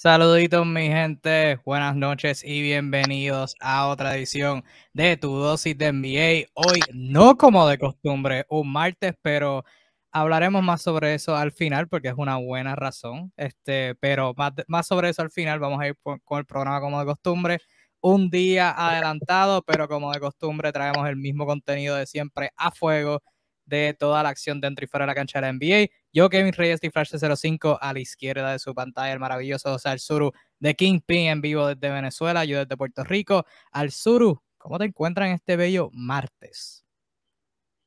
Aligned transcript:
Saluditos 0.00 0.64
mi 0.64 0.86
gente, 0.86 1.58
buenas 1.64 1.96
noches 1.96 2.44
y 2.44 2.62
bienvenidos 2.62 3.56
a 3.58 3.88
otra 3.88 4.14
edición 4.14 4.62
de 4.92 5.16
Tu 5.16 5.28
Dosis 5.28 5.76
de 5.76 5.92
NBA. 5.92 6.50
Hoy 6.54 6.78
no 6.94 7.36
como 7.36 7.66
de 7.66 7.78
costumbre, 7.78 8.46
un 8.48 8.70
martes, 8.70 9.14
pero 9.22 9.64
hablaremos 10.12 10.62
más 10.62 10.82
sobre 10.82 11.14
eso 11.14 11.34
al 11.34 11.50
final 11.50 11.88
porque 11.88 12.06
es 12.06 12.14
una 12.16 12.36
buena 12.36 12.76
razón. 12.76 13.32
Este, 13.36 13.96
pero 13.96 14.34
más, 14.36 14.52
más 14.68 14.86
sobre 14.86 15.08
eso 15.08 15.22
al 15.22 15.32
final, 15.32 15.58
vamos 15.58 15.80
a 15.80 15.88
ir 15.88 15.96
con 16.00 16.38
el 16.38 16.46
programa 16.46 16.80
como 16.80 17.00
de 17.00 17.06
costumbre. 17.06 17.58
Un 18.00 18.30
día 18.30 18.70
adelantado, 18.70 19.62
pero 19.62 19.88
como 19.88 20.12
de 20.12 20.20
costumbre 20.20 20.70
traemos 20.70 21.08
el 21.08 21.16
mismo 21.16 21.44
contenido 21.44 21.96
de 21.96 22.06
siempre 22.06 22.52
a 22.56 22.70
fuego 22.70 23.20
de 23.68 23.94
toda 23.94 24.22
la 24.22 24.30
acción 24.30 24.60
dentro 24.60 24.84
y 24.84 24.88
fuera 24.88 25.04
de 25.04 25.08
la 25.08 25.14
cancha 25.14 25.40
de 25.40 25.46
la 25.46 25.52
NBA. 25.52 25.90
Yo, 26.12 26.28
Kevin 26.28 26.52
Reyes 26.52 26.80
de 26.80 26.90
Flash 26.90 27.14
05, 27.14 27.78
a 27.80 27.92
la 27.92 28.00
izquierda 28.00 28.52
de 28.52 28.58
su 28.58 28.74
pantalla, 28.74 29.12
el 29.12 29.20
maravilloso 29.20 29.70
José 29.70 29.98
Suru 29.98 30.32
de 30.58 30.74
Kingpin 30.74 31.28
en 31.28 31.40
vivo 31.40 31.66
desde 31.66 31.90
Venezuela, 31.92 32.44
yo 32.44 32.58
desde 32.58 32.76
Puerto 32.76 33.04
Rico. 33.04 33.44
Al 33.70 33.90
Suru, 33.90 34.42
¿cómo 34.56 34.78
te 34.78 34.86
encuentras 34.86 35.28
en 35.28 35.34
este 35.34 35.56
bello 35.56 35.90
martes? 35.92 36.84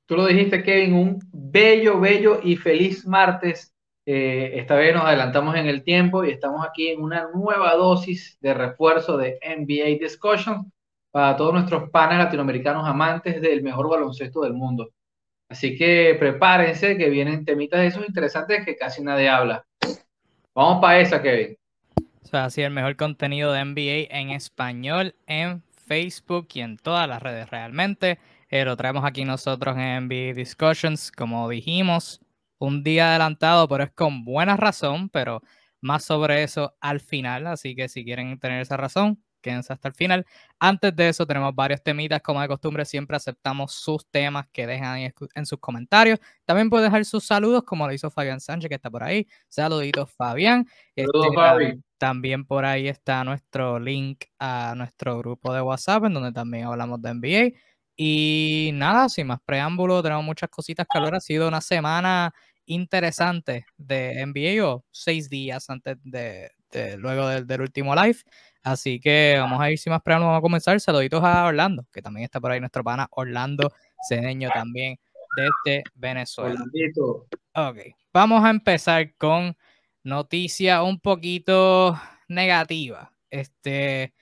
Tú 0.06 0.16
lo 0.18 0.26
dijiste, 0.26 0.64
Kevin, 0.64 0.94
un 0.94 1.20
bello, 1.32 2.00
bello 2.00 2.40
y 2.44 2.58
feliz 2.58 3.06
martes. 3.08 3.74
Eh, 4.06 4.52
esta 4.56 4.76
vez 4.76 4.94
nos 4.94 5.06
adelantamos 5.06 5.56
en 5.56 5.68
el 5.68 5.84
tiempo 5.84 6.24
y 6.24 6.32
estamos 6.32 6.66
aquí 6.68 6.90
en 6.90 7.02
una 7.02 7.30
nueva 7.34 7.76
dosis 7.76 8.38
de 8.42 8.54
refuerzo 8.54 9.16
de 9.18 9.40
NBA 9.42 10.00
Discussion 10.00 10.72
para 11.12 11.36
todos 11.36 11.54
nuestros 11.54 11.90
panes 11.90 12.18
latinoamericanos 12.18 12.88
amantes 12.88 13.42
del 13.42 13.62
mejor 13.62 13.90
baloncesto 13.90 14.42
del 14.42 14.54
mundo. 14.54 14.92
Así 15.52 15.78
que 15.78 16.16
prepárense 16.18 16.98
que 16.98 17.10
vienen 17.10 17.44
temitas 17.44 17.82
de 17.82 17.88
esos 17.88 18.08
interesantes 18.08 18.64
que 18.64 18.78
casi 18.78 19.04
nadie 19.04 19.28
habla. 19.28 19.66
Vamos 20.56 20.80
para 20.80 21.02
esa, 21.02 21.22
Kevin. 21.22 21.58
O 22.24 22.26
sea, 22.26 22.46
así 22.46 22.62
el 22.62 22.72
mejor 22.72 22.96
contenido 22.96 23.52
de 23.52 23.66
NBA 23.66 24.18
en 24.18 24.30
español 24.30 25.14
en 25.28 25.62
Facebook 25.88 26.48
y 26.54 26.62
en 26.62 26.78
todas 26.78 27.06
las 27.06 27.22
redes 27.22 27.50
realmente. 27.50 28.18
Eh, 28.48 28.64
lo 28.64 28.78
traemos 28.78 29.04
aquí 29.04 29.26
nosotros 29.26 29.76
en 29.76 30.08
NBA 30.08 30.36
Discussions, 30.36 31.12
como 31.12 31.50
dijimos, 31.50 32.22
un 32.58 32.82
día 32.82 33.10
adelantado, 33.10 33.68
pero 33.68 33.84
es 33.84 33.92
con 33.92 34.24
buena 34.24 34.56
razón, 34.56 35.10
pero 35.10 35.42
más 35.82 36.06
sobre 36.06 36.44
eso 36.44 36.78
al 36.80 37.02
final. 37.02 37.46
Así 37.48 37.76
que 37.76 37.90
si 37.90 38.06
quieren 38.06 38.40
tener 38.40 38.62
esa 38.62 38.78
razón, 38.78 39.22
quédense 39.42 39.74
hasta 39.74 39.88
el 39.90 39.94
final. 39.94 40.26
Antes 40.60 40.96
de 40.96 41.10
eso, 41.10 41.26
tenemos 41.26 41.54
varios 41.54 41.82
temitas. 41.84 42.22
Como 42.22 42.42
de 42.42 42.48
costumbre, 42.48 42.86
siempre 42.86 43.18
aceptamos 43.18 43.74
sus 43.74 44.06
temas 44.08 44.48
que 44.52 44.68
dejan 44.68 44.94
ahí 44.94 45.12
en 45.36 45.46
sus 45.46 45.60
comentarios. 45.60 46.20
También 46.46 46.70
puede 46.70 46.86
dejar 46.86 47.04
sus 47.06 47.26
saludos, 47.26 47.64
como 47.64 47.88
lo 47.88 47.94
hizo 47.94 48.10
Fabián 48.10 48.40
Sánchez, 48.40 48.70
que 48.70 48.76
está 48.76 48.90
por 48.90 49.04
ahí. 49.04 49.28
Saluditos, 49.50 50.12
Fabián. 50.12 50.68
Saludos, 50.96 51.28
este, 51.60 51.82
También 51.98 52.46
por 52.46 52.66
ahí 52.66 52.88
está 52.88 53.24
nuestro 53.24 53.80
link 53.80 54.26
a 54.40 54.74
nuestro 54.76 55.18
grupo 55.18 55.54
de 55.54 55.62
WhatsApp, 55.62 56.06
en 56.06 56.14
donde 56.14 56.32
también 56.32 56.66
hablamos 56.66 57.02
de 57.02 57.14
NBA. 57.14 57.58
Y 57.98 58.72
nada, 58.74 59.10
sin 59.10 59.28
más 59.28 59.40
preámbulo, 59.46 60.02
tenemos 60.02 60.24
muchas 60.24 60.50
cositas 60.50 60.88
que 60.90 60.98
hablar. 60.98 61.16
Ha 61.16 61.20
sido 61.20 61.48
una 61.48 61.62
semana 61.62 62.34
interesante 62.66 63.66
de 63.78 64.26
NBA 64.26 64.66
o 64.66 64.86
seis 64.92 65.30
días 65.30 65.70
antes 65.70 65.98
de, 66.04 66.52
luego 66.98 67.28
del 67.28 67.62
último 67.62 67.96
live. 67.96 68.20
Así 68.64 69.00
que 69.00 69.38
vamos 69.40 69.60
a 69.60 69.72
ir 69.72 69.78
sin 69.78 69.92
más 69.92 70.02
preámbulos, 70.02 70.30
vamos 70.30 70.40
a 70.40 70.42
comenzar. 70.42 70.80
Saluditos 70.80 71.24
a 71.24 71.46
Orlando, 71.46 71.86
que 71.92 72.02
también 72.02 72.26
está 72.26 72.40
por 72.40 72.52
ahí 72.52 72.60
nuestro 72.60 72.84
pana 72.84 73.08
Orlando 73.12 73.72
Cedeño 74.08 74.50
también 74.54 74.98
desde 75.36 75.84
Venezuela. 75.96 76.64
Ok, 77.56 77.78
vamos 78.14 78.44
a 78.44 78.50
empezar 78.50 79.16
con 79.16 79.56
noticia 80.04 80.84
un 80.84 81.00
poquito 81.00 82.00
negativa. 82.28 83.14
Este, 83.30 84.14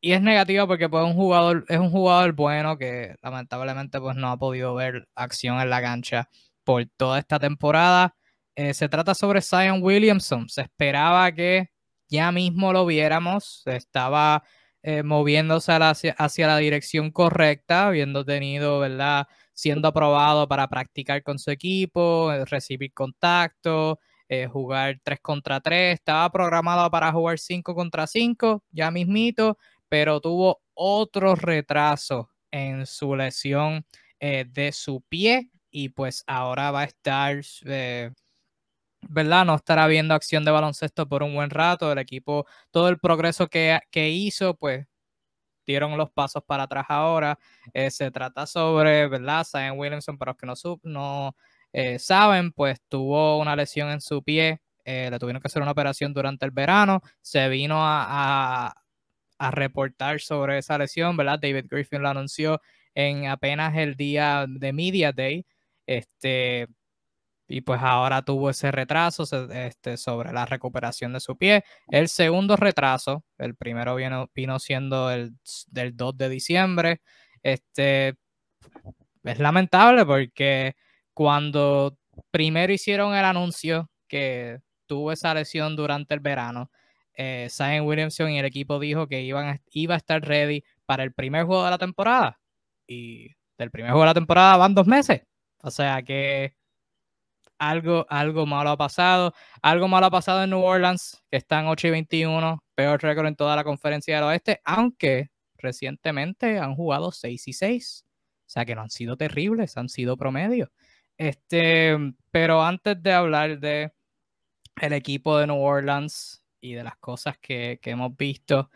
y 0.00 0.12
es 0.12 0.22
negativa 0.22 0.66
porque 0.66 0.88
pues, 0.88 1.04
un 1.04 1.14
jugador, 1.14 1.64
es 1.68 1.78
un 1.78 1.90
jugador 1.90 2.32
bueno 2.32 2.78
que 2.78 3.16
lamentablemente 3.22 4.00
pues, 4.00 4.16
no 4.16 4.28
ha 4.30 4.38
podido 4.38 4.74
ver 4.74 5.08
acción 5.14 5.60
en 5.60 5.70
la 5.70 5.82
cancha 5.82 6.28
por 6.64 6.84
toda 6.96 7.18
esta 7.18 7.38
temporada. 7.38 8.14
Eh, 8.54 8.74
se 8.74 8.88
trata 8.88 9.14
sobre 9.14 9.42
Zion 9.42 9.82
Williamson. 9.82 10.48
Se 10.48 10.62
esperaba 10.62 11.30
que 11.32 11.70
ya 12.10 12.32
mismo 12.32 12.72
lo 12.72 12.84
viéramos, 12.86 13.62
estaba 13.66 14.42
eh, 14.82 15.02
moviéndose 15.02 15.72
hacia, 15.72 16.46
la 16.46 16.58
dirección 16.58 17.10
correcta, 17.10 17.88
habiendo 17.88 18.24
tenido, 18.24 18.80
¿verdad? 18.80 19.28
Siendo 19.52 19.88
aprobado 19.88 20.48
para 20.48 20.68
practicar 20.68 21.22
con 21.22 21.38
su 21.38 21.50
equipo, 21.50 22.32
eh, 22.32 22.44
recibir 22.46 22.92
contacto, 22.94 24.00
eh, 24.28 24.46
jugar 24.46 24.98
3 25.02 25.20
contra 25.20 25.60
3, 25.60 25.94
estaba 25.94 26.30
programado 26.30 26.90
para 26.90 27.12
jugar 27.12 27.38
5 27.38 27.74
contra 27.74 28.06
5, 28.06 28.64
ya 28.70 28.90
mismito, 28.90 29.58
pero 29.88 30.20
tuvo 30.20 30.62
otro 30.74 31.34
retraso 31.34 32.30
en 32.50 32.86
su 32.86 33.14
lesión 33.16 33.84
de 34.20 34.70
su 34.72 35.00
pie 35.08 35.50
y 35.70 35.88
pues 35.90 36.24
ahora 36.26 36.70
va 36.70 36.82
a 36.82 36.84
estar 36.84 37.42
¿verdad? 39.08 39.44
No 39.44 39.54
estará 39.54 39.86
viendo 39.86 40.14
acción 40.14 40.44
de 40.44 40.50
baloncesto 40.50 41.08
por 41.08 41.22
un 41.22 41.34
buen 41.34 41.50
rato. 41.50 41.90
El 41.92 41.98
equipo, 41.98 42.46
todo 42.70 42.88
el 42.88 42.98
progreso 42.98 43.48
que, 43.48 43.80
hizo, 43.94 44.54
pues 44.56 44.86
dieron 45.66 45.96
los 45.96 46.10
pasos 46.10 46.42
para 46.44 46.64
atrás 46.64 46.86
ahora. 46.88 47.38
Eh, 47.74 47.90
se 47.90 48.10
trata 48.10 48.46
sobre, 48.46 49.08
¿verdad? 49.08 49.46
Zion 49.50 49.78
Williamson, 49.78 50.18
para 50.18 50.32
los 50.32 50.38
que 50.38 50.46
no, 50.46 50.54
no 50.84 51.36
eh, 51.72 51.98
saben, 51.98 52.52
pues 52.52 52.80
tuvo 52.88 53.38
una 53.38 53.56
lesión 53.56 53.90
en 53.90 54.00
su 54.00 54.22
pie. 54.22 54.60
Eh, 54.84 55.08
le 55.10 55.18
tuvieron 55.18 55.40
que 55.42 55.48
hacer 55.48 55.62
una 55.62 55.72
operación 55.72 56.12
durante 56.12 56.44
el 56.44 56.50
verano. 56.52 57.02
Se 57.22 57.48
vino 57.48 57.76
a, 57.80 58.74
a 59.38 59.50
reportar 59.50 60.20
sobre 60.20 60.58
esa 60.58 60.78
lesión, 60.78 61.16
¿verdad? 61.16 61.38
David 61.40 61.66
Griffin 61.68 62.02
lo 62.02 62.10
anunció 62.10 62.60
en 62.94 63.26
apenas 63.26 63.76
el 63.76 63.96
día 63.96 64.46
de 64.48 64.72
Media 64.72 65.12
Day. 65.12 65.46
Este, 65.86 66.68
y 67.52 67.62
pues 67.62 67.80
ahora 67.82 68.22
tuvo 68.22 68.48
ese 68.48 68.70
retraso 68.70 69.24
este, 69.50 69.96
sobre 69.96 70.32
la 70.32 70.46
recuperación 70.46 71.12
de 71.12 71.18
su 71.18 71.36
pie. 71.36 71.64
El 71.88 72.08
segundo 72.08 72.54
retraso, 72.54 73.24
el 73.38 73.56
primero 73.56 73.96
vino, 73.96 74.58
siendo 74.60 75.10
el 75.10 75.34
del 75.66 75.96
2 75.96 76.16
de 76.16 76.28
diciembre. 76.28 77.00
Este, 77.42 78.14
es 79.24 79.38
lamentable 79.40 80.06
porque 80.06 80.76
cuando 81.12 81.98
primero 82.30 82.72
hicieron 82.72 83.16
el 83.16 83.24
anuncio 83.24 83.90
que 84.06 84.60
tuvo 84.86 85.10
esa 85.10 85.34
lesión 85.34 85.74
durante 85.74 86.14
el 86.14 86.20
verano, 86.20 86.70
eh, 87.14 87.48
Williamson 87.82 88.30
y 88.30 88.38
el 88.38 88.44
equipo 88.44 88.78
dijo 88.78 89.08
que 89.08 89.22
iban 89.22 89.60
iba 89.72 89.94
a 89.94 89.98
estar 89.98 90.22
ready 90.22 90.62
para 90.86 91.02
el 91.02 91.12
primer 91.12 91.46
juego 91.46 91.64
de 91.64 91.70
la 91.70 91.78
temporada. 91.78 92.38
Y 92.86 93.34
del 93.58 93.72
primer 93.72 93.90
juego 93.90 94.04
de 94.04 94.10
la 94.10 94.14
temporada 94.14 94.56
van 94.56 94.72
dos 94.72 94.86
meses. 94.86 95.22
O 95.62 95.70
sea 95.72 96.00
que 96.02 96.59
algo, 97.60 98.06
algo 98.08 98.46
malo 98.46 98.70
ha 98.70 98.76
pasado. 98.76 99.34
Algo 99.62 99.86
malo 99.86 100.06
ha 100.06 100.10
pasado 100.10 100.42
en 100.42 100.50
New 100.50 100.62
Orleans, 100.62 101.22
que 101.30 101.36
están 101.36 101.66
8 101.68 101.88
y 101.88 101.90
21, 101.90 102.64
peor 102.74 103.02
récord 103.02 103.26
en 103.26 103.36
toda 103.36 103.54
la 103.54 103.62
conferencia 103.62 104.16
del 104.16 104.24
oeste, 104.24 104.60
aunque 104.64 105.30
recientemente 105.58 106.58
han 106.58 106.74
jugado 106.74 107.12
6 107.12 107.46
y 107.46 107.52
6. 107.52 108.04
O 108.06 108.50
sea 108.50 108.64
que 108.64 108.74
no 108.74 108.80
han 108.82 108.90
sido 108.90 109.16
terribles, 109.16 109.76
han 109.76 109.88
sido 109.88 110.16
promedio. 110.16 110.72
Este, 111.18 111.96
pero 112.30 112.64
antes 112.64 113.00
de 113.02 113.12
hablar 113.12 113.60
de 113.60 113.92
el 114.80 114.92
equipo 114.94 115.38
de 115.38 115.46
New 115.46 115.60
Orleans 115.60 116.42
y 116.62 116.72
de 116.72 116.82
las 116.82 116.96
cosas 116.96 117.36
que, 117.38 117.78
que 117.82 117.90
hemos 117.90 118.16
visto, 118.16 118.70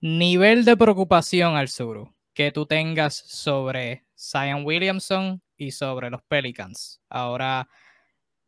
nivel 0.00 0.66
de 0.66 0.76
preocupación 0.76 1.56
al 1.56 1.68
sur 1.68 2.12
que 2.34 2.52
tú 2.52 2.66
tengas 2.66 3.14
sobre 3.14 4.04
Zion 4.16 4.64
Williamson 4.64 5.42
y 5.56 5.72
sobre 5.72 6.10
los 6.10 6.22
Pelicans. 6.22 7.00
Ahora 7.08 7.68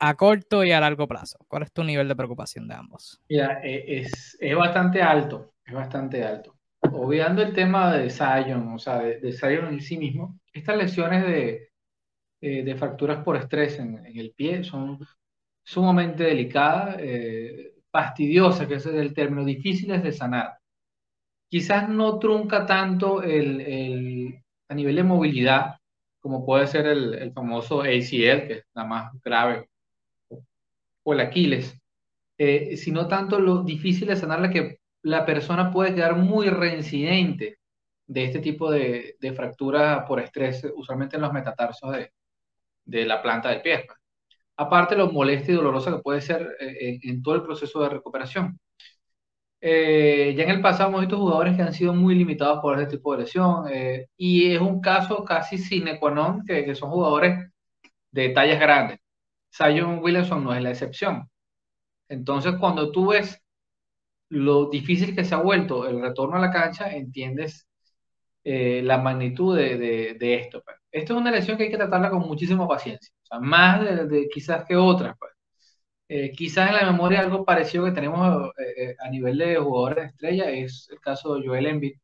a 0.01 0.15
corto 0.15 0.65
y 0.65 0.73
a 0.73 0.81
largo 0.81 1.07
plazo? 1.07 1.39
¿Cuál 1.47 1.65
es 1.65 1.73
tu 1.73 1.85
nivel 1.85 2.09
de 2.09 2.17
preocupación 2.17 2.67
de 2.67 2.75
ambos? 2.75 3.21
Mira, 3.29 3.61
e, 3.63 4.01
es, 4.01 4.37
es 4.41 4.57
bastante 4.57 5.03
alto, 5.03 5.53
es 5.65 5.75
bastante 5.75 6.25
alto. 6.25 6.57
Obviando 6.81 7.43
el 7.43 7.53
tema 7.53 7.95
de 7.95 8.09
Zion, 8.09 8.73
o 8.73 8.79
sea, 8.79 8.99
de, 8.99 9.21
de 9.21 9.55
en 9.55 9.81
sí 9.81 9.99
mismo, 9.99 10.41
estas 10.53 10.79
lesiones 10.79 11.27
de, 11.27 11.71
eh, 12.41 12.63
de 12.65 12.75
fracturas 12.75 13.23
por 13.23 13.37
estrés 13.37 13.79
en, 13.79 14.05
el 14.07 14.33
pie 14.33 14.65
son 14.65 14.99
sumamente 15.63 16.25
delicadas, 16.25 16.97
eh, 16.99 17.75
fastidiosas, 17.91 18.67
que 18.67 18.77
ese 18.77 18.91
es 18.91 18.97
el 18.97 19.13
término, 19.13 19.45
difíciles 19.45 20.03
de 20.03 20.13
sanar. 20.13 20.55
Quizás 21.49 21.89
no 21.89 22.19
trunca 22.19 22.65
tanto 22.65 23.23
el, 23.23 23.61
el, 23.61 24.43
a 24.69 24.75
nivel 24.75 24.97
de 24.97 25.03
movilidad, 25.03 25.77
como 26.21 26.47
puede 26.47 26.67
ser 26.67 26.87
el, 26.87 27.15
el 27.15 27.33
famoso 27.33 27.83
ACL, 27.83 28.47
que 28.47 28.53
es 28.53 28.65
la 28.75 28.85
más 28.85 29.13
grave 29.23 29.69
o 31.05 31.13
el 31.15 31.21
Aquiles, 31.21 31.81
eh, 32.39 32.77
sino 32.77 33.09
tanto 33.09 33.39
lo 33.41 33.63
difícil 33.63 34.09
de 34.09 34.17
sanarla 34.17 34.51
que 34.51 34.79
la 35.03 35.25
persona 35.27 35.71
puede 35.71 35.95
quedar 35.95 36.17
muy 36.17 36.49
reincidente 36.51 37.59
de 38.07 38.25
este 38.25 38.41
tipo 38.41 38.71
de, 38.71 39.17
de 39.21 39.33
fractura 39.33 40.05
por 40.07 40.21
estrés, 40.21 40.67
usualmente 40.77 41.17
en 41.17 41.23
los 41.23 41.33
metatarsos 41.33 41.93
de, 41.93 42.13
de 42.85 43.07
la 43.07 43.23
planta 43.23 43.51
del 43.51 43.63
pie. 43.63 43.85
Pues. 43.87 43.99
Aparte, 44.57 44.97
lo 44.97 45.11
molesta 45.13 45.53
y 45.53 45.55
dolorosa 45.55 45.93
que 45.93 46.03
puede 46.03 46.21
ser 46.21 46.57
eh, 46.61 46.99
en, 47.03 47.23
todo 47.23 47.37
el 47.37 47.43
proceso 47.43 47.83
de 47.83 47.89
recuperación. 47.91 48.59
Eh, 49.63 50.35
ya 50.37 50.45
en 50.45 50.51
el 50.51 50.61
pasado 50.63 50.89
hemos 50.89 51.03
visto 51.03 51.19
jugadores 51.19 51.55
que 51.57 51.63
han 51.63 51.75
sido 51.75 51.93
muy 51.95 52.15
limitados 52.15 52.61
por 52.61 52.81
este 52.81 52.97
tipo 52.97 53.13
de 53.13 53.23
lesión 53.25 53.67
eh, 53.71 54.07
y 54.17 54.55
es 54.55 54.61
un 54.61 54.81
caso 54.81 55.23
casi 55.25 55.59
sine 55.59 55.99
qua 56.01 56.11
non 56.11 56.45
que, 56.47 56.65
que, 56.65 56.75
son 56.75 56.91
jugadores 56.91 57.51
de 58.13 58.31
tallas 58.31 58.61
grandes. 58.61 59.00
Zion 59.53 60.01
Williamson 60.03 60.45
no 60.45 60.55
es 60.55 60.63
la 60.63 60.71
excepción. 60.71 61.29
Entonces, 62.09 62.55
cuando 62.61 62.93
tú 62.93 63.09
ves 63.09 63.41
lo 64.31 64.71
difícil 64.71 65.15
que 65.15 65.25
se 65.25 65.35
ha 65.35 65.39
vuelto 65.39 65.89
el 65.89 66.01
retorno 66.01 66.37
a 66.37 66.41
la 66.41 66.51
cancha, 66.53 66.93
entiendes 66.95 67.69
eh, 68.45 68.83
la 68.83 68.99
magnitud 68.99 69.57
de, 69.57 70.17
esto. 70.21 70.63
Pues. 70.65 70.77
Esto 70.91 71.15
es 71.15 71.21
una 71.21 71.31
lesión 71.31 71.57
que 71.57 71.65
hay 71.65 71.71
que 71.71 71.77
tratarla 71.77 72.11
con 72.11 72.21
muchísima 72.23 72.67
paciencia, 72.69 73.13
o 73.31 73.41
más 73.41 74.09
de, 74.09 74.29
quizás 74.33 74.65
que 74.67 74.77
otras. 74.77 75.17
Pues. 75.19 75.33
Eh, 76.09 76.33
quizás 76.33 76.71
en 76.71 76.77
la 76.77 76.93
memoria 76.93 77.21
algo 77.21 77.45
parecido 77.45 77.85
que 77.85 77.93
tenemos 77.93 78.51
eh, 78.59 78.97
a 78.99 79.09
nivel 79.11 79.39
de 79.39 79.57
jugadores 79.57 80.05
de 80.05 80.09
estrella 80.11 80.51
es 80.51 80.89
el 80.91 81.01
caso 81.01 81.37
de 81.37 81.47
Joel 81.47 81.67
Embiid, 81.67 81.95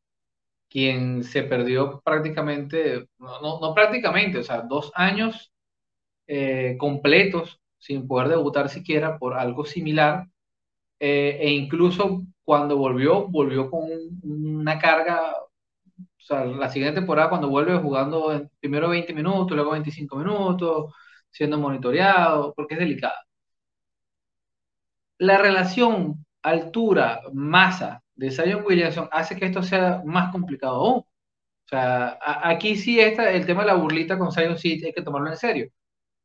quien 0.69 1.23
se 1.23 1.43
perdió 1.43 2.01
prácticamente, 2.03 3.07
no, 3.19 3.59
no, 3.61 3.73
prácticamente, 3.73 4.39
o 4.39 4.43
sea, 4.43 4.61
dos 4.61 4.91
años 4.95 5.51
completos 6.77 7.59
sin 7.77 8.07
poder 8.07 8.29
debutar 8.29 8.69
siquiera 8.69 9.17
por 9.17 9.33
algo 9.35 9.65
similar, 9.65 10.27
e 10.99 11.49
incluso 11.51 12.23
cuando 12.43 12.77
volvió, 12.77 13.27
volvió 13.27 13.69
con 13.69 13.89
una 14.23 14.79
carga 14.79 15.33
o 15.99 16.21
sea, 16.27 16.45
la 16.45 16.69
siguiente 16.69 16.99
temporada 16.99 17.29
cuando 17.29 17.49
vuelve 17.49 17.77
jugando 17.79 18.49
primero 18.59 18.89
20 18.89 19.13
minutos, 19.13 19.55
luego 19.55 19.71
25 19.71 20.15
minutos, 20.17 20.93
siendo 21.31 21.57
monitoreado, 21.57 22.53
porque 22.55 22.73
es 22.75 22.79
delicada. 22.81 23.25
La 25.19 25.37
relación 25.37 26.25
altura-masa 26.43 28.03
de 28.15 28.31
Zion 28.31 28.63
Williamson 28.65 29.07
hace 29.11 29.35
que 29.35 29.45
esto 29.45 29.61
sea 29.63 30.01
más 30.05 30.31
complicado 30.31 30.75
aún. 30.75 30.97
O 30.99 31.07
sea, 31.69 32.17
aquí 32.21 32.75
sí 32.77 32.99
está 32.99 33.31
el 33.31 33.45
tema 33.45 33.61
de 33.61 33.67
la 33.67 33.75
burlita 33.75 34.17
con 34.17 34.31
Zion 34.31 34.57
sí 34.57 34.81
hay 34.85 34.93
que 34.93 35.01
tomarlo 35.01 35.29
en 35.29 35.37
serio, 35.37 35.69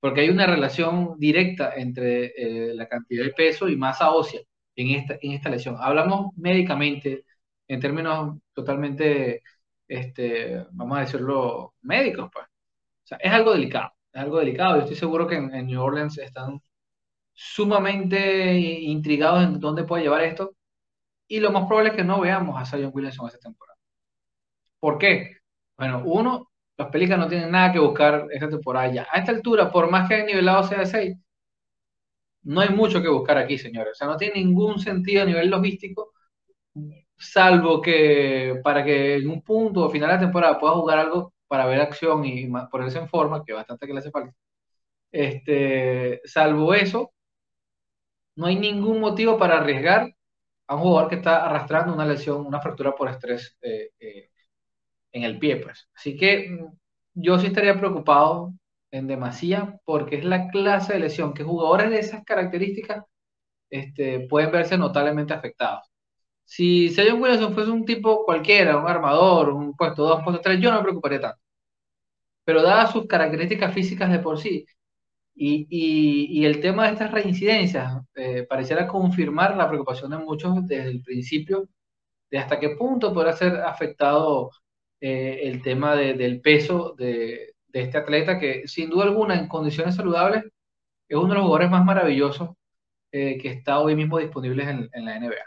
porque 0.02 0.22
hay 0.22 0.30
una 0.30 0.46
relación 0.46 1.14
directa 1.18 1.74
entre 1.76 2.32
eh, 2.36 2.74
la 2.74 2.88
cantidad 2.88 3.24
de 3.24 3.32
peso 3.32 3.68
y 3.68 3.76
masa 3.76 4.10
ósea 4.10 4.40
en 4.74 4.90
esta, 4.96 5.16
en 5.22 5.32
esta 5.32 5.48
lesión. 5.48 5.76
Hablamos 5.78 6.36
médicamente, 6.36 7.24
en 7.68 7.80
términos 7.80 8.38
totalmente 8.52 9.42
este, 9.86 10.66
vamos 10.72 10.98
a 10.98 11.00
decirlo, 11.02 11.74
médicos, 11.82 12.30
pues. 12.32 12.46
O 12.46 13.06
sea, 13.06 13.18
es 13.18 13.32
algo 13.32 13.52
delicado, 13.52 13.92
es 14.12 14.20
algo 14.22 14.38
delicado. 14.40 14.76
Yo 14.76 14.82
estoy 14.82 14.96
seguro 14.96 15.26
que 15.28 15.36
en, 15.36 15.66
New 15.66 15.80
Orleans 15.80 16.18
están 16.18 16.60
sumamente 17.34 18.58
intrigados 18.58 19.44
en 19.44 19.60
dónde 19.60 19.84
puede 19.84 20.04
llevar 20.04 20.22
esto. 20.22 20.56
Y 21.28 21.40
lo 21.40 21.52
más 21.52 21.66
probable 21.66 21.90
es 21.90 21.96
que 21.96 22.04
no 22.04 22.20
veamos 22.20 22.60
a 22.60 22.66
Zion 22.66 22.92
Williamson 22.94 23.28
esta 23.28 23.38
temporada. 23.40 23.78
¿Por 24.80 24.98
qué? 24.98 25.36
Bueno, 25.76 26.02
uno, 26.04 26.51
los 26.78 26.88
Pelicans 26.88 27.20
no 27.20 27.28
tienen 27.28 27.50
nada 27.50 27.72
que 27.72 27.78
buscar 27.78 28.26
esta 28.30 28.48
temporada 28.48 28.92
ya. 28.92 29.06
A 29.12 29.18
esta 29.18 29.32
altura, 29.32 29.70
por 29.70 29.90
más 29.90 30.08
que 30.08 30.14
hayan 30.14 30.26
nivelado 30.26 30.64
sea 30.64 30.80
de 30.80 30.86
6, 30.86 31.16
no 32.44 32.60
hay 32.60 32.68
mucho 32.70 33.00
que 33.02 33.08
buscar 33.08 33.38
aquí, 33.38 33.58
señores. 33.58 33.92
O 33.92 33.94
sea, 33.94 34.06
no 34.08 34.16
tiene 34.16 34.34
ningún 34.36 34.78
sentido 34.80 35.22
a 35.22 35.26
nivel 35.26 35.50
logístico 35.50 36.12
salvo 37.22 37.80
que 37.80 38.60
para 38.64 38.84
que 38.84 39.16
en 39.16 39.30
un 39.30 39.42
punto 39.42 39.86
o 39.86 39.90
final 39.90 40.08
de 40.08 40.14
la 40.16 40.20
temporada 40.20 40.58
pueda 40.58 40.74
jugar 40.74 40.98
algo 40.98 41.34
para 41.46 41.66
ver 41.66 41.80
acción 41.80 42.24
y 42.24 42.50
ponerse 42.70 42.98
en 42.98 43.08
forma, 43.08 43.44
que 43.44 43.52
bastante 43.52 43.86
que 43.86 43.92
le 43.92 44.00
hace 44.00 44.10
falta. 44.10 44.34
Este, 45.12 46.20
salvo 46.24 46.74
eso, 46.74 47.12
no 48.36 48.46
hay 48.46 48.56
ningún 48.56 49.00
motivo 49.00 49.38
para 49.38 49.58
arriesgar 49.58 50.14
a 50.66 50.76
un 50.76 50.82
jugador 50.82 51.08
que 51.10 51.16
está 51.16 51.44
arrastrando 51.46 51.94
una 51.94 52.06
lesión, 52.06 52.46
una 52.46 52.60
fractura 52.60 52.94
por 52.94 53.08
estrés 53.10 53.56
eh, 53.62 53.90
eh, 54.00 54.30
en 55.12 55.24
el 55.24 55.38
pie, 55.38 55.56
pues. 55.56 55.88
Así 55.94 56.16
que 56.16 56.50
mm, 56.50 56.66
yo 57.14 57.38
sí 57.38 57.48
estaría 57.48 57.78
preocupado 57.78 58.52
en 58.90 59.06
demasía 59.06 59.78
porque 59.84 60.16
es 60.16 60.24
la 60.24 60.48
clase 60.48 60.94
de 60.94 61.00
lesión 61.00 61.34
que 61.34 61.44
jugadores 61.44 61.90
de 61.90 61.98
esas 62.00 62.24
características 62.24 63.04
este, 63.70 64.20
pueden 64.28 64.52
verse 64.52 64.78
notablemente 64.78 65.34
afectados. 65.34 65.88
Si 66.44 66.90
Zion 66.90 67.20
Williamson 67.22 67.54
fuese 67.54 67.70
un 67.70 67.84
tipo 67.86 68.24
cualquiera, 68.24 68.78
un 68.78 68.88
armador, 68.88 69.50
un 69.50 69.74
puesto 69.76 70.04
2, 70.04 70.18
un 70.18 70.24
puesto 70.24 70.42
3, 70.42 70.60
yo 70.60 70.70
no 70.70 70.78
me 70.78 70.84
preocuparía 70.84 71.20
tanto. 71.20 71.40
Pero 72.44 72.62
dadas 72.62 72.92
sus 72.92 73.06
características 73.06 73.72
físicas 73.74 74.10
de 74.10 74.18
por 74.18 74.38
sí, 74.38 74.66
y, 75.34 75.66
y, 76.40 76.44
el 76.44 76.60
tema 76.60 76.86
de 76.86 76.92
estas 76.92 77.10
reincidencias 77.10 78.02
eh, 78.14 78.44
pareciera 78.48 78.86
confirmar 78.86 79.56
la 79.56 79.68
preocupación 79.68 80.10
de 80.10 80.18
muchos 80.18 80.66
desde 80.66 80.90
el 80.90 81.02
principio 81.02 81.68
de 82.30 82.38
hasta 82.38 82.60
qué 82.60 82.70
punto 82.70 83.14
podrá 83.14 83.32
ser 83.34 83.56
afectado 83.62 84.50
eh, 85.04 85.48
el 85.48 85.62
tema 85.62 85.96
del 85.96 86.40
peso 86.40 86.94
de, 86.96 87.54
este 87.72 87.98
atleta 87.98 88.38
que 88.38 88.68
sin 88.68 88.88
duda 88.88 89.06
alguna 89.06 89.34
en 89.34 89.48
condiciones 89.48 89.96
saludables 89.96 90.44
es 91.08 91.16
uno 91.16 91.30
de 91.30 91.34
los 91.34 91.42
jugadores 91.42 91.70
más 91.70 91.84
maravillosos 91.84 92.50
eh, 93.10 93.36
que 93.38 93.48
está 93.48 93.80
hoy 93.80 93.96
mismo 93.96 94.20
disponibles 94.20 94.68
en, 94.68 95.04
la 95.04 95.18
NBA. 95.18 95.44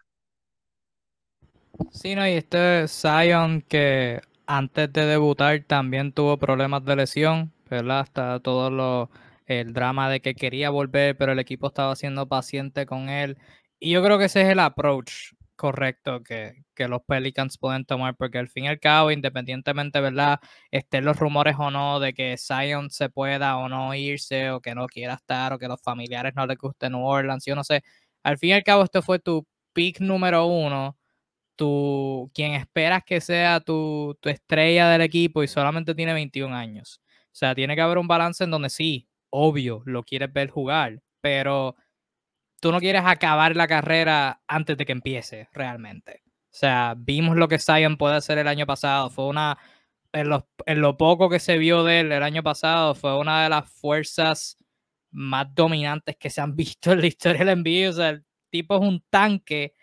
Sí, 1.90 2.16
no, 2.16 2.28
y 2.28 2.32
este 2.32 2.86
Zion 2.90 3.62
que 3.62 4.20
antes 4.46 4.92
de 4.92 5.06
debutar 5.06 5.64
también 5.64 6.12
tuvo 6.12 6.36
problemas 6.36 6.84
de 6.84 6.98
lesión, 6.98 7.54
¿verdad? 7.70 8.02
Hasta 8.02 8.42
todo 8.42 8.70
lo, 8.70 9.10
el 9.46 9.72
drama 9.72 10.10
de 10.10 10.20
que 10.20 10.36
quería 10.36 10.70
volver, 10.70 11.16
pero 11.16 11.32
el 11.32 11.40
equipo 11.40 11.68
estaba 11.68 11.96
siendo 11.96 12.28
paciente 12.28 12.86
con 12.86 13.08
él. 13.08 13.38
Y 13.80 13.92
yo 13.92 14.04
creo 14.04 14.18
que 14.18 14.26
ese 14.26 14.42
es 14.42 14.50
el 14.50 14.60
approach 14.60 15.32
correcto 15.56 16.24
que, 16.24 16.65
que 16.76 16.88
los 16.88 17.02
Pelicans 17.04 17.58
pueden 17.58 17.86
tomar, 17.86 18.16
porque 18.16 18.38
al 18.38 18.50
fin 18.50 18.66
y 18.66 18.68
al 18.68 18.80
cabo, 18.80 19.12
independientemente, 19.12 20.02
¿verdad? 20.02 20.40
Estén 20.72 21.06
los 21.06 21.18
rumores 21.18 21.56
o 21.58 21.72
no 21.72 22.00
de 22.00 22.14
que 22.14 22.38
Zion 22.38 22.90
se 22.92 23.10
pueda 23.10 23.58
o 23.58 23.70
no 23.70 23.94
irse, 23.96 24.52
o 24.52 24.62
que 24.62 24.76
no 24.76 24.88
quiera 24.88 25.16
estar, 25.16 25.54
o 25.54 25.60
que 25.60 25.68
los 25.68 25.82
familiares 25.82 26.34
no 26.36 26.46
les 26.46 26.58
guste 26.58 26.90
New 26.90 27.04
Orleans, 27.06 27.46
yo 27.46 27.56
no 27.56 27.64
sé. 27.64 27.84
Al 28.24 28.38
fin 28.38 28.52
y 28.52 28.54
al 28.54 28.64
cabo, 28.64 28.84
este 28.84 29.02
fue 29.02 29.20
tu 29.20 29.48
pick 29.74 30.00
número 30.00 30.46
uno 30.46 30.98
tu, 31.56 32.32
quien 32.34 32.54
esperas 32.54 33.04
que 33.06 33.22
sea 33.22 33.60
tu, 33.62 34.18
estrella 34.24 34.90
del 34.90 35.02
equipo 35.02 35.44
y 35.44 35.48
solamente 35.48 35.96
tiene 35.96 36.14
21 36.14 36.56
años. 36.56 37.02
O 37.28 37.38
sea, 37.38 37.56
tiene 37.56 37.76
que 37.76 37.82
haber 37.82 37.98
un 37.98 38.08
balance 38.08 38.44
en 38.44 38.52
donde 38.52 38.70
sí, 38.70 39.08
obvio, 39.30 39.82
lo 39.86 40.04
quieres 40.04 40.32
ver 40.34 40.50
jugar, 40.50 41.02
pero 41.22 41.76
tú 42.62 42.72
no 42.72 42.80
quieres 42.80 43.04
acabar 43.06 43.56
la 43.56 43.68
carrera 43.68 44.42
antes 44.48 44.78
de 44.78 44.86
que 44.86 44.94
empiece 44.94 45.50
realmente. 45.54 46.25
O 46.56 46.58
sea, 46.58 46.96
vimos 46.98 47.36
lo 47.36 47.48
que 47.50 47.60
Zion 47.60 47.98
puede 47.98 48.16
hacer 48.16 48.38
el 48.38 48.48
año 48.48 48.66
pasado. 48.66 49.10
Fue 49.10 49.26
una, 49.28 49.58
en 50.14 50.30
lo, 50.30 50.48
en 50.66 50.82
lo 50.82 50.98
poco 50.98 51.30
que 51.30 51.40
se 51.40 51.58
vio 51.58 51.84
de 51.84 52.00
él 52.02 52.12
el 52.14 52.24
año 52.24 52.44
pasado, 52.44 52.96
fue 52.96 53.18
una 53.20 53.44
de 53.44 53.50
las 53.50 53.70
fuerzas 53.70 54.58
más 55.12 55.54
dominantes 55.54 56.16
que 56.18 56.30
se 56.30 56.42
han 56.42 56.56
visto 56.56 56.94
en 56.94 57.02
la 57.02 57.08
historia 57.08 57.44
del 57.46 57.60
NBA. 57.62 57.90
O 57.90 57.94
sea, 57.94 58.10
el 58.10 58.26
tipo 58.50 58.76
es 58.76 58.82
un 58.82 59.04
tanque 59.10 59.74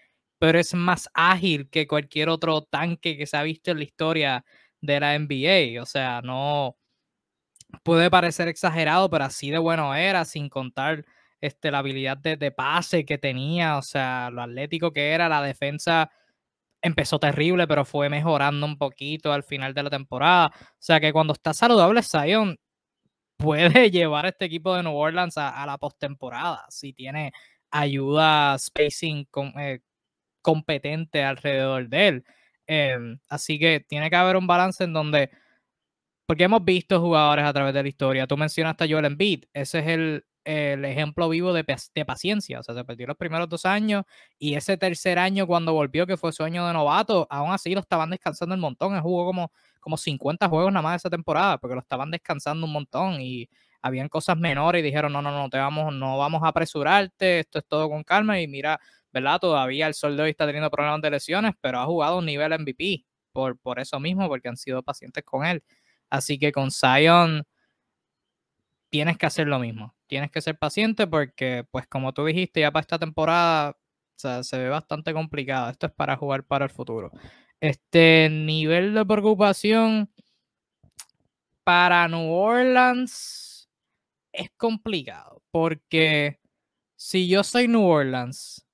pero 0.43 0.59
es 0.59 0.75
más 0.75 1.09
ágil 1.14 1.71
que 1.71 1.87
cualquier 1.87 2.29
otro 2.29 2.62
tanque 2.62 3.17
que 3.17 3.26
se 3.26 3.37
ha 3.37 3.45
visto 3.45 3.71
en 3.71 3.79
la 3.79 3.85
historia 3.85 4.45
de 4.81 4.99
la 4.99 5.17
NBA. 5.17 5.81
O 5.81 5.87
sea, 5.87 6.21
no 6.21 6.76
puede 7.85 8.11
parecer 8.11 8.49
exagerado, 8.49 9.09
pero 9.09 9.25
así 9.25 9.50
de 9.50 9.59
bueno 9.59 9.95
era, 9.95 10.25
sin 10.25 10.49
contar 10.49 11.05
este, 11.41 11.71
la 11.71 11.79
habilidad 11.79 12.17
de, 12.19 12.50
pase 12.50 13.05
que 13.05 13.19
tenía, 13.19 13.79
o 13.79 13.83
sea, 13.83 14.31
lo 14.33 14.43
atlético 14.43 14.93
que 14.93 15.11
era, 15.12 15.29
la 15.29 15.43
defensa 15.43 16.11
empezó 16.83 17.19
terrible, 17.19 17.67
pero 17.67 17.85
fue 17.85 18.09
mejorando 18.09 18.67
un 18.67 18.77
poquito 18.77 19.33
al 19.33 19.45
final 19.45 19.75
de 19.75 19.83
la 19.85 19.91
temporada. 19.91 20.53
O 20.57 20.77
sea 20.79 21.01
que 21.01 21.12
cuando 21.12 21.33
está 21.33 21.55
saludable, 21.55 22.03
Zion 22.03 22.59
puede 23.37 23.91
llevar 23.91 24.27
a 24.27 24.31
este 24.31 24.47
equipo 24.47 24.75
de 24.75 24.83
New 24.83 24.95
Orleans 24.95 25.39
a, 25.39 25.65
la 25.67 25.79
postemporada 25.79 26.65
si 26.69 26.93
tiene 26.93 27.33
ayuda 27.71 28.59
spacing 28.59 29.27
con, 29.31 29.53
eh, 29.59 29.81
competente 30.43 31.23
alrededor 31.25 31.89
de 31.89 32.09
él. 32.09 32.25
Em, 32.67 33.19
así 33.29 33.59
que 33.59 33.81
tiene 33.81 34.11
que 34.11 34.17
haber 34.17 34.37
un 34.37 34.47
balance 34.47 34.85
en 34.85 34.93
donde, 34.93 35.31
porque 36.27 36.45
hemos 36.45 36.65
visto 36.65 37.01
jugadores 37.01 37.45
a 37.45 37.53
través 37.53 37.75
de 37.75 37.83
la 37.83 37.89
historia, 37.89 38.27
tú 38.27 38.37
mencionaste 38.37 38.85
a 38.85 38.89
Joel 38.89 39.07
Embiid, 39.07 39.45
ese 39.53 39.81
es 39.81 39.87
el, 39.89 40.25
el 40.45 40.85
ejemplo 40.85 41.29
vivo 41.29 41.53
de, 41.53 41.65
de, 41.95 42.05
paciencia, 42.05 42.61
o 42.61 42.63
sea, 42.63 42.75
se 42.75 42.85
perdió 42.85 43.07
los 43.07 43.17
primeros 43.17 43.49
dos 43.49 43.65
años 43.65 44.05
y 44.39 44.55
ese 44.55 44.77
tercer 44.77 45.19
año 45.19 45.47
cuando 45.47 45.73
volvió, 45.73 46.07
que 46.07 46.17
fue 46.17 46.33
su 46.33 46.43
año 46.43 46.67
de 46.67 46.73
novato, 46.73 47.27
aún 47.31 47.53
así 47.53 47.75
lo 47.75 47.81
estaban 47.81 48.11
descansando 48.11 48.55
un 48.55 48.61
montón, 48.61 48.95
él 48.95 49.01
jugó 49.01 49.25
como, 49.25 49.53
como 49.81 49.97
50 49.97 50.49
juegos 50.49 50.73
nada 50.73 50.83
más 50.83 51.03
esa 51.03 51.11
temporada, 51.11 51.59
porque 51.59 51.75
lo 51.75 51.81
estaban 51.81 52.11
descansando 52.11 52.67
un 52.67 52.73
montón 52.73 53.21
y 53.21 53.49
habían 53.83 54.09
cosas 54.09 54.37
menores 54.37 54.81
y 54.81 54.83
dijeron, 54.85 55.13
no, 55.13 55.23
no, 55.23 55.33
no, 55.33 55.49
te 55.51 55.59
vamos, 55.59 55.95
no 55.95 56.19
vamos 56.19 56.43
a 56.43 56.49
apresurarte, 56.49 57.41
esto 57.41 57.59
es 57.59 57.67
todo 57.67 57.89
con 57.89 58.03
calma 58.05 58.41
y 58.41 58.47
mira, 58.49 58.81
¿verdad? 59.13 59.39
Todavía 59.41 59.87
el 59.87 59.95
sol 59.95 60.17
de 60.17 60.25
hoy 60.25 60.31
está 60.31 60.47
teniendo 60.47 60.71
problemas 60.71 61.03
de 61.03 61.11
lesiones, 61.11 61.53
pero 61.61 61.81
ha 61.81 61.85
jugado 61.85 62.19
un 62.19 62.27
nivel 62.27 62.53
MVP 62.53 63.05
por, 63.33 63.59
por 63.59 63.81
eso 63.81 63.99
mismo, 64.01 64.29
porque 64.29 64.49
han 64.49 64.57
sido 64.57 64.83
pacientes 64.83 65.25
con 65.25 65.45
él. 65.45 65.63
Así 66.11 66.39
que 66.39 66.53
con 66.53 66.71
Zion 66.71 67.45
tienes 68.91 69.19
que 69.19 69.27
hacer 69.27 69.49
lo 69.49 69.59
mismo. 69.59 69.95
Tienes 70.12 70.31
que 70.31 70.42
ser 70.42 70.59
paciente 70.59 71.07
porque, 71.07 71.64
pues 71.71 71.87
como 71.87 72.12
tú 72.12 72.26
dijiste, 72.26 72.61
ya 72.61 72.71
para 72.71 72.83
esta 72.83 72.99
temporada 72.99 73.78
se 74.14 74.59
ve 74.59 74.69
bastante 74.69 75.14
complicado. 75.14 75.71
Esto 75.71 75.87
es 75.87 75.92
para 75.95 76.19
jugar 76.19 76.45
para 76.45 76.66
el 76.66 76.71
futuro. 76.71 77.11
Este 77.59 78.28
nivel 78.31 78.92
de 78.92 79.07
preocupación 79.07 80.12
para 81.64 82.07
New 82.09 82.31
Orleans 82.31 83.71
es 84.33 84.50
complicado 84.59 85.42
porque 85.50 86.38
si 86.95 87.26
yo 87.26 87.42
soy 87.42 87.66
New 87.66 87.83
Orleans 87.83 88.66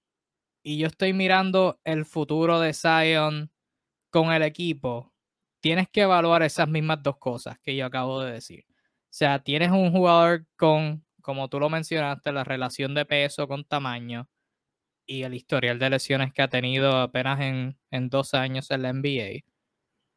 y 0.64 0.78
yo 0.78 0.88
estoy 0.88 1.12
mirando 1.12 1.80
el 1.84 2.04
futuro 2.04 2.58
de 2.58 2.74
Zion 2.74 3.52
con 4.10 4.32
el 4.32 4.42
equipo, 4.42 5.14
tienes 5.60 5.88
que 5.88 6.00
evaluar 6.00 6.42
esas 6.42 6.68
mismas 6.68 7.00
dos 7.00 7.18
cosas 7.18 7.60
que 7.60 7.76
yo 7.76 7.86
acabo 7.86 8.22
de 8.22 8.32
decir. 8.32 8.64
O 8.68 9.10
sea, 9.10 9.38
tienes 9.38 9.70
un 9.70 9.92
jugador 9.92 10.44
con, 10.56 11.04
como 11.28 11.48
tú 11.50 11.60
lo 11.60 11.68
mencionaste, 11.68 12.32
la 12.32 12.42
relación 12.42 12.94
de 12.94 13.04
peso 13.04 13.46
con 13.46 13.62
tamaño 13.62 14.30
y 15.06 15.24
el 15.24 15.34
historial 15.34 15.78
de 15.78 15.90
lesiones 15.90 16.32
que 16.32 16.40
ha 16.40 16.48
tenido 16.48 17.02
apenas 17.02 17.40
en, 17.40 17.78
en 17.90 18.08
dos 18.08 18.32
años 18.32 18.70
en 18.70 18.80
la 18.80 18.94
NBA. 18.94 19.44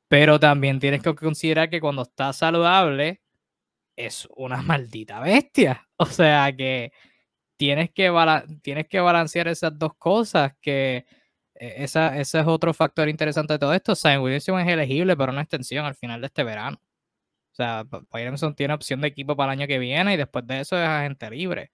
Pero 0.08 0.40
también 0.40 0.80
tienes 0.80 1.04
que 1.04 1.14
considerar 1.14 1.70
que 1.70 1.82
cuando 1.82 2.04
está 2.04 2.32
saludable 2.32 3.22
es 3.98 4.26
una 4.38 4.62
maldita 4.62 5.20
bestia. 5.20 5.86
O 5.98 6.06
sea 6.06 6.56
que 6.56 6.94
tienes 7.58 7.92
que, 7.92 8.10
tienes 8.62 8.88
que 8.88 9.02
balancear 9.02 9.50
esas 9.50 9.78
dos 9.78 9.92
cosas 9.98 10.54
que 10.62 11.06
e, 11.56 11.84
esa, 11.84 12.18
ese 12.18 12.40
es 12.40 12.48
otro 12.48 12.74
factor 12.74 13.10
interesante 13.10 13.52
de 13.56 13.60
todo 13.60 13.74
esto. 13.74 13.96
Sam 13.96 14.22
Williamson 14.24 14.62
es 14.62 14.68
elegible 14.70 15.18
para 15.18 15.34
una 15.34 15.42
extensión 15.42 15.86
al 15.86 15.96
final 15.96 16.22
de 16.22 16.28
este 16.28 16.46
verano. 16.46 16.82
Sea, 17.62 17.86
Williamson 18.12 18.56
tiene 18.56 18.74
opción 18.74 19.02
de 19.02 19.10
equipo 19.10 19.36
para 19.36 19.54
el 19.54 19.60
año 19.60 19.68
que 19.68 19.80
viene 19.80 20.14
y 20.14 20.18
después 20.18 20.48
de 20.48 20.62
eso 20.62 20.78
es 20.78 20.88
agente 20.88 21.30
libre. 21.30 21.72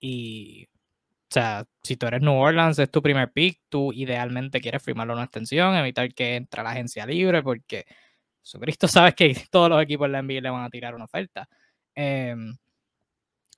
Y, 0.00 0.66
o 0.66 1.30
sea, 1.30 1.64
si 1.82 1.96
tú 1.96 2.06
eres 2.06 2.22
New 2.22 2.34
Orleans, 2.34 2.78
es 2.78 2.90
tu 2.90 3.02
primer 3.02 3.32
pick, 3.32 3.60
tú 3.68 3.92
idealmente 3.92 4.60
quieres 4.60 4.82
firmarlo 4.82 5.14
una 5.14 5.24
extensión, 5.24 5.74
evitar 5.76 6.12
que 6.14 6.36
entre 6.36 6.60
a 6.60 6.64
la 6.64 6.70
agencia 6.70 7.06
libre, 7.06 7.42
porque 7.42 7.84
Jesucristo 8.42 8.88
sabes 8.88 9.14
que 9.14 9.34
todos 9.50 9.70
los 9.70 9.82
equipos 9.82 10.08
de 10.08 10.12
la 10.12 10.22
NBA 10.22 10.40
le 10.40 10.50
van 10.50 10.64
a 10.64 10.70
tirar 10.70 10.94
una 10.94 11.04
oferta. 11.04 11.48
Em, 11.94 12.56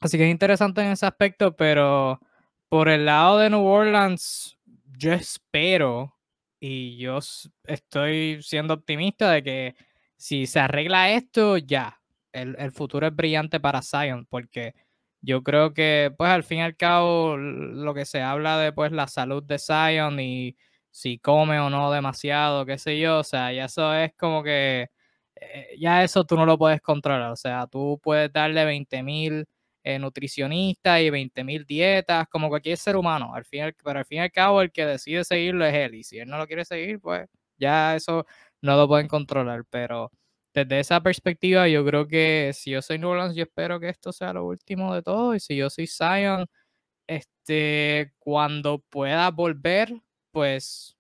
así 0.01 0.19
que 0.19 0.25
es 0.25 0.31
interesante 0.31 0.83
en 0.83 0.89
ese 0.93 1.07
aspecto, 1.07 1.57
pero 1.57 2.21
por 2.69 2.89
el 2.89 3.07
lado 3.07 3.39
de 3.39 3.51
New 3.51 3.65
Orleans, 3.65 4.59
yo 4.99 5.13
espero 5.13 6.17
y 6.61 6.99
yo 6.99 7.19
estoy 7.65 8.43
siendo 8.43 8.75
optimista 8.75 9.31
de 9.33 9.43
que 9.43 9.77
si 10.21 10.47
se 10.47 10.61
arregla 10.61 11.11
esto, 11.13 11.57
ya, 11.57 11.99
el, 12.33 12.55
el, 12.59 12.73
futuro 12.73 13.07
es 13.07 13.17
brillante 13.17 13.59
para 13.59 13.81
Zion, 13.81 14.27
porque 14.27 14.75
yo 15.23 15.43
creo 15.43 15.73
que, 15.73 16.13
pues 16.17 16.31
al 16.31 16.45
fin 16.45 16.59
y 16.59 16.63
al 16.63 16.77
cabo, 16.77 17.39
lo 17.39 17.95
que 17.95 18.05
se 18.05 18.21
habla 18.21 18.59
de 18.59 18.73
pues 18.73 18.93
la 18.93 19.07
salud 19.09 19.43
de 19.43 19.59
Zion 19.59 20.21
y 20.21 20.57
si 20.91 21.19
come 21.19 21.59
o 21.61 21.71
no 21.71 21.91
demasiado, 21.91 22.67
qué 22.67 22.77
sé 22.79 22.99
yo, 23.01 23.21
o 23.21 23.25
sea, 23.25 23.51
ya 23.53 23.65
eso 23.65 23.95
es 23.95 24.13
como 24.15 24.43
que, 24.43 24.89
eh, 25.37 25.77
ya 25.79 26.05
eso 26.05 26.25
tú 26.25 26.37
no 26.37 26.45
lo 26.47 26.59
puedes 26.59 26.83
controlar, 26.83 27.31
o 27.33 27.37
sea, 27.37 27.67
tú 27.67 27.99
puedes 28.03 28.31
darle 28.33 28.65
20 28.67 29.03
mil 29.03 29.47
eh, 29.83 29.99
nutricionistas 29.99 31.01
y 31.01 31.09
20 31.11 31.45
mil 31.45 31.65
dietas, 31.65 32.29
como 32.29 32.49
cualquier 32.51 32.77
ser 32.77 32.97
humano. 32.97 33.35
Al 33.35 33.45
fin, 33.47 33.75
pero 33.83 33.99
al 34.01 34.05
fin 34.05 34.19
y 34.19 34.21
al 34.23 34.33
cabo, 34.33 34.61
el 34.61 34.71
que 34.73 34.85
decide 34.85 35.25
seguirlo 35.25 35.65
es 35.65 35.75
él. 35.75 35.95
Y 35.95 36.05
si 36.05 36.19
él 36.19 36.29
no 36.29 36.37
lo 36.39 36.47
quiere 36.47 36.65
seguir, 36.67 37.01
pues 37.01 37.27
ya 37.61 37.97
eso 37.97 38.27
no 38.63 38.77
lo 38.77 38.89
pueden 38.89 39.09
controlar. 39.09 39.65
Pero 39.71 40.11
desde 40.55 40.81
esa 40.81 41.03
perspectiva, 41.03 41.69
yo 41.69 41.85
creo 41.85 42.09
que 42.09 42.53
si 42.55 42.71
yo 42.73 42.83
soy 42.83 42.99
New 42.99 43.15
yo 43.35 43.45
espero 43.45 43.81
que 43.81 43.89
esto 43.91 44.13
sea 44.13 44.33
lo 44.33 44.47
último 44.47 44.95
de 44.95 45.03
todo. 45.03 45.35
Y 45.35 45.41
si 45.41 45.57
yo 45.57 45.71
soy 45.71 45.87
Zion, 45.87 46.47
este, 47.07 48.15
cuando 48.19 48.81
pueda 48.91 49.31
volver, 49.31 49.93
pues 50.33 50.97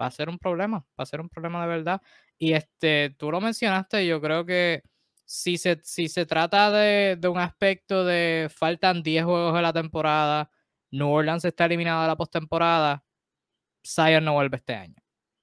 va 0.00 0.06
a 0.06 0.10
ser 0.10 0.28
un 0.28 0.38
problema, 0.38 0.78
va 0.98 1.04
a 1.04 1.06
ser 1.06 1.20
un 1.20 1.28
problema 1.28 1.62
de 1.62 1.68
verdad. 1.68 2.02
Y 2.38 2.54
este, 2.54 3.14
tú 3.18 3.30
lo 3.30 3.40
mencionaste, 3.40 4.06
yo 4.06 4.20
creo 4.20 4.44
que 4.46 4.82
si 5.24 5.58
se, 5.58 5.80
si 5.84 6.08
se 6.08 6.26
trata 6.26 6.70
de, 6.70 7.18
un 7.28 7.38
aspecto 7.38 8.04
de 8.04 8.48
faltan 8.54 9.02
10 9.02 9.24
juegos 9.24 9.54
de 9.54 9.62
la 9.62 9.72
temporada, 9.72 10.50
New 10.90 11.08
Orleans 11.08 11.44
está 11.44 11.66
eliminado 11.66 12.02
de 12.02 12.08
la 12.08 12.16
postemporada, 12.16 13.04
Zion 13.86 14.24
no 14.24 14.34
vuelve 14.34 14.58
este 14.58 14.74
año. 14.74 15.01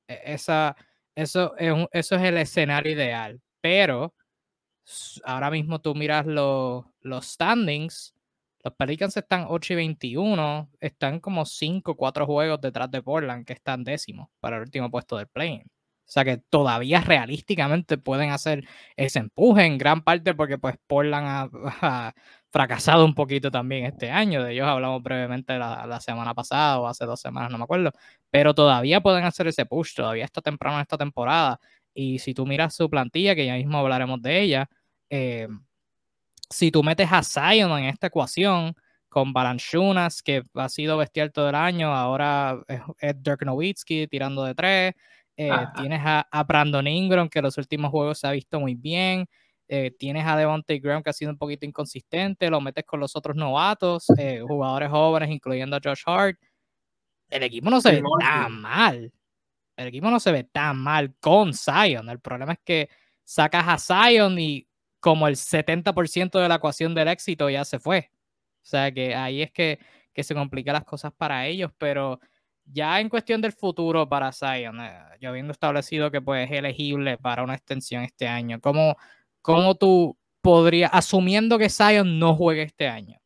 E, 0.10 0.34
esa, 0.34 0.76
eso, 1.16 1.56
es 1.58 1.74
eso 1.94 2.16
es 2.16 2.22
el 2.24 2.38
escenario 2.38 2.94
ideal. 2.94 3.42
Pero 3.62 4.16
ahora 5.24 5.52
mismo 5.52 5.80
tú 5.82 5.96
miras 5.96 6.26
los, 6.26 6.86
los 7.02 7.26
standings, 7.28 8.14
los 8.64 8.74
Pelicans 8.76 9.16
están 9.18 9.46
8 9.50 9.74
y 9.74 9.76
21, 9.78 10.70
están 10.82 11.20
como 11.20 11.46
5 11.46 11.96
4 11.96 12.26
juegos 12.26 12.62
detrás 12.62 12.92
de 12.92 13.02
Portland, 13.04 13.46
que 13.46 13.54
están 13.54 13.84
décimos 13.84 14.30
para 14.40 14.58
el 14.58 14.64
último 14.64 14.92
puesto 14.92 15.18
del 15.18 15.28
play 15.28 15.64
o 16.10 16.12
sea 16.12 16.26
que 16.26 16.38
todavía 16.38 17.02
realísticamente 17.02 17.98
pueden 18.00 18.32
hacer 18.32 18.68
ese 18.98 19.20
empuje 19.20 19.66
en 19.66 19.78
gran 19.78 20.04
parte 20.04 20.34
porque 20.34 20.58
pues 20.58 20.76
Portland 20.88 21.52
ha, 21.82 22.16
fracasado 22.52 23.06
un 23.06 23.14
poquito 23.14 23.52
también 23.52 23.86
este 23.86 24.10
año. 24.12 24.44
De 24.44 24.54
ellos 24.54 24.68
hablamos 24.68 25.02
brevemente 25.04 25.58
la, 25.58 26.00
semana 26.02 26.34
pasada 26.34 26.80
o 26.80 26.88
hace 26.88 27.06
dos 27.06 27.20
semanas, 27.20 27.52
no 27.52 27.58
me 27.58 27.64
acuerdo. 27.64 27.92
Pero 28.32 28.54
todavía 28.54 29.02
pueden 29.02 29.24
hacer 29.26 29.48
ese 29.48 29.66
push, 29.66 29.96
todavía 29.96 30.26
está 30.26 30.42
temprano 30.42 30.78
en 30.78 30.82
esta 30.82 30.98
temporada. 30.98 31.60
Y 31.94 32.20
si 32.20 32.34
tú 32.34 32.46
miras 32.46 32.76
su 32.76 32.90
plantilla, 32.90 33.36
que 33.36 33.46
ya 33.46 33.56
mismo 33.56 33.78
hablaremos 33.78 34.22
de 34.22 34.42
ella, 34.42 34.70
eh, 35.10 35.48
si 36.50 36.72
tú 36.72 36.84
metes 36.84 37.10
a 37.12 37.24
Zion 37.24 37.80
en 37.80 37.86
esta 37.86 38.08
ecuación, 38.08 38.76
con 39.10 39.34
Balanchunas, 39.34 40.22
que 40.22 40.44
ha 40.54 40.70
sido 40.70 40.98
bestial 40.98 41.32
todo 41.32 41.50
el 41.50 41.56
año, 41.56 41.94
ahora 41.94 42.64
es, 43.00 43.24
Dirk 43.24 43.44
Nowitzki 43.44 44.08
tirando 44.08 44.44
de 44.44 44.56
tres, 44.56 44.94
eh, 45.36 45.52
tienes 45.76 46.02
a, 46.04 46.44
Brandon 46.48 46.86
Ingram, 46.88 47.28
que 47.28 47.40
en 47.40 47.46
los 47.46 47.58
últimos 47.58 47.92
juegos 47.92 48.20
se 48.20 48.28
ha 48.28 48.32
visto 48.32 48.60
muy 48.60 48.76
bien. 48.76 49.28
Eh, 49.72 49.92
tienes 49.92 50.26
a 50.26 50.36
Devontae 50.36 50.80
Graham, 50.80 51.04
que 51.04 51.12
ha 51.12 51.14
sido 51.14 51.30
un 51.30 51.38
poquito 51.38 51.64
inconsistente. 51.64 52.50
Lo 52.50 52.60
metes 52.60 52.84
con 52.86 53.00
los 53.00 53.16
otros 53.16 53.36
novatos, 53.36 54.08
eh, 54.18 54.42
jugadores 54.42 54.90
jóvenes, 54.90 55.30
incluyendo 55.30 55.76
a 55.76 55.80
Josh 55.82 56.02
Hart. 56.08 56.40
El 57.30 57.44
equipo 57.44 57.70
no 57.70 57.80
se 57.80 57.92
ve 57.92 58.02
tan 58.20 58.60
mal. 58.62 59.14
El 59.78 59.88
equipo 59.88 60.10
no 60.10 60.20
se 60.20 60.32
ve 60.32 60.44
tan 60.44 60.76
mal 60.76 61.14
con 61.20 61.54
Zion. 61.54 62.10
El 62.10 62.20
problema 62.20 62.54
es 62.54 62.60
que 62.66 62.90
sacas 63.24 63.66
a 63.68 63.78
Zion 63.78 64.40
y 64.40 64.68
como 65.00 65.28
el 65.28 65.36
70% 65.36 66.40
de 66.40 66.50
la 66.50 66.56
ecuación 66.56 66.96
del 66.96 67.08
éxito 67.08 67.48
ya 67.48 67.64
se 67.64 67.78
fue. 67.78 68.12
O 68.64 68.66
sea 68.66 68.92
que 68.92 69.14
ahí 69.14 69.44
es 69.44 69.52
que, 69.52 69.78
que 70.14 70.24
se 70.24 70.34
complican 70.34 70.74
las 70.74 70.84
cosas 70.84 71.14
para 71.14 71.46
ellos, 71.46 71.72
pero 71.78 72.20
ya 72.66 73.00
en 73.00 73.08
cuestión 73.08 73.40
del 73.40 73.54
futuro 73.54 74.10
para 74.10 74.32
Zion, 74.32 74.80
eh, 74.82 75.00
yo 75.22 75.30
habiendo 75.30 75.52
establecido 75.52 76.10
que 76.10 76.22
pues, 76.22 76.50
es 76.50 76.58
elegible 76.58 77.18
para 77.20 77.44
una 77.44 77.54
extensión 77.56 78.04
este 78.04 78.28
año, 78.28 78.60
¿cómo, 78.60 78.98
cómo 79.50 79.74
tú 79.74 80.16
podrías, 80.42 80.92
asumiendo 80.94 81.58
que 81.58 81.72
Zion 81.72 82.20
no 82.20 82.36
juegue 82.36 82.62
este 82.62 82.88
año, 82.88 83.20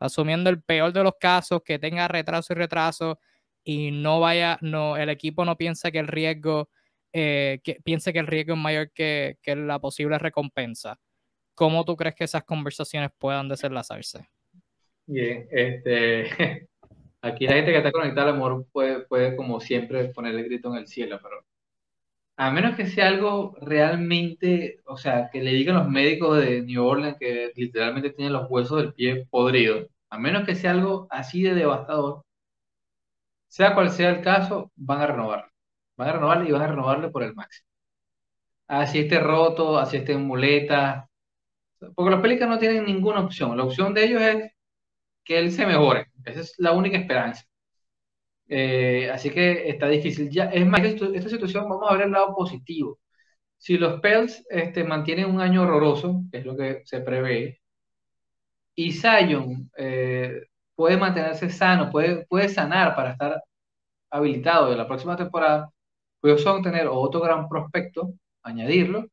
asumiendo 0.00 0.48
el 0.48 0.62
peor 0.62 0.90
de 0.90 1.02
los 1.02 1.16
casos, 1.20 1.60
que 1.62 1.78
tenga 1.78 2.08
retraso 2.08 2.54
y 2.54 2.56
retraso 2.56 3.18
y 3.62 3.90
no 3.90 4.18
vaya, 4.18 4.56
no, 4.62 4.96
el 4.96 5.10
equipo 5.10 5.44
no 5.44 5.58
piensa 5.58 5.90
que 5.90 5.98
el 5.98 6.08
riesgo, 6.08 6.70
eh, 7.12 7.60
que 7.62 7.74
piense 7.84 8.14
que 8.14 8.20
el 8.20 8.26
riesgo 8.26 8.54
es 8.54 8.58
mayor 8.58 8.90
que, 8.90 9.36
que 9.42 9.54
la 9.54 9.78
posible 9.78 10.18
recompensa, 10.18 10.98
¿cómo 11.54 11.84
tú 11.84 11.94
crees 11.94 12.14
que 12.14 12.24
esas 12.24 12.44
conversaciones 12.44 13.10
puedan 13.18 13.46
desenlazarse? 13.46 14.30
Bien, 15.04 15.46
este, 15.50 16.24
Aquí 17.20 17.46
la 17.46 17.52
gente 17.52 17.72
que 17.72 17.76
está 17.76 17.92
conectada 17.92 18.30
a 18.30 18.48
lo 18.48 18.64
puede, 18.64 19.00
puede 19.00 19.36
como 19.36 19.60
siempre 19.60 20.06
poner 20.06 20.36
el 20.36 20.44
grito 20.44 20.70
en 20.70 20.76
el 20.76 20.86
cielo, 20.86 21.20
pero 21.22 21.44
a 22.36 22.50
menos 22.50 22.76
que 22.76 22.86
sea 22.86 23.08
algo 23.08 23.56
realmente, 23.60 24.80
o 24.86 24.96
sea, 24.96 25.30
que 25.32 25.42
le 25.42 25.52
digan 25.52 25.76
los 25.76 25.88
médicos 25.88 26.38
de 26.40 26.62
New 26.62 26.84
Orleans 26.84 27.16
que 27.18 27.52
literalmente 27.56 28.10
tienen 28.10 28.34
los 28.34 28.50
huesos 28.50 28.78
del 28.78 28.92
pie 28.94 29.26
podridos, 29.30 29.86
a 30.10 30.18
menos 30.18 30.44
que 30.46 30.54
sea 30.54 30.72
algo 30.72 31.06
así 31.10 31.42
de 31.42 31.54
devastador, 31.54 32.24
sea 33.48 33.74
cual 33.74 33.90
sea 33.90 34.10
el 34.10 34.22
caso, 34.22 34.70
van 34.76 35.00
a 35.00 35.06
renovar. 35.06 35.50
Van 35.96 36.08
a 36.10 36.12
renovarle 36.12 36.48
y 36.48 36.52
van 36.52 36.62
a 36.62 36.66
renovarle 36.68 37.08
por 37.10 37.22
el 37.22 37.34
máximo. 37.34 37.66
Así 38.68 39.00
esté 39.00 39.20
roto, 39.20 39.78
así 39.78 39.98
esté 39.98 40.12
en 40.12 40.26
muleta. 40.26 41.08
Porque 41.94 42.10
los 42.10 42.20
Pelicans 42.20 42.50
no 42.50 42.58
tienen 42.58 42.84
ninguna 42.84 43.20
opción. 43.20 43.56
La 43.56 43.64
opción 43.64 43.94
de 43.94 44.04
ellos 44.04 44.22
es 44.22 44.52
que 45.24 45.38
él 45.38 45.52
se 45.52 45.66
mejore. 45.66 46.08
Esa 46.24 46.40
es 46.40 46.54
la 46.58 46.72
única 46.72 46.98
esperanza. 46.98 47.44
Eh, 48.48 49.10
así 49.10 49.30
que 49.30 49.68
está 49.68 49.88
difícil. 49.88 50.30
Ya, 50.30 50.46
es 50.46 50.66
más, 50.66 50.82
esta 50.82 51.28
situación, 51.30 51.68
vamos 51.68 51.90
a 51.90 51.94
ver 51.94 52.06
el 52.06 52.12
lado 52.12 52.34
positivo. 52.34 52.98
Si 53.58 53.78
los 53.78 54.00
Pels 54.00 54.44
este, 54.50 54.84
mantienen 54.84 55.26
un 55.30 55.40
año 55.40 55.62
horroroso, 55.62 56.22
que 56.30 56.38
es 56.38 56.46
lo 56.46 56.56
que 56.56 56.82
se 56.84 57.00
prevé, 57.00 57.60
y 58.74 58.92
Zion 58.92 59.70
eh, 59.76 60.42
puede 60.74 60.96
mantenerse 60.96 61.50
sano, 61.50 61.90
puede, 61.90 62.26
puede 62.26 62.48
sanar 62.48 62.94
para 62.94 63.12
estar 63.12 63.42
habilitado 64.10 64.70
de 64.70 64.76
la 64.76 64.86
próxima 64.88 65.16
temporada, 65.16 65.70
pues 66.20 66.42
son 66.42 66.62
tener 66.62 66.88
otro 66.88 67.20
gran 67.20 67.48
prospecto, 67.48 68.14
añadirlo, 68.42 69.06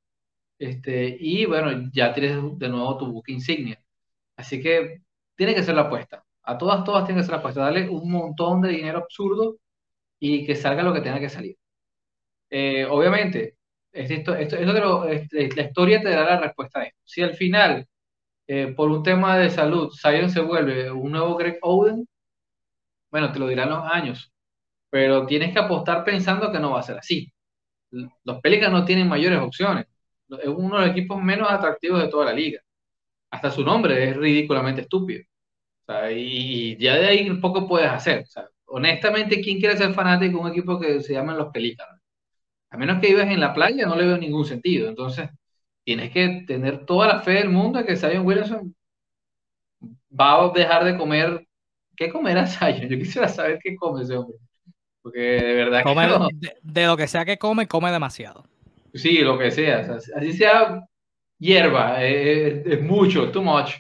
este, 0.59 1.17
y 1.19 1.45
bueno, 1.45 1.89
ya 1.93 2.13
tienes 2.13 2.37
de 2.59 2.69
nuevo 2.69 2.97
tu 2.97 3.07
buque 3.11 3.33
insignia. 3.33 3.83
Así 4.37 4.61
que 4.61 5.01
tiene 5.35 5.55
que 5.55 5.63
ser 5.63 5.75
la 5.75 5.83
apuesta. 5.83 6.25
A 6.43 6.57
todas, 6.57 6.83
todas 6.83 7.05
tienen 7.05 7.21
que 7.23 7.25
ser 7.27 7.35
apuestas. 7.35 7.63
Darle 7.65 7.89
un 7.89 8.11
montón 8.11 8.61
de 8.61 8.69
dinero 8.69 8.99
absurdo 8.99 9.57
y 10.19 10.45
que 10.45 10.55
salga 10.55 10.83
lo 10.83 10.93
que 10.93 11.01
tenga 11.01 11.19
que 11.19 11.29
salir. 11.29 11.57
Eh, 12.49 12.85
obviamente, 12.85 13.57
esto, 13.91 14.35
esto, 14.35 14.55
esto 14.57 15.05
este, 15.07 15.49
la 15.55 15.63
historia 15.63 16.01
te 16.01 16.09
dará 16.09 16.35
la 16.35 16.41
respuesta 16.41 16.79
a 16.81 16.83
esto. 16.85 16.99
Si 17.03 17.21
al 17.21 17.35
final, 17.35 17.87
eh, 18.47 18.73
por 18.75 18.89
un 18.91 19.03
tema 19.03 19.37
de 19.37 19.49
salud, 19.49 19.91
Zion 19.91 20.29
se 20.29 20.41
vuelve 20.41 20.91
un 20.91 21.11
nuevo 21.11 21.35
Greg 21.37 21.59
Oden, 21.61 22.07
bueno, 23.11 23.31
te 23.31 23.39
lo 23.39 23.47
dirán 23.47 23.69
los 23.69 23.83
años, 23.85 24.33
pero 24.89 25.25
tienes 25.27 25.53
que 25.53 25.59
apostar 25.59 26.03
pensando 26.03 26.51
que 26.51 26.59
no 26.59 26.71
va 26.71 26.79
a 26.79 26.83
ser 26.83 26.97
así. 26.97 27.31
Los 27.91 28.41
Pelicans 28.41 28.73
no 28.73 28.85
tienen 28.85 29.07
mayores 29.07 29.39
opciones. 29.39 29.87
Es 30.41 30.47
uno 30.47 30.79
de 30.79 30.87
los 30.87 30.91
equipos 30.97 31.21
menos 31.21 31.49
atractivos 31.51 32.01
de 32.01 32.09
toda 32.09 32.25
la 32.25 32.33
liga. 32.33 32.61
Hasta 33.31 33.51
su 33.51 33.63
nombre 33.63 34.09
es 34.09 34.17
ridículamente 34.17 34.81
estúpido. 34.81 35.23
Y, 36.11 36.77
ya 36.77 36.95
de 36.95 37.07
ahí 37.07 37.33
poco 37.35 37.67
puedes 37.67 37.89
hacer. 37.89 38.25
honestamente, 38.65 39.41
¿quién 39.41 39.59
quiere 39.59 39.77
ser 39.77 39.93
fanático 39.93 40.37
de 40.37 40.43
un 40.43 40.51
equipo 40.51 40.79
que 40.79 41.01
se 41.01 41.13
llaman 41.13 41.37
los 41.37 41.51
Pelicans? 41.51 42.01
A 42.69 42.77
menos 42.77 42.99
que 42.99 43.07
vivas 43.07 43.27
en 43.27 43.39
la 43.39 43.53
playa, 43.53 43.85
no 43.85 43.95
le 43.95 44.05
veo 44.05 44.17
ningún 44.17 44.45
sentido. 44.45 44.89
Entonces, 44.89 45.29
tienes 45.83 46.11
que 46.11 46.43
tener 46.47 46.85
toda 46.85 47.07
la 47.07 47.21
fe 47.21 47.33
del 47.33 47.49
mundo 47.49 47.79
de 47.79 47.85
que 47.85 47.95
Zion 47.95 48.25
Williamson 48.25 48.75
va 50.19 50.43
a 50.43 50.49
dejar 50.49 50.83
de 50.85 50.97
comer. 50.97 51.47
¿Qué 51.95 52.09
comerá 52.09 52.47
Zion? 52.47 52.89
Yo 52.89 52.97
quisiera 52.97 53.27
saber 53.27 53.59
qué 53.61 53.75
come 53.75 54.01
ese 54.01 54.17
hombre. 54.17 54.37
Porque 55.01 55.19
de 55.19 55.53
verdad 55.53 55.83
que 55.83 56.49
de, 56.61 56.87
lo 56.87 56.95
que 56.95 57.07
sea 57.07 57.25
que 57.25 57.37
come, 57.37 57.67
come 57.67 57.91
demasiado. 57.91 58.45
Sí, 58.93 59.19
lo 59.19 59.37
que 59.37 59.51
sea. 59.51 59.97
así 60.15 60.33
sea 60.33 60.81
hierba, 61.37 62.01
es 62.01 62.81
mucho, 62.81 63.29
too 63.31 63.43
much. 63.43 63.73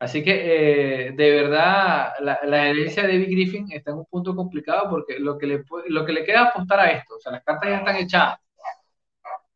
Así 0.00 0.24
que, 0.24 1.08
eh, 1.08 1.12
de 1.12 1.30
verdad, 1.30 2.14
la, 2.20 2.68
herencia 2.68 3.02
de 3.02 3.12
David 3.12 3.30
Griffin 3.32 3.70
está 3.70 3.90
en 3.90 3.98
un 3.98 4.06
punto 4.06 4.34
complicado 4.34 4.88
porque 4.88 5.18
lo 5.18 5.36
que, 5.36 5.46
le, 5.46 5.64
lo 5.88 6.06
que 6.06 6.12
le 6.12 6.24
queda 6.24 6.44
apostar 6.44 6.80
a 6.80 6.90
esto, 6.90 7.16
o 7.16 7.20
sea, 7.20 7.32
las 7.32 7.44
cartas 7.44 7.68
ya 7.68 7.76
están 7.78 7.96
echadas. 7.96 8.38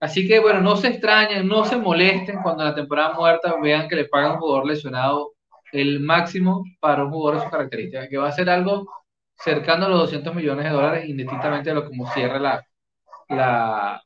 Así 0.01 0.29
que, 0.29 0.39
bueno, 0.41 0.61
no 0.61 0.77
se 0.77 0.89
extrañen, 0.89 1.49
no 1.49 1.65
se 1.65 1.79
molesten 1.79 2.43
cuando 2.43 2.63
en 2.63 2.69
la 2.69 2.75
temporada 2.75 3.15
muerta 3.15 3.57
vean 3.63 3.89
que 3.89 3.97
le 3.97 4.05
pagan 4.05 4.33
un 4.33 4.39
jugador 4.39 4.67
lesionado 4.67 5.33
el 5.73 6.01
máximo 6.01 6.65
para 6.79 7.05
un 7.05 7.11
jugador 7.11 7.37
de 7.37 7.43
sus 7.45 7.51
características, 7.51 8.09
que 8.11 8.19
va 8.19 8.29
a 8.29 8.33
ser 8.33 8.51
algo 8.51 8.87
cercano 9.37 9.87
a 9.87 9.89
los 9.89 10.01
200 10.01 10.35
millones 10.35 10.65
de 10.67 10.71
dólares, 10.71 11.09
indistintamente 11.09 11.71
de 11.71 11.75
lo 11.77 11.87
como 11.87 12.07
cierre 12.13 12.39
la, 12.39 12.63
la, 13.31 14.03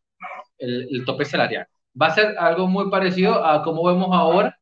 el, 0.58 0.88
el 0.90 1.04
tope 1.04 1.24
salarial. 1.24 1.66
Va 2.00 2.06
a 2.06 2.14
ser 2.14 2.38
algo 2.38 2.68
muy 2.68 2.90
parecido 2.90 3.44
a 3.44 3.62
como 3.62 3.84
vemos 3.84 4.10
ahora 4.12 4.57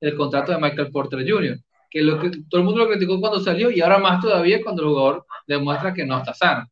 el 0.00 0.16
contrato 0.16 0.52
de 0.52 0.58
Michael 0.58 0.90
Porter 0.90 1.28
Jr., 1.28 1.58
que, 1.90 2.02
lo 2.02 2.18
que 2.20 2.30
todo 2.48 2.60
el 2.60 2.64
mundo 2.64 2.84
lo 2.84 2.88
criticó 2.88 3.20
cuando 3.20 3.40
salió 3.40 3.70
y 3.70 3.80
ahora 3.80 3.98
más 3.98 4.20
todavía 4.20 4.62
cuando 4.62 4.82
el 4.82 4.88
jugador 4.88 5.26
demuestra 5.46 5.92
que 5.92 6.06
no 6.06 6.18
está 6.18 6.34
sano. 6.34 6.66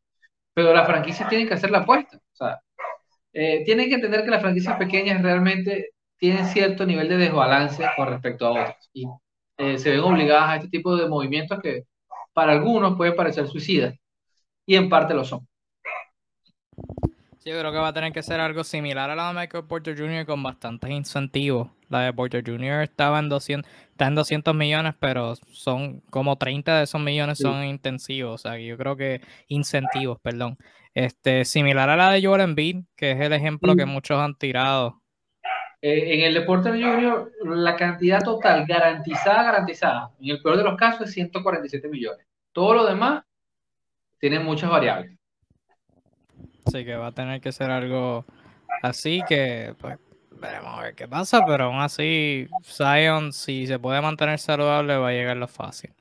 Pero 0.53 0.73
la 0.73 0.85
franquicia 0.85 1.27
tiene 1.27 1.47
que 1.47 1.53
hacer 1.53 1.71
la 1.71 1.79
apuesta. 1.79 2.17
O 2.17 2.35
sea, 2.35 2.59
eh, 3.33 3.63
tienen 3.65 3.89
que 3.89 3.95
entender 3.95 4.23
que 4.23 4.31
las 4.31 4.41
franquicias 4.41 4.77
pequeñas 4.77 5.21
realmente 5.21 5.89
tienen 6.17 6.45
cierto 6.47 6.85
nivel 6.85 7.07
de 7.09 7.17
desbalance 7.17 7.83
con 7.95 8.07
respecto 8.07 8.47
a 8.47 8.51
otras 8.51 8.89
y 8.93 9.05
eh, 9.57 9.77
se 9.77 9.91
ven 9.91 9.99
obligadas 10.01 10.49
a 10.49 10.55
este 10.57 10.69
tipo 10.69 10.95
de 10.95 11.07
movimientos 11.07 11.59
que 11.61 11.83
para 12.33 12.53
algunos 12.53 12.97
pueden 12.97 13.15
parecer 13.15 13.47
suicidas 13.47 13.95
y 14.65 14.75
en 14.75 14.89
parte 14.89 15.13
lo 15.13 15.25
son. 15.25 15.47
Sí, 17.39 17.51
yo 17.51 17.57
creo 17.57 17.71
que 17.71 17.77
va 17.77 17.87
a 17.87 17.93
tener 17.93 18.11
que 18.11 18.21
ser 18.21 18.41
algo 18.41 18.65
similar 18.65 19.09
a 19.09 19.15
la 19.15 19.29
de 19.29 19.33
Michael 19.33 19.63
Porter 19.63 19.97
Jr. 19.97 20.25
con 20.25 20.43
bastantes 20.43 20.89
incentivos. 20.89 21.69
La 21.87 22.01
de 22.01 22.13
Porter 22.13 22.43
Jr. 22.45 22.83
estaba 22.83 23.17
en 23.19 23.29
200, 23.29 23.71
está 23.91 24.07
en 24.07 24.15
200 24.15 24.53
millones, 24.53 24.93
pero 24.99 25.35
son 25.35 26.01
como 26.09 26.37
30 26.37 26.77
de 26.77 26.83
esos 26.83 26.99
millones 26.99 27.37
son 27.37 27.63
intensivos. 27.63 28.35
O 28.35 28.37
sea, 28.37 28.59
yo 28.59 28.77
creo 28.77 28.97
que 28.97 29.21
incentivos, 29.47 30.19
perdón. 30.19 30.57
Este, 30.93 31.45
similar 31.45 31.89
a 31.89 31.95
la 31.95 32.11
de 32.11 32.21
Joel 32.21 32.41
Embiid, 32.41 32.83
que 32.97 33.11
es 33.11 33.21
el 33.21 33.31
ejemplo 33.31 33.73
que 33.73 33.85
muchos 33.85 34.19
han 34.19 34.35
tirado. 34.35 35.01
Eh, 35.81 36.15
en 36.15 36.25
el 36.25 36.33
de 36.33 36.41
Porter 36.41 36.73
Jr., 36.73 37.31
la 37.45 37.77
cantidad 37.77 38.21
total 38.21 38.65
garantizada, 38.67 39.43
garantizada, 39.43 40.11
en 40.19 40.31
el 40.31 40.41
peor 40.41 40.57
de 40.57 40.63
los 40.65 40.75
casos 40.75 41.07
es 41.07 41.13
147 41.13 41.87
millones. 41.87 42.27
Todo 42.51 42.73
lo 42.73 42.85
demás 42.85 43.23
tiene 44.19 44.39
muchas 44.39 44.69
variables. 44.69 45.18
Así 46.69 46.85
que 46.85 46.95
va 46.95 47.07
a 47.07 47.11
tener 47.11 47.41
que 47.41 47.51
ser 47.51 47.71
algo 47.71 48.25
así 48.83 49.23
que, 49.27 49.73
pues, 49.79 49.97
veremos 50.39 50.77
a 50.77 50.83
ver 50.83 50.95
qué 50.95 51.07
pasa, 51.07 51.43
pero 51.43 51.65
aún 51.65 51.81
así, 51.81 52.47
Zion, 52.63 53.33
si 53.33 53.65
se 53.65 53.79
puede 53.79 54.01
mantener 54.01 54.37
saludable, 54.37 54.95
va 54.97 55.09
a 55.09 55.11
llegar 55.11 55.37
lo 55.37 55.47
fácil. 55.47 55.95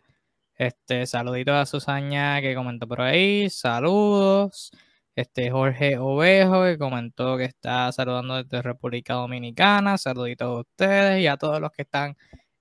Este, 0.56 1.06
saluditos 1.06 1.54
a 1.54 1.64
Susana 1.64 2.42
que 2.42 2.54
comentó 2.54 2.86
por 2.86 3.00
ahí, 3.00 3.48
saludos. 3.48 4.70
Este, 5.16 5.50
Jorge 5.50 5.96
Ovejo 5.98 6.64
que 6.64 6.76
comentó 6.76 7.38
que 7.38 7.44
está 7.44 7.90
saludando 7.90 8.42
desde 8.42 8.60
República 8.60 9.14
Dominicana, 9.14 9.96
saluditos 9.96 10.48
a 10.48 10.60
ustedes 10.60 11.22
y 11.22 11.28
a 11.28 11.38
todos 11.38 11.62
los 11.62 11.72
que 11.72 11.82
están 11.82 12.14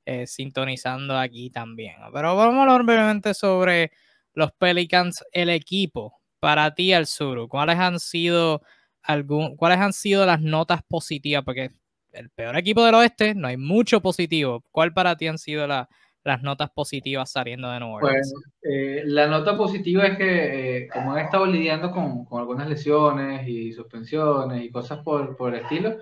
eh, 0.05 0.27
sintonizando 0.27 1.17
aquí 1.17 1.49
también. 1.49 1.95
Pero 2.13 2.37
vamos 2.37 2.59
a 2.59 2.61
hablar 2.61 2.83
brevemente 2.83 3.33
sobre 3.33 3.91
los 4.33 4.53
Pelicans, 4.53 5.25
el 5.33 5.49
equipo 5.49 6.16
para 6.39 6.73
ti, 6.75 6.93
al 6.93 7.07
sur, 7.07 7.47
¿cuáles 7.47 7.77
han 7.77 7.99
sido 7.99 8.61
algún, 9.01 9.55
cuáles 9.55 9.79
han 9.79 9.93
sido 9.93 10.25
las 10.25 10.41
notas 10.41 10.81
positivas? 10.87 11.43
Porque 11.43 11.71
el 12.13 12.29
peor 12.29 12.57
equipo 12.57 12.83
del 12.83 12.95
oeste, 12.95 13.35
no 13.35 13.47
hay 13.47 13.57
mucho 13.57 14.01
positivo. 14.01 14.63
¿Cuál 14.71 14.93
para 14.93 15.15
ti 15.15 15.27
han 15.27 15.37
sido 15.37 15.67
las 15.67 16.41
notas 16.41 16.69
positivas 16.71 17.31
saliendo 17.31 17.69
de 17.71 17.79
nuevo? 17.79 17.99
Bueno, 17.99 18.21
eh, 18.61 19.03
la 19.05 19.27
nota 19.27 19.55
positiva 19.55 20.05
es 20.05 20.17
que, 20.17 20.77
eh, 20.77 20.87
como 20.91 21.13
han 21.13 21.25
estado 21.25 21.45
lidiando 21.45 21.91
con, 21.91 22.25
con, 22.25 22.39
algunas 22.39 22.67
lesiones 22.67 23.47
y 23.47 23.71
suspensiones 23.71 24.63
y 24.63 24.71
cosas 24.71 24.99
por, 25.03 25.37
por 25.37 25.53
el 25.53 25.61
estilo, 25.61 25.97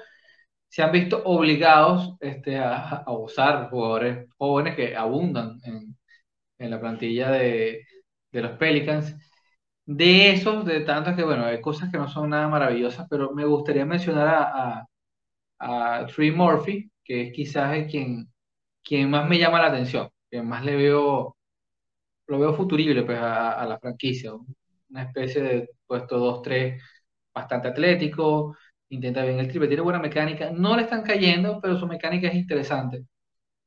se 0.67 0.83
han 0.83 0.91
visto 0.91 1.21
obligados 1.23 2.15
este, 2.19 2.57
a, 2.57 3.03
a 3.05 3.11
usar 3.11 3.69
jugadores 3.69 4.27
jóvenes 4.37 4.75
que 4.75 4.95
abundan 4.95 5.59
en, 5.63 5.95
en 6.57 6.71
la 6.71 6.79
plantilla 6.79 7.31
de, 7.31 7.85
de 8.31 8.41
los 8.41 8.51
Pelicans 8.57 9.15
de 9.85 10.31
esos, 10.31 10.65
de 10.65 10.81
tantos 10.81 11.15
que, 11.15 11.23
bueno, 11.23 11.45
hay 11.45 11.61
cosas 11.61 11.91
que 11.91 11.97
no 11.97 12.07
son 12.07 12.29
nada 12.31 12.47
maravillosas, 12.47 13.07
pero 13.09 13.31
me 13.33 13.45
gustaría 13.45 13.85
mencionar 13.85 14.27
a, 14.27 14.87
a, 15.59 16.07
Tree 16.07 16.31
Murphy, 16.31 16.89
que 17.03 17.23
es 17.27 17.33
quizás 17.33 17.75
el 17.77 17.87
quien, 17.87 18.27
quien 18.83 19.09
más 19.09 19.29
me 19.29 19.39
llama 19.39 19.61
la 19.61 19.67
atención, 19.67 20.09
que 20.29 20.41
más 20.41 20.65
le 20.65 20.75
veo, 20.75 21.37
lo 22.27 22.39
veo 22.39 22.53
futurible 22.55 23.03
pues, 23.03 23.19
a, 23.19 23.65
la 23.65 23.79
franquicia, 23.79 24.33
una 24.89 25.03
especie 25.03 25.41
de 25.43 25.69
puesto 25.87 26.17
2-3 26.19 26.81
bastante 27.33 27.67
atlético, 27.69 28.57
intenta 28.89 29.23
bien 29.23 29.39
el 29.39 29.47
triple, 29.49 29.67
tiene 29.67 29.83
buena 29.83 29.99
mecánica, 29.99 30.51
no 30.51 30.75
le 30.75 30.83
están 30.83 31.03
cayendo, 31.03 31.59
pero 31.61 31.77
su 31.79 31.87
mecánica 31.87 32.27
es 32.29 32.35
interesante. 32.35 33.05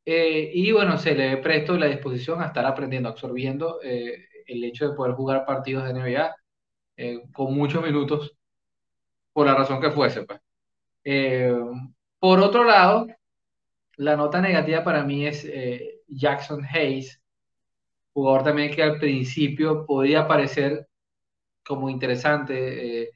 Eh, 0.05 0.51
y 0.55 0.73
bueno, 0.73 0.99
se 0.99 1.15
le 1.15 1.37
presto 1.39 1.77
la 1.79 1.87
disposición 1.87 2.43
a 2.43 2.47
estar 2.47 2.65
aprendiendo, 2.67 3.09
absorbiendo 3.11 3.81
eh, 3.83 4.29
el 4.49 4.65
hecho 4.65 4.89
de 4.89 4.97
poder 4.97 5.15
jugar 5.15 5.45
partidos 5.47 5.85
de 5.85 5.91
NBA 5.91 6.35
eh, 6.97 7.23
con 7.33 7.55
muchos 7.55 7.83
minutos, 7.83 8.35
por 9.33 9.47
la 9.47 9.55
razón 9.55 9.81
que 9.81 9.91
fuese. 9.93 10.25
Pues. 10.25 10.41
Eh, 11.05 11.55
por 12.19 12.41
otro 12.41 12.65
lado, 12.65 13.07
la 13.97 14.17
nota 14.17 14.41
negativa 14.41 14.83
para 14.83 15.05
mí 15.05 15.27
es 15.27 15.45
eh, 15.45 16.01
Jackson 16.09 16.65
Hayes, 16.65 17.21
jugador 18.13 18.43
también 18.45 18.75
que 18.75 18.83
al 18.83 18.99
principio 18.99 19.87
podía 19.87 20.27
parecer 20.27 20.89
como 21.65 21.91
interesante, 21.91 23.13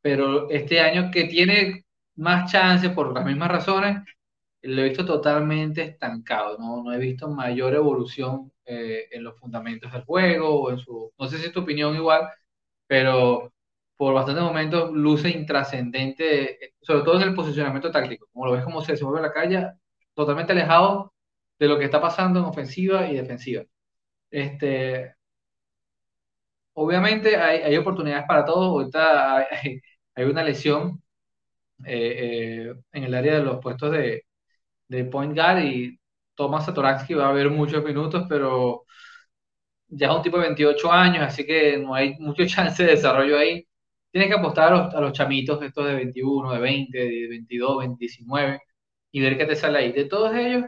pero 0.00 0.50
este 0.50 0.80
año 0.80 1.10
que 1.10 1.24
tiene 1.24 1.86
más 2.16 2.52
chance 2.52 2.90
por 2.90 3.12
las 3.14 3.24
mismas 3.24 3.50
razones, 3.50 4.02
lo 4.62 4.82
he 4.82 4.88
visto 4.88 5.04
totalmente 5.04 5.82
estancado, 5.82 6.58
no, 6.58 6.82
no 6.82 6.92
he 6.92 6.98
visto 6.98 7.28
mayor 7.28 7.74
evolución 7.74 8.52
eh, 8.64 9.06
en 9.12 9.24
los 9.24 9.38
fundamentos 9.38 9.92
del 9.92 10.04
juego, 10.04 10.62
o 10.62 10.70
en 10.70 10.78
su, 10.78 11.12
no 11.18 11.28
sé 11.28 11.38
si 11.38 11.46
es 11.46 11.52
tu 11.52 11.60
opinión 11.60 11.94
igual, 11.96 12.28
pero 12.86 13.52
por 13.96 14.14
bastantes 14.14 14.44
momentos 14.44 14.92
luce 14.92 15.30
intrascendente, 15.30 16.74
sobre 16.82 17.02
todo 17.04 17.16
en 17.16 17.28
el 17.28 17.34
posicionamiento 17.34 17.90
táctico, 17.90 18.28
como 18.32 18.46
lo 18.46 18.52
ves 18.52 18.64
como 18.64 18.80
se, 18.82 18.92
a 18.94 19.20
la 19.20 19.32
calle, 19.32 19.72
totalmente 20.14 20.52
alejado 20.52 21.12
de 21.58 21.68
lo 21.68 21.78
que 21.78 21.84
está 21.86 22.00
pasando 22.00 22.40
en 22.40 22.46
ofensiva 22.46 23.08
y 23.10 23.16
defensiva. 23.16 23.64
Este, 24.30 25.14
obviamente 26.74 27.36
hay, 27.36 27.60
hay 27.62 27.76
oportunidades 27.76 28.26
para 28.26 28.44
todos, 28.44 28.66
ahorita 28.68 29.38
hay, 29.38 29.80
hay 30.14 30.24
una 30.24 30.42
lesión 30.44 31.02
eh, 31.84 32.68
eh, 32.70 32.74
en 32.92 33.04
el 33.04 33.14
área 33.14 33.34
de 33.36 33.44
los 33.44 33.60
puestos 33.60 33.92
de, 33.92 34.24
de 34.88 35.04
point 35.04 35.34
guard 35.34 35.64
y 35.64 35.98
Tomás 36.34 36.66
Satoransky 36.66 37.14
va 37.14 37.26
a 37.26 37.30
haber 37.30 37.50
muchos 37.50 37.84
minutos, 37.84 38.26
pero 38.28 38.84
ya 39.88 40.08
es 40.08 40.16
un 40.16 40.22
tipo 40.22 40.36
de 40.38 40.44
28 40.44 40.92
años, 40.92 41.22
así 41.22 41.44
que 41.44 41.78
no 41.78 41.94
hay 41.94 42.14
mucho 42.18 42.44
chance 42.46 42.82
de 42.84 42.92
desarrollo 42.92 43.38
ahí. 43.38 43.66
Tienes 44.10 44.30
que 44.30 44.38
apostar 44.38 44.72
a 44.72 45.00
los, 45.00 45.12
chamitos, 45.12 45.62
estos 45.62 45.86
de 45.86 45.94
21, 45.94 46.52
de 46.52 46.58
20, 46.60 46.98
de 46.98 47.28
22, 47.28 47.98
19, 47.98 48.60
y 49.12 49.20
ver 49.20 49.36
qué 49.36 49.44
te 49.44 49.56
sale 49.56 49.78
ahí. 49.78 49.92
De 49.92 50.06
todos 50.06 50.34
ellos, 50.34 50.64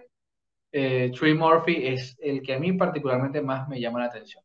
eh, 0.73 1.11
Trey 1.19 1.35
Murphy 1.35 1.87
es 1.87 2.17
el 2.21 2.43
que 2.43 2.55
a 2.55 2.59
mí 2.59 2.73
particularmente 2.75 3.41
más 3.41 3.69
me 3.69 3.81
llama 3.81 4.01
la 4.01 4.07
atención. 4.07 4.43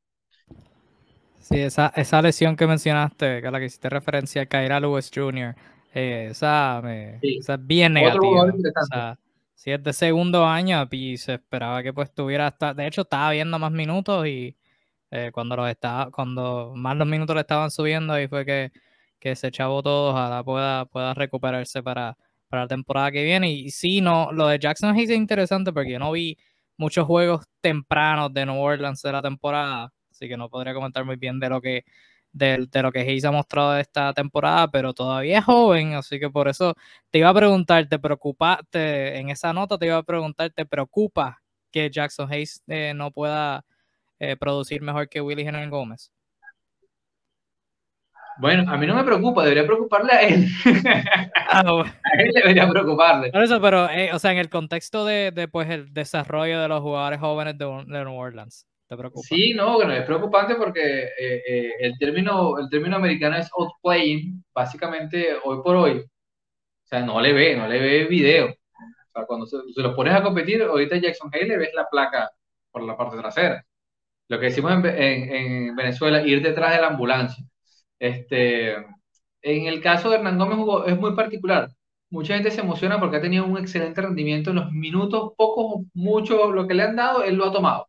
Sí, 1.40 1.60
esa, 1.60 1.92
esa 1.96 2.22
lesión 2.22 2.56
que 2.56 2.66
mencionaste, 2.66 3.46
a 3.46 3.52
la 3.52 3.60
que 3.60 3.66
hiciste 3.66 3.90
referencia, 3.90 4.44
a 4.44 4.46
Kyra 4.46 4.80
Lewis 4.80 5.12
Jr., 5.14 5.56
eh, 5.94 6.30
esa, 6.32 6.82
me, 6.84 7.20
esa, 7.22 7.54
es 7.54 7.68
bien 7.68 7.94
negativa. 7.94 8.44
O 8.44 8.86
sea, 8.92 9.18
si 9.56 9.72
es 9.72 9.84
de 9.84 9.94
segundo 9.94 10.46
año 10.46 10.88
y 10.92 11.18
se 11.18 11.36
esperaba 11.36 11.82
que 11.84 11.94
pues 11.94 12.14
tuviera 12.14 12.48
hasta, 12.48 12.74
de 12.74 12.88
hecho 12.88 13.02
estaba 13.02 13.32
viendo 13.32 13.58
más 13.60 13.72
minutos 13.72 14.28
y 14.28 14.56
eh, 15.12 15.32
cuando 15.34 15.56
los 15.56 15.70
estaba, 15.70 16.12
cuando 16.12 16.74
más 16.76 16.98
los 16.98 17.08
minutos 17.08 17.36
le 17.36 17.42
estaban 17.42 17.72
subiendo 17.72 18.14
ahí 18.14 18.28
fue 18.28 18.46
que, 18.46 18.72
que 19.20 19.36
se 19.36 19.48
echó 19.48 19.82
todo, 19.82 20.12
ojalá 20.12 20.44
pueda, 20.44 20.86
pueda 20.86 21.14
recuperarse 21.14 21.82
para, 21.84 22.18
para 22.50 22.64
la 22.64 22.68
temporada 22.68 23.12
que 23.12 23.24
viene. 23.24 23.52
Y, 23.52 23.72
sí, 23.72 24.02
no, 24.02 24.32
lo 24.32 24.48
de 24.48 24.60
Jackson 24.60 24.96
Hayes 24.96 25.10
es 25.10 25.18
interesante 25.18 25.74
porque 25.74 25.92
yo 25.94 26.00
no 26.00 26.12
vi 26.12 26.38
muchos 26.78 27.06
juegos 27.08 27.46
tempranos 27.62 28.34
de 28.34 28.46
New 28.46 28.58
Orleans 28.60 29.02
de 29.02 29.12
la 29.12 29.22
temporada, 29.22 29.94
así 30.12 30.28
que 30.28 30.38
no 30.38 30.50
podría 30.50 30.74
comentar 30.74 31.06
muy 31.06 31.16
bien 31.18 31.40
de 31.40 31.50
lo 31.50 31.62
que 31.62 31.86
de, 32.36 32.68
de, 32.70 32.82
lo 32.84 32.92
que 32.92 33.00
Hayes 33.00 33.24
ha 33.26 33.32
mostrado 33.32 33.72
de 33.74 33.82
esta 33.82 34.14
temporada, 34.14 34.70
pero 34.70 34.94
todavía 34.94 35.40
es 35.40 35.46
joven, 35.46 35.94
así 35.94 36.20
que 36.20 36.30
por 36.30 36.50
eso 36.50 36.76
te 37.10 37.20
iba 37.20 37.30
a 37.30 37.34
preguntar, 37.34 37.88
¿te 37.88 37.98
preocupa, 37.98 38.60
en 38.74 39.30
esa 39.30 39.54
nota 39.54 39.78
te 39.78 39.86
iba 39.86 39.98
a 39.98 40.04
preguntar, 40.04 40.52
¿te 40.52 40.66
preocupa 40.66 41.42
que 41.72 41.90
Jackson 41.90 42.32
Hayes 42.32 42.62
eh, 42.68 42.94
no 42.94 43.12
pueda 43.12 43.66
eh, 44.20 44.36
producir 44.36 44.82
mejor 44.82 45.08
que 45.08 45.22
Willy 45.22 45.44
General 45.46 45.70
Gómez? 45.70 46.12
Bueno, 48.38 48.70
a 48.70 48.76
mí 48.76 48.86
no 48.86 48.96
me 48.96 49.04
preocupa, 49.06 49.44
debería 49.44 49.66
preocuparle 49.66 50.12
a 50.12 50.22
él. 50.22 50.48
Ah, 51.48 51.62
a 51.62 52.22
él 52.22 52.32
debería 52.34 52.68
preocuparle. 52.68 53.32
Por 53.32 53.42
eso, 53.42 53.62
pero, 53.62 53.90
eh, 53.90 54.12
o 54.12 54.20
sea, 54.20 54.34
en 54.34 54.40
el 54.40 54.50
contexto 54.50 55.06
de, 55.06 55.32
de 55.32 55.48
pues, 55.48 55.70
el 55.70 55.94
desarrollo 55.94 56.60
de 56.60 56.68
los 56.68 56.82
jugadores 56.82 57.20
jóvenes 57.20 57.58
de, 57.58 57.66
de 57.66 58.04
New 58.04 58.14
Orleans. 58.14 58.68
Sí, 59.24 59.54
no, 59.54 59.82
es 59.82 60.04
preocupante 60.06 60.56
porque 60.56 61.06
eh, 61.18 61.44
eh, 61.48 61.72
el, 61.80 61.98
término, 61.98 62.60
el 62.60 62.70
término 62.70 62.98
americano 62.98 63.36
es 63.38 63.50
outplaying, 63.58 64.44
básicamente 64.54 65.36
hoy 65.44 65.62
por 65.64 65.76
hoy. 65.76 66.00
O 66.00 66.88
sea, 66.88 67.02
no 67.02 67.20
le 67.20 67.34
ve, 67.34 67.56
no 67.56 67.68
le 67.68 67.80
ve 67.80 68.06
video. 68.06 68.48
O 68.48 69.12
sea, 69.14 69.26
cuando 69.26 69.48
se, 69.48 69.58
lo 69.78 69.96
pones 69.96 70.14
a 70.14 70.24
competir, 70.24 70.62
ahorita 70.62 70.98
Jackson 70.98 71.32
Hay 71.34 71.48
le 71.48 71.58
ves 71.58 71.72
la 71.74 71.88
placa 71.90 72.30
por 72.72 72.84
la 72.84 72.96
parte 72.98 73.18
trasera. 73.18 73.66
Lo 74.30 74.40
que 74.40 74.48
decimos 74.48 74.72
en, 74.72 74.86
en, 74.86 75.76
Venezuela, 75.76 76.22
ir 76.22 76.42
detrás 76.44 76.76
de 76.76 76.82
la 76.82 76.88
ambulancia. 76.88 77.44
Este, 78.00 78.76
en 79.42 79.68
el 79.68 79.82
caso 79.82 80.10
de 80.10 80.18
Hernán 80.18 80.38
Gómez 80.38 80.88
es 80.88 81.00
muy 81.00 81.16
particular. 81.16 81.70
Mucha 82.10 82.36
gente 82.36 82.52
se 82.52 82.62
emociona 82.62 83.00
porque 83.00 83.18
ha 83.18 83.22
tenido 83.22 83.46
un 83.46 83.58
excelente 83.58 84.02
rendimiento 84.02 84.52
en 84.52 84.58
los 84.58 84.72
minutos, 84.72 85.34
pocos, 85.38 85.86
mucho, 85.94 86.52
lo 86.52 86.68
que 86.68 86.76
le 86.76 86.84
han 86.84 86.96
dado, 86.96 87.24
él 87.24 87.36
lo 87.36 87.46
ha 87.46 87.52
tomado 87.52 87.88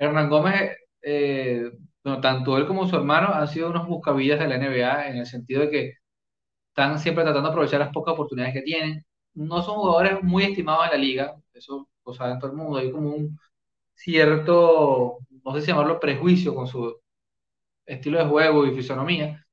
Hernán 0.00 0.30
Gómez, 0.30 0.76
eh, 1.02 1.70
tanto 2.22 2.56
él 2.56 2.66
como 2.66 2.88
su 2.88 2.96
hermano 2.96 3.28
han 3.34 3.48
sido 3.48 3.70
unos 3.70 3.86
buscavillas 3.86 4.40
de 4.40 4.48
la 4.48 4.56
NBA 4.56 5.08
en 5.08 5.18
el 5.18 5.26
sentido 5.26 5.62
de 5.62 5.70
que 5.70 5.94
están 6.70 6.98
siempre 6.98 7.24
tratando 7.24 7.48
de 7.48 7.52
aprovechar 7.52 7.80
las 7.80 7.92
pocas 7.92 8.14
oportunidades 8.14 8.54
que 8.54 8.62
tienen. 8.62 9.04
No 9.34 9.62
son 9.62 9.76
jugadores 9.76 10.22
muy 10.22 10.44
estimados 10.44 10.86
en 10.86 10.92
la 10.92 10.96
liga, 10.98 11.36
eso 11.54 11.88
lo 12.06 12.14
sabe 12.14 12.38
todo 12.40 12.50
el 12.52 12.56
mundo. 12.56 12.78
Hay 12.78 12.90
como 12.92 13.10
un 13.10 13.38
cierto, 13.94 15.18
no 15.44 15.54
sé 15.54 15.60
si 15.62 15.68
llamarlo 15.68 16.00
prejuicio 16.00 16.54
con 16.54 16.66
su 16.66 16.96
estilo 17.86 18.18
de 18.18 18.26
juego 18.26 18.66
y 18.66 18.74
fisonomía. 18.74 19.46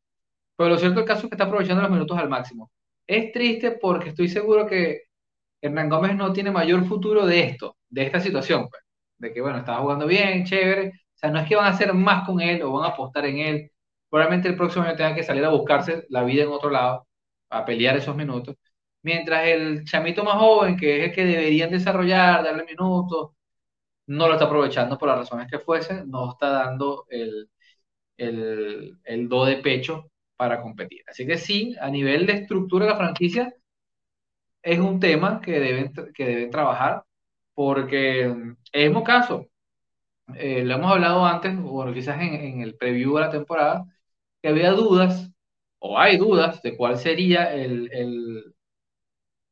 Pero 0.58 0.70
lo 0.72 0.78
cierto 0.78 1.02
el 1.02 1.06
caso 1.06 1.24
es 1.24 1.30
que 1.30 1.36
está 1.36 1.46
aprovechando 1.46 1.82
los 1.84 1.92
minutos 1.92 2.18
al 2.18 2.30
máximo. 2.30 2.72
Es 3.08 3.32
triste 3.34 3.72
porque 3.72 4.10
estoy 4.10 4.30
seguro 4.30 4.68
que 4.68 5.04
Hernán 5.62 5.90
Gómez 5.90 6.16
no 6.16 6.34
tiene 6.34 6.52
mayor 6.52 6.86
futuro 6.86 7.26
de 7.26 7.42
esto, 7.42 7.78
de 7.90 8.04
esta 8.04 8.20
situación. 8.22 8.70
Pues 8.70 8.84
de 9.18 9.34
que, 9.34 9.42
bueno, 9.42 9.60
estaba 9.60 9.80
jugando 9.80 10.08
bien, 10.08 10.46
chévere. 10.46 10.90
O 11.16 11.18
sea, 11.18 11.32
no 11.32 11.40
es 11.40 11.48
que 11.48 11.56
van 11.56 11.66
a 11.66 11.70
hacer 11.70 11.94
más 11.94 12.26
con 12.26 12.42
él 12.42 12.62
o 12.64 12.74
van 12.74 12.86
a 12.86 12.94
apostar 12.94 13.26
en 13.26 13.40
él. 13.40 13.72
Probablemente 14.10 14.48
el 14.50 14.56
próximo 14.58 14.86
año 14.86 14.96
tenga 14.96 15.16
que 15.16 15.24
salir 15.24 15.44
a 15.46 15.50
buscarse 15.50 16.06
la 16.10 16.24
vida 16.24 16.44
en 16.44 16.50
otro 16.50 16.70
lado, 16.70 17.08
a 17.50 17.66
pelear 17.66 17.98
esos 17.98 18.16
minutos. 18.16 18.56
Mientras 19.04 19.48
el 19.48 19.86
chamito 19.86 20.24
más 20.24 20.36
joven, 20.36 20.78
que 20.78 21.00
es 21.00 21.10
el 21.10 21.16
que 21.16 21.26
deberían 21.26 21.72
desarrollar, 21.72 22.44
darle 22.44 22.66
minutos, 22.66 23.32
no 24.08 24.28
lo 24.28 24.34
está 24.34 24.46
aprovechando 24.46 24.98
por 24.98 25.10
las 25.10 25.20
razones 25.20 25.48
que 25.52 25.60
fuese, 25.60 26.06
no 26.06 26.32
está 26.32 26.50
dando 26.50 27.06
el, 27.10 27.50
el, 28.18 29.00
el 29.06 29.30
do 29.30 29.46
de 29.46 29.58
pecho 29.58 30.12
para 30.38 30.62
competir. 30.62 31.04
Así 31.08 31.26
que 31.28 31.38
sí, 31.38 31.76
a 31.82 31.90
nivel 31.90 32.26
de 32.28 32.34
estructura 32.34 32.86
de 32.86 32.92
la 32.92 32.98
franquicia, 32.98 33.54
es 34.62 34.80
un 34.80 35.00
tema 35.00 35.42
que 35.42 35.60
deben, 35.60 35.94
que 36.14 36.26
deben 36.26 36.52
trabajar 36.52 37.04
porque 37.54 38.34
es 38.86 38.96
un 38.96 39.04
caso, 39.04 39.48
eh, 40.36 40.64
lo 40.64 40.76
hemos 40.76 40.92
hablado 40.92 41.26
antes, 41.26 41.54
o 41.64 41.92
quizás 41.94 42.22
en, 42.22 42.62
el 42.62 42.76
preview 42.76 43.16
de 43.16 43.22
la 43.22 43.32
temporada, 43.32 43.86
que 44.42 44.50
había 44.50 44.72
dudas, 44.72 45.32
o 45.80 46.00
hay 46.00 46.18
dudas, 46.18 46.62
de 46.62 46.78
cuál 46.78 46.98
sería 46.98 47.54
el, 47.54 47.90
el, 47.94 48.56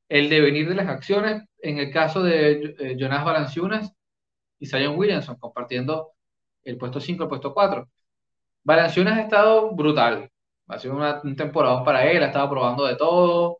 el 0.09 0.29
devenir 0.29 0.69
de 0.69 0.75
las 0.75 0.87
acciones 0.87 1.43
en 1.59 1.79
el 1.79 1.91
caso 1.91 2.23
de 2.23 2.75
eh, 2.79 2.95
Jonas 2.97 3.25
Valanciunas 3.25 3.91
y 4.59 4.67
Zion 4.67 4.97
Williamson, 4.97 5.37
compartiendo 5.37 6.13
el 6.63 6.77
puesto 6.77 6.99
5 6.99 7.23
el 7.23 7.29
puesto 7.29 7.53
4. 7.53 7.89
Valanciunas 8.63 9.17
ha 9.19 9.21
estado 9.23 9.71
brutal, 9.75 10.31
ha 10.67 10.79
sido 10.79 10.95
una, 10.95 11.21
un 11.23 11.35
temporada 11.35 11.83
para 11.83 12.09
él, 12.11 12.23
ha 12.23 12.27
estado 12.27 12.49
probando 12.49 12.85
de 12.85 12.95
todo, 12.97 13.59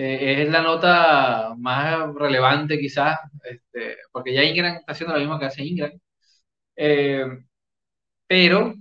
eh, 0.00 0.42
es 0.42 0.48
la 0.50 0.62
nota 0.62 1.54
más 1.58 2.14
relevante 2.14 2.78
quizás, 2.78 3.18
este, 3.42 3.96
porque 4.12 4.32
ya 4.32 4.44
Ingram 4.44 4.76
está 4.76 4.92
haciendo 4.92 5.14
lo 5.14 5.20
mismo 5.20 5.38
que 5.40 5.46
hace 5.46 5.64
Ingram. 5.64 5.90
Eh, 6.76 7.26
pero 8.26 8.74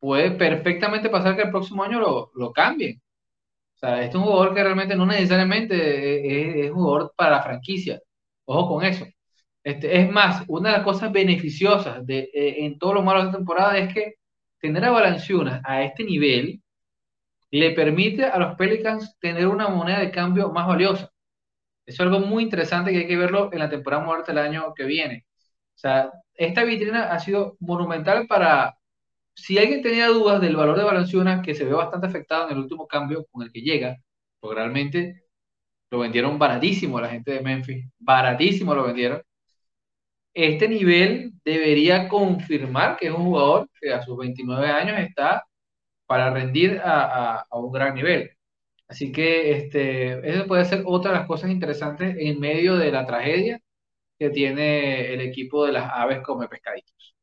puede 0.00 0.32
perfectamente 0.32 1.10
pasar 1.10 1.36
que 1.36 1.42
el 1.42 1.50
próximo 1.50 1.84
año 1.84 2.00
lo, 2.00 2.30
lo 2.34 2.52
cambien. 2.52 3.02
O 3.76 3.78
sea, 3.78 4.02
este 4.02 4.10
es 4.10 4.14
un 4.16 4.24
jugador 4.24 4.54
que 4.54 4.64
realmente 4.64 4.96
no 4.96 5.06
necesariamente 5.06 6.64
es, 6.66 6.70
un 6.70 6.76
jugador 6.76 7.14
para 7.16 7.32
la 7.32 7.42
franquicia. 7.42 8.00
Ojo 8.46 8.68
con 8.76 8.84
eso. 8.86 9.06
Este, 9.64 10.00
es 10.00 10.10
más, 10.10 10.44
una 10.48 10.70
de 10.70 10.76
las 10.78 10.84
cosas 10.84 11.12
beneficiosas 11.12 12.06
de, 12.06 12.30
eh, 12.34 12.64
en 12.66 12.78
todos 12.78 12.94
los 12.94 13.04
malos 13.04 13.26
de 13.26 13.38
temporada 13.38 13.78
es 13.78 13.94
que 13.94 14.14
tener 14.60 14.84
a 14.84 14.90
Valanciunas 14.92 15.62
a 15.64 15.82
este 15.84 16.04
nivel 16.04 16.61
le 17.52 17.72
permite 17.72 18.24
a 18.24 18.38
los 18.38 18.56
Pelicans 18.56 19.18
tener 19.20 19.46
una 19.46 19.68
moneda 19.68 20.00
de 20.00 20.10
cambio 20.10 20.50
más 20.50 20.66
valiosa. 20.66 21.12
Eso 21.86 22.02
es 22.02 22.08
algo 22.08 22.20
muy 22.20 22.44
interesante 22.44 22.92
que 22.92 22.98
hay 22.98 23.06
que 23.06 23.16
verlo 23.16 23.50
en 23.52 23.58
la 23.58 23.68
temporada 23.70 24.04
muerta 24.04 24.32
del 24.32 24.38
año 24.38 24.72
que 24.74 24.84
viene. 24.84 25.26
O 25.76 25.78
sea, 25.78 26.10
esta 26.34 26.64
vitrina 26.64 27.12
ha 27.12 27.18
sido 27.20 27.56
monumental 27.60 28.26
para, 28.26 28.78
si 29.34 29.58
alguien 29.58 29.82
tenía 29.82 30.08
dudas 30.08 30.40
del 30.40 30.56
valor 30.56 30.78
de 30.78 30.84
Valanciunas, 30.84 31.44
que 31.44 31.54
se 31.54 31.64
ve 31.64 31.74
bastante 31.74 32.06
afectado 32.06 32.46
en 32.46 32.56
el 32.56 32.62
último 32.62 32.86
cambio 32.86 33.26
con 33.30 33.42
el 33.42 33.52
que 33.52 33.60
llega, 33.60 33.98
porque 34.40 34.56
realmente 34.56 35.24
lo 35.90 35.98
vendieron 36.00 36.38
baratísimo 36.38 37.00
la 37.00 37.10
gente 37.10 37.32
de 37.32 37.40
Memphis, 37.40 37.86
baratísimo 37.98 38.74
lo 38.74 38.84
vendieron. 38.84 39.22
Este 40.34 40.68
nivel 40.68 41.32
debería 41.44 42.08
confirmar 42.08 42.96
que 42.96 43.08
es 43.08 43.12
un 43.12 43.24
jugador 43.24 43.68
que 43.80 43.92
a 43.92 44.02
sus 44.02 44.16
29 44.16 44.66
años 44.68 44.98
está 45.00 45.44
para 46.12 46.28
rendir 46.28 46.78
a, 46.84 47.46
un 47.52 47.72
gran 47.72 47.94
nivel. 47.94 48.32
Así 48.86 49.10
que 49.10 49.52
este, 49.52 50.28
eso 50.28 50.46
puede 50.46 50.66
ser 50.66 50.82
otra 50.84 51.10
de 51.10 51.16
las 51.20 51.26
cosas 51.26 51.50
interesantes 51.50 52.14
en 52.18 52.38
medio 52.38 52.76
de 52.76 52.92
la 52.92 53.06
tragedia 53.06 53.58
que 54.18 54.28
tiene 54.28 55.14
el 55.14 55.22
equipo 55.22 55.64
de 55.64 55.72
las 55.72 55.90
aves 55.90 56.20
como 56.22 56.46
pescaditos. 56.46 57.14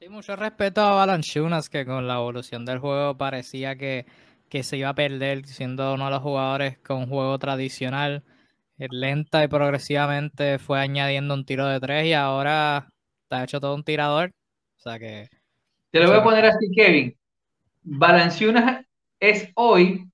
Sí, 0.00 0.08
mucho 0.08 0.36
respeto 0.36 0.80
a 0.80 0.94
Balanchunas, 0.94 1.68
que 1.68 1.84
con 1.84 2.08
la 2.08 2.14
evolución 2.14 2.64
del 2.64 2.78
juego 2.78 3.18
parecía 3.18 3.76
que, 3.76 4.06
que 4.48 4.62
se 4.62 4.78
iba 4.78 4.88
a 4.88 4.94
perder, 4.94 5.44
siendo 5.44 5.92
uno 5.92 6.06
de 6.06 6.12
los 6.12 6.22
jugadores 6.22 6.78
con 6.78 7.10
juego 7.10 7.38
tradicional. 7.38 8.24
Eh, 8.78 8.88
lenta 8.90 9.44
y 9.44 9.48
progresivamente 9.48 10.58
fue 10.58 10.80
añadiendo 10.80 11.34
un 11.34 11.44
tiro 11.44 11.66
de 11.66 11.78
tres 11.78 12.06
y 12.06 12.14
ahora 12.14 12.88
está 13.24 13.44
hecho 13.44 13.60
todo 13.60 13.74
un 13.74 13.84
tirador. 13.84 14.30
O 14.78 14.80
sea 14.80 14.98
que. 14.98 15.28
Te 15.90 16.00
lo 16.00 16.08
voy 16.08 16.20
a 16.20 16.24
poner 16.24 16.46
así, 16.46 16.70
Kevin. 16.74 17.19
Balanciunas 17.82 18.84
es 19.18 19.50
hoy 19.54 20.10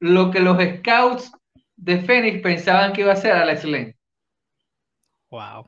lo 0.00 0.30
que 0.30 0.40
los 0.40 0.58
scouts 0.78 1.32
de 1.76 1.98
Phoenix 1.98 2.42
pensaban 2.42 2.92
que 2.92 3.02
iba 3.02 3.12
a 3.12 3.16
ser 3.16 3.32
Alex 3.32 3.64
Len. 3.64 3.96
Wow. 5.30 5.66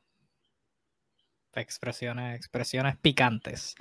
Expresiones, 1.55 2.37
expresiones 2.37 2.97
picantes. 2.99 3.75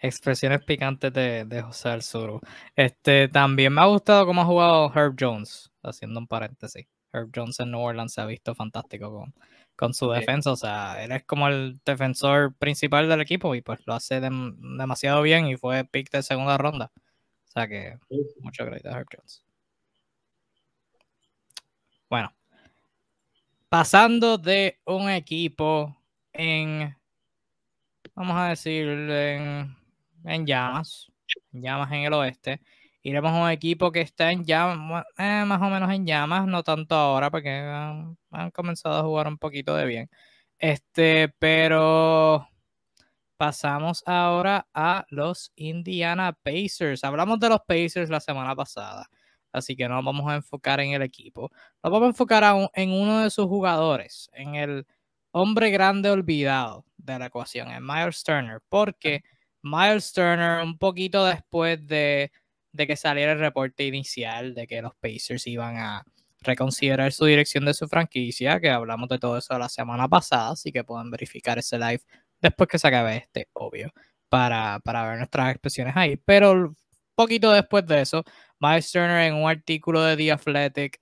Expresiones 0.00 0.64
picantes 0.64 1.12
de, 1.12 1.44
de 1.44 1.62
José 1.62 1.90
Alzuru. 1.90 2.40
Este, 2.74 3.28
también 3.28 3.74
me 3.74 3.80
ha 3.80 3.86
gustado 3.86 4.26
cómo 4.26 4.42
ha 4.42 4.46
jugado 4.46 4.92
Herb 4.94 5.16
Jones, 5.18 5.70
haciendo 5.82 6.20
un 6.20 6.26
paréntesis. 6.26 6.86
Herb 7.12 7.30
Jones 7.34 7.58
en 7.60 7.70
New 7.70 7.80
Orleans 7.80 8.12
se 8.12 8.20
ha 8.20 8.26
visto 8.26 8.54
fantástico 8.54 9.12
con, 9.12 9.34
con 9.78 9.94
su 9.94 10.10
defensa. 10.10 10.50
O 10.50 10.56
sea, 10.56 11.02
él 11.04 11.12
es 11.12 11.24
como 11.24 11.46
el 11.46 11.78
defensor 11.84 12.52
principal 12.56 13.08
del 13.08 13.20
equipo 13.20 13.54
y 13.54 13.62
pues 13.62 13.78
lo 13.86 13.94
hace 13.94 14.20
demasiado 14.20 15.22
bien 15.22 15.46
y 15.46 15.56
fue 15.56 15.84
pick 15.84 16.10
de 16.10 16.22
segunda 16.22 16.58
ronda. 16.58 16.90
O 16.96 17.50
sea 17.52 17.68
que 17.68 17.96
mucho 18.40 18.66
crédito 18.66 18.88
a 18.88 18.98
Herb 18.98 19.06
Jones. 19.14 19.44
Bueno, 22.10 22.32
pasando 23.68 24.36
de 24.36 24.80
un 24.84 25.10
equipo 25.10 25.96
en, 26.32 26.96
vamos 28.14 28.36
a 28.36 28.48
decir, 28.48 28.88
en, 28.88 29.76
en 30.24 30.46
llamas, 30.46 31.06
en 31.52 31.62
llamas 31.62 31.92
en 31.92 32.00
el 32.00 32.12
oeste, 32.14 32.60
iremos 33.02 33.32
a 33.32 33.42
un 33.44 33.50
equipo 33.50 33.92
que 33.92 34.00
está 34.00 34.32
en 34.32 34.44
llamas, 34.44 35.04
eh, 35.18 35.44
más 35.46 35.60
o 35.62 35.70
menos 35.70 35.90
en 35.92 36.06
llamas, 36.06 36.46
no 36.46 36.62
tanto 36.62 36.94
ahora, 36.94 37.30
porque 37.30 37.50
han, 37.50 38.16
comenzado 38.52 38.98
a 38.98 39.02
jugar 39.02 39.28
un 39.28 39.38
poquito 39.38 39.74
de 39.76 39.86
bien. 39.86 40.10
Este, 40.58 41.28
pero 41.38 42.46
pasamos 43.36 44.02
ahora 44.06 44.66
a 44.74 45.06
los 45.10 45.52
Indiana 45.56 46.36
Pacers. 46.42 47.04
Hablamos 47.04 47.38
de 47.40 47.48
los 47.50 47.60
Pacers 47.66 48.10
la 48.10 48.20
semana 48.20 48.54
pasada, 48.56 49.08
así 49.52 49.76
que 49.76 49.88
no 49.88 49.96
nos 49.96 50.04
vamos 50.04 50.30
a 50.30 50.36
enfocar 50.36 50.80
en 50.80 50.92
el 50.92 51.02
equipo. 51.02 51.50
Nos 51.82 51.92
vamos 51.92 52.06
a 52.06 52.10
enfocar 52.10 52.70
en 52.74 52.92
uno 52.92 53.20
de 53.20 53.30
sus 53.30 53.46
jugadores, 53.46 54.28
en 54.32 54.56
el 54.56 54.86
hombre 55.32 55.70
grande 55.70 56.10
olvidado 56.10 56.84
de 56.96 57.18
la 57.18 57.26
ecuación, 57.26 57.70
en 57.70 57.86
Miles 57.86 58.22
Turner, 58.24 58.60
porque 58.68 59.22
Miles 59.62 60.12
Turner, 60.12 60.62
un 60.62 60.78
poquito 60.78 61.24
después 61.24 61.86
de, 61.86 62.32
de 62.72 62.86
que 62.86 62.96
saliera 62.96 63.32
el 63.32 63.38
reporte 63.38 63.84
inicial 63.86 64.54
de 64.54 64.66
que 64.66 64.82
los 64.82 64.94
Pacers 64.96 65.46
iban 65.46 65.76
a 65.76 66.04
reconsiderar 66.40 67.12
su 67.12 67.24
dirección 67.24 67.64
de 67.64 67.74
su 67.74 67.88
franquicia, 67.88 68.60
que 68.60 68.70
hablamos 68.70 69.08
de 69.08 69.18
todo 69.18 69.38
eso 69.38 69.58
la 69.58 69.68
semana 69.68 70.08
pasada, 70.08 70.50
así 70.50 70.72
que 70.72 70.84
pueden 70.84 71.10
verificar 71.10 71.58
ese 71.58 71.78
live 71.78 72.02
después 72.40 72.68
que 72.68 72.78
se 72.78 72.88
acabe 72.88 73.16
este, 73.16 73.48
obvio, 73.54 73.92
para, 74.28 74.80
para 74.80 75.08
ver 75.08 75.18
nuestras 75.18 75.50
expresiones 75.50 75.96
ahí. 75.96 76.16
Pero 76.16 76.74
poquito 77.14 77.50
después 77.50 77.86
de 77.86 78.02
eso, 78.02 78.24
Miles 78.60 78.92
Turner 78.92 79.26
en 79.26 79.34
un 79.34 79.48
artículo 79.48 80.02
de 80.02 80.16
The 80.16 80.32
Athletic 80.32 81.00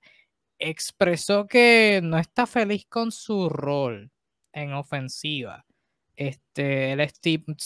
expresó 0.58 1.46
que 1.46 2.00
no 2.02 2.18
está 2.18 2.46
feliz 2.46 2.86
con 2.88 3.12
su 3.12 3.48
rol 3.50 4.10
en 4.52 4.72
ofensiva. 4.72 5.66
Este, 6.16 6.92
el 6.92 7.12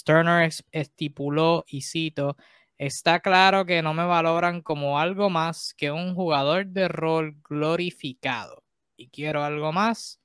Turner 0.05 0.51
estipuló, 0.73 1.65
y 1.69 1.83
cito, 1.83 2.37
está 2.81 3.21
claro 3.21 3.67
que 3.67 3.83
no 3.83 3.93
me 3.93 4.05
valoran 4.07 4.63
como 4.63 4.99
algo 4.99 5.29
más 5.29 5.75
que 5.75 5.91
un 5.91 6.15
jugador 6.15 6.67
de 6.67 6.89
rol 6.89 7.37
glorificado. 7.49 8.65
Y 8.97 9.11
quiero 9.11 9.45
algo 9.45 9.71
más, 9.71 10.21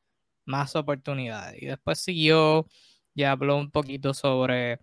más 0.46 0.76
oportunidades. 0.78 1.62
Y 1.62 1.65
después 1.65 2.00
siguió 2.00 2.65
ya 3.13 3.32
habló 3.32 3.58
un 3.58 3.72
poquito 3.72 4.13
sobre, 4.13 4.80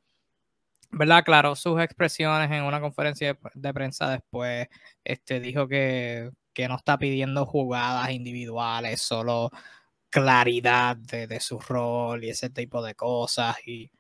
¿verdad? 0.91 1.25
Claro, 1.25 1.57
sus 1.57 1.81
expresiones 1.81 2.51
en 2.51 2.65
una 2.65 2.81
conferencia 2.81 3.39
de, 3.55 3.75
prensa 3.75 4.11
después, 4.11 4.69
este, 5.05 5.41
dijo 5.41 5.69
que, 5.69 6.31
que, 6.55 6.69
no 6.69 6.77
está 6.77 6.99
pidiendo 6.99 7.47
jugadas 7.47 8.11
individuales, 8.11 9.03
solo 9.03 9.51
claridad 10.11 10.97
de, 10.97 11.27
de, 11.27 11.41
su 11.41 11.59
rol 11.61 12.25
y 12.25 12.31
ese 12.31 12.51
tipo 12.51 12.83
de 12.83 12.95
cosas. 12.95 13.57
Y 13.67 13.91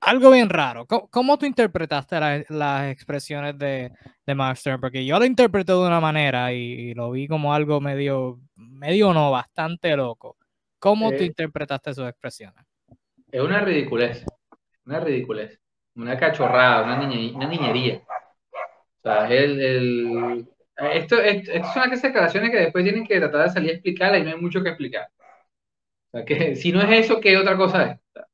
algo 0.00 0.30
bien 0.30 0.48
raro. 0.48 0.86
¿Cómo, 0.86 1.38
tú 1.38 1.46
interpretaste 1.46 2.18
las 2.48 2.90
expresiones 2.90 3.58
de, 3.58 3.92
de 4.26 4.34
Master? 4.34 4.78
Porque 4.80 5.04
yo 5.04 5.18
lo 5.18 5.24
interpreté 5.24 5.72
de 5.72 5.78
una 5.78 6.00
manera 6.00 6.52
y, 6.52 6.94
lo 6.94 7.10
vi 7.10 7.26
como 7.26 7.52
algo 7.54 7.80
medio, 7.80 8.40
medio 8.56 9.12
no, 9.12 9.30
bastante 9.30 9.96
loco. 9.96 10.36
¿Cómo 10.78 11.10
tú 11.10 11.22
eh, 11.22 11.26
interpretaste 11.26 11.94
sus 11.94 12.08
expresiones? 12.08 12.64
Es 13.30 13.40
una 13.40 13.60
ridiculez, 13.60 14.24
una 14.86 15.00
ridiculez, 15.00 15.60
una 15.96 16.16
cachorrada, 16.16 16.84
una, 16.84 16.96
niñería. 17.48 18.02
O 18.98 19.00
sea, 19.02 19.28
el, 19.28 19.60
el, 19.60 20.48
esto, 20.76 21.20
esto, 21.20 21.52
son 21.72 21.82
aquellas 21.82 22.02
declaraciones 22.02 22.50
que 22.50 22.58
después 22.58 22.84
tienen 22.84 23.06
que 23.06 23.18
tratar 23.18 23.44
de 23.44 23.50
salir 23.50 23.70
a 23.70 23.74
explicarla 23.74 24.18
y 24.18 24.22
no 24.22 24.30
hay 24.30 24.40
mucho 24.40 24.62
que 24.62 24.68
explicar. 24.68 25.08
O 26.10 26.10
sea, 26.12 26.24
que 26.24 26.56
si 26.56 26.72
no 26.72 26.80
es 26.80 27.04
eso, 27.04 27.20
¿qué 27.20 27.36
otra 27.36 27.56
cosa 27.56 27.84
es? 27.84 28.24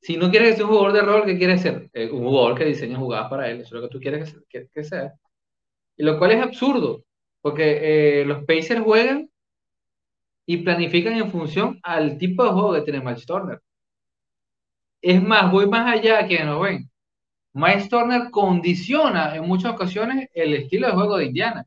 Si 0.00 0.16
no 0.16 0.30
quieres 0.30 0.56
ser 0.56 0.64
un 0.64 0.70
jugador 0.70 0.92
de 0.92 1.02
rol, 1.02 1.26
¿qué 1.26 1.36
quieres 1.36 1.62
ser? 1.62 1.90
Eh, 1.92 2.10
un 2.10 2.24
jugador 2.24 2.56
que 2.56 2.64
diseña 2.64 2.98
jugadas 2.98 3.28
para 3.28 3.48
él, 3.50 3.60
eso 3.60 3.76
es 3.76 3.82
lo 3.82 3.88
que 3.88 3.92
tú 3.92 4.00
quieres 4.00 4.34
que, 4.48 4.68
que, 4.68 4.84
sea. 4.84 5.14
Y 5.96 6.02
lo 6.02 6.18
cual 6.18 6.32
es 6.32 6.42
absurdo, 6.42 7.04
porque 7.42 8.20
eh, 8.20 8.24
los 8.24 8.44
Pacers 8.44 8.82
juegan 8.82 9.30
y 10.46 10.58
planifican 10.58 11.14
en 11.14 11.30
función 11.30 11.78
al 11.82 12.18
tipo 12.18 12.44
de 12.44 12.50
juego 12.50 12.72
que 12.74 12.82
tiene 12.82 13.00
Miles 13.00 13.26
Turner. 13.26 13.60
Es 15.02 15.22
más, 15.22 15.50
voy 15.50 15.66
más 15.66 15.92
allá 15.92 16.26
que 16.26 16.42
nos 16.44 16.62
ven. 16.62 16.90
Miles 17.52 17.88
Turner 17.88 18.30
condiciona 18.30 19.34
en 19.36 19.46
muchas 19.46 19.72
ocasiones 19.72 20.28
el 20.34 20.54
estilo 20.54 20.86
de 20.86 20.92
juego 20.94 21.16
de 21.18 21.26
Indiana. 21.26 21.66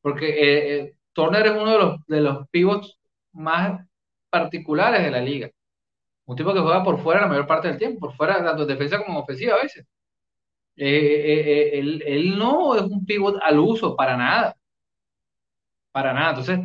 Porque 0.00 0.36
eh, 0.38 0.96
Turner 1.12 1.46
es 1.46 1.52
uno 1.52 1.72
de 1.72 1.78
los, 1.78 2.06
de 2.06 2.20
los 2.20 2.48
pivots 2.50 2.98
más 3.32 3.86
particulares 4.30 5.02
de 5.02 5.10
la 5.10 5.20
liga. 5.20 5.50
Un 6.26 6.36
tipo 6.36 6.52
que 6.54 6.60
juega 6.60 6.82
por 6.84 7.00
fuera 7.02 7.22
la 7.22 7.28
mayor 7.28 7.46
parte 7.46 7.68
del 7.68 7.78
tiempo, 7.78 8.00
por 8.00 8.16
fuera 8.16 8.42
tanto 8.44 8.66
defensa 8.66 9.02
como 9.04 9.20
ofensiva 9.20 9.54
a 9.54 9.62
veces. 9.62 9.86
Eh, 10.76 11.70
él, 11.78 12.02
él, 12.06 12.38
no 12.38 12.76
es 12.76 12.82
un 12.82 13.04
pivot 13.06 13.36
al 13.42 13.58
uso 13.58 13.96
para 13.96 14.16
nada. 14.16 14.56
Para 15.92 16.12
nada. 16.12 16.30
Entonces, 16.30 16.60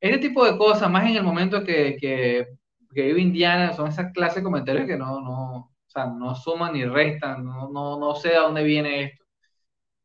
este 0.00 0.18
tipo 0.18 0.44
de 0.44 0.56
cosas, 0.58 0.90
más 0.90 1.08
en 1.08 1.16
el 1.16 1.22
momento 1.24 1.64
que, 1.64 1.96
que, 2.00 2.48
vive 2.90 3.20
Indiana, 3.20 3.72
son 3.72 3.88
esas 3.88 4.12
clases 4.12 4.36
de 4.36 4.42
comentarios 4.44 4.86
que 4.86 4.96
no, 4.96 5.20
no, 5.20 5.56
o 5.56 5.72
sea, 5.86 6.06
no 6.06 6.34
suman 6.34 6.72
ni 6.74 6.84
restan, 6.84 7.44
no, 7.44 7.70
no, 7.70 7.98
no 7.98 8.14
sé 8.14 8.36
a 8.36 8.42
dónde 8.42 8.64
viene 8.64 9.04
esto. 9.04 9.24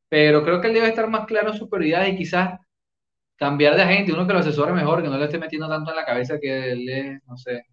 Pero 0.10 0.44
creo 0.44 0.62
que 0.62 0.68
él 0.70 0.74
debe 0.74 0.90
estar 0.90 1.10
más 1.10 1.26
claro 1.28 1.52
en 1.52 1.58
su 1.58 1.70
prioridad 1.70 2.08
y 2.08 2.18
quizás 2.18 2.60
cambiar 3.38 3.76
de 3.76 3.84
agente, 3.84 4.14
uno 4.14 4.28
que 4.28 4.34
lo 4.34 4.40
asesore 4.40 4.74
mejor, 4.74 5.02
que 5.04 5.10
no 5.10 5.18
le 5.18 5.26
esté 5.26 5.40
metiendo 5.40 5.70
tanto 5.70 5.92
en 5.92 5.98
la 5.98 6.06
cabeza 6.06 6.40
que 6.40 6.72
él 6.72 6.90
es, 6.90 7.22
no 7.28 7.38
sé, 7.38 7.66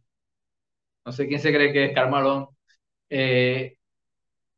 no 1.04 1.12
sé 1.12 1.26
quién 1.26 1.40
se 1.40 1.52
cree 1.52 1.72
que 1.72 1.86
es 1.86 1.94
Carmalón. 1.94 2.48
Eh, 3.10 3.76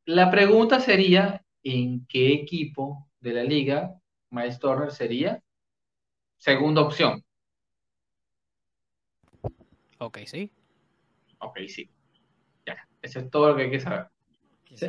la 0.06 0.30
pregunta 0.30 0.80
sería, 0.80 1.44
¿en 1.62 2.06
qué 2.06 2.32
equipo 2.32 3.08
de 3.20 3.32
la 3.32 3.44
liga 3.44 3.94
Miles 4.30 4.58
Turner 4.58 4.90
sería 4.90 5.42
segunda 6.36 6.82
opción? 6.82 7.24
Ok, 9.98 10.18
sí. 10.26 10.50
Ok, 11.38 11.58
sí. 11.68 11.88
Ya, 12.66 12.76
eso 13.00 13.20
es 13.20 13.30
todo 13.30 13.48
lo 13.48 13.56
que 13.56 13.62
hay 13.62 13.70
que 13.70 13.80
saber. 13.80 14.08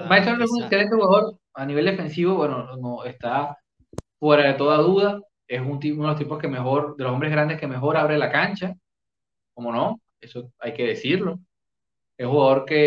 Maestro 0.07 0.43
es 0.43 0.51
un 0.51 0.63
excelente 0.63 0.95
jugador 0.95 1.37
a 1.53 1.65
nivel 1.65 1.85
defensivo, 1.85 2.35
bueno, 2.35 2.75
no 2.77 3.03
está 3.05 3.57
fuera 4.19 4.47
de 4.47 4.53
toda 4.55 4.77
duda. 4.77 5.21
Es 5.47 5.61
un 5.61 5.77
uno 5.77 5.79
de 5.79 6.07
los 6.07 6.17
tipos 6.17 6.39
que 6.39 6.47
mejor, 6.47 6.95
de 6.97 7.03
los 7.03 7.13
hombres 7.13 7.31
grandes 7.31 7.59
que 7.59 7.67
mejor 7.67 7.97
abre 7.97 8.17
la 8.17 8.31
cancha. 8.31 8.75
¿Cómo 9.53 9.71
no? 9.71 10.01
Eso 10.25 10.51
hay 10.59 10.73
que 10.73 10.85
decirlo. 10.87 11.39
Es 12.17 12.27
jugador 12.27 12.65
que 12.65 12.77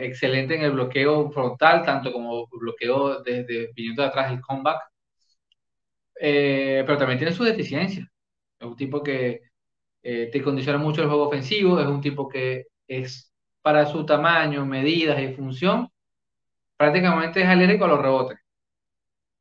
eh, 0.00 0.06
excelente 0.06 0.56
en 0.56 0.62
el 0.62 0.72
bloqueo 0.72 1.30
frontal, 1.30 1.84
tanto 1.84 2.12
como 2.12 2.48
bloqueo 2.48 3.22
desde 3.22 3.72
viniendo 3.74 4.02
de 4.02 4.08
atrás 4.08 4.32
el 4.32 4.40
comeback. 4.40 4.80
Eh, 6.20 6.82
pero 6.86 6.98
también 6.98 7.18
tiene 7.18 7.32
sus 7.34 7.46
deficiencias. 7.46 8.06
Es 8.58 8.66
un 8.66 8.76
tipo 8.76 9.02
que 9.02 9.42
eh, 10.02 10.30
te 10.32 10.42
condiciona 10.42 10.78
mucho 10.78 11.02
el 11.02 11.08
juego 11.08 11.28
ofensivo, 11.28 11.80
es 11.80 11.86
un 11.86 12.00
tipo 12.00 12.28
que 12.28 12.66
es 12.88 13.32
para 13.62 13.86
su 13.86 14.04
tamaño, 14.06 14.64
medidas 14.66 15.20
y 15.20 15.34
función, 15.34 15.88
prácticamente 16.76 17.42
es 17.42 17.48
alérgico 17.48 17.84
a 17.86 17.88
los 17.88 18.02
rebotes. 18.02 18.38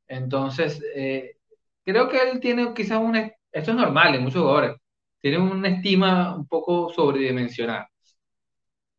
Entonces, 0.08 0.82
eh, 0.96 1.38
creo 1.84 2.10
que 2.10 2.18
él 2.22 2.40
tiene 2.40 2.74
quizás 2.74 3.00
un, 3.00 3.16
esto 3.16 3.72
es 3.72 3.78
normal 3.78 4.16
en 4.16 4.24
muchos 4.24 4.42
jugadores, 4.42 4.78
tiene 5.21 5.39
una 5.39 5.69
estima 5.69 6.36
un 6.36 6.47
poco 6.47 6.91
sobredimensionada. 6.93 7.89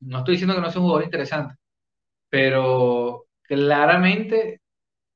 No 0.01 0.19
estoy 0.19 0.35
diciendo 0.35 0.55
que 0.55 0.61
no 0.61 0.71
sea 0.71 0.81
un 0.81 0.87
jugador 0.87 1.05
interesante, 1.05 1.55
pero 2.29 3.27
claramente 3.43 4.61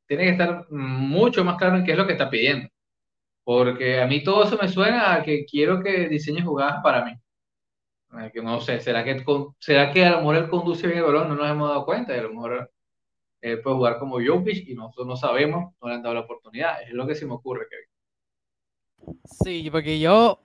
tiene 0.07 0.25
que 0.25 0.31
estar 0.31 0.67
mucho 0.71 1.45
más 1.45 1.57
claro 1.57 1.77
en 1.77 1.85
qué 1.85 1.93
es 1.93 1.99
lo 1.99 2.07
que 2.07 2.13
está 2.13 2.31
pidiendo. 2.31 2.69
Porque 3.45 4.01
a 4.01 4.07
mí 4.07 4.23
todo 4.23 4.45
eso 4.45 4.59
me 4.61 4.69
suena 4.69 5.15
a 5.15 5.23
que 5.23 5.45
quiero 5.47 5.83
que 5.83 6.09
diseñe 6.09 6.43
jugadas 6.43 6.81
para 6.83 7.05
mí. 7.05 7.13
Eh, 8.21 8.31
que 8.33 8.43
no 8.43 8.61
sé, 8.61 8.81
¿será 8.81 9.05
que, 9.05 9.25
¿será 9.59 9.93
que 9.93 10.05
a 10.05 10.11
lo 10.13 10.17
mejor 10.19 10.37
él 10.37 10.49
conduce 10.49 10.87
bien 10.87 10.99
el 10.99 11.05
balón? 11.05 11.29
No 11.29 11.37
nos 11.37 11.51
hemos 11.51 11.69
dado 11.69 11.85
cuenta. 11.85 12.15
Y 12.15 12.21
a 12.21 12.23
lo 12.23 12.31
mejor 12.31 12.71
él 13.41 13.61
puede 13.63 13.77
jugar 13.77 13.99
como 13.99 14.19
Jokic 14.25 14.69
y 14.69 14.75
nosotros 14.75 15.07
no 15.07 15.17
sabemos, 15.17 15.75
no 15.81 15.89
le 15.89 15.95
han 15.95 16.03
dado 16.03 16.15
la 16.15 16.21
oportunidad. 16.21 16.83
Es 16.83 16.93
lo 16.93 17.07
que 17.07 17.15
se 17.15 17.27
me 17.27 17.33
ocurre, 17.35 17.67
Kevin. 17.69 19.17
Sí, 19.25 19.69
porque 19.71 19.99
yo 19.99 20.41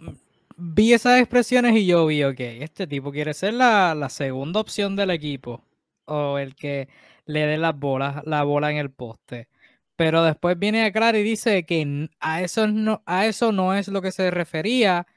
vi 0.58 0.94
esas 0.94 1.20
expresiones 1.20 1.76
y 1.76 1.86
yo 1.86 2.06
vi, 2.08 2.24
ok, 2.24 2.40
este 2.40 2.88
tipo 2.88 3.12
quiere 3.12 3.34
ser 3.34 3.54
la, 3.54 3.96
la 3.96 4.10
segunda 4.10 4.60
opción 4.60 4.96
del 4.96 5.12
equipo. 5.12 5.64
O 6.06 6.38
el 6.38 6.56
que 6.56 6.90
le 7.26 7.46
dé 7.46 7.58
las 7.58 7.78
bolas, 7.78 8.24
la 8.26 8.44
bola 8.44 8.72
en 8.72 8.78
el 8.78 8.92
poste 8.92 9.50
pero 9.98 10.24
después 10.24 10.58
viene 10.60 10.84
a 10.84 10.88
aclarar 10.88 11.16
y 11.18 11.24
dice 11.24 11.66
que 11.66 12.10
a 12.20 12.42
eso, 12.44 12.68
no, 12.68 13.04
a 13.06 13.26
eso 13.28 13.52
no 13.52 13.74
es 13.74 13.88
lo 13.90 14.02
que 14.02 14.12
se 14.12 14.32
refería. 14.32 15.08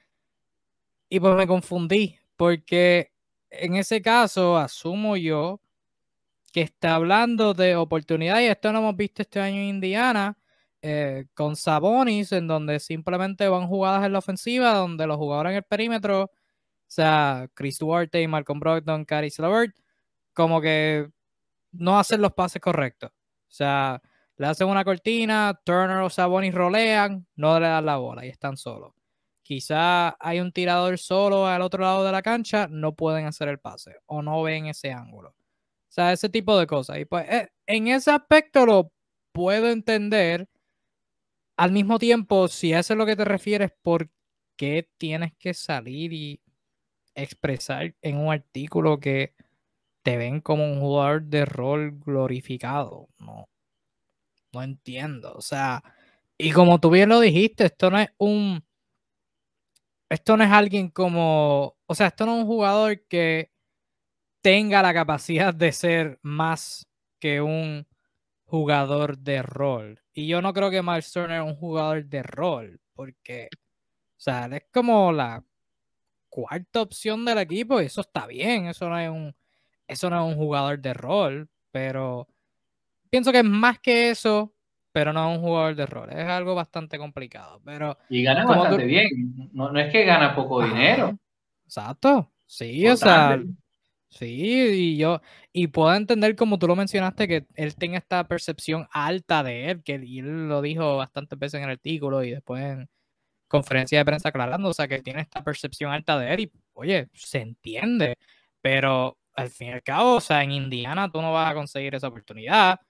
Y 1.09 1.20
pues 1.20 1.35
me 1.37 1.46
confundí, 1.46 2.18
porque 2.37 3.12
en 3.50 3.76
ese 3.76 4.00
caso 4.00 4.57
asumo 4.57 5.16
yo 5.16 5.61
que 6.53 6.62
está 6.62 6.96
hablando 6.96 7.55
de 7.55 7.76
oportunidades, 7.76 8.48
y 8.48 8.50
esto 8.50 8.72
lo 8.72 8.81
hemos 8.81 8.96
visto 8.96 9.22
este 9.22 9.40
año 9.40 9.57
en 9.57 9.68
Indiana, 9.68 10.38
eh, 10.83 11.27
con 11.35 11.57
Sabonis, 11.57 12.33
en 12.33 12.47
donde 12.47 12.81
simplemente 12.81 13.49
van 13.49 13.66
jugadas 13.69 14.05
en 14.05 14.12
la 14.12 14.19
ofensiva, 14.21 14.75
donde 14.75 15.07
los 15.07 15.16
jugadores 15.16 15.51
en 15.51 15.57
el 15.59 15.64
perímetro, 15.64 16.25
o 16.25 16.31
sea, 16.87 17.49
Chris 17.55 17.79
Duarte 17.79 18.27
Malcolm 18.29 18.61
Brogdon, 18.61 19.05
Caris 19.05 19.38
LeVert, 19.38 19.77
como 20.33 20.61
que 20.61 21.11
no 21.73 21.99
hacen 21.99 22.21
los 22.23 22.33
pases 22.33 22.62
correctos. 22.62 23.11
O 23.12 23.53
sea, 23.53 24.01
le 24.37 24.47
hacen 24.47 24.69
una 24.69 24.85
cortina, 24.85 25.61
Turner 25.64 25.99
o 25.99 26.11
Sabonis 26.11 26.55
rolean, 26.55 27.27
no 27.37 27.61
le 27.61 27.66
dan 27.66 27.87
la 27.87 27.97
bola 27.97 28.25
y 28.25 28.31
están 28.31 28.57
solos. 28.57 28.93
Quizá 29.43 30.16
hay 30.21 30.40
un 30.40 30.53
tirador 30.53 30.97
solo 30.99 31.47
al 31.47 31.62
otro 31.62 31.83
lado 31.83 32.05
de 32.05 32.12
la 32.12 32.23
cancha, 32.23 32.69
no 32.71 32.95
pueden 32.95 33.27
hacer 33.27 33.49
el 33.49 33.59
pase 33.59 33.97
o 34.07 34.23
no 34.23 34.43
ven 34.43 34.66
ese 34.66 34.93
ángulo. 34.93 35.31
O 35.31 35.93
sea, 35.93 36.12
ese 36.12 36.29
tipo 36.29 36.57
de 36.59 36.66
cosas. 36.69 36.99
Y 36.99 37.05
pues 37.05 37.29
eh, 37.29 37.49
en 37.66 37.88
ese 37.88 38.12
aspecto 38.12 38.64
lo 38.64 38.93
puedo 39.33 39.69
entender. 39.71 40.49
Al 41.61 41.73
mismo 41.73 41.99
tiempo, 41.99 42.49
si 42.49 42.73
eso 42.73 42.94
es 42.94 42.96
lo 42.99 43.05
que 43.05 43.16
te 43.16 43.25
refieres, 43.27 43.70
¿por 43.83 44.09
qué 44.57 44.88
tienes 44.96 45.35
que 45.38 45.53
salir 45.53 46.11
y 46.11 46.40
expresar 47.14 47.94
en 48.03 48.16
un 48.18 48.33
artículo 48.33 49.01
que 49.01 49.35
te 50.03 50.16
ven 50.16 50.40
como 50.40 50.64
un 50.64 50.81
jugador 50.81 51.25
de 51.25 51.44
rol 51.44 52.01
glorificado? 52.01 53.09
No, 53.18 53.49
no 54.53 54.62
entiendo. 54.62 55.33
O 55.35 55.42
sea, 55.42 55.83
y 56.38 56.53
como 56.53 56.81
tú 56.81 56.90
bien 56.90 57.09
lo 57.09 57.20
dijiste, 57.20 57.66
esto 57.66 57.90
no 57.90 57.99
es 57.99 58.09
un. 58.18 58.64
Esto 60.09 60.37
no 60.37 60.44
es 60.44 60.51
alguien 60.51 60.88
como. 60.90 61.77
O 61.87 61.94
sea, 61.94 62.09
esto 62.09 62.27
no 62.27 62.37
es 62.37 62.40
un 62.42 62.46
jugador 62.46 63.01
que 63.09 63.51
tenga 64.42 64.83
la 64.83 64.94
capacidad 64.94 65.55
de 65.55 65.73
ser 65.73 66.18
más 66.23 66.88
que 67.20 67.40
un 67.40 67.87
jugador 68.46 69.18
de 69.18 69.42
rol. 69.42 70.01
Y 70.12 70.27
yo 70.27 70.42
no 70.42 70.53
creo 70.53 70.70
que 70.70 70.83
Miles 70.83 71.12
Turner 71.12 71.42
es 71.42 71.46
un 71.46 71.57
jugador 71.57 72.05
de 72.05 72.23
rol, 72.23 72.81
porque, 72.94 73.49
o 73.53 74.20
sea, 74.20 74.46
es 74.46 74.64
como 74.73 75.12
la 75.12 75.42
cuarta 76.29 76.83
opción 76.83 77.25
del 77.25 77.38
equipo 77.38 77.81
y 77.81 77.87
eso 77.87 78.01
está 78.01 78.27
bien, 78.27 78.66
eso 78.66 78.88
no 78.88 78.99
es 78.99 79.11
un, 79.11 79.35
eso 79.87 80.11
no 80.11 80.27
es 80.27 80.33
un 80.33 80.38
jugador 80.38 80.79
de 80.81 80.94
rol, 80.94 81.49
pero 81.70 82.29
pienso 83.11 83.33
que 83.33 83.38
es 83.38 83.44
más 83.44 83.79
que 83.81 84.11
eso, 84.11 84.55
pero 84.92 85.12
no 85.12 85.31
es 85.31 85.38
un 85.38 85.44
jugador 85.44 85.75
de 85.75 85.87
rol, 85.87 86.11
es 86.11 86.29
algo 86.29 86.55
bastante 86.55 86.99
complicado, 86.99 87.61
pero... 87.64 87.96
Y 88.09 88.23
gana 88.23 88.44
bastante 88.44 88.85
bien, 88.85 89.51
no, 89.53 89.77
es 89.79 89.92
que 89.92 90.05
gana 90.05 90.35
poco 90.35 90.64
dinero. 90.64 91.18
Exacto, 91.64 92.33
sí, 92.46 92.88
o 92.88 92.96
sea, 92.96 93.40
Sí, 94.12 94.27
y 94.27 94.96
yo, 94.96 95.20
y 95.53 95.68
puedo 95.68 95.94
entender 95.94 96.35
como 96.35 96.59
tú 96.59 96.66
lo 96.66 96.75
mencionaste, 96.75 97.29
que 97.29 97.46
él 97.55 97.77
tenga 97.77 97.96
esta 97.99 98.27
percepción 98.27 98.88
alta 98.90 99.44
de 99.44 99.70
él, 99.70 99.83
que 99.85 99.94
él 99.94 100.49
lo 100.49 100.61
dijo 100.62 100.96
bastantes 100.96 101.38
veces 101.38 101.59
en 101.59 101.64
el 101.64 101.70
artículo 101.70 102.25
y 102.25 102.31
después 102.33 102.61
en 102.64 102.88
conferencia 103.49 103.99
de 103.99 104.05
prensa 104.07 104.31
aclarando, 104.31 104.68
o 104.70 104.75
sea, 104.75 104.88
que 104.88 105.03
tiene 105.03 105.23
esta 105.23 105.44
percepción 105.44 105.92
alta 105.92 106.18
de 106.18 106.35
él 106.35 106.40
y, 106.40 106.53
oye, 106.75 107.09
se 107.14 107.40
entiende, 107.40 108.16
pero 108.62 109.18
al 109.35 109.51
fin 109.51 109.68
y 109.68 109.73
al 109.73 109.83
cabo, 109.83 110.16
o 110.16 110.20
sea, 110.20 110.42
en 110.44 110.53
Indiana 110.53 111.11
tú 111.11 111.23
no 111.23 111.33
vas 111.33 111.51
a 111.53 111.55
conseguir 111.55 111.94
esa 111.94 112.09
oportunidad. 112.09 112.81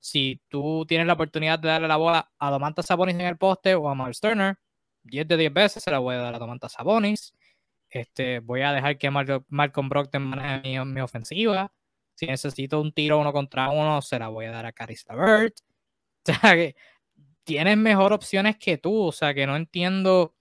Si 0.00 0.40
tú 0.48 0.86
tienes 0.88 1.06
la 1.06 1.14
oportunidad 1.14 1.58
de 1.58 1.68
darle 1.68 1.88
la 1.88 1.96
bola 1.96 2.30
a 2.38 2.50
Domantas 2.50 2.86
Sabonis 2.86 3.16
en 3.16 3.22
el 3.22 3.38
poste 3.38 3.74
o 3.74 3.88
a 3.88 3.94
Miles 3.94 4.20
Turner, 4.20 4.56
10 5.04 5.28
de 5.28 5.36
10 5.36 5.52
veces 5.52 5.82
se 5.84 5.90
la 5.90 5.98
voy 6.00 6.16
a 6.16 6.18
dar 6.18 6.34
a 6.34 6.38
Domantas 6.38 6.72
Sabonis. 6.72 7.34
Este, 7.90 8.38
voy 8.40 8.62
a 8.62 8.72
dejar 8.72 8.98
que 8.98 9.10
Malcolm 9.10 9.88
Brogdon 9.88 10.22
maneje 10.22 10.84
mi, 10.84 11.00
ofensiva. 11.00 11.72
Si 12.14 12.26
necesito 12.26 12.80
un 12.80 12.92
tiro 12.92 13.18
uno 13.18 13.32
contra 13.32 13.70
uno, 13.70 14.00
se 14.02 14.18
la 14.18 14.28
voy 14.28 14.46
a 14.46 14.52
dar 14.52 14.66
a 14.66 14.72
Caris 14.72 15.04
LeVert. 15.08 15.54
O 16.28 16.32
sea, 16.34 16.54
que 16.54 16.76
tienes 17.44 17.78
mejor 17.78 18.12
opciones 18.12 18.58
que 18.58 18.76
tú. 18.78 19.04
O 19.04 19.12
sea, 19.12 19.34
que 19.34 19.46
no 19.46 19.56
entiendo 19.56 20.34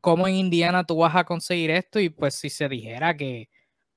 cómo 0.00 0.26
en 0.28 0.34
Indiana 0.34 0.84
tú 0.84 0.96
vas 0.96 1.14
a 1.14 1.24
conseguir 1.24 1.70
esto. 1.70 2.00
Y 2.00 2.08
pues 2.08 2.34
si 2.36 2.50
se 2.50 2.68
dijera 2.68 3.16
que 3.16 3.50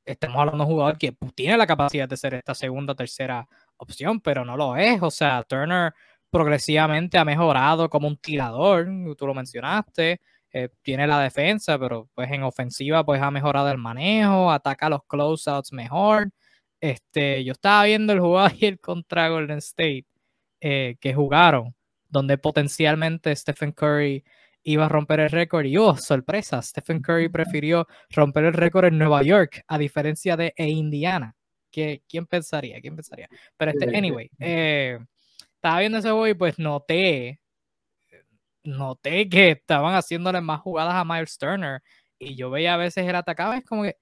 estamos 0.05 0.38
hablando 0.38 0.63
de 0.65 0.69
un 0.69 0.75
jugador 0.75 0.97
que 0.97 1.17
tiene 1.34 1.58
la 1.58 1.67
capacidad 1.67 2.10
de 2.10 2.17
ser 2.17 2.36
esta 2.36 2.53
segunda 2.55 2.93
o 2.93 2.95
tercera 2.95 3.47
opción, 3.77 4.19
pero 4.21 4.45
no 4.45 4.58
lo 4.58 4.75
es. 4.77 5.01
O 5.01 5.12
sea, 5.12 5.43
Turner 5.43 5.93
progresivamente 6.29 7.17
ha 7.17 7.25
mejorado 7.25 7.89
como 7.89 8.08
un 8.08 8.17
tirador, 8.17 8.88
tú 9.17 9.27
lo 9.27 9.34
mencionaste. 9.34 10.21
Eh, 10.58 10.70
tiene 10.84 11.06
la 11.06 11.20
defensa, 11.20 11.78
pero 11.78 12.10
pues 12.13 12.32
en 12.32 12.44
ofensiva 12.44 13.04
pues 13.04 13.22
ha 13.22 13.30
mejorado 13.30 13.70
el 13.70 13.78
manejo, 13.78 14.50
ataca 14.50 14.88
los 14.88 15.04
closeouts 15.06 15.74
mejor. 15.74 16.32
Este, 16.80 17.44
yo 17.44 17.52
estaba 17.52 17.84
viendo 17.84 18.13
el 18.13 18.22
juego 18.22 18.39
ayer 18.39 18.80
contra 18.80 19.28
Golden 19.28 19.58
State 19.58 20.06
eh, 20.62 20.96
que 21.02 21.13
jugaron, 21.13 21.76
donde 22.08 22.38
potencialmente 22.38 23.36
Stephen 23.36 23.74
Curry 23.74 24.24
iba 24.63 24.86
a 24.86 24.89
romper 24.89 25.20
el 25.20 25.30
récord 25.30 25.65
y 25.65 25.76
oh, 25.76 25.98
sorpresa, 25.98 26.62
Stephen 26.62 27.02
Curry 27.02 27.28
prefirió 27.28 27.86
romper 28.12 28.46
el 28.46 28.54
récord 28.54 28.86
en 28.86 28.98
Nueva 28.98 29.24
York 29.24 29.62
a 29.68 29.78
diferencia 29.78 30.38
de 30.38 30.54
e 30.56 30.70
Indiana. 30.70 31.36
¿Qué, 31.70 32.04
¿Quién 32.08 32.28
pensaría? 32.28 32.80
¿Quién 32.80 32.96
pensaría? 32.96 33.28
Pero 33.58 33.72
este, 33.72 33.98
anyway, 33.98 34.32
eh, 34.39 35.00
estaba 35.54 35.82
viendo 35.82 35.98
ese 35.98 36.12
juego 36.12 36.28
y 36.30 36.34
pues 36.34 36.58
noté 36.60 37.41
noté 38.65 39.30
que 39.30 39.51
estaban 39.51 39.95
haciéndole 39.95 40.41
más 40.41 40.62
jugadas 40.62 40.95
a 40.95 41.06
Miles 41.06 41.38
Turner 41.38 41.82
y 42.19 42.36
yo 42.36 42.49
veía 42.49 42.75
a 42.75 42.78
veces 42.78 43.08
él 43.08 43.15
atacaba, 43.15 43.58
es 43.58 43.65
como 43.65 43.84
que 43.84 43.97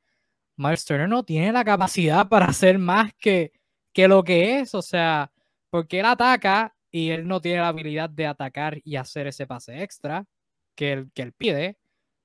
Miles 0.58 0.86
Turner 0.86 1.10
no 1.10 1.24
tiene 1.24 1.52
la 1.52 1.66
capacidad 1.66 2.28
para 2.30 2.48
hacer 2.48 2.80
más 2.80 3.14
que, 3.20 3.52
que 3.94 4.08
lo 4.08 4.24
que 4.24 4.60
es, 4.60 4.76
o 4.76 4.82
sea, 4.82 5.32
porque 5.70 6.00
él 6.00 6.06
ataca 6.06 6.76
y 6.92 7.10
él 7.12 7.28
no 7.28 7.42
tiene 7.42 7.60
la 7.62 7.70
habilidad 7.70 8.10
de 8.10 8.28
atacar 8.28 8.80
y 8.84 8.96
hacer 8.98 9.28
ese 9.28 9.48
pase 9.48 9.84
extra 9.84 10.26
que 10.76 10.94
él, 10.94 11.12
que 11.14 11.24
él 11.24 11.34
pide. 11.34 11.78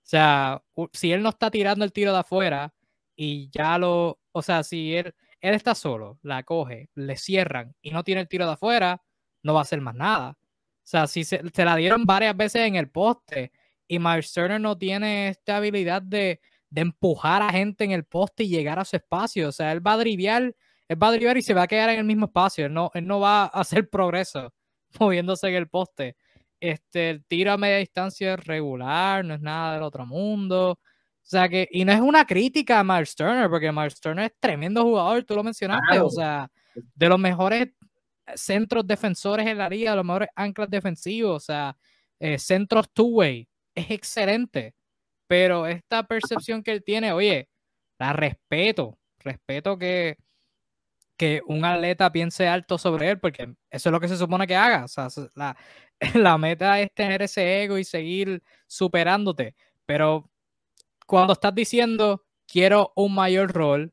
O 0.04 0.10
sea, 0.10 0.62
si 0.92 1.12
él 1.12 1.22
no 1.22 1.30
está 1.30 1.50
tirando 1.50 1.84
el 1.84 1.92
tiro 1.92 2.12
de 2.12 2.20
afuera 2.20 2.74
y 3.16 3.50
ya 3.50 3.78
lo, 3.78 4.20
o 4.32 4.42
sea, 4.42 4.62
si 4.64 4.94
él, 4.96 5.14
él 5.40 5.54
está 5.54 5.74
solo, 5.74 6.18
la 6.22 6.42
coge, 6.44 6.90
le 6.94 7.16
cierran 7.16 7.74
y 7.82 7.90
no 7.90 8.04
tiene 8.04 8.22
el 8.22 8.28
tiro 8.28 8.46
de 8.46 8.52
afuera, 8.52 9.02
no 9.42 9.54
va 9.54 9.60
a 9.60 9.62
hacer 9.62 9.80
más 9.80 9.94
nada. 9.94 10.37
O 10.88 10.90
sea, 10.90 11.06
si 11.06 11.22
se, 11.22 11.42
la 11.54 11.76
dieron 11.76 12.06
varias 12.06 12.34
veces 12.34 12.62
en 12.62 12.76
el 12.76 12.88
poste 12.88 13.52
y 13.86 13.98
Miles 13.98 14.32
Turner 14.32 14.58
no 14.58 14.78
tiene 14.78 15.28
esta 15.28 15.58
habilidad 15.58 16.00
de, 16.00 16.40
empujar 16.74 17.42
a 17.42 17.50
gente 17.50 17.84
en 17.84 17.90
el 17.90 18.04
poste 18.04 18.44
y 18.44 18.48
llegar 18.48 18.78
a 18.78 18.86
su 18.86 18.96
espacio. 18.96 19.50
O 19.50 19.52
sea, 19.52 19.72
él 19.72 19.86
va 19.86 19.92
a 19.92 19.98
driviar, 19.98 20.54
él 20.88 21.02
va 21.02 21.08
a 21.08 21.12
driviar 21.12 21.36
y 21.36 21.42
se 21.42 21.52
va 21.52 21.64
a 21.64 21.66
quedar 21.66 21.90
en 21.90 21.98
el 21.98 22.06
mismo 22.06 22.24
espacio. 22.24 22.64
Él 22.64 22.72
no, 22.72 22.90
él 22.94 23.06
no 23.06 23.20
va 23.20 23.42
a 23.42 23.46
hacer 23.48 23.90
progreso 23.90 24.54
moviéndose 24.98 25.48
en 25.48 25.56
el 25.56 25.68
poste. 25.68 26.16
Este, 26.58 27.10
el 27.10 27.24
tiro 27.26 27.52
a 27.52 27.58
media 27.58 27.76
distancia 27.76 28.32
es 28.32 28.46
regular, 28.46 29.26
no 29.26 29.34
es 29.34 29.42
nada 29.42 29.74
del 29.74 29.82
otro 29.82 30.06
mundo. 30.06 30.70
O 30.70 30.78
sea 31.20 31.50
que, 31.50 31.68
y 31.70 31.84
no 31.84 31.92
es 31.92 32.00
una 32.00 32.24
crítica 32.24 32.80
a 32.80 32.84
Miles 32.84 33.14
Turner, 33.14 33.50
porque 33.50 33.70
Miles 33.70 34.00
Turner 34.00 34.24
es 34.24 34.40
tremendo 34.40 34.84
jugador, 34.84 35.22
tú 35.24 35.34
lo 35.34 35.44
mencionaste, 35.44 36.00
o 36.00 36.08
sea, 36.08 36.50
de 36.74 37.08
los 37.10 37.18
mejores 37.18 37.68
centros 38.34 38.86
defensores 38.86 39.46
en 39.46 39.58
la 39.58 39.68
liga, 39.68 39.94
los 39.94 40.04
mejores 40.04 40.28
anclas 40.34 40.70
defensivos, 40.70 41.36
o 41.36 41.40
sea, 41.46 41.76
eh, 42.20 42.38
centros 42.38 42.90
two-way, 42.92 43.48
es 43.74 43.90
excelente. 43.90 44.74
Pero 45.26 45.66
esta 45.66 46.06
percepción 46.06 46.62
que 46.62 46.72
él 46.72 46.82
tiene, 46.82 47.12
oye, 47.12 47.48
la 47.98 48.12
respeto, 48.12 48.98
respeto 49.18 49.78
que, 49.78 50.16
que 51.16 51.42
un 51.46 51.64
atleta 51.64 52.10
piense 52.12 52.48
alto 52.48 52.78
sobre 52.78 53.10
él, 53.10 53.20
porque 53.20 53.54
eso 53.70 53.88
es 53.88 53.92
lo 53.92 54.00
que 54.00 54.08
se 54.08 54.16
supone 54.16 54.46
que 54.46 54.56
haga. 54.56 54.86
La, 55.34 55.56
la 56.14 56.38
meta 56.38 56.80
es 56.80 56.92
tener 56.94 57.22
ese 57.22 57.62
ego 57.62 57.78
y 57.78 57.84
seguir 57.84 58.42
superándote. 58.66 59.54
Pero 59.86 60.30
cuando 61.06 61.34
estás 61.34 61.54
diciendo 61.54 62.24
quiero 62.46 62.92
un 62.96 63.14
mayor 63.14 63.52
rol, 63.52 63.92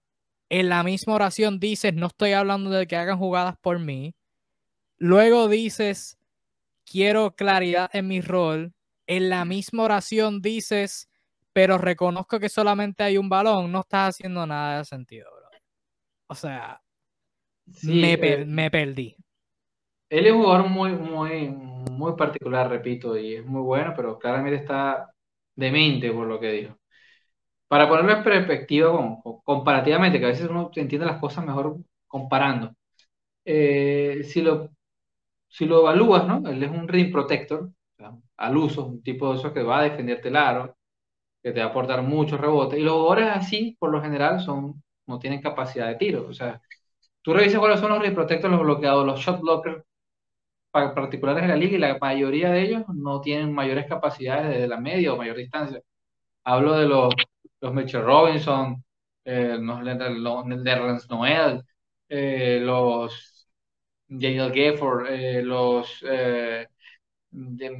en 0.50 0.69
la 0.69 0.84
misma 0.84 1.15
oración 1.15 1.60
dices, 1.60 1.93
no 1.93 2.08
estoy 2.08 2.34
hablando 2.34 2.69
de 2.69 2.88
que 2.88 2.95
hagan 2.95 3.17
jugadas 3.17 3.56
por 3.62 3.80
mí, 3.80 4.15
Luego 4.97 5.47
dices, 5.47 6.17
quiero 6.86 7.36
claridad 7.36 7.89
en 7.93 8.08
mi 8.08 8.21
rol. 8.21 8.73
En 9.08 9.30
la 9.30 9.45
misma 9.45 9.84
oración 9.84 10.41
dices, 10.41 11.09
pero 11.53 11.78
reconozco 11.78 12.39
que 12.39 12.49
solamente 12.49 13.03
hay 13.03 13.17
un 13.17 13.30
balón. 13.30 13.72
No 13.72 13.82
estás 13.82 14.15
haciendo 14.15 14.45
nada 14.45 14.80
de 14.80 14.86
sentido, 14.86 15.30
bro. 15.32 15.59
O 16.28 16.36
sea, 16.36 16.82
me, 17.84 18.13
eh, 18.13 18.45
me, 18.45 18.72
perdí. 18.72 19.15
Él 20.09 20.28
es 20.28 20.32
un 20.32 20.43
jugador 20.43 20.70
muy, 20.70 20.91
muy, 20.93 21.49
muy 21.49 22.13
particular, 22.15 22.70
repito, 22.70 23.17
y 23.17 23.36
es 23.36 23.45
muy 23.45 23.61
bueno, 23.61 23.93
pero 23.95 24.17
claramente 24.17 24.57
está 24.57 25.11
demente 25.55 26.11
por 26.11 26.28
lo 26.28 26.39
que 26.39 26.51
dijo. 26.51 26.78
Para 27.67 27.88
ponerlo 27.89 28.13
en 28.13 28.24
perspectiva 28.24 28.91
comparativamente, 29.43 30.20
que 30.20 30.26
a 30.26 30.30
veces 30.30 30.49
uno 30.49 30.72
entiende 30.76 31.05
las 31.05 31.20
cosas 31.20 31.45
mejor 31.45 31.78
comparando. 32.07 32.76
Eh, 33.45 34.24
si 34.26 34.41
lo 34.41 34.74
si 35.56 35.66
lo 35.66 35.80
evalúas, 35.80 36.28
¿no? 36.28 36.49
Él 36.49 36.62
es 36.64 36.70
un 36.70 36.86
ring 36.88 37.12
protector, 37.12 37.70
al 38.38 38.58
uso, 38.58 38.86
un 38.86 39.01
tipo 39.01 39.32
de 39.32 39.39
esos 39.39 39.53
que 39.53 39.64
va 39.64 39.80
a 39.80 39.84
defenderte 39.84 40.28
el 40.28 40.36
aro, 40.36 40.76
que 41.41 41.51
te 41.53 41.62
va 41.62 41.68
a 41.68 41.70
aportar 41.70 42.01
muchos 42.03 42.41
rebotes. 42.41 42.78
Y 42.80 42.84
los 42.84 42.95
jugadores 42.95 43.30
así, 43.34 43.78
por 43.80 43.91
lo 43.91 44.01
general, 44.01 44.41
son, 44.41 44.84
no 45.08 45.18
tienen 45.20 45.41
capacidad 45.41 45.88
de 45.88 45.95
tiro. 45.95 46.28
O 46.28 46.34
sea, 46.34 46.62
tú 47.22 47.34
revisas 47.34 47.60
cuáles 47.60 47.80
son 47.80 47.91
los 47.91 48.01
ring 48.01 48.14
protectors, 48.14 48.51
los 48.51 48.64
bloqueados, 48.64 49.06
los 49.06 49.20
shot 49.22 49.39
blockers, 49.41 49.84
particulares 50.72 51.43
de 51.43 51.47
la 51.49 51.56
liga 51.56 51.78
y 51.78 51.80
la 51.80 51.97
mayoría 51.99 52.51
de 52.51 52.62
ellos 52.64 52.84
no 52.93 53.22
tienen 53.22 53.53
mayores 53.53 53.88
capacidades 53.88 54.49
desde 54.49 54.68
la 54.68 54.78
media 54.78 55.14
o 55.14 55.18
mayor 55.18 55.38
distancia. 55.38 55.82
Hablo 56.43 56.74
de 56.78 56.88
los, 56.88 57.14
los 57.62 57.74
Mitchell 57.74 58.03
Robinson, 58.03 58.84
eh, 59.24 59.58
los, 59.60 59.82
los 59.84 61.10
Noel, 61.10 61.64
eh, 62.10 62.60
los 62.62 63.34
Daniel 64.08 64.51
Gafford, 64.51 65.08
eh, 65.10 65.41
los, 65.43 66.03
eh, 66.08 66.68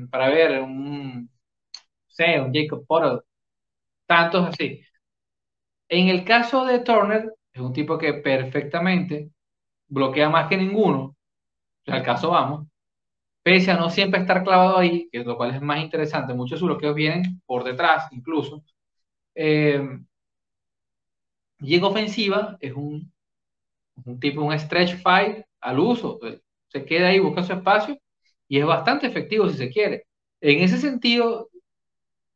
para 0.09 0.30
ver, 0.30 0.61
un, 0.61 1.30
sé, 2.07 2.39
un 2.41 2.53
Jacob 2.53 2.86
Potter, 2.88 3.23
tantos 4.07 4.47
así. 4.49 4.82
En 5.89 6.09
el 6.09 6.23
caso 6.26 6.65
de 6.65 6.80
Turner, 6.80 7.32
es 7.53 7.61
un 7.61 7.73
tipo 7.73 7.97
que 7.97 8.13
perfectamente 8.15 9.30
bloquea 9.88 10.30
más 10.30 10.49
que 10.49 10.57
ninguno, 10.57 11.15
al 11.88 12.03
caso 12.03 12.32
vamos, 12.32 12.67
pese 13.43 13.71
a 13.71 13.78
no 13.78 13.89
siempre 13.91 14.21
estar 14.21 14.43
clavado 14.43 14.78
ahí, 14.80 15.09
que 15.11 15.19
lo 15.23 15.38
cual 15.38 15.55
es 15.55 15.61
más 15.61 15.82
interesante, 15.82 16.34
muchos 16.34 16.57
de 16.57 16.59
sus 16.61 16.69
bloqueos 16.69 16.95
vienen 16.95 17.41
por 17.47 17.63
detrás 17.63 18.07
incluso. 18.13 18.63
Eh, 19.36 19.82
en 21.59 21.84
ofensiva 21.84 22.57
es 22.61 22.73
un, 22.73 23.11
un 24.05 24.19
tipo, 24.19 24.41
un 24.43 24.57
stretch 24.59 24.95
fight 25.01 25.45
al 25.66 25.80
uso, 25.80 26.20
se 26.68 26.86
queda 26.86 27.09
ahí, 27.09 27.20
busca 27.20 27.43
su 27.43 27.53
espacio 27.53 27.97
y 28.47 28.59
es 28.59 28.66
bastante 28.66 29.07
efectivo 29.07 29.49
si 29.49 29.57
se 29.57 29.70
quiere. 29.70 30.05
En 30.41 30.61
ese 30.63 30.78
sentido, 30.78 31.49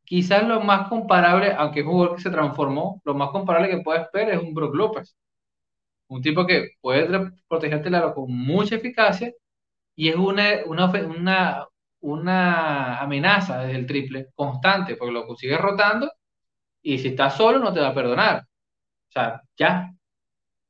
quizás 0.04 0.46
lo 0.46 0.60
más 0.60 0.88
comparable, 0.88 1.52
aunque 1.56 1.80
es 1.80 1.86
un 1.86 1.92
jugador 1.92 2.16
que 2.16 2.22
se 2.22 2.30
transformó, 2.30 3.00
lo 3.04 3.14
más 3.14 3.30
comparable 3.30 3.70
que 3.70 3.82
puedes 3.82 4.06
ver 4.12 4.30
es 4.30 4.42
un 4.42 4.54
Brook 4.54 4.74
López. 4.74 5.16
Un 6.08 6.22
tipo 6.22 6.46
que 6.46 6.70
puede 6.80 7.08
protegerte 7.48 7.90
la 7.90 8.12
con 8.14 8.32
mucha 8.32 8.76
eficacia 8.76 9.32
y 9.96 10.08
es 10.08 10.16
una, 10.16 10.44
una, 10.66 11.66
una, 12.00 13.00
amenaza 13.00 13.60
desde 13.62 13.78
el 13.78 13.86
triple 13.86 14.28
constante, 14.34 14.96
porque 14.96 15.12
lo 15.14 15.26
consigues 15.26 15.60
rotando 15.60 16.10
y 16.82 16.98
si 16.98 17.08
estás 17.08 17.36
solo 17.36 17.58
no 17.60 17.72
te 17.72 17.80
va 17.80 17.88
a 17.88 17.94
perdonar. 17.94 18.42
O 18.42 19.12
sea, 19.12 19.42
ya, 19.56 19.92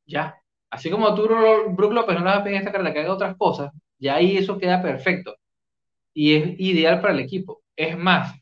ya. 0.07 0.40
Así 0.71 0.91
como 0.91 1.15
tú, 1.15 1.29
Brook 1.29 1.93
López, 1.93 2.15
no 2.15 2.21
le 2.21 2.27
vas 2.27 2.39
a 2.39 2.45
pedir 2.45 2.59
esta 2.59 2.73
carrera 2.73 2.93
que 2.93 3.01
haga 3.01 3.15
otras 3.15 3.37
cosas, 3.37 3.73
ya 3.99 4.17
ahí 4.17 4.37
eso 4.37 4.59
queda 4.59 4.83
perfecto. 4.83 5.37
Y 6.15 6.35
es 6.35 6.61
ideal 6.61 7.01
para 7.01 7.15
el 7.15 7.21
equipo. 7.21 7.63
Es 7.77 7.97
más, 7.99 8.35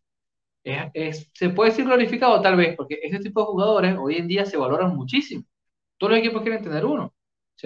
es, 0.95 1.31
se 1.35 1.51
puede 1.51 1.70
decir 1.70 1.85
glorificado 1.85 2.41
tal 2.43 2.57
vez, 2.57 2.76
porque 2.76 2.99
este 3.03 3.20
tipo 3.20 3.41
de 3.41 3.47
jugadores 3.47 3.97
hoy 3.99 4.16
en 4.16 4.29
día 4.29 4.45
se 4.47 4.57
valoran 4.57 4.97
muchísimo. 4.97 5.45
Todos 5.99 6.12
los 6.12 6.20
equipos 6.20 6.43
quieren 6.43 6.62
tener 6.62 6.85
uno. 6.85 7.14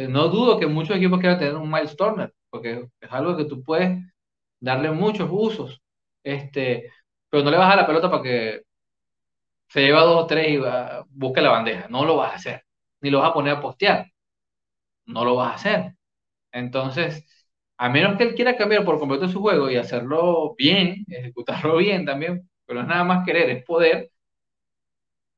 no 0.09 0.29
dudo 0.29 0.59
que 0.59 0.67
muchos 0.67 0.97
equipos 0.97 1.21
quieran 1.21 1.39
tener 1.39 1.57
un 1.57 1.71
Miles 1.71 1.97
Turner, 1.97 2.33
porque 2.51 2.89
es 3.01 3.13
algo 3.13 3.37
que 3.37 3.45
tú 3.47 3.63
puedes 3.63 3.99
darle 4.61 4.91
muchos 4.91 5.29
usos. 5.33 5.81
Este, 6.25 6.91
pero 7.31 7.45
no 7.45 7.51
le 7.51 7.59
vas 7.59 7.73
a 7.73 7.77
la 7.77 7.87
pelota 7.87 8.11
para 8.11 8.23
que 8.23 8.63
se 9.69 9.81
lleva 9.83 10.03
dos 10.03 10.25
o 10.25 10.27
tres 10.27 10.49
y 10.51 10.57
va, 10.59 11.05
busque 11.09 11.41
la 11.41 11.51
bandeja. 11.51 11.89
No 11.89 12.05
lo 12.05 12.17
vas 12.17 12.33
a 12.33 12.37
hacer. 12.37 12.65
Ni 13.01 13.11
lo 13.11 13.21
vas 13.21 13.31
a 13.31 13.35
poner 13.35 13.55
a 13.55 13.61
postear. 13.61 14.12
No 15.07 15.25
lo 15.25 15.37
vas 15.37 15.53
a 15.53 15.55
hacer. 15.55 15.95
Entonces, 16.53 17.27
a 17.79 17.89
menos 17.89 18.17
que 18.17 18.25
él 18.25 18.35
quiera 18.35 18.57
cambiar 18.57 18.85
por 18.85 18.99
completo 18.99 19.29
su 19.29 19.41
juego 19.41 19.71
y 19.71 19.77
hacerlo 19.77 20.55
bien, 20.57 21.05
ejecutarlo 21.09 21.79
bien 21.79 22.07
también, 22.07 22.49
pero 22.67 22.81
es 22.81 22.87
nada 22.87 23.05
más 23.05 23.25
querer, 23.27 23.51
es 23.51 23.65
poder. 23.65 24.11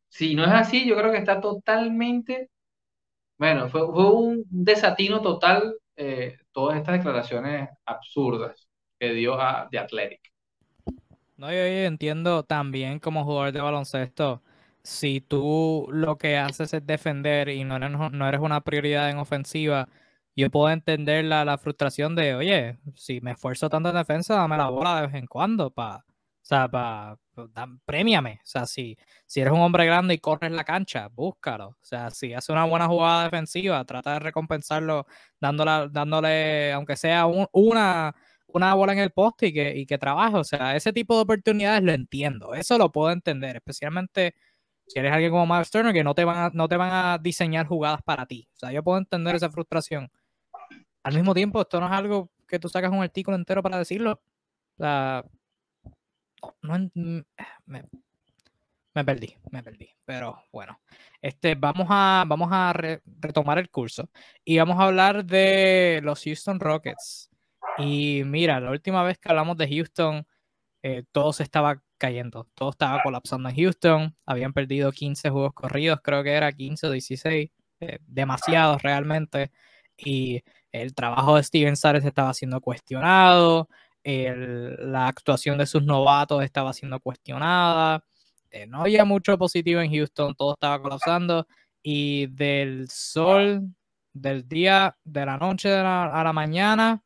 Si 0.08 0.34
no 0.34 0.44
es 0.44 0.50
así, 0.52 0.86
yo 0.86 0.96
creo 0.96 1.10
que 1.10 1.18
está 1.18 1.40
totalmente, 1.40 2.50
bueno, 3.38 3.68
fue, 3.68 3.84
un 3.86 4.44
desatino 4.48 5.20
total 5.22 5.74
eh, 5.96 6.38
todas 6.52 6.76
estas 6.78 6.98
declaraciones 6.98 7.68
absurdas 7.84 8.68
que 8.98 9.12
dio 9.12 9.40
a 9.40 9.68
The 9.70 9.78
Athletic. 9.78 10.32
No, 11.36 11.50
yo, 11.50 11.56
entiendo 11.58 12.44
también 12.44 13.00
como 13.00 13.24
jugador 13.24 13.52
de 13.52 13.60
baloncesto, 13.60 14.43
si 14.84 15.20
tú 15.20 15.88
lo 15.90 16.18
que 16.18 16.38
haces 16.38 16.74
es 16.74 16.86
defender 16.86 17.48
y 17.48 17.64
no 17.64 17.76
eres, 17.76 17.90
no 17.90 18.28
eres 18.28 18.40
una 18.40 18.60
prioridad 18.62 19.10
en 19.10 19.18
ofensiva, 19.18 19.88
yo 20.36 20.50
puedo 20.50 20.70
entender 20.70 21.24
la, 21.24 21.44
la, 21.44 21.58
frustración 21.58 22.14
de, 22.16 22.34
oye, 22.34 22.78
si 22.96 23.20
me 23.20 23.32
esfuerzo 23.32 23.70
tanto 23.70 23.90
en 23.90 23.96
defensa, 23.96 24.36
dame 24.36 24.56
la 24.56 24.68
bola 24.68 24.96
de 25.00 25.06
vez 25.06 25.14
en 25.16 25.26
cuando 25.26 25.70
para, 25.70 26.04
o 26.44 26.46
sea, 26.46 26.68
para, 26.68 27.16
pues, 27.34 27.48
premiame. 27.86 28.40
O 28.42 28.46
sea, 28.46 28.66
si, 28.66 28.98
si 29.26 29.40
eres 29.40 29.52
un 29.54 29.60
hombre 29.60 29.86
grande 29.86 30.12
y 30.14 30.18
corres 30.18 30.52
la 30.52 30.64
cancha, 30.64 31.08
búscalo. 31.08 31.68
O 31.68 31.76
sea, 31.80 32.10
si 32.10 32.34
hace 32.34 32.52
una 32.52 32.64
buena 32.64 32.86
jugada 32.86 33.24
defensiva, 33.24 33.82
trata 33.86 34.14
de 34.14 34.18
recompensarlo 34.20 35.06
dándole, 35.40 35.88
dándole 35.90 36.72
aunque 36.72 36.96
sea 36.96 37.26
una, 37.26 38.14
una 38.46 38.74
bola 38.74 38.92
en 38.92 38.98
el 38.98 39.10
poste 39.10 39.46
y 39.48 39.52
que, 39.54 39.74
y 39.78 39.86
que 39.86 39.96
trabaje. 39.98 40.36
O 40.36 40.44
sea, 40.44 40.76
ese 40.76 40.92
tipo 40.92 41.16
de 41.16 41.22
oportunidades 41.22 41.82
lo 41.82 41.92
entiendo. 41.92 42.54
Eso 42.54 42.76
lo 42.76 42.92
puedo 42.92 43.10
entender, 43.10 43.56
especialmente 43.56 44.34
si 44.86 44.98
eres 44.98 45.12
alguien 45.12 45.30
como 45.30 45.46
Miles 45.46 45.70
Turner 45.70 45.92
que 45.92 46.04
no 46.04 46.14
te 46.14 46.24
van 46.24 46.36
a, 46.36 46.50
no 46.52 46.68
te 46.68 46.76
van 46.76 46.90
a 46.92 47.18
diseñar 47.18 47.66
jugadas 47.66 48.02
para 48.02 48.26
ti. 48.26 48.48
O 48.54 48.58
sea, 48.58 48.72
yo 48.72 48.82
puedo 48.82 48.98
entender 48.98 49.34
esa 49.34 49.50
frustración. 49.50 50.10
Al 51.02 51.14
mismo 51.14 51.34
tiempo, 51.34 51.60
esto 51.60 51.80
no 51.80 51.86
es 51.86 51.92
algo 51.92 52.30
que 52.48 52.58
tú 52.58 52.68
sacas 52.68 52.92
un 52.92 53.02
artículo 53.02 53.36
entero 53.36 53.62
para 53.62 53.78
decirlo. 53.78 54.12
O 54.12 54.82
sea, 54.82 55.24
no, 56.62 56.90
me, 56.94 57.24
perdí, 59.04 59.36
me 59.50 59.62
perdí. 59.62 59.88
Pero 60.04 60.42
bueno, 60.52 60.80
este, 61.20 61.54
vamos 61.54 61.86
a, 61.90 62.24
vamos 62.26 62.48
a 62.52 62.72
retomar 62.72 63.58
el 63.58 63.70
curso 63.70 64.08
y 64.44 64.58
vamos 64.58 64.78
a 64.78 64.84
hablar 64.84 65.24
de 65.24 66.00
los 66.02 66.22
Houston 66.22 66.60
Rockets. 66.60 67.30
Y 67.78 68.22
mira, 68.24 68.60
la 68.60 68.70
última 68.70 69.02
vez 69.02 69.18
que 69.18 69.28
hablamos 69.30 69.56
de 69.56 69.68
Houston, 69.68 70.26
eh, 70.82 71.04
todo 71.12 71.32
se 71.32 71.42
estaba 71.42 71.82
cayendo, 72.06 72.48
todo 72.54 72.70
estaba 72.70 73.02
colapsando 73.02 73.48
en 73.48 73.56
Houston. 73.56 74.16
Habían 74.26 74.52
perdido 74.52 74.92
15 74.92 75.30
juegos 75.30 75.52
corridos, 75.54 76.00
creo 76.02 76.22
que 76.22 76.32
era 76.32 76.52
15 76.52 76.86
o 76.86 76.90
16, 76.90 77.50
eh, 77.80 77.98
demasiados 78.06 78.82
realmente. 78.82 79.50
Y 79.96 80.42
el 80.72 80.94
trabajo 80.94 81.36
de 81.36 81.42
Steven 81.44 81.76
Sares 81.76 82.04
estaba 82.04 82.34
siendo 82.34 82.60
cuestionado 82.60 83.68
la 84.04 85.08
actuación 85.08 85.58
de 85.58 85.66
sus 85.66 85.82
novatos 85.82 86.44
estaba 86.44 86.72
siendo 86.72 87.00
cuestionada, 87.00 88.04
eh, 88.50 88.66
no 88.66 88.82
había 88.82 89.04
mucho 89.04 89.38
positivo 89.38 89.80
en 89.80 89.90
Houston, 89.90 90.34
todo 90.34 90.54
estaba 90.54 90.80
colapsando 90.80 91.46
y 91.82 92.26
del 92.28 92.88
sol, 92.90 93.74
del 94.12 94.46
día, 94.48 94.96
de 95.04 95.26
la 95.26 95.38
noche 95.38 95.72
a 95.72 96.22
la 96.24 96.32
mañana, 96.32 97.02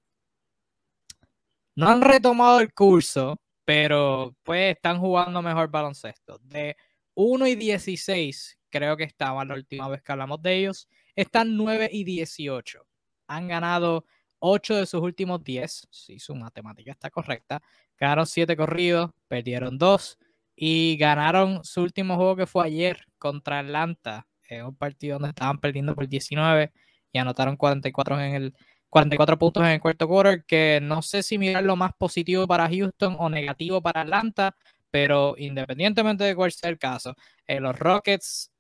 no 1.77 1.89
han 1.89 2.03
retomado 2.03 2.61
el 2.61 2.73
curso, 2.75 3.39
pero 3.69 4.35
pues 4.45 4.77
están 4.77 4.99
jugando 4.99 5.43
mejor 5.43 5.69
baloncesto. 5.71 6.39
De 6.43 6.75
1 7.13 7.49
y 7.49 7.55
16, 7.55 8.59
creo 8.71 8.97
que 8.97 9.05
estaban 9.05 9.49
la 9.49 9.57
última 9.57 9.87
vez 9.91 10.01
que 10.01 10.11
hablamos 10.11 10.41
de 10.41 10.57
ellos, 10.57 10.89
están 11.15 11.55
9 11.55 11.91
y 11.93 12.03
18. 12.03 12.87
Han 13.27 13.47
ganado 13.47 14.07
8 14.39 14.77
de 14.77 14.87
sus 14.87 15.03
últimos 15.03 15.45
10, 15.45 15.87
si 15.91 16.19
su 16.19 16.35
matemática 16.35 16.93
está 16.93 17.11
correcta, 17.11 17.61
ganaron 17.99 18.27
7 18.27 18.57
corridos, 18.57 19.11
perdieron 19.29 19.77
2 19.77 20.19
y 20.57 20.97
ganaron 20.97 21.63
su 21.63 21.83
último 21.83 22.17
juego 22.17 22.37
que 22.37 22.47
fue 22.47 22.65
ayer 22.65 23.05
contra 23.19 23.59
Atlanta, 23.59 24.27
en 24.49 24.65
un 24.65 24.77
partido 24.77 25.17
donde 25.17 25.29
estaban 25.29 25.59
perdiendo 25.59 25.95
por 25.95 26.09
19 26.09 26.73
y 27.13 27.19
anotaron 27.19 27.59
44 27.59 28.19
en 28.19 28.35
el 28.35 28.55
44 28.91 29.39
puntos 29.39 29.63
en 29.65 29.71
el 29.71 29.81
cuarto 29.81 30.09
quarter, 30.09 30.45
que 30.45 30.81
no 30.83 31.03
sé 31.03 31.23
si 31.23 31.39
mirar 31.39 31.65
lo 31.65 31.77
más 31.77 31.93
positivo 31.95 32.47
para 32.47 32.69
Houston 32.69 33.17
o 33.19 33.29
negativo 33.29 33.83
para 33.83 34.03
Atlanta, 34.03 34.57
pero 34.91 35.35
independientemente 35.37 36.25
de 36.25 36.35
cuál 36.35 36.53
sea 36.53 36.71
el 36.71 36.79
caso, 36.79 37.15
eh, 37.47 37.61
los 37.61 37.79
Rockets 37.79 38.51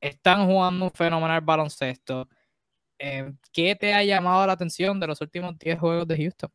están 0.00 0.46
jugando 0.46 0.86
un 0.86 0.90
fenomenal 0.90 1.40
baloncesto. 1.40 2.28
Eh, 2.98 3.32
¿qué 3.52 3.76
te 3.76 3.94
ha 3.94 4.02
llamado 4.02 4.46
la 4.46 4.54
atención 4.54 4.98
de 4.98 5.06
los 5.06 5.20
últimos 5.20 5.56
10 5.58 5.78
juegos 5.78 6.08
de 6.08 6.16
Houston? 6.16 6.50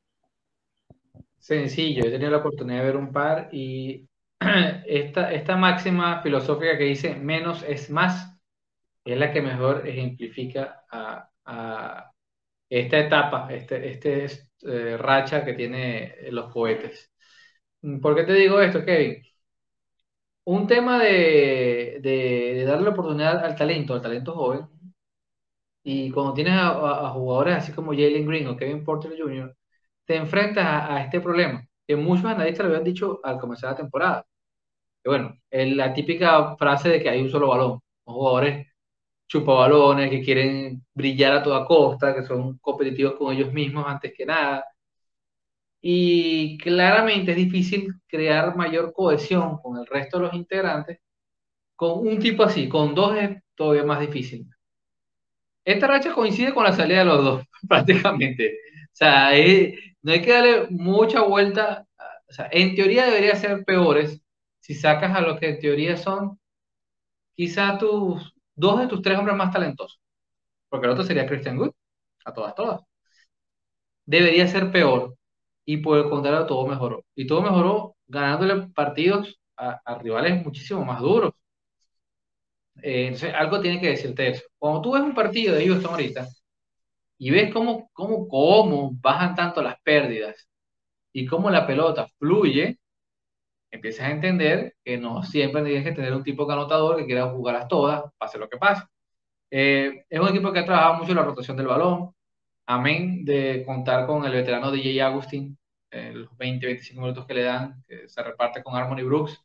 Sencillo, 1.37 2.05
he 2.05 2.11
tenido 2.11 2.31
la 2.31 2.37
oportunidad 2.37 2.79
de 2.79 2.85
ver 2.85 2.97
un 2.97 3.11
par 3.11 3.49
y 3.51 4.07
esta, 4.87 5.31
esta 5.31 5.55
máxima 5.55 6.21
filosófica 6.21 6.77
que 6.77 6.85
dice 6.85 7.15
menos 7.15 7.63
es 7.63 7.89
más 7.89 8.33
es 9.05 9.17
la 9.17 9.31
que 9.31 9.41
mejor 9.41 9.87
ejemplifica 9.87 10.83
a, 10.89 12.12
esta 12.79 12.99
etapa, 12.99 13.47
este, 13.53 13.89
este 13.91 14.25
eh, 14.63 14.97
racha 14.97 15.45
que 15.45 15.53
tiene 15.53 16.15
los 16.31 16.51
cohetes. 16.51 17.11
¿Por 18.01 18.15
qué 18.15 18.23
te 18.23 18.33
digo 18.33 18.59
esto, 18.61 18.83
Kevin? 18.85 19.21
Un 20.45 20.67
tema 20.67 20.99
de, 20.99 21.99
de, 22.01 22.63
darle 22.65 22.85
la 22.85 22.89
oportunidad 22.91 23.43
al 23.45 23.55
talento, 23.55 23.93
al 23.93 24.01
talento 24.01 24.33
joven, 24.33 24.67
y 25.83 26.11
cuando 26.11 26.33
tienes 26.33 26.53
a, 26.55 27.09
jugadores 27.11 27.55
así 27.57 27.71
como 27.73 27.91
Jalen 27.91 28.25
Green 28.27 28.47
o 28.47 28.55
Kevin 28.57 28.83
Porter 28.83 29.13
Jr., 29.17 29.55
te 30.05 30.15
enfrentas 30.15 30.65
a, 30.65 31.01
este 31.03 31.19
problema, 31.21 31.65
que 31.87 31.95
muchos 31.95 32.25
analistas 32.25 32.65
lo 32.65 32.71
habían 32.71 32.83
dicho 32.85 33.19
al 33.23 33.39
comenzar 33.39 33.71
la 33.71 33.77
temporada. 33.77 34.25
Que 35.03 35.09
bueno, 35.09 35.37
es 35.49 35.75
la 35.75 35.93
típica 35.93 36.55
frase 36.57 36.89
de 36.89 37.01
que 37.03 37.09
hay 37.09 37.21
un 37.21 37.29
solo 37.29 37.49
balón. 37.49 37.81
Los 38.05 38.15
jugadores 38.15 38.67
chupabalones 39.33 40.11
que 40.11 40.21
quieren 40.21 40.85
brillar 40.93 41.33
a 41.37 41.43
toda 41.43 41.65
costa, 41.65 42.13
que 42.15 42.23
son 42.23 42.59
competitivos 42.59 43.15
con 43.15 43.33
ellos 43.35 43.51
mismos 43.51 43.85
antes 43.87 44.13
que 44.15 44.25
nada. 44.25 44.63
y 45.81 46.57
claramente 46.59 47.31
es 47.31 47.37
difícil 47.37 47.93
crear 48.07 48.55
mayor 48.55 48.93
cohesión 48.93 49.57
con 49.61 49.77
el 49.77 49.85
resto 49.85 50.17
de 50.17 50.23
los 50.25 50.33
integrantes. 50.33 50.99
Con 51.75 52.07
un 52.07 52.19
tipo 52.19 52.43
así, 52.43 52.69
con 52.69 52.95
dos 52.95 53.17
es 53.17 53.31
todavía 53.55 53.83
más 53.85 53.99
difícil. 54.01 54.47
Esta 55.65 55.87
racha 55.87 56.13
coincide 56.13 56.53
con 56.53 56.63
la 56.63 56.73
salida 56.73 56.99
de 56.99 57.05
los 57.05 57.23
dos, 57.23 57.45
prácticamente. 57.67 58.57
O 58.85 58.95
sea, 58.95 59.31
no 60.01 60.11
hay 60.11 60.21
que 60.21 60.31
darle 60.31 60.67
mucha 60.69 61.21
vuelta. 61.21 61.85
O 62.29 62.33
sea, 62.33 62.49
en 62.51 62.75
teoría 62.75 63.05
debería 63.05 63.35
ser 63.35 63.63
peores 63.65 64.21
si 64.59 64.75
sacas 64.75 65.15
a 65.15 65.21
los 65.21 65.39
que 65.39 65.49
en 65.49 65.59
teoría 65.59 65.97
son 65.97 66.39
quizá 67.35 67.77
tus 67.77 68.32
dos 68.55 68.79
de 68.79 68.87
tus 68.87 69.01
tres 69.01 69.17
hombres 69.17 69.35
más 69.37 69.51
talentosos. 69.51 69.99
Porque 70.69 70.87
el 70.87 70.93
otro 70.93 71.03
sería 71.03 71.27
Christian 71.27 71.57
Good, 71.57 71.71
a 72.25 72.33
todas, 72.33 72.55
todas. 72.55 72.81
Debería 74.05 74.47
ser 74.47 74.71
peor. 74.71 75.15
Y 75.65 75.77
por 75.77 75.97
el 75.97 76.09
contrario, 76.09 76.45
todo 76.45 76.67
mejoró. 76.67 77.05
Y 77.15 77.27
todo 77.27 77.41
mejoró 77.41 77.95
ganándole 78.07 78.67
partidos 78.69 79.39
a, 79.57 79.79
rivales 79.99 80.43
muchísimo 80.43 80.83
más 80.85 80.99
duros. 81.01 81.33
Eh, 82.81 83.05
entonces, 83.07 83.33
algo 83.33 83.61
tiene 83.61 83.79
que 83.79 83.89
decirte 83.89 84.29
eso. 84.29 84.43
Cuando 84.57 84.81
tú 84.81 84.91
ves 84.93 85.03
un 85.03 85.13
partido 85.15 85.55
de 85.55 85.67
Houston 85.67 85.91
ahorita 85.91 86.27
y 87.17 87.31
ves 87.31 87.53
cómo, 87.53 87.89
cómo, 87.93 88.27
cómo 88.27 88.91
bajan 89.01 89.35
tanto 89.35 89.61
las 89.61 89.79
pérdidas 89.81 90.47
y 91.13 91.25
cómo 91.25 91.49
la 91.49 91.67
pelota 91.67 92.07
fluye, 92.19 92.79
empiezas 93.73 94.07
a 94.07 94.11
entender 94.11 94.75
que 94.83 94.97
no 94.97 95.23
siempre 95.23 95.63
tienes 95.63 95.83
que 95.83 95.93
tener 95.93 96.13
un 96.13 96.23
tipo 96.23 96.45
de 96.45 96.53
anotador 96.53 96.97
que 96.97 97.05
quiera 97.05 97.29
jugarlas 97.29 97.67
todas, 97.67 98.03
pase 98.17 98.37
lo 98.37 98.49
que 98.49 98.57
pase. 98.57 98.83
Eh, 99.51 100.05
es 100.09 100.19
un 100.19 100.27
equipo 100.29 100.51
que 100.53 100.59
ha 100.59 100.65
trabajado 100.65 100.95
mucho 100.95 101.13
la 101.13 101.23
rotación 101.23 101.57
del 101.57 101.67
balón, 101.67 102.13
amén 102.65 103.25
de 103.25 103.63
contar 103.65 104.07
con 104.07 104.25
el 104.25 104.33
veterano 104.33 104.71
DJ 104.71 105.01
Agustín, 105.03 105.57
los 105.91 106.35
20, 106.37 106.65
25 106.65 107.01
minutos 107.01 107.25
que 107.27 107.33
le 107.35 107.43
dan, 107.43 107.83
que 107.87 108.07
se 108.09 108.23
reparte 108.23 108.63
con 108.63 108.75
Harmony 108.75 109.03
Brooks. 109.03 109.39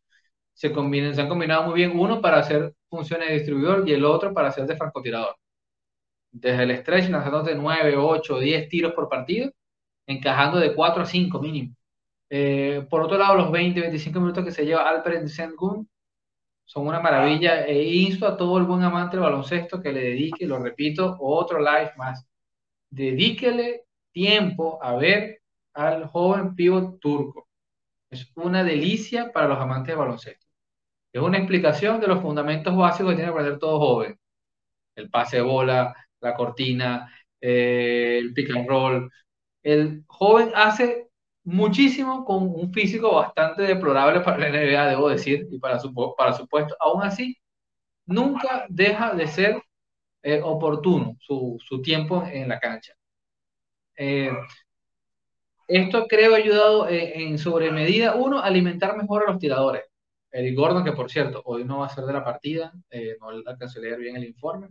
Se, 0.54 0.72
combinan, 0.72 1.14
se 1.14 1.20
han 1.22 1.28
combinado 1.28 1.64
muy 1.64 1.74
bien, 1.74 1.98
uno 1.98 2.20
para 2.20 2.38
hacer 2.38 2.74
funciones 2.88 3.28
de 3.28 3.34
distribuidor 3.34 3.88
y 3.88 3.92
el 3.92 4.04
otro 4.04 4.34
para 4.34 4.48
hacer 4.48 4.66
de 4.66 4.76
francotirador. 4.76 5.36
Desde 6.30 6.62
el 6.64 6.76
stretch 6.78 7.08
lanzando 7.10 7.42
de 7.42 7.54
9, 7.54 7.96
8, 7.96 8.38
10 8.40 8.68
tiros 8.68 8.92
por 8.92 9.08
partido, 9.08 9.50
encajando 10.06 10.58
de 10.58 10.74
4 10.74 11.02
a 11.02 11.06
5 11.06 11.40
mínimo. 11.40 11.74
Eh, 12.30 12.86
por 12.90 13.02
otro 13.02 13.18
lado, 13.18 13.36
los 13.36 13.50
20, 13.50 13.80
25 13.80 14.20
minutos 14.20 14.44
que 14.44 14.52
se 14.52 14.64
lleva 14.66 14.88
Alfred 14.88 15.26
Sengun 15.28 15.88
son 16.64 16.86
una 16.86 17.00
maravilla 17.00 17.64
e 17.66 17.82
insto 17.82 18.26
a 18.26 18.36
todo 18.36 18.58
el 18.58 18.64
buen 18.64 18.82
amante 18.82 19.16
del 19.16 19.24
baloncesto 19.24 19.80
que 19.80 19.92
le 19.92 20.00
dedique, 20.02 20.46
lo 20.46 20.58
repito, 20.58 21.16
otro 21.20 21.58
live 21.60 21.92
más. 21.96 22.26
Dedíquele 22.90 23.84
tiempo 24.12 24.78
a 24.82 24.96
ver 24.96 25.40
al 25.74 26.06
joven 26.08 26.54
pívot 26.54 27.00
turco. 27.00 27.48
Es 28.10 28.30
una 28.36 28.64
delicia 28.64 29.32
para 29.32 29.48
los 29.48 29.58
amantes 29.58 29.88
del 29.88 29.98
baloncesto. 29.98 30.46
Es 31.12 31.22
una 31.22 31.38
explicación 31.38 32.00
de 32.00 32.08
los 32.08 32.20
fundamentos 32.22 32.76
básicos 32.76 33.12
que 33.12 33.16
tiene 33.16 33.30
que 33.30 33.38
aprender 33.38 33.58
todo 33.58 33.78
joven. 33.78 34.18
El 34.96 35.10
pase 35.10 35.38
de 35.38 35.42
bola, 35.42 35.94
la 36.20 36.34
cortina, 36.34 37.12
eh, 37.40 38.18
el 38.18 38.34
pick 38.34 38.50
and 38.54 38.68
roll. 38.68 39.10
El 39.62 40.04
joven 40.06 40.50
hace 40.54 41.07
muchísimo 41.48 42.24
con 42.24 42.42
un 42.44 42.72
físico 42.72 43.14
bastante 43.16 43.62
deplorable 43.62 44.20
para 44.20 44.38
la 44.38 44.48
NBA, 44.50 44.88
debo 44.90 45.08
decir, 45.08 45.48
y 45.50 45.58
para 45.58 45.78
su, 45.78 45.92
para 46.16 46.32
su 46.34 46.46
puesto. 46.46 46.76
Aún 46.80 47.02
así, 47.02 47.38
nunca 48.06 48.66
deja 48.68 49.14
de 49.14 49.26
ser 49.28 49.62
eh, 50.22 50.40
oportuno 50.42 51.16
su, 51.20 51.58
su, 51.66 51.82
tiempo 51.82 52.24
en 52.26 52.48
la 52.48 52.60
cancha. 52.60 52.94
Eh, 53.96 54.30
esto 55.68 56.06
creo 56.08 56.34
ha 56.34 56.38
ayudado 56.38 56.88
en, 56.88 57.28
en 57.32 57.38
sobremedida, 57.38 58.14
uno, 58.14 58.40
alimentar 58.40 58.96
mejor 58.96 59.24
a 59.26 59.32
los 59.32 59.38
tiradores. 59.38 59.84
Eric 60.30 60.56
Gordon, 60.56 60.84
que 60.84 60.92
por 60.92 61.10
cierto, 61.10 61.42
hoy 61.44 61.64
no 61.64 61.78
va 61.80 61.86
a 61.86 61.88
ser 61.94 62.04
de 62.04 62.12
la 62.12 62.24
partida, 62.24 62.72
eh, 62.90 63.16
no 63.20 63.28
alcancé 63.28 63.78
a 63.78 63.82
leer 63.82 63.98
bien 63.98 64.16
el 64.16 64.24
informe, 64.24 64.68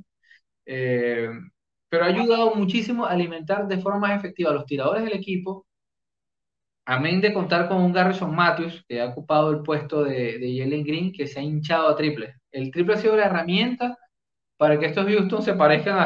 pero 1.89 2.03
ha 2.03 2.07
ayudado 2.07 2.55
muchísimo 2.55 3.05
a 3.05 3.11
alimentar 3.11 3.67
de 3.67 3.79
forma 3.79 4.13
efectiva 4.15 4.51
a 4.51 4.53
los 4.53 4.65
tiradores 4.65 5.03
del 5.03 5.13
equipo 5.13 5.66
amén 6.87 7.21
de 7.21 7.33
contar 7.33 7.67
con 7.67 7.77
un 7.83 7.93
Garrison 7.93 8.33
Matthews, 8.35 8.83
que 8.87 9.01
ha 9.01 9.07
ocupado 9.07 9.51
el 9.51 9.61
puesto 9.61 10.03
de, 10.03 10.39
de 10.39 10.57
Jalen 10.57 10.83
Green, 10.83 11.11
que 11.13 11.27
se 11.27 11.39
ha 11.39 11.43
hinchado 11.43 11.89
a 11.89 11.95
triple. 11.97 12.35
El 12.51 12.71
triple 12.71 12.95
ha 12.95 12.97
sido 12.97 13.17
la 13.17 13.25
herramienta 13.25 13.97
para 14.57 14.79
que 14.79 14.87
estos 14.87 15.05
Houston 15.05 15.43
se 15.43 15.53
parezcan 15.55 15.97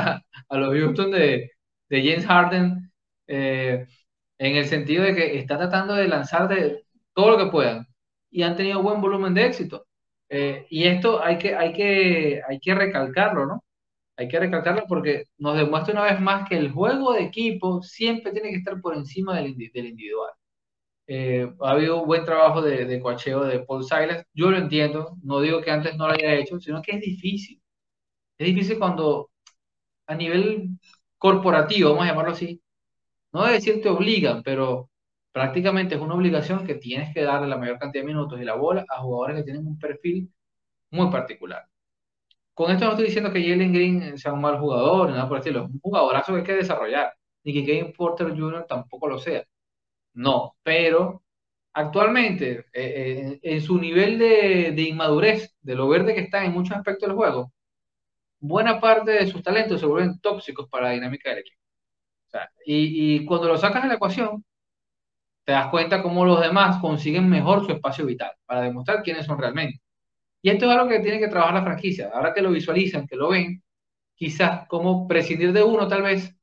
a, 0.50 0.58
los 0.58 0.74
Houston 0.76 1.12
de, 1.12 1.52
James 1.90 2.26
Harden, 2.26 2.92
eh, 3.28 3.86
en 4.40 4.56
el 4.56 4.66
sentido 4.66 5.04
de 5.04 5.16
que 5.16 5.40
está 5.40 5.58
tratando 5.58 5.94
de 5.96 6.08
lanzar 6.08 6.48
de 6.48 6.84
todo 7.14 7.32
lo 7.32 7.38
que 7.38 7.52
puedan 7.52 7.86
y 8.32 8.44
han 8.44 8.56
tenido 8.56 8.82
buen 8.84 9.02
volumen 9.02 9.34
de 9.34 9.46
éxito. 9.46 9.86
Eh, 10.30 10.66
y 10.70 10.86
esto 10.86 11.24
hay 11.24 11.38
que, 11.38 11.56
hay, 11.56 11.74
que, 11.74 12.42
hay 12.48 12.60
que 12.60 12.76
recalcarlo, 12.76 13.46
¿no? 13.46 13.64
Hay 14.18 14.28
que 14.30 14.40
recalcarlo 14.40 14.86
porque 14.88 15.26
nos 15.38 15.58
demuestra 15.58 15.94
una 15.94 16.04
vez 16.04 16.20
más 16.22 16.48
que 16.50 16.58
el 16.58 16.72
juego 16.72 17.14
de 17.14 17.24
equipo 17.24 17.82
siempre 17.84 18.32
tiene 18.32 18.50
que 18.52 18.58
estar 18.58 18.82
por 18.82 18.96
encima 18.96 19.36
del 19.36 19.48
individual. 19.50 20.32
Eh, 21.14 21.46
ha 21.60 21.72
habido 21.72 22.02
un 22.02 22.08
buen 22.08 22.24
trabajo 22.24 22.62
de, 22.62 22.86
de, 22.86 23.02
coacheo 23.02 23.44
de 23.44 23.60
Paul 23.60 23.84
Silas. 23.84 24.26
Yo 24.34 24.50
lo 24.50 24.58
entiendo, 24.58 25.18
no 25.24 25.42
digo 25.42 25.62
que 25.62 25.70
antes 25.70 25.98
no 25.98 26.08
lo 26.08 26.14
haya 26.14 26.36
hecho, 26.36 26.58
sino 26.62 26.82
que 26.82 26.94
es 26.94 27.02
difícil. 27.02 27.62
Es 28.38 28.48
difícil 28.48 28.80
cuando 28.80 29.32
a 30.08 30.16
nivel 30.16 30.70
corporativo, 31.18 31.92
vamos 31.92 32.06
a 32.06 32.10
llamarlo 32.10 32.32
así, 32.34 32.62
no 33.34 33.46
es 33.48 33.54
decir 33.54 33.82
te 33.82 33.90
obligan, 33.90 34.44
pero 34.44 34.90
prácticamente 35.34 35.96
es 35.96 36.02
una 36.02 36.16
obligación 36.16 36.66
que 36.66 36.76
tienes 36.76 37.14
que 37.14 37.24
darle 37.24 37.48
la 37.50 37.58
mayor 37.58 37.80
cantidad 37.80 38.04
de 38.04 38.08
minutos 38.08 38.42
y 38.42 38.46
la 38.46 38.56
bola 38.56 38.86
a 38.90 39.02
jugadores 39.02 39.38
que 39.38 39.44
tienen 39.44 39.68
un 39.68 39.80
perfil 39.80 40.32
muy 40.92 41.12
particular. 41.12 41.66
Con 42.54 42.72
esto 42.72 42.86
no 42.86 42.92
estoy 42.92 43.08
diciendo 43.08 43.34
que 43.34 43.42
Jalen 43.44 43.74
Green 43.74 44.18
sea 44.18 44.34
un 44.34 44.42
mal 44.42 44.60
jugador, 44.60 45.10
nada 45.10 45.28
por 45.28 45.38
el 45.38 45.42
estilo, 45.42 45.66
es 45.66 45.72
un 45.72 45.80
jugadorazo 45.82 46.34
que 46.34 46.40
hay 46.40 46.46
que 46.46 46.56
desarrollar, 46.56 47.14
ni 47.44 47.54
que 47.54 47.66
Kevin 47.66 47.94
Porter 47.94 48.30
Jr. 48.30 48.66
tampoco 48.68 49.08
lo 49.10 49.20
sea 49.20 49.44
no, 50.14 50.56
pero 50.64 51.24
actualmente, 51.74 52.66
eh, 52.74 52.74
eh, 52.74 53.40
en 53.44 53.62
su 53.62 53.78
nivel 53.80 54.20
de, 54.20 54.82
inmadurez, 54.82 55.56
de 55.62 55.76
lo 55.76 55.88
verde 55.88 56.14
que 56.14 56.22
está 56.22 56.44
en 56.44 56.54
muchos 56.54 56.76
aspectos 56.78 57.08
del 57.08 57.18
juego, 57.18 57.54
buena 58.40 58.80
parte 58.80 59.12
de 59.12 59.28
sus 59.28 59.44
talentos 59.44 59.80
se 59.80 59.86
vuelven 59.86 60.20
tóxicos 60.20 60.68
para 60.70 60.88
la 60.88 60.94
dinámica 60.94 61.30
del 61.30 61.40
equipo. 61.40 61.58
y, 62.66 63.26
cuando 63.26 63.48
lo 63.48 63.58
sacas 63.58 63.84
de 63.84 63.90
la 63.90 63.96
ecuación, 63.96 64.44
te 65.44 65.54
das 65.54 65.68
cuenta 65.70 66.02
cómo 66.02 66.26
los 66.26 66.42
demás 66.42 66.80
consiguen 66.82 67.30
mejor 67.30 67.66
su 67.66 67.72
espacio 67.72 68.06
vital 68.06 68.32
para 68.46 68.62
demostrar 68.62 69.04
quiénes 69.04 69.26
son 69.26 69.40
realmente. 69.40 69.82
Y 70.42 70.50
esto 70.50 70.66
es 70.66 70.72
algo 70.72 70.90
que 70.90 71.00
tiene 71.00 71.20
que 71.20 71.28
trabajar 71.28 71.56
la 71.56 71.64
franquicia. 71.64 72.12
Ahora 72.14 72.34
que 72.34 72.42
lo 72.42 72.52
visualizan, 72.52 73.08
que 73.08 73.16
lo 73.16 73.30
ven, 73.30 73.64
quizás 74.16 74.68
cómo 74.68 75.08
prescindir 75.08 75.54
de 75.54 75.64
uno 75.64 75.88
tal 75.88 76.04
vez, 76.04 76.36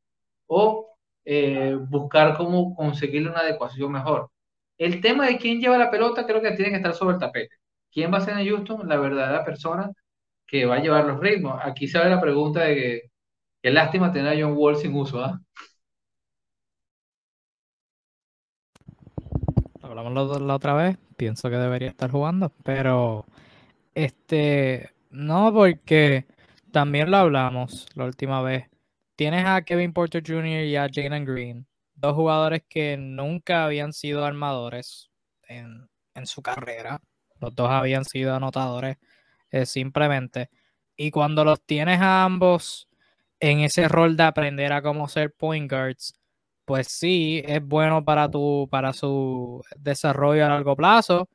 o 0.46 0.97
eh, 1.30 1.76
buscar 1.78 2.38
cómo 2.38 2.74
conseguirle 2.74 3.28
una 3.28 3.40
adecuación 3.40 3.92
mejor. 3.92 4.30
El 4.78 5.02
tema 5.02 5.26
de 5.26 5.36
quién 5.36 5.60
lleva 5.60 5.76
la 5.76 5.90
pelota 5.90 6.24
creo 6.26 6.40
que 6.40 6.52
tiene 6.52 6.70
que 6.70 6.76
estar 6.78 6.94
sobre 6.94 7.14
el 7.16 7.20
tapete. 7.20 7.56
¿Quién 7.92 8.12
va 8.12 8.16
a 8.18 8.20
ser 8.22 8.38
en 8.38 8.48
Houston 8.48 8.88
la 8.88 8.96
verdadera 8.96 9.44
persona 9.44 9.92
que 10.46 10.64
va 10.64 10.76
a 10.76 10.80
llevar 10.80 11.04
los 11.04 11.20
ritmos? 11.20 11.60
Aquí 11.62 11.86
sale 11.86 12.08
la 12.08 12.20
pregunta 12.20 12.60
de 12.62 12.74
que 12.74 13.02
qué 13.62 13.70
lástima 13.70 14.10
tener 14.10 14.32
a 14.38 14.40
John 14.40 14.56
Wall 14.56 14.76
sin 14.76 14.94
uso. 14.94 15.22
¿ah? 15.22 15.38
Hablamos 19.82 20.40
la 20.40 20.54
otra 20.54 20.72
vez, 20.74 20.96
pienso 21.18 21.50
que 21.50 21.56
debería 21.56 21.88
estar 21.88 22.10
jugando, 22.10 22.52
pero 22.64 23.26
este 23.94 24.92
no 25.10 25.52
porque 25.52 26.24
también 26.72 27.10
lo 27.10 27.18
hablamos 27.18 27.86
la 27.94 28.06
última 28.06 28.40
vez 28.40 28.70
tienes 29.18 29.44
a 29.46 29.62
Kevin 29.62 29.92
Porter 29.92 30.22
Jr. 30.24 30.64
y 30.64 30.76
a 30.76 30.88
Jalen 30.88 31.24
Green, 31.24 31.66
dos 31.96 32.14
jugadores 32.14 32.62
que 32.68 32.96
nunca 32.96 33.64
habían 33.64 33.92
sido 33.92 34.24
armadores 34.24 35.10
en, 35.48 35.88
su 36.24 36.40
carrera. 36.40 37.00
Los 37.40 37.52
dos 37.52 37.68
habían 37.68 38.04
sido 38.04 38.32
anotadores 38.32 38.96
eh, 39.50 39.66
simplemente. 39.66 40.50
Y 40.96 41.10
cuando 41.10 41.44
los 41.44 41.60
tienes 41.60 42.00
a 42.00 42.22
ambos 42.22 42.88
en 43.40 43.58
ese 43.58 43.88
rol 43.88 44.16
de 44.16 44.22
aprender 44.22 44.72
a 44.72 44.82
cómo 44.82 45.08
ser 45.08 45.32
point 45.32 45.68
guards, 45.68 46.14
pues 46.64 46.86
sí, 46.86 47.42
es 47.44 47.60
bueno 47.60 48.04
para, 48.04 48.30
tu, 48.30 48.68
para 48.70 48.92
su 48.92 49.64
desarrollo 49.76 50.46
a 50.46 50.50
largo 50.50 50.76
plazo, 50.76 51.28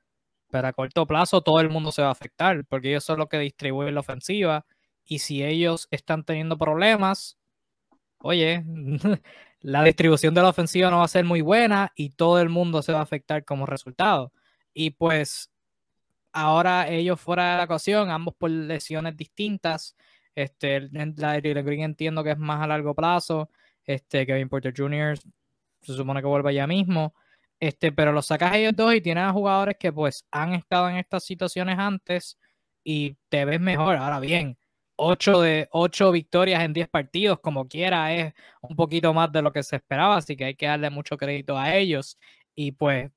pero 0.49 0.69
a 0.69 0.73
corto 0.73 1.05
plazo 1.05 1.41
todo 1.41 1.59
el 1.59 1.69
mundo 1.69 1.91
se 1.91 2.01
va 2.01 2.09
a 2.09 2.11
afectar, 2.11 2.63
porque 2.65 2.91
ellos 2.91 3.03
son 3.03 3.19
los 3.19 3.27
que 3.27 3.39
distribuyen 3.39 3.95
la 3.95 3.99
ofensiva. 3.99 4.65
Y 5.03 5.19
si 5.19 5.43
ellos 5.43 5.89
están 5.91 6.23
teniendo 6.23 6.57
problemas, 6.57 7.37
oye, 8.23 8.63
la 9.61 9.83
distribución 9.83 10.33
de 10.33 10.41
la 10.41 10.49
ofensiva 10.49 10.89
no 10.89 10.99
va 10.99 11.05
a 11.05 11.07
ser 11.09 11.25
muy 11.25 11.41
buena 11.41 11.91
y 11.95 12.11
todo 12.11 12.39
el 12.39 12.49
mundo 12.49 12.81
se 12.81 12.93
va 12.93 12.99
a 12.99 13.03
afectar 13.03 13.45
como 13.45 13.65
resultado. 13.65 14.31
Y 14.73 14.91
pues 14.91 15.51
ahora 16.31 16.87
ellos 16.89 17.19
fuera 17.19 17.51
de 17.51 17.57
la 17.57 17.63
ecuación, 17.65 18.09
ambos 18.09 18.33
por 18.35 18.49
lesiones 18.49 19.15
distintas. 19.17 19.95
Este, 20.35 20.89
la 21.17 21.33
de 21.33 21.63
Green 21.63 21.81
entiendo 21.81 22.23
que 22.23 22.31
es 22.31 22.37
más 22.37 22.61
a 22.61 22.67
largo 22.67 22.95
plazo. 22.95 23.49
Este, 23.85 24.25
Kevin 24.25 24.49
Porter 24.49 24.73
Jr. 24.75 25.17
se 25.81 25.93
supone 25.93 26.21
que 26.21 26.27
vuelve 26.27 26.53
ya 26.53 26.65
mismo. 26.65 27.13
Este, 27.59 27.91
pero 27.91 28.11
los 28.13 28.25
sacas 28.27 28.55
ellos 28.55 28.73
dos 28.75 28.93
y 28.95 29.01
tienes 29.01 29.25
a 29.25 29.31
jugadores 29.31 29.77
que 29.77 29.91
pues 29.91 30.25
han 30.31 30.53
estado 30.53 30.89
en 30.89 30.97
estas 30.97 31.25
situaciones 31.25 31.77
antes 31.77 32.37
y 32.83 33.17
te 33.29 33.45
ves 33.45 33.59
mejor. 33.59 33.97
Ahora 33.97 34.19
bien, 34.19 34.57
8 34.95 35.41
de 35.41 35.67
8 35.71 36.11
victorias 36.11 36.63
en 36.63 36.73
10 36.73 36.89
partidos, 36.89 37.39
como 37.39 37.67
quiera, 37.67 38.13
es 38.13 38.33
un 38.61 38.75
poquito 38.75 39.13
más 39.13 39.31
de 39.31 39.41
lo 39.41 39.51
que 39.51 39.63
se 39.63 39.77
esperaba, 39.77 40.17
así 40.17 40.35
que 40.35 40.45
hay 40.45 40.55
que 40.55 40.67
darle 40.67 40.89
mucho 40.89 41.17
crédito 41.17 41.57
a 41.57 41.75
ellos. 41.75 42.17
Y 42.55 42.73
pues 42.73 43.11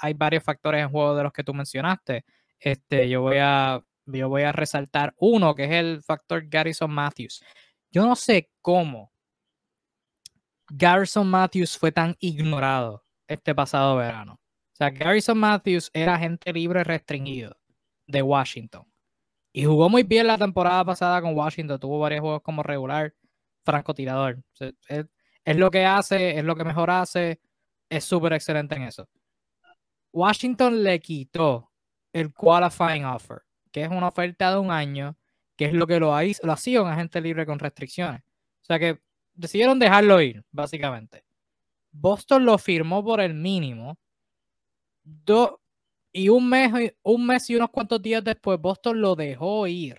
hay 0.00 0.14
varios 0.14 0.44
factores 0.44 0.82
en 0.82 0.90
juego 0.90 1.16
de 1.16 1.22
los 1.22 1.32
que 1.32 1.44
tú 1.44 1.54
mencionaste. 1.54 2.24
Este, 2.58 3.08
yo 3.08 3.22
voy 3.22 3.38
a 3.40 3.82
yo 4.06 4.28
voy 4.28 4.42
a 4.42 4.52
resaltar 4.52 5.14
uno, 5.18 5.54
que 5.54 5.64
es 5.64 5.70
el 5.70 6.02
factor 6.02 6.46
Garrison 6.48 6.90
Matthews. 6.90 7.42
Yo 7.90 8.04
no 8.04 8.16
sé 8.16 8.50
cómo 8.60 9.12
Garrison 10.68 11.28
Matthews 11.28 11.76
fue 11.78 11.92
tan 11.92 12.16
ignorado 12.18 13.04
este 13.28 13.54
pasado 13.54 13.96
verano. 13.96 14.34
O 14.34 14.76
sea, 14.76 14.90
Garrison 14.90 15.38
Matthews 15.38 15.90
era 15.92 16.14
agente 16.14 16.52
libre 16.52 16.82
restringido 16.82 17.56
de 18.06 18.22
Washington. 18.22 18.91
Y 19.52 19.64
jugó 19.64 19.88
muy 19.88 20.02
bien 20.02 20.26
la 20.26 20.38
temporada 20.38 20.84
pasada 20.84 21.20
con 21.20 21.36
Washington. 21.36 21.78
Tuvo 21.78 21.98
varios 21.98 22.20
juegos 22.20 22.42
como 22.42 22.62
regular, 22.62 23.14
francotirador. 23.64 24.42
es, 24.88 25.56
lo 25.56 25.70
que 25.70 25.84
hace, 25.84 26.38
es 26.38 26.44
lo 26.44 26.56
que 26.56 26.64
mejor 26.64 26.90
hace. 26.90 27.40
Es 27.88 28.04
súper 28.04 28.32
excelente 28.32 28.74
en 28.74 28.82
eso. 28.82 29.08
Washington 30.12 30.82
le 30.82 31.00
quitó 31.00 31.70
el 32.12 32.32
qualifying 32.32 33.04
offer 33.04 33.42
que 33.72 33.82
es 33.82 33.88
una 33.88 34.08
oferta 34.08 34.52
de 34.52 34.58
un 34.58 34.70
año, 34.70 35.16
que 35.56 35.64
es 35.64 35.72
lo 35.72 35.86
que 35.86 35.98
lo, 35.98 36.14
lo 36.42 36.52
hacía 36.52 36.82
un 36.82 36.88
agente 36.88 37.20
libre 37.20 37.46
con 37.46 37.58
restricciones. 37.58 38.22
O 38.60 38.64
sea 38.64 38.78
que 38.78 39.00
decidieron 39.34 39.78
dejarlo 39.78 40.20
ir, 40.20 40.44
básicamente. 40.52 41.24
Boston 41.90 42.44
lo 42.44 42.58
firmó 42.58 43.02
por 43.02 43.20
el 43.20 43.34
mínimo. 43.34 43.98
Y 46.12 46.28
un 46.28 46.48
mes, 46.48 46.92
un 47.02 47.26
mes 47.26 47.48
y 47.50 47.56
unos 47.56 47.70
cuantos 47.70 48.00
días 48.02 48.22
después, 48.22 48.60
Boston 48.60 49.00
lo 49.00 49.16
dejó 49.16 49.66
ir. 49.66 49.96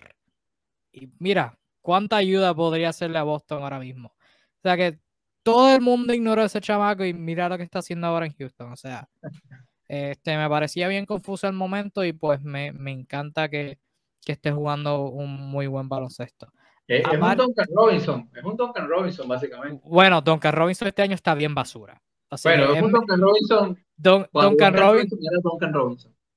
Y 0.92 1.10
mira, 1.18 1.58
cuánta 1.82 2.16
ayuda 2.16 2.54
podría 2.54 2.90
hacerle 2.90 3.18
a 3.18 3.24
Boston 3.24 3.62
ahora 3.62 3.80
mismo. 3.80 4.08
O 4.08 4.62
sea 4.62 4.76
que 4.76 4.98
todo 5.42 5.74
el 5.74 5.80
mundo 5.82 6.14
ignoró 6.14 6.42
a 6.42 6.46
ese 6.46 6.60
chamaco 6.60 7.04
y 7.04 7.12
mira 7.12 7.48
lo 7.48 7.56
que 7.56 7.64
está 7.64 7.80
haciendo 7.80 8.06
ahora 8.06 8.26
en 8.26 8.34
Houston. 8.34 8.72
O 8.72 8.76
sea, 8.76 9.08
este, 9.88 10.36
me 10.36 10.48
parecía 10.48 10.88
bien 10.88 11.04
confuso 11.04 11.46
el 11.46 11.52
momento 11.52 12.04
y 12.04 12.12
pues 12.12 12.42
me, 12.42 12.68
encanta 12.90 13.48
que, 13.48 13.78
esté 14.26 14.52
jugando 14.52 15.02
un 15.02 15.30
muy 15.50 15.66
buen 15.66 15.88
baloncesto. 15.88 16.50
Eh, 16.88 17.02
es, 17.04 17.20
un 17.20 17.36
Duncan 17.36 17.66
Robinson, 17.74 18.30
es 18.34 18.44
un 18.44 18.56
Duncan 18.56 18.88
Robinson 18.88 19.28
básicamente. 19.28 19.82
Bueno, 19.86 20.22
Duncan 20.22 20.54
Robinson 20.54 20.88
este 20.88 21.02
año 21.02 21.14
está 21.14 21.34
bien 21.34 21.54
basura. 21.54 22.00
bueno, 22.42 22.72
es 22.72 22.82
un 22.82 22.92
Duncan 22.92 23.20
Robinson. 23.20 23.83
Duncan, 23.96 24.74
Robinson, 24.74 25.18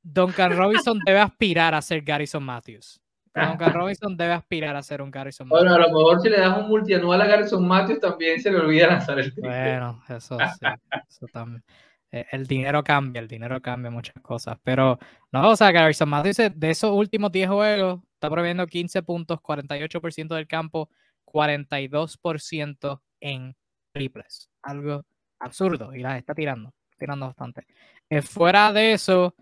Duncan 0.04 0.56
Robinson 0.56 1.00
debe 1.06 1.20
aspirar 1.20 1.74
a 1.74 1.82
ser 1.82 2.02
Garrison 2.02 2.44
Matthews. 2.44 3.02
Duncan 3.34 3.74
Robinson 3.74 4.18
debe 4.18 4.34
aspirar 4.34 4.76
a 4.76 4.82
ser 4.82 5.02
un 5.02 5.12
Garrison 5.12 5.48
Matthews. 5.48 5.70
Bueno, 5.70 5.76
a 5.76 5.88
lo 5.88 5.94
mejor 5.94 6.22
si 6.22 6.30
le 6.30 6.40
das 6.40 6.58
un 6.58 6.68
multianual 6.68 7.22
a 7.22 7.28
Garrison 7.28 7.68
Matthews 7.68 8.00
también 8.00 8.40
se 8.42 8.52
le 8.52 8.58
olvida 8.58 8.88
lanzar 8.88 9.20
el 9.20 9.32
triple. 9.32 9.50
Bueno, 9.50 10.04
eso 10.10 10.38
sí, 10.60 10.66
eso 11.08 11.28
también. 11.32 11.64
Eh, 12.12 12.26
el 12.32 12.48
dinero 12.48 12.84
cambia, 12.84 13.20
el 13.20 13.28
dinero 13.28 13.62
cambia 13.62 13.92
muchas 13.92 14.16
cosas. 14.22 14.58
Pero 14.64 14.98
no, 15.32 15.50
o 15.50 15.56
sea, 15.56 15.72
Garrison 15.72 16.10
Matthews 16.10 16.52
de 16.56 16.70
esos 16.70 16.92
últimos 16.92 17.32
10 17.32 17.50
juegos 17.50 18.00
está 18.14 18.30
proviendo 18.30 18.66
15 18.66 19.04
puntos, 19.04 19.40
48% 19.40 20.36
del 20.36 20.48
campo, 20.48 20.90
42% 21.26 23.02
en 23.20 23.56
triples. 23.92 24.50
Algo 24.64 25.06
absurdo 25.40 25.94
y 25.94 26.00
las 26.00 26.18
está 26.18 26.34
tirando, 26.34 26.74
tirando 26.98 27.28
bastante. 27.28 27.66
Eh, 28.10 28.22
fuera 28.22 28.74
de 28.74 28.94
eso, 28.94 29.36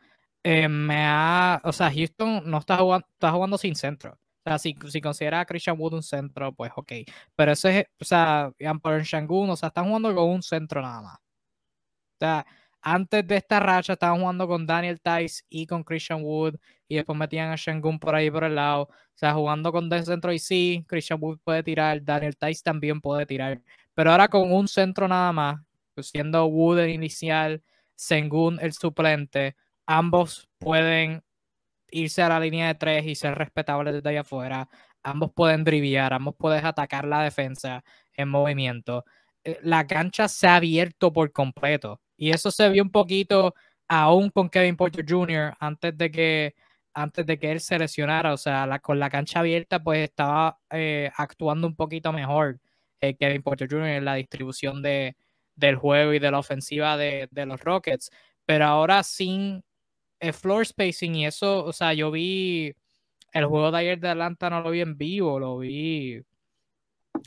eh, 0.44 0.68
me 0.68 1.06
ha, 1.06 1.62
o 1.64 1.72
sea, 1.74 1.92
Houston 1.92 2.44
no 2.50 2.60
está 2.60 2.78
jugando, 2.78 3.08
está 3.14 3.32
jugando 3.32 3.58
sin 3.58 3.76
centro. 3.76 4.14
O 4.14 4.50
sea, 4.50 4.60
si, 4.60 4.76
si 4.90 5.02
considera 5.02 5.40
a 5.42 5.46
Christian 5.46 5.76
Wood 5.80 5.96
un 5.96 6.04
centro, 6.04 6.54
pues 6.54 6.72
ok. 6.76 6.92
Pero 7.36 7.52
eso 7.52 7.68
es, 7.70 7.86
o 8.00 8.06
sea, 8.06 8.52
Amper 8.66 9.04
Shangun, 9.04 9.50
o 9.50 9.56
sea, 9.56 9.68
están 9.70 9.86
jugando 9.88 10.14
con 10.14 10.30
un 10.30 10.44
centro 10.44 10.82
nada 10.82 11.02
más. 11.02 11.18
O 11.18 12.18
sea, 12.20 12.46
antes 12.82 13.28
de 13.28 13.38
esta 13.38 13.60
racha 13.60 13.94
estaban 13.94 14.20
jugando 14.20 14.48
con 14.48 14.68
Daniel 14.68 15.02
Tice 15.02 15.44
y 15.50 15.66
con 15.66 15.84
Christian 15.84 16.22
Wood 16.24 16.56
y 16.88 16.96
después 16.98 17.18
metían 17.18 17.52
a 17.52 17.56
Shengun 17.56 18.00
por 18.00 18.14
ahí 18.14 18.30
por 18.30 18.44
el 18.44 18.56
lado. 18.56 18.84
O 18.84 19.18
sea, 19.18 19.34
jugando 19.34 19.72
con 19.72 19.90
dos 19.90 20.06
centro 20.06 20.32
y 20.32 20.38
sí, 20.40 20.86
Christian 20.88 21.20
Wood 21.22 21.40
puede 21.44 21.64
tirar, 21.64 22.04
Daniel 22.04 22.38
Tice 22.38 22.62
también 22.64 23.02
puede 23.02 23.26
tirar. 23.26 23.62
Pero 23.96 24.12
ahora 24.12 24.28
con 24.28 24.52
un 24.52 24.68
centro 24.68 25.08
nada 25.08 25.32
más, 25.34 25.62
siendo 26.04 26.46
Wood 26.46 26.80
el 26.80 26.90
inicial, 26.92 27.64
Sengun 27.96 28.60
el 28.62 28.74
suplente, 28.74 29.56
ambos 29.86 30.50
pueden 30.60 31.24
irse 31.92 32.22
a 32.22 32.30
la 32.30 32.40
línea 32.40 32.68
de 32.68 32.76
tres 32.76 33.06
y 33.06 33.16
ser 33.16 33.36
respetables 33.36 33.94
desde 33.94 34.10
allá 34.10 34.22
afuera. 34.22 34.70
Ambos 35.04 35.32
pueden 35.34 35.64
driviar, 35.64 36.14
ambos 36.14 36.36
pueden 36.38 36.66
atacar 36.66 37.06
la 37.06 37.24
defensa 37.24 37.84
en 38.14 38.30
movimiento. 38.30 39.06
Eh, 39.44 39.60
la 39.64 39.88
cancha 39.88 40.28
se 40.28 40.48
ha 40.48 40.56
abierto 40.58 41.14
por 41.14 41.32
completo. 41.32 42.02
Y 42.18 42.32
eso 42.32 42.52
se 42.52 42.70
vio 42.70 42.84
un 42.84 42.92
poquito 42.92 43.54
aún 43.88 44.30
con 44.30 44.50
Kevin 44.50 44.76
Porter 44.76 45.06
Jr. 45.08 45.54
antes 45.60 45.98
de 45.98 46.12
que, 46.12 46.56
antes 46.94 47.26
de 47.26 47.40
que 47.40 47.52
él 47.52 47.60
se 47.62 47.80
lesionara. 47.80 48.34
O 48.34 48.38
sea, 48.38 48.80
con 48.80 49.00
la 49.00 49.10
cancha 49.10 49.40
abierta, 49.40 49.82
pues 49.84 50.10
estaba 50.10 50.60
eh, 50.72 51.12
actuando 51.16 51.68
un 51.68 51.76
poquito 51.76 52.12
mejor 52.14 52.60
eh, 53.02 53.16
Kevin 53.18 53.44
Porter 53.44 53.68
Jr. 53.70 53.88
en 53.88 54.06
la 54.06 54.16
distribución 54.16 54.82
de, 54.82 55.16
del 55.56 55.76
juego 55.76 56.14
y 56.14 56.20
de 56.20 56.32
la 56.32 56.40
ofensiva 56.40 56.98
de, 56.98 57.28
de 57.32 57.46
los 57.46 57.62
Rockets. 57.62 58.10
Pero 58.46 58.66
ahora 58.66 59.04
sin 59.04 59.64
el 60.20 60.34
floor 60.34 60.66
spacing 60.66 61.16
y 61.16 61.26
eso, 61.26 61.64
o 61.66 61.74
sea, 61.74 61.94
yo 61.94 62.12
vi 62.12 62.76
el 63.34 63.46
juego 63.46 63.72
de 63.72 63.78
ayer 63.80 64.00
de 64.00 64.10
Atlanta, 64.10 64.50
no 64.50 64.62
lo 64.62 64.72
vi 64.72 64.82
en 64.82 64.98
vivo, 64.98 65.40
lo 65.40 65.58
vi 65.60 66.22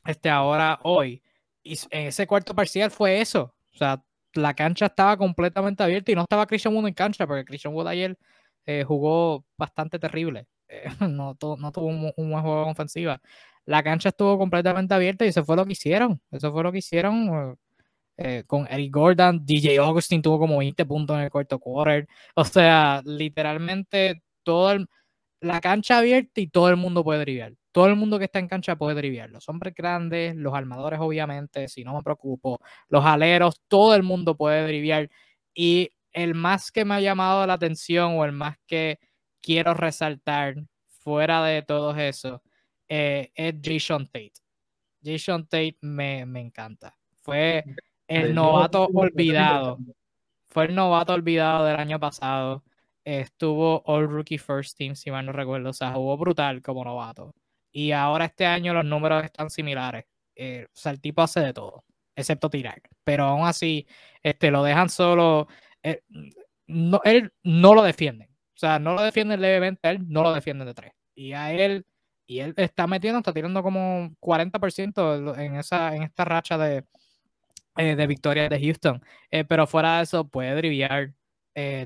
este 0.06 0.30
ahora 0.30 0.78
hoy. 0.82 1.22
Y 1.62 1.78
ese 1.90 2.26
cuarto 2.26 2.54
parcial 2.54 2.90
fue 2.90 3.20
eso. 3.20 3.54
O 3.74 3.76
sea, 3.76 4.02
la 4.34 4.54
cancha 4.54 4.86
estaba 4.86 5.16
completamente 5.16 5.82
abierta 5.82 6.12
y 6.12 6.14
no 6.14 6.22
estaba 6.22 6.46
Christian 6.46 6.74
Wood 6.74 6.88
en 6.88 6.94
cancha, 6.94 7.26
porque 7.26 7.44
Christian 7.44 7.74
Wood 7.74 7.88
ayer 7.88 8.18
eh, 8.66 8.84
jugó 8.84 9.44
bastante 9.56 9.98
terrible. 9.98 10.46
Eh, 10.68 10.84
no, 11.00 11.08
no, 11.08 11.72
tuvo 11.72 11.86
un, 11.86 12.12
buen 12.16 12.42
juego 12.42 12.64
en 12.64 12.70
ofensiva. 12.70 13.20
La 13.66 13.82
cancha 13.82 14.10
estuvo 14.10 14.38
completamente 14.38 14.94
abierta 14.94 15.24
y 15.24 15.28
eso 15.28 15.44
fue 15.44 15.56
lo 15.56 15.66
que 15.66 15.72
hicieron. 15.72 16.20
Eso 16.30 16.52
fue 16.52 16.62
lo 16.62 16.72
que 16.72 16.78
hicieron 16.78 17.58
eh, 18.18 18.44
con 18.46 18.66
Eric 18.70 18.92
Gordon. 18.92 19.44
DJ 19.46 19.78
Augustin 19.78 20.22
tuvo 20.22 20.38
como 20.38 20.58
20 20.58 20.84
puntos 20.86 21.16
en 21.16 21.22
el 21.24 21.30
cuarto 21.30 21.58
quarter. 21.58 22.06
O 22.34 22.44
sea, 22.44 23.02
literalmente 23.04 24.22
todo 24.42 24.76
la 25.40 25.60
cancha 25.60 25.98
abierta 25.98 26.40
y 26.40 26.48
todo 26.48 26.68
el 26.68 26.76
mundo 26.76 27.04
puede 27.04 27.20
driblar 27.20 27.54
todo 27.78 27.86
el 27.86 27.94
mundo 27.94 28.18
que 28.18 28.24
está 28.24 28.40
en 28.40 28.48
cancha 28.48 28.74
puede 28.74 28.96
driviar. 28.96 29.30
Los 29.30 29.48
hombres 29.48 29.72
grandes, 29.72 30.34
los 30.34 30.52
armadores, 30.52 30.98
obviamente, 31.00 31.68
si 31.68 31.84
no 31.84 31.94
me 31.94 32.02
preocupo, 32.02 32.60
los 32.88 33.04
aleros, 33.04 33.62
todo 33.68 33.94
el 33.94 34.02
mundo 34.02 34.36
puede 34.36 34.66
driviar. 34.66 35.08
Y 35.54 35.92
el 36.12 36.34
más 36.34 36.72
que 36.72 36.84
me 36.84 36.94
ha 36.94 37.00
llamado 37.00 37.46
la 37.46 37.52
atención 37.52 38.18
o 38.18 38.24
el 38.24 38.32
más 38.32 38.56
que 38.66 38.98
quiero 39.40 39.74
resaltar 39.74 40.56
fuera 40.88 41.44
de 41.44 41.62
todo 41.62 41.94
eso 41.94 42.42
eh, 42.88 43.30
es 43.36 43.54
Jason 43.62 44.06
Tate. 44.06 44.32
Jason 45.00 45.44
Tate 45.46 45.78
me, 45.80 46.26
me 46.26 46.40
encanta. 46.40 46.96
Fue 47.22 47.62
el 48.08 48.34
novato 48.34 48.88
olvidado. 48.92 49.78
Fue 50.48 50.66
el 50.66 50.74
novato 50.74 51.12
olvidado 51.12 51.64
del 51.64 51.76
año 51.76 52.00
pasado. 52.00 52.64
Estuvo 53.04 53.82
All 53.86 54.08
Rookie 54.08 54.38
First 54.38 54.76
Team, 54.76 54.94
si 54.96 55.10
mal 55.10 55.24
no 55.24 55.32
recuerdo. 55.32 55.70
O 55.70 55.72
sea, 55.72 55.92
jugó 55.92 56.16
brutal 56.16 56.62
como 56.62 56.84
novato. 56.84 57.34
Y 57.70 57.92
ahora 57.92 58.24
este 58.24 58.46
año 58.46 58.74
los 58.74 58.84
números 58.84 59.24
están 59.24 59.50
similares. 59.50 60.04
Eh, 60.34 60.66
o 60.66 60.70
sea, 60.72 60.92
el 60.92 61.00
tipo 61.00 61.22
hace 61.22 61.40
de 61.40 61.52
todo, 61.52 61.84
excepto 62.16 62.48
tirar. 62.48 62.80
Pero 63.04 63.24
aún 63.24 63.46
así, 63.46 63.86
este, 64.22 64.50
lo 64.50 64.62
dejan 64.62 64.88
solo. 64.88 65.48
Eh, 65.82 66.02
no, 66.66 67.00
él 67.04 67.32
no 67.42 67.74
lo 67.74 67.82
defiende. 67.82 68.26
O 68.54 68.58
sea, 68.58 68.78
no 68.78 68.94
lo 68.94 69.02
defienden 69.02 69.40
levemente, 69.40 69.88
él 69.88 70.08
no 70.08 70.22
lo 70.22 70.32
defiende 70.32 70.64
de 70.64 70.74
tres. 70.74 70.92
Y 71.14 71.32
a 71.32 71.52
él, 71.52 71.86
y 72.26 72.40
él 72.40 72.54
está 72.56 72.86
metiendo, 72.86 73.18
está 73.18 73.32
tirando 73.32 73.62
como 73.62 74.10
40% 74.20 75.38
en, 75.38 75.56
esa, 75.56 75.94
en 75.94 76.02
esta 76.02 76.24
racha 76.24 76.58
de, 76.58 76.84
eh, 77.78 77.96
de 77.96 78.06
victorias 78.06 78.50
de 78.50 78.60
Houston. 78.60 79.02
pero 79.48 79.66
fuera 79.66 79.98
de 79.98 80.04
eso, 80.04 80.28
puede 80.28 80.54
driviar. 80.54 81.14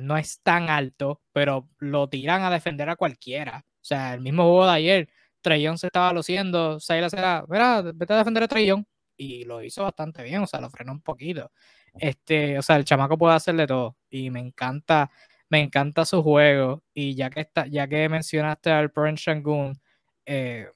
no 0.00 0.16
es 0.16 0.40
tan 0.42 0.68
alto, 0.70 1.22
pero 1.32 1.68
lo 1.78 2.08
tiran 2.08 2.42
a 2.42 2.50
defender 2.50 2.88
a 2.90 2.96
cualquiera. 2.96 3.64
O 3.66 3.84
sea, 3.84 4.14
el 4.14 4.20
mismo 4.20 4.42
juego 4.44 4.66
de 4.66 4.72
ayer 4.72 5.08
Trellón 5.42 5.76
se 5.78 5.88
estaba 5.88 6.12
luciendo, 6.12 6.80
Silas 6.80 7.12
era, 7.12 7.44
mira, 7.48 7.82
vete 7.82 8.14
a 8.14 8.18
defender 8.18 8.44
a 8.44 8.48
Trellón. 8.48 8.86
Y 9.16 9.44
lo 9.44 9.62
hizo 9.62 9.82
bastante 9.82 10.22
bien, 10.22 10.42
o 10.42 10.46
sea, 10.46 10.60
lo 10.60 10.70
frenó 10.70 10.92
un 10.92 11.02
poquito. 11.02 11.50
Este, 11.94 12.58
o 12.58 12.62
sea, 12.62 12.76
el 12.76 12.84
chamaco 12.84 13.18
puede 13.18 13.34
hacerle 13.34 13.66
todo. 13.66 13.96
Y 14.08 14.30
me 14.30 14.40
encanta, 14.40 15.10
me 15.50 15.60
encanta 15.60 16.04
su 16.04 16.22
juego. 16.22 16.82
Y 16.94 17.14
ya 17.14 17.30
que 17.30 17.40
está, 17.40 17.66
ya 17.66 17.86
que 17.88 18.08
mencionaste 18.08 18.70
al 18.70 18.90
Prince 18.90 19.22
Shangun, 19.24 19.78
eh, 20.26 20.68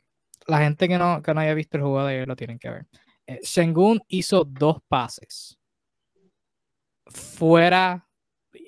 la 0.46 0.58
gente 0.60 0.88
que 0.88 0.98
no, 0.98 1.22
que 1.22 1.34
no 1.34 1.40
haya 1.40 1.54
visto 1.54 1.76
el 1.78 1.84
juego 1.84 2.04
de 2.04 2.22
él 2.22 2.28
lo 2.28 2.36
tienen 2.36 2.58
que 2.58 2.70
ver. 2.70 2.86
Eh, 3.26 3.40
Shangun 3.42 4.00
hizo 4.08 4.44
dos 4.44 4.78
pases 4.88 5.58
fuera, 7.06 8.06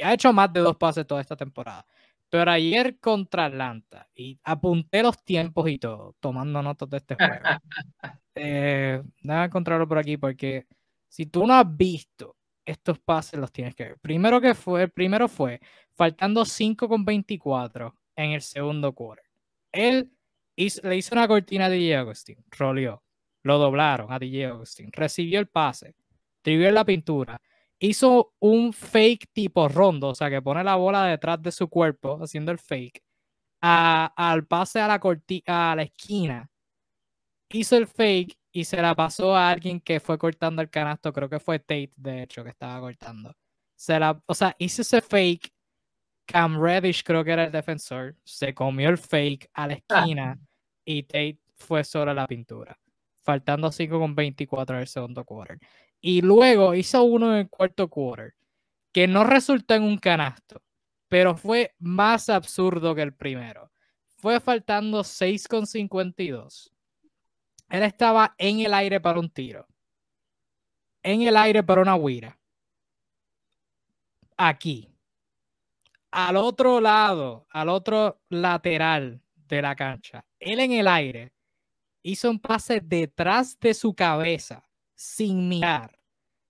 ha 0.03 0.15
hecho 0.15 0.33
más 0.33 0.53
de 0.53 0.61
dos 0.61 0.77
pases 0.77 1.07
toda 1.07 1.21
esta 1.21 1.37
temporada. 1.37 1.87
Pero 2.31 2.51
ayer 2.51 2.99
contra 2.99 3.47
Atlanta, 3.47 4.07
y 4.15 4.39
apunté 4.45 5.03
los 5.03 5.23
tiempos 5.25 5.69
y 5.71 5.79
todo, 5.79 6.15
tomando 6.21 6.63
notas 6.63 6.91
de 6.91 6.97
este 6.99 7.15
juego. 7.15 7.43
eh, 8.35 9.03
déjame 9.23 9.47
encontrarlo 9.47 9.89
por 9.89 9.99
aquí 9.99 10.19
porque 10.19 10.67
si 11.09 11.27
tú 11.27 11.47
no 11.47 11.55
has 11.55 11.77
visto 11.77 12.37
estos 12.67 12.99
pases, 12.99 13.41
los 13.41 13.51
tienes 13.51 13.75
que 13.75 13.85
ver. 13.85 13.99
Primero 13.99 14.43
que 14.43 14.55
fue, 14.55 14.83
el 14.83 14.91
primero 14.91 15.27
fue 15.27 15.59
faltando 15.95 16.45
5 16.45 16.87
con 16.87 17.03
24 17.05 17.95
en 18.17 18.33
el 18.33 18.43
segundo 18.43 18.93
quarter. 18.93 19.25
Él 19.73 20.13
le 20.55 20.97
hizo 20.97 21.15
una 21.15 21.29
cortina 21.29 21.67
a 21.67 21.71
DJ 21.71 21.97
Agustín, 21.97 22.45
roleó, 22.51 23.03
lo 23.49 23.59
doblaron 23.59 24.13
a 24.13 24.19
DJ 24.19 24.47
Agustín, 24.47 24.91
recibió 24.93 25.41
el 25.41 25.49
pase, 25.49 25.97
trivió 26.43 26.71
la 26.71 26.85
pintura, 26.85 27.41
hizo 27.79 28.35
un 28.39 28.73
fake 28.73 29.31
tipo 29.33 29.69
rondo, 29.69 30.09
o 30.09 30.15
sea, 30.15 30.31
que 30.31 30.43
pone 30.43 30.63
la 30.63 30.77
bola 30.77 31.05
detrás 31.05 31.43
de 31.43 31.51
su 31.51 31.69
cuerpo 31.69 32.19
haciendo 32.23 32.53
el 32.53 32.59
fake, 32.59 33.03
al 33.61 34.47
pase 34.47 34.81
a 34.81 34.87
la, 34.87 35.01
a 35.47 35.75
la 35.77 35.83
esquina, 35.83 36.49
hizo 37.51 37.77
el 37.77 37.87
fake 37.87 38.39
y 38.53 38.65
se 38.65 38.81
la 38.81 38.95
pasó 38.95 39.37
a 39.37 39.51
alguien 39.51 39.81
que 39.81 40.01
fue 40.01 40.19
cortando 40.19 40.63
el 40.63 40.71
canasto, 40.71 41.13
creo 41.13 41.29
que 41.29 41.41
fue 41.41 41.59
Tate, 41.59 41.93
de 41.97 42.23
hecho, 42.23 42.43
que 42.43 42.51
estaba 42.51 42.81
cortando. 42.81 43.35
Se 43.77 43.99
la, 43.99 44.21
o 44.27 44.35
sea, 44.35 44.55
hizo 44.59 44.83
ese 44.83 45.01
fake, 45.01 45.53
Cam 46.27 46.61
Reddish 46.61 47.03
creo 47.03 47.25
que 47.25 47.33
era 47.33 47.45
el 47.45 47.53
defensor, 47.53 48.17
se 48.25 48.55
comió 48.55 48.91
el 48.91 48.99
fake 48.99 49.49
a 49.55 49.67
la 49.67 49.75
esquina 49.75 50.39
y 50.85 51.05
Tate 51.05 51.41
fue 51.55 51.85
sobre 51.85 52.15
la 52.15 52.27
pintura, 52.27 52.79
faltando 53.29 53.71
5 53.71 53.99
con 53.99 54.15
24 54.15 54.77
en 54.77 54.81
el 54.81 54.89
segundo 54.89 55.23
quarter. 55.23 55.59
Y 56.01 56.23
luego 56.23 56.75
hizo 56.75 57.03
uno 57.03 57.35
en 57.35 57.41
el 57.41 57.51
cuarto 57.51 57.91
quarter, 57.91 58.35
que 58.91 59.07
no 59.07 59.23
resultó 59.23 59.75
en 59.75 59.83
un 59.83 59.99
canasto, 59.99 60.63
pero 61.09 61.37
fue 61.37 61.75
más 61.79 62.31
absurdo 62.31 62.95
que 62.95 63.03
el 63.03 63.15
primero. 63.15 63.71
Fue 64.17 64.41
faltando 64.41 65.05
6 65.05 65.47
con 65.47 65.67
52. 65.67 66.73
Él 67.69 67.83
estaba 67.83 68.35
en 68.39 68.61
el 68.61 68.73
aire 68.73 68.99
para 68.99 69.21
un 69.21 69.29
tiro. 69.29 69.67
En 71.03 71.21
el 71.21 71.37
aire 71.37 71.63
para 71.63 71.83
una 71.83 71.97
huira. 71.97 72.41
Aquí. 74.39 74.91
Al 76.11 76.37
otro 76.37 76.81
lado, 76.81 77.47
al 77.51 77.69
otro 77.69 78.23
lateral 78.31 79.21
de 79.35 79.61
la 79.61 79.77
cancha, 79.77 80.25
él 80.41 80.61
en 80.61 80.73
el 80.73 80.89
aire 80.89 81.35
hizo 82.11 82.31
un 82.31 82.39
pase 82.39 82.81
detrás 82.81 83.59
de 83.61 83.75
su 83.75 83.95
cabeza 83.95 84.69
sin 84.95 85.49
mirar 85.49 85.99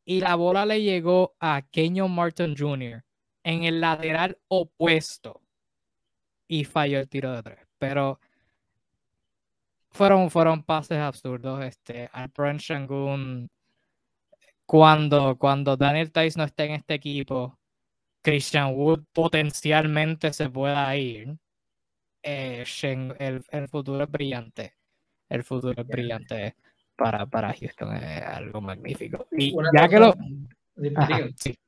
y 0.04 0.20
la 0.20 0.36
bola 0.36 0.64
le 0.64 0.82
llegó 0.82 1.36
a 1.38 1.60
Kenyon 1.70 2.10
Martin 2.14 2.56
Jr. 2.56 3.04
en 3.42 3.64
el 3.64 3.80
lateral 3.80 4.38
opuesto 4.48 5.42
y 6.46 6.64
falló 6.64 6.98
el 6.98 7.10
tiro 7.10 7.30
de 7.36 7.42
tres. 7.42 7.58
Pero 7.76 8.18
fueron, 9.90 10.30
fueron 10.30 10.62
pases 10.62 10.96
absurdos. 10.96 11.62
Este, 11.62 12.08
al 12.10 12.28
Brent 12.28 12.60
Shangun, 12.60 13.50
cuando, 14.64 15.36
cuando 15.36 15.76
Daniel 15.76 16.10
Tice 16.10 16.38
no 16.38 16.44
esté 16.44 16.64
en 16.64 16.72
este 16.72 16.94
equipo, 16.94 17.58
Christian 18.22 18.74
Wood 18.74 19.04
potencialmente 19.12 20.32
se 20.32 20.48
pueda 20.48 20.96
ir. 20.96 21.36
Eh, 22.22 22.64
el, 23.18 23.68
futuro 23.68 24.04
es 24.04 24.10
brillante. 24.10 24.77
El 25.28 25.44
futuro 25.44 25.82
es 25.82 25.86
brillante 25.86 26.56
para, 26.96 27.26
para 27.26 27.54
Houston. 27.54 27.96
Es 27.96 28.22
algo 28.22 28.60
magnífico. 28.60 29.26
Y 29.32 29.54
ya 29.74 29.88
que 29.88 29.98
lo. 29.98 30.14
sí. 31.36 31.58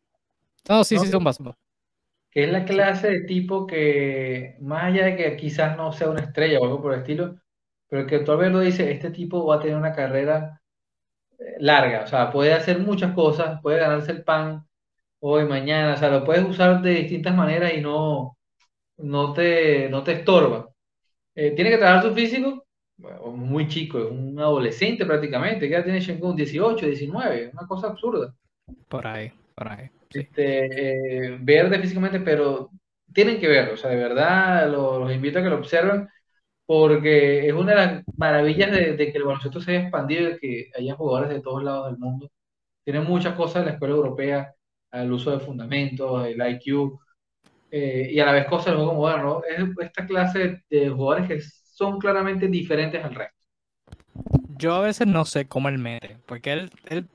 No, 0.69 0.85
sí, 0.85 0.99
sí, 0.99 1.07
son 1.07 1.25
Que 2.31 2.45
es 2.45 2.53
la 2.53 2.65
clase 2.65 3.11
de 3.11 3.21
tipo 3.23 3.67
que, 3.67 4.57
más 4.61 4.85
allá 4.85 5.07
de 5.07 5.17
que 5.17 5.37
quizás 5.37 5.77
no 5.77 5.93
sea 5.93 6.11
una 6.11 6.21
estrella 6.21 6.61
o 6.61 6.65
algo 6.65 6.83
por 6.83 6.93
el 6.93 7.01
estilo, 7.01 7.37
pero 7.89 8.07
que 8.07 8.21
todavía 8.21 8.51
lo 8.51 8.61
dice, 8.61 8.91
este 8.91 9.11
tipo 9.11 9.47
va 9.47 9.57
a 9.57 9.61
tener 9.61 9.77
una 9.77 9.93
carrera 9.93 10.61
eh, 11.39 11.57
larga, 11.59 12.03
o 12.05 12.07
sea, 12.07 12.31
puede 12.31 12.53
hacer 12.53 12.79
muchas 12.79 13.13
cosas, 13.15 13.61
puede 13.63 13.81
ganarse 13.81 14.13
el 14.13 14.23
pan 14.23 14.67
hoy, 15.21 15.45
mañana, 15.47 15.95
o 15.95 15.97
sea, 15.97 16.11
lo 16.11 16.25
puedes 16.25 16.45
usar 16.45 16.83
de 16.83 16.91
distintas 16.95 17.35
maneras 17.35 17.73
y 17.75 17.81
no, 17.81 18.39
no, 18.99 19.33
te, 19.33 19.89
no 19.91 20.05
te 20.05 20.13
estorba. 20.13 20.69
Eh, 21.35 21.53
tiene 21.53 21.71
que 21.71 21.79
trabajar 21.79 22.05
su 22.05 22.15
físico, 22.15 22.67
muy 23.35 23.69
chico, 23.69 24.09
un 24.09 24.39
adolescente 24.39 25.07
prácticamente, 25.07 25.67
que 25.67 25.73
ya 25.73 25.85
tiene 25.85 26.01
Shengun 26.01 26.37
18, 26.37 26.87
19, 26.87 27.51
una 27.53 27.67
cosa 27.67 27.89
absurda. 27.89 28.35
Por 28.89 29.07
ahí, 29.07 29.33
por 29.55 29.69
ahí. 29.69 29.91
Este, 30.11 31.27
eh, 31.27 31.39
verde 31.41 31.79
físicamente, 31.79 32.21
pero 32.21 32.71
tienen 33.13 33.41
que 33.41 33.49
verlo, 33.49 33.75
o 33.75 33.77
sea, 33.77 33.91
de 33.91 33.97
verdad 33.97 34.71
los 34.71 35.13
invito 35.13 35.39
a 35.39 35.43
que 35.43 35.49
lo 35.49 35.57
observen 35.57 36.09
porque 36.71 37.49
es 37.49 37.53
una 37.53 37.73
de 37.73 37.77
las 37.77 38.05
maravillas 38.17 38.71
de, 38.71 38.97
que 38.97 39.19
el 39.19 39.25
baloncesto 39.25 39.61
se 39.61 39.73
haya 39.73 39.81
expandido 39.83 40.31
y 40.31 40.39
que 40.39 40.71
haya 40.79 40.95
jugadores 40.95 41.31
de 41.31 41.41
todos 41.41 41.65
lados 41.65 41.91
del 41.91 41.99
mundo. 41.99 42.31
Tiene 42.85 43.01
muchas 43.01 43.35
cosas 43.35 43.65
de 43.65 43.71
la 43.71 43.73
escuela 43.73 43.97
europea, 43.97 44.55
el 44.93 45.13
uso 45.13 45.33
de 45.33 45.41
fundamentos, 45.41 46.27
el 46.29 46.41
IQ, 46.41 46.97
eh, 47.73 48.11
y 48.13 48.21
a 48.21 48.27
la 48.27 48.33
vez 48.33 48.47
cosas 48.47 48.67
del 48.67 48.77
juego 48.77 48.95
moderno. 48.95 49.43
Es 49.49 49.65
esta 49.81 50.07
clase 50.07 50.63
de 50.71 50.91
jugadores 50.91 51.29
que 51.29 51.41
son 51.81 51.99
claramente 51.99 52.47
diferentes 52.47 53.03
al 53.03 53.15
resto. 53.15 53.47
Yo 54.59 54.75
a 54.75 54.81
veces 54.81 55.07
no 55.07 55.25
sé 55.25 55.49
cómo 55.49 55.71
él 55.71 55.79
mete, 55.79 56.19
porque 56.27 56.53
él, 56.53 56.71
él, 56.91 57.09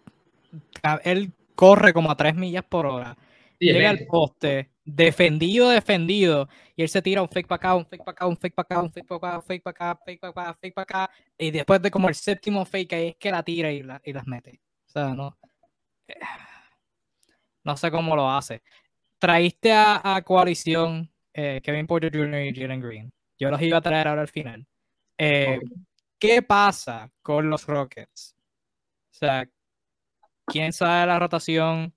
él 1.04 1.32
corre 1.54 1.94
como 1.94 2.10
a 2.10 2.18
3 2.18 2.34
millas 2.34 2.64
por 2.68 2.88
hora, 2.88 3.16
llega 3.60 3.92
al 3.92 4.08
poste, 4.08 4.72
defendido, 4.84 5.70
defendido, 5.70 6.50
y 6.76 6.82
él 6.82 6.90
se 6.90 7.04
tira 7.04 7.22
un 7.22 7.30
fake 7.30 7.46
para 7.46 7.58
acá, 7.58 7.76
un 7.76 7.86
fake 7.86 8.04
para 8.04 8.14
acá, 8.14 8.26
un 8.26 8.38
fake 8.38 8.56
para 8.56 8.66
acá, 8.66 8.82
un 8.82 8.92
fake 8.92 9.06
para 9.06 9.20
acá, 9.20 9.36
un 9.36 9.44
fake 9.44 9.64
para 9.64 9.72
acá, 9.72 10.00
fake 10.04 10.20
para 10.20 10.32
acá, 10.32 10.58
fake 10.60 10.74
para 10.74 10.84
acá, 10.84 11.12
y 11.38 11.52
después 11.52 11.80
de 11.84 11.92
como 11.92 12.10
el 12.10 12.16
séptimo 12.16 12.66
fake 12.66 12.94
ahí 12.94 13.08
es 13.10 13.16
que 13.18 13.30
la 13.30 13.44
tira 13.44 13.72
y, 13.72 13.86
y 14.04 14.14
las 14.14 14.26
mete. 14.26 14.60
O 14.88 14.90
sea, 14.90 15.10
no. 15.14 15.38
No 17.64 17.78
sé 17.78 17.92
cómo 17.92 18.16
lo 18.16 18.32
hace. 18.32 18.64
Traíste 19.20 19.72
a, 19.72 20.16
a 20.16 20.22
coalición 20.24 21.12
eh, 21.34 21.62
Kevin 21.64 21.86
Porter 21.86 22.12
Jr. 22.12 22.42
y 22.42 22.56
Jalen 22.56 22.82
Green. 22.82 23.14
Yo 23.38 23.50
los 23.50 23.62
iba 23.62 23.78
a 23.78 23.82
traer 23.82 24.08
ahora 24.08 24.22
al 24.22 24.28
final. 24.28 24.66
Eh, 25.18 25.60
¿Qué 26.20 26.42
pasa 26.42 27.12
con 27.22 27.50
los 27.50 27.66
Rockets? 27.66 28.36
O 29.12 29.18
sea, 29.18 29.50
¿quién 30.46 30.74
sabe 30.74 31.06
la 31.08 31.20
rotación? 31.20 31.94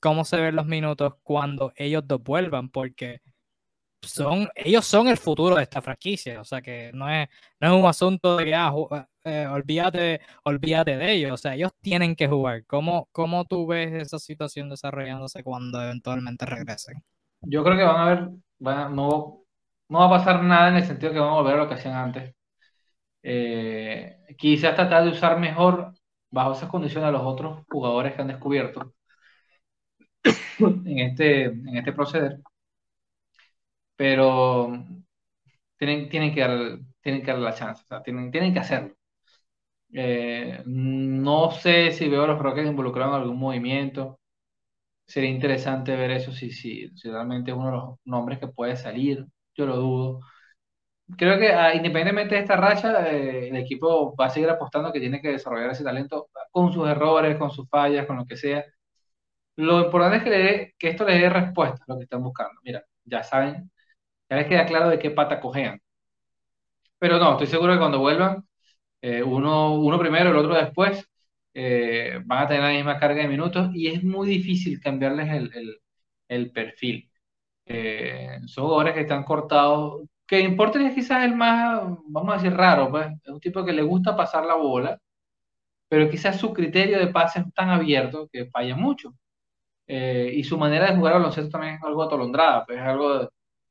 cómo 0.00 0.24
se 0.24 0.40
ven 0.40 0.56
los 0.56 0.66
minutos 0.66 1.14
cuando 1.22 1.72
ellos 1.76 2.02
dos 2.06 2.22
vuelvan, 2.22 2.70
porque 2.70 3.20
son, 4.02 4.48
ellos 4.54 4.86
son 4.86 5.08
el 5.08 5.18
futuro 5.18 5.56
de 5.56 5.62
esta 5.62 5.82
franquicia, 5.82 6.40
o 6.40 6.44
sea 6.44 6.62
que 6.62 6.90
no 6.94 7.08
es, 7.08 7.28
no 7.60 7.68
es 7.68 7.82
un 7.82 7.86
asunto 7.86 8.38
de 8.38 8.46
que 8.46 8.54
ah, 8.54 8.72
eh, 9.24 9.46
olvídate, 9.46 10.20
olvídate 10.44 10.96
de 10.96 11.12
ellos, 11.12 11.32
o 11.32 11.36
sea, 11.36 11.54
ellos 11.54 11.72
tienen 11.82 12.16
que 12.16 12.26
jugar. 12.26 12.64
¿Cómo, 12.64 13.08
¿Cómo 13.12 13.44
tú 13.44 13.66
ves 13.66 13.92
esa 13.92 14.18
situación 14.18 14.70
desarrollándose 14.70 15.44
cuando 15.44 15.80
eventualmente 15.82 16.46
regresen? 16.46 17.04
Yo 17.42 17.62
creo 17.62 17.76
que 17.76 17.84
van 17.84 18.00
a 18.00 18.04
ver, 18.06 18.90
no, 18.90 19.42
no 19.90 19.98
va 20.00 20.06
a 20.06 20.10
pasar 20.18 20.42
nada 20.42 20.68
en 20.70 20.76
el 20.76 20.84
sentido 20.86 21.12
que 21.12 21.18
van 21.20 21.30
a 21.30 21.32
volver 21.34 21.60
a 21.60 21.68
que 21.68 21.74
hacían 21.74 21.94
antes. 21.96 22.34
Eh, 23.22 24.18
quizás 24.38 24.74
tratar 24.76 25.04
de 25.04 25.10
usar 25.12 25.38
mejor 25.40 25.94
bajo 26.30 26.52
esas 26.54 26.70
condiciones 26.70 27.08
a 27.08 27.12
los 27.12 27.22
otros 27.24 27.64
jugadores 27.70 28.14
que 28.14 28.22
han 28.22 28.28
descubierto 28.28 28.94
en 30.58 30.98
este, 30.98 31.44
en 31.44 31.76
este 31.76 31.92
proceder, 31.92 32.40
pero 33.96 34.70
tienen, 35.78 36.08
tienen, 36.08 36.34
que, 36.34 36.40
dar, 36.40 36.78
tienen 37.00 37.22
que 37.22 37.30
dar 37.32 37.40
la 37.40 37.54
chance, 37.54 37.84
tienen, 38.04 38.30
tienen 38.30 38.52
que 38.52 38.60
hacerlo. 38.60 38.94
Eh, 39.92 40.62
no 40.66 41.50
sé 41.52 41.92
si 41.92 42.08
veo 42.08 42.24
a 42.24 42.26
los 42.28 42.38
Rockets 42.40 42.68
involucrados 42.68 43.16
en 43.16 43.22
algún 43.22 43.38
movimiento. 43.38 44.20
Sería 45.06 45.30
interesante 45.30 45.96
ver 45.96 46.12
eso, 46.12 46.32
si, 46.32 46.52
si 46.52 46.90
realmente 47.04 47.50
es 47.52 47.56
uno 47.56 47.66
de 47.68 47.72
los 47.72 47.98
nombres 48.04 48.38
que 48.40 48.48
puede 48.48 48.76
salir. 48.76 49.26
Yo 49.54 49.66
lo 49.66 49.76
dudo. 49.76 50.20
Creo 51.16 51.38
que 51.38 51.52
ah, 51.52 51.74
independientemente 51.74 52.36
de 52.36 52.42
esta 52.42 52.56
racha, 52.56 53.10
eh, 53.10 53.48
el 53.48 53.56
equipo 53.56 54.14
va 54.16 54.26
a 54.26 54.30
seguir 54.30 54.48
apostando 54.50 54.92
que 54.92 55.00
tiene 55.00 55.20
que 55.20 55.28
desarrollar 55.32 55.70
ese 55.70 55.84
talento 55.84 56.28
con 56.52 56.72
sus 56.72 56.88
errores, 56.88 57.36
con 57.38 57.50
sus 57.50 57.68
fallas, 57.68 58.06
con 58.06 58.16
lo 58.16 58.26
que 58.26 58.36
sea 58.36 58.64
lo 59.60 59.84
importante 59.84 60.18
es 60.18 60.24
que, 60.24 60.30
le 60.30 60.74
que 60.78 60.88
esto 60.90 61.04
les 61.04 61.20
dé 61.20 61.28
respuesta 61.30 61.84
a 61.86 61.92
lo 61.92 61.98
que 61.98 62.04
están 62.04 62.22
buscando. 62.22 62.60
Mira, 62.64 62.84
ya 63.04 63.22
saben, 63.22 63.70
ya 64.30 64.36
les 64.36 64.46
queda 64.48 64.66
claro 64.66 64.90
de 64.90 64.98
qué 64.98 65.10
pata 65.10 65.40
cojean. 65.40 65.80
Pero 66.98 67.18
no, 67.18 67.32
estoy 67.32 67.46
seguro 67.46 67.72
que 67.72 67.78
cuando 67.78 67.98
vuelvan, 67.98 68.44
eh, 69.02 69.22
uno, 69.22 69.74
uno 69.80 69.98
primero, 69.98 70.30
el 70.30 70.36
otro 70.36 70.54
después, 70.54 71.08
eh, 71.54 72.20
van 72.24 72.44
a 72.44 72.48
tener 72.48 72.62
la 72.64 72.70
misma 72.70 72.98
carga 72.98 73.22
de 73.22 73.28
minutos 73.28 73.70
y 73.74 73.88
es 73.88 74.02
muy 74.04 74.28
difícil 74.28 74.80
cambiarles 74.80 75.28
el, 76.28 76.52
perfil. 76.52 77.09
Eh, 77.72 78.40
son 78.46 78.64
jugadores 78.64 78.94
que 78.94 79.00
están 79.02 79.22
cortados, 79.24 80.02
que 80.26 80.40
importa 80.40 80.84
es 80.84 80.94
quizás 80.94 81.24
el 81.24 81.36
más, 81.36 81.82
vamos 82.06 82.34
a 82.34 82.36
decir, 82.38 82.52
raro, 82.56 82.90
pues, 82.90 83.08
es 83.24 83.28
un 83.32 83.40
tipo 83.40 83.64
que 83.64 83.72
le 83.72 83.82
gusta 83.82 84.16
pasar 84.16 84.44
la 84.44 84.54
bola, 84.56 84.98
pero 85.88 86.10
quizás 86.10 86.38
su 86.40 86.52
criterio 86.54 86.98
de 86.98 87.08
pase 87.08 87.40
es 87.40 87.54
tan 87.54 87.70
abierto 87.70 88.28
que 88.32 88.46
falla 88.46 88.76
mucho. 88.76 89.14
Eh, 89.88 90.32
y 90.36 90.44
su 90.44 90.58
manera 90.58 90.90
de 90.90 90.96
jugar 90.96 91.14
baloncesto 91.14 91.50
también 91.50 91.74
es 91.76 91.82
algo 91.82 92.02
atolondrada, 92.04 92.64
pues 92.66 92.78
es 92.78 92.84
algo 92.84 93.28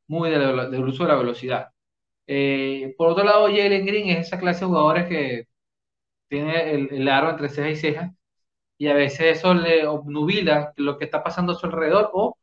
muy 0.07 0.29
del 0.31 0.71
de 0.71 0.79
uso 0.79 1.03
de 1.03 1.09
la 1.09 1.15
velocidad. 1.17 1.69
Eh, 2.27 2.95
por 2.97 3.09
otro 3.09 3.23
lado, 3.25 3.47
Jalen 3.47 3.85
Green 3.85 4.09
es 4.09 4.27
esa 4.27 4.39
clase 4.39 4.61
de 4.61 4.67
jugadores 4.67 5.07
que 5.09 5.45
tiene 6.27 6.71
el, 6.73 6.89
el 6.93 7.07
aro 7.09 7.29
entre 7.31 7.49
ceja 7.49 7.69
y 7.69 7.75
ceja 7.75 8.13
y 8.79 8.87
a 8.89 8.95
veces 8.95 9.39
eso 9.39 9.55
le 9.55 9.87
obnubila 9.87 10.73
lo 10.77 10.99
que 10.99 11.05
está 11.05 11.23
pasando 11.23 11.53
a 11.53 11.55
su 11.57 11.67
alrededor 11.67 12.11
o 12.13 12.37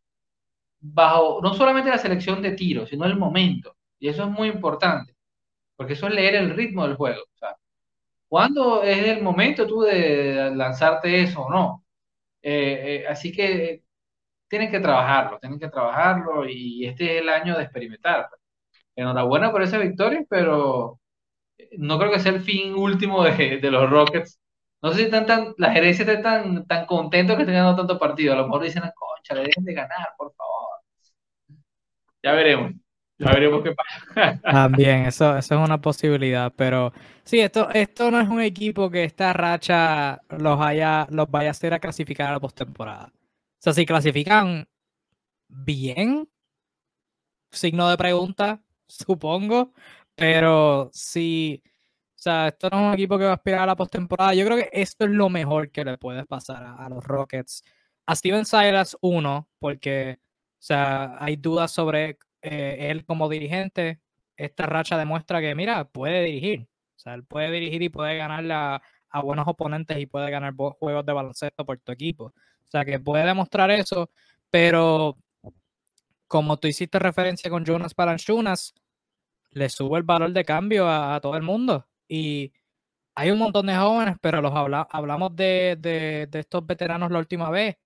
bajo 0.80 1.40
no 1.42 1.54
solamente 1.54 1.90
la 1.90 1.98
selección 1.98 2.42
de 2.42 2.52
tiros, 2.52 2.88
sino 2.90 3.04
el 3.06 3.16
momento. 3.16 3.76
Y 3.98 4.08
eso 4.08 4.24
es 4.24 4.30
muy 4.30 4.48
importante, 4.48 5.14
porque 5.76 5.94
eso 5.94 6.08
es 6.08 6.14
leer 6.14 6.36
el 6.36 6.50
ritmo 6.56 6.86
del 6.86 6.96
juego. 6.96 7.22
O 7.22 7.38
sea, 7.38 7.56
¿cuándo 8.28 8.82
es 8.82 9.06
el 9.08 9.22
momento 9.22 9.66
tú 9.66 9.82
de 9.82 10.52
lanzarte 10.54 11.22
eso 11.22 11.42
o 11.44 11.50
no? 11.50 11.84
Eh, 12.42 13.02
eh, 13.04 13.08
así 13.08 13.32
que 13.32 13.84
tienen 14.48 14.70
que 14.70 14.80
trabajarlo, 14.80 15.38
tienen 15.40 15.58
que 15.60 15.68
trabajarlo 15.68 16.48
y 16.48 16.86
este 16.86 17.16
es 17.16 17.22
el 17.22 17.28
año 17.28 17.56
de 17.56 17.64
experimentar. 17.64 18.28
Enhorabuena 18.96 19.52
por 19.52 19.62
esa 19.62 19.78
victoria, 19.78 20.24
pero 20.28 21.00
no 21.78 21.98
creo 21.98 22.10
que 22.12 22.20
sea 22.20 22.32
el 22.32 22.40
fin 22.42 22.74
último 22.74 23.24
de, 23.24 23.58
de 23.58 23.70
los 23.70 23.90
Rockets. 23.90 24.40
No 24.82 24.90
sé 24.92 24.98
si 24.98 25.04
están 25.04 25.26
tan, 25.26 25.54
la 25.58 25.72
gerencia 25.72 26.04
está 26.04 26.22
tan, 26.22 26.66
tan 26.66 26.86
contento 26.86 27.34
que 27.36 27.42
estén 27.42 27.56
ganando 27.56 27.76
tanto 27.78 27.98
partido. 27.98 28.34
A 28.34 28.36
lo 28.36 28.44
mejor 28.44 28.62
dicen, 28.62 28.82
concha, 28.94 29.34
le 29.34 29.40
deben 29.42 29.64
de 29.64 29.74
ganar, 29.74 30.08
por 30.18 30.32
favor. 30.34 30.45
Ya 32.26 32.32
veremos. 32.32 32.72
Ya 33.18 33.30
veremos 33.32 33.62
qué 33.62 33.72
pasa. 33.72 34.40
También, 34.42 35.06
eso, 35.06 35.36
eso 35.36 35.54
es 35.54 35.60
una 35.60 35.80
posibilidad, 35.80 36.52
pero 36.56 36.92
sí, 37.22 37.38
esto, 37.38 37.70
esto 37.70 38.10
no 38.10 38.20
es 38.20 38.28
un 38.28 38.40
equipo 38.40 38.90
que 38.90 39.04
esta 39.04 39.32
racha 39.32 40.20
los, 40.36 40.60
haya, 40.60 41.06
los 41.10 41.30
vaya 41.30 41.50
a 41.50 41.50
hacer 41.52 41.72
a 41.72 41.78
clasificar 41.78 42.30
a 42.30 42.32
la 42.32 42.40
postemporada. 42.40 43.12
O 43.14 43.58
sea, 43.60 43.74
si 43.74 43.86
clasifican 43.86 44.66
bien, 45.46 46.28
signo 47.52 47.88
de 47.88 47.96
pregunta, 47.96 48.60
supongo, 48.88 49.72
pero 50.16 50.90
si, 50.92 51.62
o 51.64 52.18
sea, 52.18 52.48
esto 52.48 52.68
no 52.70 52.80
es 52.80 52.86
un 52.88 52.94
equipo 52.94 53.18
que 53.18 53.24
va 53.26 53.30
a 53.30 53.34
aspirar 53.34 53.60
a 53.60 53.66
la 53.66 53.76
postemporada, 53.76 54.34
yo 54.34 54.44
creo 54.44 54.56
que 54.56 54.70
esto 54.72 55.04
es 55.04 55.12
lo 55.12 55.28
mejor 55.28 55.70
que 55.70 55.84
le 55.84 55.96
puede 55.96 56.26
pasar 56.26 56.64
a, 56.76 56.88
los 56.88 57.04
Rockets. 57.04 57.62
A 58.04 58.16
Steven 58.16 58.44
Silas, 58.44 58.96
uno, 59.00 59.48
porque, 59.60 60.18
sea, 60.66 61.16
hay 61.20 61.36
dudas 61.36 61.70
sobre 61.70 62.18
eh, 62.42 62.90
él 62.90 63.04
como 63.04 63.28
dirigente. 63.28 64.00
Esta 64.36 64.66
racha 64.66 64.98
demuestra 64.98 65.40
que, 65.40 65.54
mira, 65.54 65.84
puede 65.84 66.24
dirigir. 66.24 66.68
O 66.96 66.98
sea, 66.98 67.14
él 67.14 67.24
puede 67.24 67.50
dirigir 67.52 67.82
y 67.82 67.88
puede 67.88 68.16
ganar 68.16 68.82
a, 69.12 69.22
buenos 69.22 69.46
oponentes 69.48 69.98
y 69.98 70.06
puede 70.06 70.30
ganar 70.30 70.54
juegos 70.56 71.06
de 71.06 71.12
baloncesto 71.12 71.64
por 71.64 71.78
tu 71.78 71.92
equipo. 71.92 72.24
O 72.26 72.70
sea, 72.70 72.84
que 72.84 72.98
puede 72.98 73.24
demostrar 73.24 73.70
eso, 73.70 74.10
pero 74.50 75.16
como 76.26 76.56
tú 76.58 76.68
hiciste 76.68 76.98
referencia 76.98 77.48
con 77.50 77.64
Jonas 77.64 77.94
Balanchunas, 77.94 78.74
le 79.52 79.68
sube 79.68 79.98
el 79.98 80.04
valor 80.04 80.32
de 80.32 80.44
cambio 80.44 80.88
a, 80.88 81.20
todo 81.20 81.36
el 81.36 81.42
mundo. 81.42 81.86
Y 82.08 82.52
hay 83.14 83.30
un 83.30 83.38
montón 83.38 83.66
de 83.66 83.76
jóvenes, 83.76 84.16
pero 84.20 84.42
los 84.42 84.52
hablamos 84.54 85.36
de, 85.36 85.76
de, 85.78 86.26
de, 86.30 86.40
estos 86.40 86.66
veteranos 86.66 87.10
la 87.10 87.20
última 87.20 87.50
vez. 87.50 87.76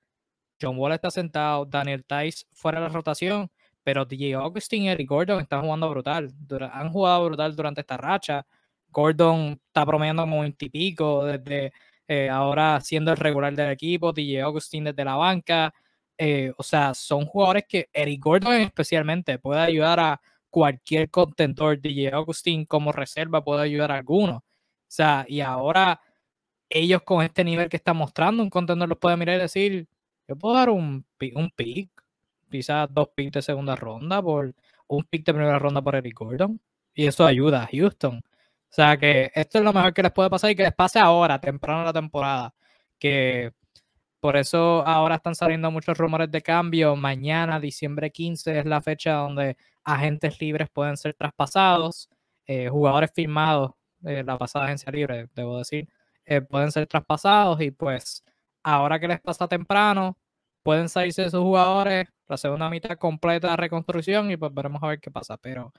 John 0.60 0.76
Wall 0.78 0.92
está 0.92 1.10
sentado, 1.10 1.64
Daniel 1.64 2.04
Tice 2.04 2.44
fuera 2.52 2.80
de 2.80 2.86
la 2.88 2.92
rotación, 2.92 3.50
pero 3.82 4.04
DJ 4.04 4.34
Augustin 4.34 4.84
y 4.84 4.88
Eric 4.90 5.08
Gordon 5.08 5.40
están 5.40 5.62
jugando 5.62 5.88
brutal. 5.90 6.32
han 6.72 6.90
jugado 6.90 7.26
brutal 7.26 7.56
durante 7.56 7.80
esta 7.80 7.96
racha. 7.96 8.46
Gordon 8.88 9.60
está 9.66 9.86
promediando 9.86 10.22
como 10.22 10.40
20 10.40 10.64
y 10.66 10.68
pico 10.68 11.24
desde 11.24 11.72
eh, 12.08 12.28
ahora 12.28 12.80
siendo 12.80 13.12
el 13.12 13.16
regular 13.16 13.54
del 13.54 13.70
equipo, 13.70 14.12
DJ 14.12 14.42
Augustin 14.42 14.84
desde 14.84 15.04
la 15.04 15.16
banca. 15.16 15.72
Eh, 16.18 16.52
o 16.56 16.62
sea, 16.62 16.92
son 16.94 17.24
jugadores 17.24 17.64
que 17.68 17.88
Eric 17.92 18.20
Gordon 18.22 18.54
especialmente 18.54 19.38
puede 19.38 19.60
ayudar 19.60 20.00
a 20.00 20.20
cualquier 20.50 21.10
contentor. 21.10 21.80
DJ 21.80 22.12
Augustin 22.12 22.66
como 22.66 22.92
reserva 22.92 23.42
puede 23.44 23.62
ayudar 23.62 23.92
a 23.92 23.96
alguno. 23.96 24.38
O 24.38 24.44
sea, 24.88 25.24
y 25.28 25.40
ahora 25.40 26.00
ellos 26.68 27.02
con 27.02 27.22
este 27.24 27.44
nivel 27.44 27.68
que 27.68 27.76
están 27.76 27.96
mostrando, 27.96 28.42
un 28.42 28.50
contentor 28.50 28.88
los 28.88 28.98
puede 28.98 29.16
mirar 29.16 29.36
y 29.36 29.42
decir, 29.42 29.88
yo 30.30 30.36
puedo 30.36 30.54
dar 30.54 30.70
un, 30.70 31.04
un 31.34 31.50
pick, 31.50 31.90
quizás 32.48 32.88
dos 32.92 33.08
picks 33.16 33.32
de 33.32 33.42
segunda 33.42 33.74
ronda 33.74 34.22
por 34.22 34.54
un 34.86 35.04
pick 35.04 35.26
de 35.26 35.34
primera 35.34 35.58
ronda 35.58 35.82
por 35.82 35.96
Eric 35.96 36.16
Gordon. 36.16 36.60
Y 36.94 37.06
eso 37.06 37.26
ayuda 37.26 37.64
a 37.64 37.66
Houston. 37.66 38.18
O 38.18 38.72
sea 38.72 38.96
que 38.96 39.32
esto 39.34 39.58
es 39.58 39.64
lo 39.64 39.72
mejor 39.72 39.92
que 39.92 40.04
les 40.04 40.12
puede 40.12 40.30
pasar 40.30 40.50
y 40.52 40.54
que 40.54 40.62
les 40.62 40.74
pase 40.74 41.00
ahora, 41.00 41.40
temprano 41.40 41.80
en 41.80 41.86
la 41.86 41.92
temporada. 41.92 42.54
Que 42.98 43.52
por 44.20 44.36
eso 44.36 44.86
ahora 44.86 45.16
están 45.16 45.34
saliendo 45.34 45.70
muchos 45.72 45.98
rumores 45.98 46.30
de 46.30 46.42
cambio. 46.42 46.94
Mañana, 46.94 47.58
diciembre 47.58 48.12
15, 48.12 48.60
es 48.60 48.66
la 48.66 48.80
fecha 48.82 49.14
donde 49.14 49.56
agentes 49.82 50.40
libres 50.40 50.68
pueden 50.70 50.96
ser 50.96 51.14
traspasados. 51.14 52.08
Eh, 52.46 52.68
jugadores 52.68 53.10
firmados, 53.12 53.72
eh, 54.04 54.22
la 54.24 54.38
pasada 54.38 54.66
agencia 54.66 54.92
libre, 54.92 55.28
debo 55.34 55.58
decir, 55.58 55.88
eh, 56.24 56.40
pueden 56.40 56.70
ser 56.72 56.86
traspasados 56.86 57.60
y 57.60 57.70
pues 57.72 58.24
ahora 58.62 58.98
que 59.00 59.08
les 59.08 59.20
pasa 59.20 59.48
temprano, 59.48 60.16
pueden 60.62 60.88
salirse 60.88 61.22
de 61.22 61.30
sus 61.30 61.40
jugadores, 61.40 62.08
la 62.28 62.36
segunda 62.36 62.70
mitad 62.70 62.96
completa 62.98 63.50
de 63.50 63.56
reconstrucción 63.56 64.30
y 64.30 64.36
pues 64.36 64.52
veremos 64.54 64.82
a 64.82 64.88
ver 64.88 65.00
qué 65.00 65.10
pasa. 65.10 65.36
Pero 65.36 65.72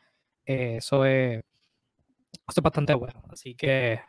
eso 0.45 1.05
es, 1.05 1.39
eso 1.39 2.59
es 2.59 2.63
bastante 2.63 2.93
bueno. 2.93 3.23
Así 3.29 3.55
que 3.55 4.01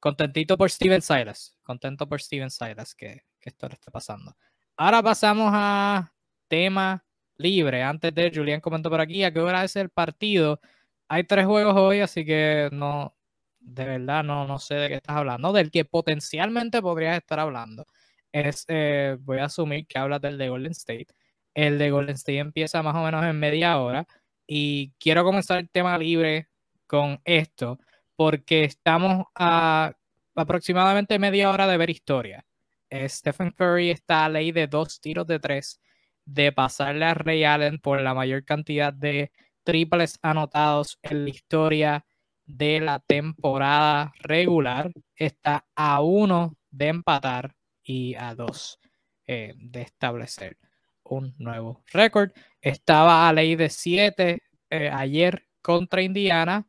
contentito 0.00 0.56
por 0.56 0.70
Steven 0.70 1.02
Silas. 1.02 1.56
Contento 1.62 2.08
por 2.08 2.20
Steven 2.20 2.50
Silas 2.50 2.94
que, 2.94 3.24
que 3.40 3.50
esto 3.50 3.68
le 3.68 3.74
esté 3.74 3.90
pasando. 3.90 4.36
Ahora 4.76 5.02
pasamos 5.02 5.50
a 5.52 6.12
tema 6.48 7.04
libre. 7.36 7.82
Antes 7.82 8.14
de 8.14 8.30
Julián 8.34 8.60
comentó 8.60 8.90
por 8.90 9.00
aquí 9.00 9.24
a 9.24 9.32
qué 9.32 9.40
hora 9.40 9.64
es 9.64 9.76
el 9.76 9.90
partido. 9.90 10.60
Hay 11.08 11.24
tres 11.24 11.46
juegos 11.46 11.74
hoy, 11.76 12.00
así 12.00 12.24
que 12.24 12.68
no, 12.72 13.16
de 13.58 13.84
verdad 13.84 14.24
no, 14.24 14.46
no 14.46 14.58
sé 14.58 14.74
de 14.76 14.88
qué 14.88 14.94
estás 14.96 15.16
hablando. 15.16 15.52
Del 15.52 15.70
que 15.70 15.84
potencialmente 15.84 16.80
podrías 16.82 17.16
estar 17.18 17.40
hablando. 17.40 17.86
Es, 18.32 18.64
eh, 18.68 19.16
voy 19.20 19.38
a 19.38 19.46
asumir 19.46 19.86
que 19.86 19.98
hablas 19.98 20.20
del 20.20 20.38
de 20.38 20.48
Golden 20.48 20.72
State. 20.72 21.08
El 21.54 21.78
de 21.78 21.90
Golden 21.90 22.14
State 22.14 22.38
empieza 22.38 22.82
más 22.82 22.94
o 22.96 23.04
menos 23.04 23.24
en 23.24 23.38
media 23.38 23.78
hora. 23.78 24.06
Y 24.46 24.92
quiero 24.98 25.24
comenzar 25.24 25.58
el 25.58 25.70
tema 25.70 25.96
libre 25.98 26.48
con 26.86 27.20
esto, 27.24 27.78
porque 28.16 28.64
estamos 28.64 29.26
a 29.34 29.94
aproximadamente 30.34 31.18
media 31.18 31.50
hora 31.50 31.66
de 31.66 31.76
ver 31.76 31.90
historia. 31.90 32.46
Stephen 32.92 33.52
Curry 33.52 33.90
está 33.90 34.24
a 34.24 34.28
ley 34.28 34.52
de 34.52 34.66
dos 34.66 35.00
tiros 35.00 35.26
de 35.26 35.38
tres 35.38 35.80
de 36.24 36.52
pasarle 36.52 37.04
a 37.04 37.14
Ray 37.14 37.44
Allen 37.44 37.78
por 37.78 38.00
la 38.00 38.14
mayor 38.14 38.44
cantidad 38.44 38.92
de 38.92 39.32
triples 39.64 40.18
anotados 40.22 40.98
en 41.02 41.24
la 41.24 41.30
historia 41.30 42.06
de 42.46 42.80
la 42.80 43.00
temporada 43.00 44.12
regular. 44.20 44.92
Está 45.16 45.66
a 45.74 46.00
uno 46.02 46.56
de 46.70 46.88
empatar 46.88 47.54
y 47.82 48.14
a 48.14 48.34
dos 48.34 48.78
eh, 49.26 49.54
de 49.56 49.82
establecer 49.82 50.58
un 51.04 51.34
nuevo 51.38 51.82
récord. 51.92 52.32
Estaba 52.60 53.28
a 53.28 53.32
ley 53.32 53.56
de 53.56 53.68
siete 53.70 54.42
eh, 54.70 54.90
ayer 54.92 55.46
contra 55.62 56.02
Indiana 56.02 56.66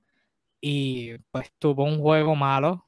y 0.62 1.18
pues 1.32 1.52
tuvo 1.60 1.86
un 1.86 2.00
juego 2.00 2.36
malo, 2.36 2.88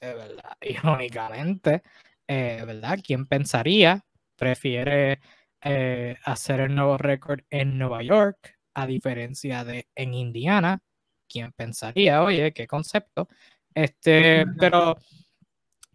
¿verdad? 0.00 0.56
Irónicamente, 0.60 1.82
eh, 2.26 2.62
¿verdad? 2.66 2.98
¿Quién 3.04 3.26
pensaría? 3.26 4.04
Prefiere 4.36 5.20
eh, 5.62 6.16
hacer 6.24 6.60
el 6.60 6.74
nuevo 6.74 6.98
récord 6.98 7.40
en 7.50 7.78
Nueva 7.78 8.02
York, 8.02 8.58
a 8.74 8.86
diferencia 8.86 9.64
de 9.64 9.88
en 9.94 10.14
Indiana. 10.14 10.80
¿Quién 11.28 11.52
pensaría? 11.52 12.22
Oye, 12.22 12.52
qué 12.52 12.66
concepto. 12.66 13.28
Este, 13.74 14.44
pero 14.58 14.96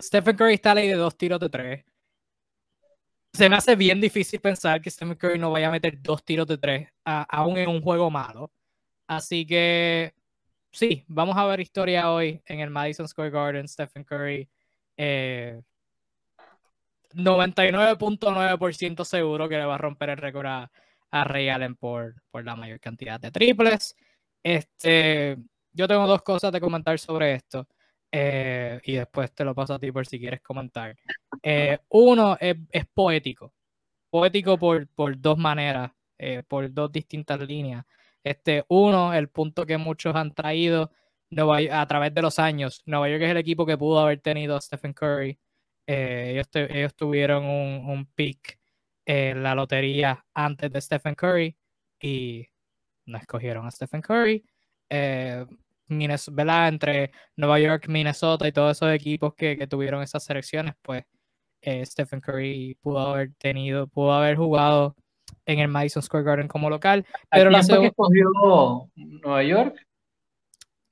Stephen 0.01 0.35
Curry 0.35 0.55
está 0.55 0.73
ley 0.73 0.87
de 0.87 0.95
dos 0.95 1.17
tiros 1.17 1.39
de 1.39 1.49
tres. 1.49 1.85
Se 3.33 3.49
me 3.49 3.55
hace 3.55 3.75
bien 3.75 4.01
difícil 4.01 4.39
pensar 4.39 4.81
que 4.81 4.89
Stephen 4.89 5.15
Curry 5.15 5.37
no 5.37 5.51
vaya 5.51 5.67
a 5.67 5.71
meter 5.71 6.01
dos 6.01 6.23
tiros 6.23 6.47
de 6.47 6.57
tres, 6.57 6.89
aún 7.03 7.57
en 7.57 7.69
un 7.69 7.81
juego 7.81 8.09
malo. 8.09 8.51
Así 9.07 9.45
que 9.45 10.13
sí, 10.71 11.03
vamos 11.07 11.37
a 11.37 11.45
ver 11.45 11.59
historia 11.59 12.11
hoy 12.11 12.41
en 12.45 12.59
el 12.59 12.69
Madison 12.69 13.07
Square 13.07 13.29
Garden. 13.29 13.67
Stephen 13.67 14.03
Curry 14.03 14.49
eh, 14.97 15.61
99.9% 17.13 19.03
seguro 19.05 19.49
que 19.49 19.57
le 19.57 19.65
va 19.65 19.75
a 19.75 19.77
romper 19.77 20.09
el 20.09 20.17
récord 20.17 20.47
a, 20.47 20.71
Ray 21.11 21.49
Allen 21.49 21.75
por, 21.75 22.21
por 22.29 22.45
la 22.45 22.55
mayor 22.55 22.79
cantidad 22.79 23.19
de 23.19 23.31
triples. 23.31 23.95
Este, 24.43 25.37
yo 25.73 25.87
tengo 25.87 26.05
dos 26.07 26.21
cosas 26.21 26.51
de 26.51 26.61
comentar 26.61 26.99
sobre 26.99 27.33
esto. 27.33 27.67
Eh, 28.11 28.81
y 28.83 28.93
después 28.93 29.33
te 29.33 29.43
lo 29.45 29.53
paso 29.53 29.75
a 29.75 29.79
ti 29.79 29.91
por 29.91 30.05
si 30.05 30.19
quieres 30.19 30.41
comentar. 30.41 30.95
Eh, 31.43 31.79
uno 31.89 32.37
es, 32.39 32.55
poético. 32.93 33.53
Poético 34.09 34.57
por, 34.57 34.87
por 34.87 35.19
dos 35.19 35.37
maneras, 35.37 35.91
eh, 36.17 36.43
por 36.47 36.73
dos 36.73 36.91
distintas 36.91 37.39
líneas. 37.41 37.85
Este, 38.23 38.65
uno, 38.69 39.13
el 39.13 39.29
punto 39.29 39.65
que 39.65 39.77
muchos 39.77 40.15
han 40.15 40.33
traído 40.33 40.91
a 41.71 41.87
través 41.87 42.13
de 42.13 42.21
los 42.21 42.39
años. 42.39 42.81
Nueva 42.85 43.09
York 43.09 43.21
es 43.21 43.31
el 43.31 43.37
equipo 43.37 43.65
que 43.65 43.77
pudo 43.77 43.99
haber 43.99 44.19
tenido 44.19 44.55
a 44.55 44.61
Stephen 44.61 44.93
Curry 44.93 45.39
eh, 45.91 46.33
ellos, 46.33 46.47
ellos, 46.53 46.93
tuvieron 46.95 47.45
un, 47.45 47.89
un 47.89 48.05
pick 48.05 48.59
eh, 49.07 49.33
la 49.35 49.55
lotería 49.55 50.23
antes 50.35 50.71
de 50.71 50.81
Stephen 50.81 51.15
Curry 51.15 51.57
y 51.99 52.47
no 53.07 53.17
escogieron 53.17 53.65
a 53.65 53.71
Stephen 53.71 53.99
Curry. 53.99 54.45
Minnesota, 55.89 56.67
entre 56.67 57.11
Nueva 57.35 57.59
York, 57.59 57.87
Minnesota 57.87 58.47
y 58.47 58.51
todos 58.51 58.77
esos 58.77 58.91
equipos 58.93 59.33
que, 59.35 59.57
que 59.57 59.67
tuvieron 59.67 60.01
esas 60.01 60.23
selecciones, 60.23 60.75
pues 60.81 61.03
eh, 61.61 61.85
Stephen 61.85 62.21
Curry 62.21 62.77
pudo 62.81 62.99
haber 62.99 63.33
tenido, 63.37 63.87
pudo 63.87 64.13
haber 64.13 64.37
jugado 64.37 64.95
en 65.45 65.59
el 65.59 65.67
Madison 65.67 66.01
Square 66.01 66.25
Garden 66.25 66.47
como 66.47 66.69
local. 66.69 67.05
Pero 67.29 67.49
la 67.49 67.61
que 67.61 67.87
escogió 67.87 68.89
Nueva 68.95 69.43
York? 69.43 69.85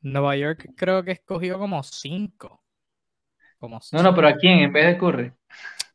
Nueva 0.02 0.36
York 0.36 0.70
creo 0.76 1.04
que 1.04 1.12
escogió 1.12 1.58
como 1.58 1.82
cinco. 1.84 2.64
Como 3.60 3.80
no, 3.92 4.04
no, 4.04 4.14
pero 4.14 4.28
¿a 4.28 4.36
quién 4.36 4.60
en 4.60 4.74
vez 4.74 4.86
de 4.86 4.98
Curry? 4.98 5.34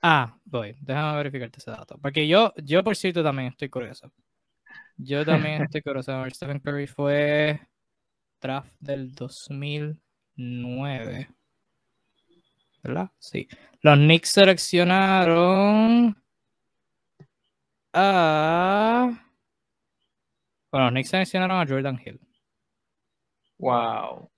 Ah, 0.02 0.36
voy, 0.44 0.74
déjame 0.80 1.16
verificarte 1.16 1.58
ese 1.60 1.70
dato. 1.70 1.96
Porque 1.98 2.26
yo, 2.26 2.52
yo 2.56 2.82
por 2.82 2.96
cierto 2.96 3.22
también 3.22 3.48
estoy 3.48 3.68
curioso. 3.68 4.10
Yo 4.96 5.24
también 5.24 5.62
estoy 5.62 5.80
curioso. 5.80 6.24
Stephen 6.30 6.58
Curry 6.58 6.88
fue 6.88 7.60
draft 8.42 8.72
del 8.80 9.14
2009. 9.14 11.28
¿Verdad? 12.82 13.10
Sí. 13.18 13.48
Los 13.80 13.96
Knicks 13.96 14.28
seleccionaron 14.30 16.20
a... 17.92 19.28
Bueno, 20.70 20.86
los 20.86 20.92
Knicks 20.92 21.10
seleccionaron 21.10 21.60
a 21.60 21.66
Jordan 21.66 22.00
Hill. 22.04 22.20
Wow. 23.58 24.30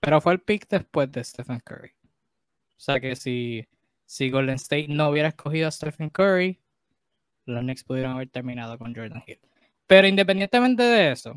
Pero 0.00 0.20
fue 0.20 0.34
el 0.34 0.40
pick 0.40 0.68
después 0.68 1.10
de 1.10 1.24
Stephen 1.24 1.60
Curry. 1.60 1.92
O 2.76 2.80
sea 2.80 3.00
que 3.00 3.16
si, 3.16 3.66
si 4.04 4.30
Golden 4.30 4.56
State 4.56 4.88
no 4.88 5.08
hubiera 5.08 5.28
escogido 5.28 5.68
a 5.68 5.70
Stephen 5.70 6.10
Curry, 6.10 6.60
los 7.46 7.62
Knicks 7.62 7.84
pudieron 7.84 8.12
haber 8.12 8.28
terminado 8.28 8.78
con 8.78 8.94
Jordan 8.94 9.22
Hill. 9.26 9.40
Pero 9.86 10.06
independientemente 10.06 10.82
de 10.82 11.12
eso, 11.12 11.34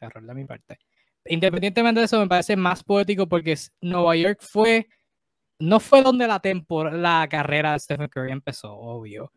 error 0.00 0.24
de 0.24 0.34
mi 0.34 0.44
parte, 0.44 0.78
independientemente 1.26 2.00
de 2.00 2.06
eso 2.06 2.20
me 2.20 2.28
parece 2.28 2.56
más 2.56 2.84
poético 2.84 3.28
porque 3.28 3.56
Nueva 3.80 4.16
York 4.16 4.38
fue, 4.40 4.86
no 5.58 5.80
fue 5.80 6.02
donde 6.02 6.26
la, 6.26 6.40
la 6.92 7.28
carrera 7.30 7.72
de 7.72 7.80
Stephen 7.80 8.08
Curry 8.08 8.32
empezó, 8.32 8.74
obvio, 8.74 9.32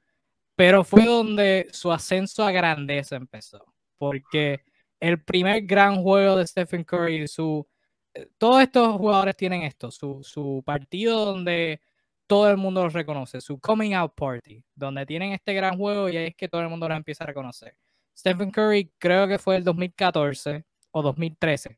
pero 0.59 0.83
fue 0.83 1.05
donde 1.05 1.67
su 1.71 1.89
ascenso 1.89 2.43
a 2.43 2.51
grandeza 2.51 3.15
empezó. 3.15 3.63
Porque 3.97 4.59
el 4.99 5.23
primer 5.23 5.61
gran 5.65 6.03
juego 6.03 6.35
de 6.35 6.45
Stephen 6.45 6.83
Curry, 6.83 7.29
su, 7.29 7.65
eh, 8.13 8.27
todos 8.37 8.61
estos 8.63 8.97
jugadores 8.97 9.37
tienen 9.37 9.63
esto, 9.63 9.89
su, 9.89 10.21
su 10.21 10.61
partido 10.65 11.23
donde 11.23 11.79
todo 12.27 12.49
el 12.51 12.57
mundo 12.57 12.83
los 12.83 12.93
reconoce, 12.93 13.39
su 13.39 13.57
coming 13.59 13.93
out 13.93 14.13
party, 14.15 14.61
donde 14.75 15.05
tienen 15.05 15.31
este 15.31 15.53
gran 15.53 15.77
juego 15.77 16.09
y 16.09 16.17
ahí 16.17 16.27
es 16.27 16.35
que 16.35 16.49
todo 16.49 16.61
el 16.61 16.69
mundo 16.69 16.89
los 16.89 16.97
empieza 16.97 17.23
a 17.23 17.27
reconocer. 17.27 17.75
Stephen 18.17 18.51
Curry 18.51 18.91
creo 18.97 19.27
que 19.27 19.39
fue 19.39 19.55
el 19.55 19.63
2014 19.63 20.65
o 20.91 21.01
2013. 21.01 21.77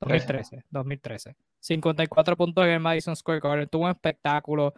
2013, 0.00 0.64
2013. 0.70 1.36
54 1.60 2.36
puntos 2.36 2.64
en 2.64 2.70
el 2.70 2.80
Madison 2.80 3.16
Square 3.16 3.40
Garden, 3.40 3.68
tuvo 3.68 3.84
un 3.84 3.90
espectáculo. 3.90 4.74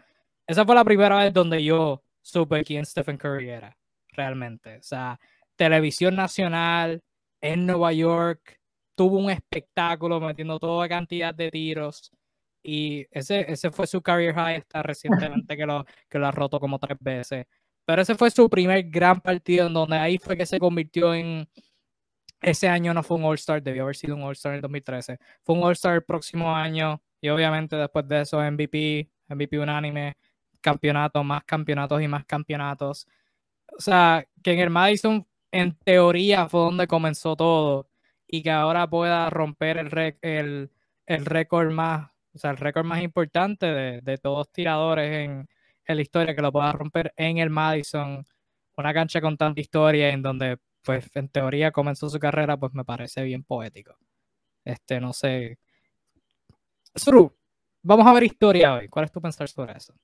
Esa 0.47 0.65
fue 0.65 0.75
la 0.75 0.85
primera 0.85 1.17
vez 1.17 1.33
donde 1.33 1.63
yo 1.63 2.03
supe 2.23 2.65
quién 2.65 2.87
Stephen 2.87 3.19
Curry 3.19 3.51
era, 3.51 3.77
realmente. 4.09 4.79
O 4.79 4.83
sea, 4.83 5.21
televisión 5.57 6.17
nacional 6.17 7.03
en 7.41 7.67
Nueva 7.67 7.93
York, 7.93 8.61
tuvo 8.95 9.19
un 9.19 9.31
espectáculo 9.31 10.21
metiendo 10.21 10.59
toda 10.59 10.89
cantidad 10.89 11.35
de 11.35 11.51
tiros. 11.51 12.11
Y 12.63 13.07
ese, 13.11 13.51
ese 13.51 13.71
fue 13.71 13.87
su 13.87 14.03
career 14.03 14.35
high 14.35 14.57
hasta 14.57 14.83
recientemente 14.83 15.57
que 15.57 15.67
lo, 15.67 15.85
que 16.09 16.19
lo 16.19 16.27
ha 16.27 16.31
roto 16.33 16.61
como 16.61 16.79
tres 16.79 16.99
veces. 17.01 17.47
Pero 17.91 18.03
ese 18.03 18.15
fue 18.15 18.31
su 18.31 18.49
primer 18.49 18.85
gran 18.89 19.21
partido 19.21 19.67
en 19.67 19.75
donde 19.75 19.97
ahí 19.97 20.17
fue 20.17 20.37
que 20.37 20.47
se 20.47 20.61
convirtió 20.61 21.13
en... 21.13 21.49
Ese 22.41 22.69
año 22.69 22.95
no 22.95 23.03
fue 23.03 23.17
un 23.17 23.25
All-Star, 23.25 23.61
debió 23.61 23.83
haber 23.83 23.97
sido 23.97 24.15
un 24.15 24.23
All-Star 24.23 24.53
en 24.53 24.57
el 24.57 24.63
2013. 24.63 25.19
Fue 25.43 25.57
un 25.57 25.65
All-Star 25.65 25.97
el 25.97 26.05
próximo 26.05 26.55
año 26.55 27.03
y 27.21 27.31
obviamente 27.31 27.75
después 27.75 28.07
de 28.07 28.21
eso 28.21 28.39
MVP, 28.41 29.11
MVP 29.27 29.59
unánime, 29.59 30.17
campeonato, 30.61 31.25
más 31.25 31.43
campeonatos 31.43 32.01
y 32.01 32.07
más 32.07 32.25
campeonatos. 32.27 33.09
O 33.77 33.81
sea, 33.81 34.25
que 34.41 34.53
en 34.53 34.61
el 34.61 34.71
Madison 34.71 35.27
en 35.51 35.77
teoría 35.77 36.49
fue 36.49 36.61
donde 36.61 36.87
comenzó 36.87 37.35
todo 37.35 37.91
y 38.25 38.45
que 38.45 38.53
ahora 38.53 38.89
pueda 38.89 39.29
romper 39.31 39.79
el, 39.79 40.17
el, 40.23 40.71
el 41.07 41.27
récord 41.27 41.73
más, 41.73 42.09
o 42.35 42.39
sea, 42.39 42.53
el 42.53 42.57
récord 42.57 42.85
más 42.87 43.03
importante 43.03 43.67
de, 43.67 44.01
de 44.01 44.17
todos 44.17 44.53
tiradores 44.53 45.13
en, 45.29 45.49
la 45.95 46.03
historia, 46.03 46.35
que 46.35 46.43
lo 46.43 46.53
pueda 46.53 46.73
romper 46.73 47.13
en 47.17 47.39
el 47.39 47.51
Madison, 47.51 48.25
una 48.77 48.95
cancha 48.95 49.21
con 49.21 49.37
tanta 49.37 49.61
historia 49.61 50.11
en 50.11 50.23
donde, 50.23 50.59
pues, 50.83 51.15
en 51.17 51.29
teoría 51.29 51.71
comenzó 51.73 52.09
su 52.09 52.19
carrera, 52.19 52.57
pues 52.57 52.75
me 52.75 52.85
parece 52.85 53.23
bien 53.25 53.45
poético. 53.45 53.97
Este, 54.65 55.01
no 55.01 55.13
sé. 55.13 55.59
Sru, 56.95 57.35
vamos 57.83 58.07
a 58.07 58.13
ver 58.13 58.25
historia 58.25 58.75
hoy. 58.75 58.89
¿Cuál 58.89 59.07
es 59.07 59.13
tu 59.13 59.21
pensar 59.21 59.49
sobre 59.49 59.75
eso? 59.77 59.95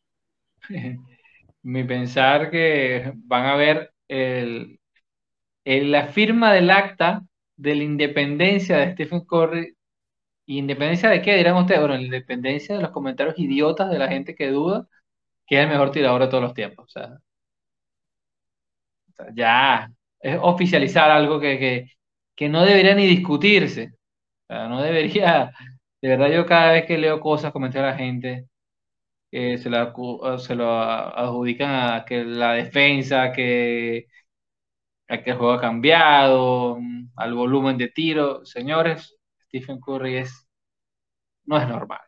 Mi 1.62 1.84
pensar 1.84 2.51
que 2.51 3.12
van 3.16 3.47
a 3.47 3.57
ver 3.57 3.93
el, 4.09 4.78
la 5.64 6.07
firma 6.09 6.53
del 6.53 6.70
acta 6.70 7.24
de 7.57 7.74
la 7.74 7.82
independencia 7.82 8.78
de 8.78 8.93
Stephen 8.93 9.20
Curry. 9.24 9.76
¿Independencia 10.47 11.11
de 11.11 11.22
qué 11.22 11.37
dirán 11.37 11.57
ustedes? 11.57 11.80
Bueno, 11.80 11.97
la 11.97 12.03
independencia 12.03 12.76
de 12.76 12.82
los 12.82 12.93
comentarios 12.93 13.39
idiotas 13.39 13.91
de 13.91 13.99
la 13.99 14.09
gente 14.09 14.37
que 14.37 14.49
duda 14.49 14.89
que 15.47 15.57
es 15.57 15.63
el 15.65 15.71
mejor 15.71 15.91
tirador 15.93 16.23
de 16.23 16.29
todos 16.29 16.43
los 16.45 16.55
tiempos. 16.55 16.87
O 16.87 16.89
sea, 16.89 17.19
ya 19.35 19.91
es 20.21 20.39
oficializar 20.43 21.11
algo 21.11 21.41
que, 21.41 21.89
que, 22.35 22.49
no 22.49 22.65
debería 22.65 22.95
ni 22.95 23.07
discutirse. 23.07 23.93
O 24.49 24.55
sea, 24.55 24.69
no 24.69 24.83
debería. 24.83 25.53
De 26.03 26.09
verdad, 26.11 26.31
yo 26.31 26.47
cada 26.47 26.73
vez 26.73 26.87
que 26.87 26.99
leo 26.99 27.21
cosas, 27.21 27.53
comentarios 27.53 27.89
a 27.89 27.93
la 27.93 27.99
gente, 27.99 28.49
que 29.31 29.59
se, 29.59 29.71
la, 29.71 29.93
se 30.39 30.55
lo 30.55 30.71
adjudican 30.81 31.71
a 32.01 32.05
que 32.05 32.25
la 32.25 32.55
defensa, 32.55 33.33
que 33.33 34.07
a 35.09 35.23
que 35.23 35.31
el 35.31 35.37
juego 35.37 35.53
ha 35.55 35.61
cambiado, 35.61 36.79
al 37.17 37.35
volumen 37.35 37.79
de 37.79 37.89
tiro. 37.89 38.45
Señores, 38.45 39.17
Stephen 39.47 39.81
Curry 39.81 40.17
es, 40.19 40.49
no 41.45 41.59
es 41.59 41.69
normal. 41.69 42.01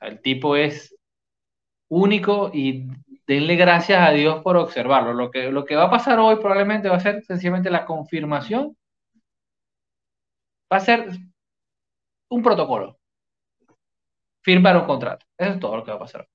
el 0.00 0.20
tipo 0.22 0.56
es 0.56 0.94
único 1.88 2.50
y 2.52 2.88
denle 3.26 3.56
gracias 3.56 4.00
a 4.00 4.10
Dios 4.12 4.42
por 4.42 4.56
observarlo. 4.56 5.12
Lo 5.14 5.30
que, 5.30 5.50
lo 5.50 5.64
que 5.64 5.76
va 5.76 5.84
a 5.84 5.90
pasar 5.90 6.18
hoy 6.18 6.36
probablemente 6.36 6.88
va 6.88 6.96
a 6.96 7.00
ser 7.00 7.22
sencillamente 7.24 7.70
la 7.70 7.84
confirmación. 7.84 8.76
Va 10.72 10.78
a 10.78 10.80
ser 10.80 11.08
un 12.30 12.42
protocolo. 12.42 12.98
Firmar 14.42 14.76
un 14.76 14.86
contrato. 14.86 15.26
Eso 15.36 15.52
es 15.52 15.60
todo 15.60 15.76
lo 15.76 15.84
que 15.84 15.90
va 15.90 15.96
a 15.96 16.00
pasar. 16.00 16.28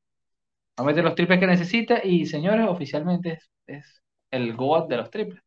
Va 0.79 0.83
a 0.83 0.87
meter 0.87 1.03
los 1.03 1.15
triples 1.15 1.39
que 1.39 1.47
necesita 1.47 2.03
y, 2.03 2.25
señores, 2.25 2.67
oficialmente 2.67 3.39
es, 3.67 4.01
el 4.31 4.55
GOAT 4.55 4.89
de 4.89 4.97
los 4.97 5.09
triples. 5.09 5.41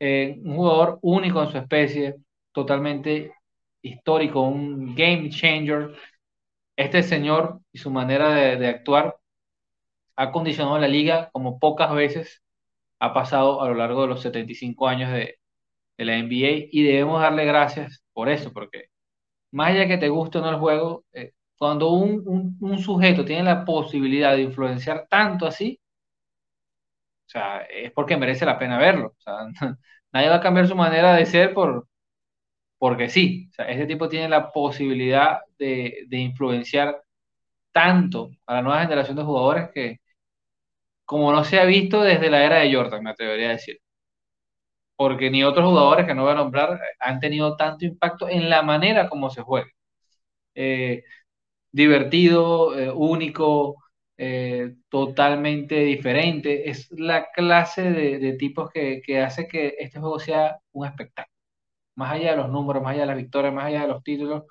Eh, 0.00 0.40
un 0.44 0.56
jugador 0.56 0.98
único 1.02 1.42
en 1.42 1.50
su 1.50 1.58
especie, 1.58 2.16
totalmente 2.52 3.34
histórico, 3.82 4.42
un 4.42 4.94
game 4.94 5.30
changer. 5.30 5.94
Este 6.82 7.04
señor 7.04 7.60
y 7.72 7.78
su 7.78 7.90
manera 7.92 8.34
de, 8.34 8.66
actuar 8.66 9.16
ha 10.16 10.32
condicionado 10.32 10.78
la 10.78 10.88
liga 10.88 11.30
como 11.32 11.60
pocas 11.60 11.92
veces 11.94 12.42
ha 12.98 13.14
pasado 13.14 13.62
a 13.62 13.68
lo 13.68 13.74
largo 13.74 14.02
de 14.02 14.08
los 14.08 14.22
75 14.22 14.88
años 14.88 15.12
de, 15.12 15.38
la 15.98 16.18
NBA 16.18 16.68
y 16.72 16.82
debemos 16.82 17.20
darle 17.22 17.44
gracias 17.44 18.02
por 18.12 18.28
eso, 18.28 18.52
porque 18.52 18.86
más 19.52 19.70
allá 19.70 19.88
que 19.88 19.98
te 19.98 20.08
guste 20.08 20.38
o 20.38 20.40
no 20.42 20.50
el 20.50 20.56
juego, 20.58 21.04
eh, 21.12 21.32
cuando 21.56 21.90
un, 21.90 22.78
sujeto 22.80 23.24
tiene 23.24 23.44
la 23.44 23.64
posibilidad 23.64 24.34
de 24.34 24.42
influenciar 24.42 25.06
tanto 25.08 25.46
así, 25.46 25.80
o 27.26 27.30
sea, 27.30 27.58
es 27.62 27.92
porque 27.92 28.16
merece 28.16 28.44
la 28.44 28.58
pena 28.58 28.78
verlo. 28.78 29.14
O 29.26 29.30
nadie 30.12 30.28
va 30.28 30.36
a 30.36 30.40
cambiar 30.40 30.66
su 30.68 30.76
manera 30.76 31.14
de 31.14 31.26
ser 31.26 31.54
por, 31.54 31.86
porque 32.82 33.08
sí. 33.08 33.48
Este 33.58 33.86
tipo 33.86 34.08
tiene 34.08 34.28
la 34.28 34.50
posibilidad 34.50 35.40
de, 35.58 36.06
influenciar 36.10 37.02
tanto 37.72 38.30
a 38.46 38.54
la 38.56 38.62
nueva 38.62 38.82
generación 38.82 39.16
de 39.16 39.24
jugadores 39.24 39.70
que, 39.74 40.00
como 41.04 41.30
no 41.32 41.44
se 41.44 41.60
ha 41.60 41.64
visto 41.64 42.02
desde 42.02 42.28
la 42.30 42.44
era 42.44 42.56
de 42.58 42.74
Jordan, 42.74 43.04
me 43.04 43.10
atrevería 43.10 43.48
a 43.50 43.52
decir. 43.52 43.78
Porque 44.96 45.30
ni 45.30 45.42
otros 45.44 45.66
jugadores 45.66 46.06
que 46.06 46.14
no 46.14 46.22
voy 46.22 46.32
a 46.32 46.34
nombrar 46.36 46.80
han 47.00 47.20
tenido 47.20 47.56
tanto 47.56 47.84
impacto 47.84 48.28
en 48.28 48.48
la 48.50 48.62
manera 48.62 49.08
como 49.08 49.30
se 49.30 49.42
juega. 49.42 49.68
Eh, 50.54 51.04
divertido, 51.72 52.78
eh, 52.78 52.90
único, 52.92 53.76
eh, 54.16 54.76
totalmente 54.90 55.76
diferente. 55.80 56.70
Es 56.70 56.90
la 56.92 57.30
clase 57.32 57.82
de, 57.92 58.34
tipos 58.34 58.70
que, 58.70 59.02
hace 59.20 59.48
que 59.48 59.76
este 59.78 60.00
juego 60.00 60.18
sea 60.20 60.58
un 60.72 60.86
espectáculo. 60.86 61.31
Más 61.96 62.12
allá 62.12 62.32
de 62.32 62.36
los 62.38 62.50
números, 62.50 62.82
más 62.82 62.92
allá 62.92 63.02
de 63.02 63.06
las 63.08 63.16
victorias, 63.16 63.54
más 63.54 63.66
allá 63.66 63.82
de 63.82 63.88
los 63.88 64.02
títulos. 64.02 64.44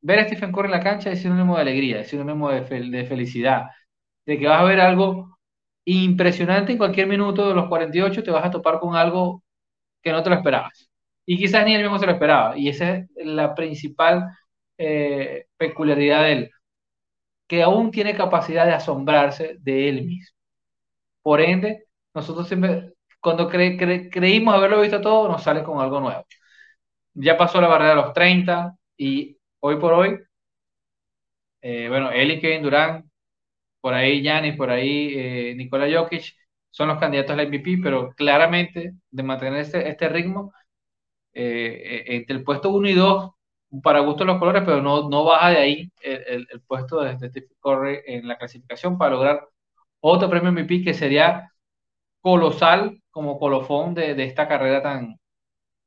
Ver 0.00 0.18
a 0.20 0.24
Stephen 0.26 0.52
Curry 0.52 0.66
en 0.66 0.72
la 0.72 0.80
cancha 0.82 1.10
es 1.10 1.20
sinónimo 1.22 1.56
de 1.56 1.62
alegría, 1.62 2.00
es 2.00 2.08
sinónimo 2.08 2.50
de, 2.50 2.60
de 2.62 3.04
felicidad, 3.06 3.66
de 4.26 4.38
que 4.38 4.46
vas 4.46 4.60
a 4.60 4.64
ver 4.64 4.80
algo 4.80 5.38
impresionante 5.84 6.72
en 6.72 6.78
cualquier 6.78 7.06
minuto 7.08 7.48
de 7.48 7.54
los 7.54 7.68
48 7.68 8.22
te 8.22 8.30
vas 8.30 8.44
a 8.44 8.50
topar 8.50 8.80
con 8.80 8.96
algo 8.96 9.42
que 10.02 10.12
no 10.12 10.22
te 10.22 10.30
lo 10.30 10.36
esperabas. 10.36 10.90
Y 11.26 11.38
quizás 11.38 11.66
ni 11.66 11.74
él 11.74 11.82
mismo 11.82 11.98
se 12.00 12.06
lo 12.06 12.12
esperaba. 12.12 12.56
Y 12.58 12.68
esa 12.70 12.96
es 12.96 13.06
la 13.16 13.54
principal 13.54 14.26
eh, 14.78 15.46
peculiaridad 15.58 16.24
de 16.24 16.32
él, 16.32 16.50
que 17.48 17.62
aún 17.62 17.90
tiene 17.90 18.16
capacidad 18.16 18.66
de 18.66 18.72
asombrarse 18.72 19.56
de 19.60 19.88
él 19.88 20.04
mismo. 20.06 20.36
Por 21.22 21.40
ende, 21.40 21.86
nosotros 22.14 22.48
siempre, 22.48 22.94
cuando 23.20 23.48
creímos 23.48 24.54
haberlo 24.54 24.80
visto 24.82 25.00
todo, 25.00 25.28
nos 25.28 25.42
sale 25.44 25.62
con 25.64 25.80
algo 25.80 26.00
nuevo. 26.00 26.24
Ya 27.14 27.36
pasó 27.36 27.60
la 27.60 27.68
barrera 27.68 27.90
de 27.90 27.96
los 27.96 28.12
30 28.12 28.76
y 28.96 29.36
hoy 29.60 29.76
por 29.76 29.92
hoy, 29.92 30.18
eh, 31.62 31.88
bueno, 31.88 32.10
él 32.10 32.30
y 32.32 32.58
Durant 32.60 33.06
por 33.80 33.94
ahí 33.94 34.22
Giannis, 34.22 34.56
por 34.56 34.70
ahí 34.70 35.12
eh, 35.16 35.70
Jokic, 35.94 36.34
son 36.70 36.88
los 36.88 36.98
candidatos 36.98 37.32
a 37.32 37.36
la 37.36 37.44
MVP, 37.44 37.78
pero 37.82 38.10
claramente 38.14 38.94
de 39.10 39.22
mantener 39.22 39.60
este, 39.60 39.88
este 39.88 40.08
ritmo, 40.08 40.52
eh, 41.34 42.04
eh, 42.08 42.16
entre 42.16 42.36
el 42.36 42.44
puesto 42.44 42.70
1 42.70 42.88
y 42.88 42.94
2, 42.94 43.30
para 43.82 44.00
gusto 44.00 44.24
los 44.24 44.38
colores, 44.38 44.62
pero 44.64 44.82
no, 44.82 45.08
no 45.10 45.24
baja 45.24 45.50
de 45.50 45.58
ahí 45.58 45.92
el, 46.02 46.46
el, 46.50 46.62
puesto 46.62 47.00
de, 47.02 47.16
de 47.16 47.30
Steve 47.30 47.48
Curry 47.60 48.00
en 48.06 48.28
la 48.28 48.38
clasificación 48.38 48.98
para 48.98 49.12
lograr 49.12 49.48
otro 50.00 50.30
premio 50.30 50.50
MVP 50.52 50.84
que 50.84 50.94
sería 50.94 51.52
colosal 52.22 53.02
como 53.10 53.38
colofón 53.38 53.94
de, 53.94 54.14
de 54.14 54.24
esta 54.24 54.48
carrera 54.48 54.82
tan, 54.82 55.17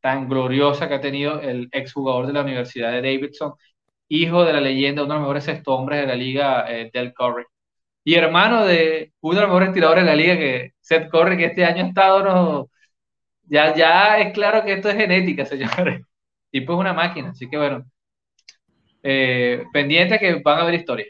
tan 0.02 0.28
gloriosa 0.28 0.88
que 0.88 0.96
ha 0.96 1.02
tenido 1.02 1.40
el 1.42 1.70
exjugador 1.72 2.28
de 2.28 2.34
la 2.34 2.42
Universidad 2.42 2.92
de 2.92 3.02
Davidson, 3.02 3.54
hijo 4.10 4.44
de 4.44 4.54
la 4.54 4.62
leyenda, 4.62 5.04
uno 5.04 5.14
de 5.14 5.20
los 5.20 5.24
mejores 5.24 5.44
sexto 5.46 5.74
hombres 5.76 6.02
de 6.02 6.08
la 6.08 6.16
liga, 6.16 6.66
Del 6.94 7.14
Curry 7.14 7.46
y 8.04 8.16
hermano 8.16 8.66
de 8.66 9.14
uno 9.22 9.36
de 9.36 9.42
los 9.42 9.50
mejores 9.50 9.74
tiradores 9.74 10.04
de 10.04 10.10
la 10.10 10.16
liga, 10.16 10.38
que 10.38 10.74
Seth 10.80 11.10
Curry, 11.10 11.38
que 11.38 11.46
este 11.46 11.66
año 11.66 11.84
ha 11.84 11.88
estado, 11.88 12.24
no, 12.24 12.70
ya, 13.44 13.76
ya 13.76 14.20
es 14.20 14.34
claro 14.34 14.64
que 14.64 14.74
esto 14.74 14.90
es 14.90 14.96
genética, 14.96 15.46
señores. 15.46 16.02
Tipo 16.50 16.74
es 16.74 16.80
una 16.80 16.94
máquina, 16.94 17.30
así 17.30 17.50
que 17.50 17.58
bueno, 17.58 17.86
eh, 19.04 19.64
pendiente 19.72 20.20
que 20.20 20.36
van 20.44 20.60
a 20.60 20.62
haber 20.64 20.76
historias. 20.76 21.10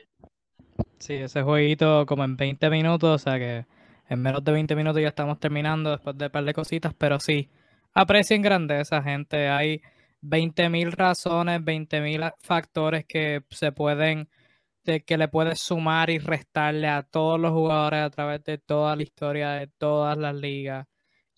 Sí, 0.99 1.15
ese 1.15 1.41
jueguito 1.41 2.05
como 2.05 2.23
en 2.23 2.37
20 2.37 2.69
minutos, 2.69 3.09
o 3.09 3.17
sea 3.17 3.39
que 3.39 3.65
en 4.07 4.21
menos 4.21 4.43
de 4.43 4.51
20 4.51 4.75
minutos 4.75 5.01
ya 5.01 5.07
estamos 5.07 5.39
terminando 5.39 5.91
después 5.91 6.15
de 6.17 6.25
un 6.25 6.31
par 6.31 6.43
de 6.43 6.53
cositas, 6.53 6.93
pero 6.93 7.19
sí, 7.19 7.49
aprecien 7.93 8.41
grandeza, 8.41 9.01
gente. 9.03 9.49
Hay 9.49 9.81
20.000 10.21 10.91
razones, 10.91 11.61
20.000 11.61 12.33
factores 12.39 13.05
que 13.05 13.43
se 13.49 13.71
pueden 13.71 14.29
de 14.83 15.03
que 15.03 15.17
le 15.17 15.27
puedes 15.27 15.59
sumar 15.61 16.09
y 16.09 16.19
restarle 16.19 16.87
a 16.87 17.03
todos 17.03 17.39
los 17.39 17.51
jugadores 17.53 18.01
a 18.01 18.09
través 18.09 18.43
de 18.43 18.57
toda 18.57 18.95
la 18.95 19.03
historia 19.03 19.51
de 19.51 19.67
todas 19.67 20.17
las 20.17 20.35
ligas. 20.35 20.87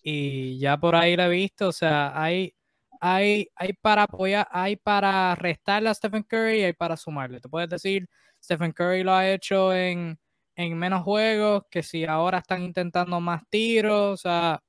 Y 0.02 0.58
ya 0.58 0.78
por 0.78 0.96
ahí 0.96 1.16
lo 1.16 1.24
he 1.24 1.28
visto, 1.30 1.68
o 1.68 1.72
sea, 1.72 2.12
hay, 2.20 2.54
hay, 3.00 3.48
hay 3.56 3.72
para 3.74 4.04
apoyar, 4.04 4.48
hay 4.50 4.76
para 4.76 5.34
restarle 5.36 5.88
a 5.90 5.94
Stephen 5.94 6.22
Curry 6.24 6.60
y 6.60 6.64
hay 6.64 6.72
para 6.74 6.96
sumarle. 6.96 7.40
Te 7.40 7.48
puedes 7.48 7.68
decir, 7.70 8.08
Stephen 8.42 8.72
Curry 8.72 9.02
lo 9.04 9.14
ha 9.14 9.30
hecho 9.30 9.74
en, 9.74 10.18
en 10.56 10.78
menos 10.78 11.02
juegos, 11.02 11.64
que 11.70 11.82
si 11.82 12.04
ahora 12.04 12.38
están 12.38 12.62
intentando 12.62 13.20
más 13.20 13.42
tiros, 13.50 14.12
o 14.14 14.16
sea, 14.16 14.62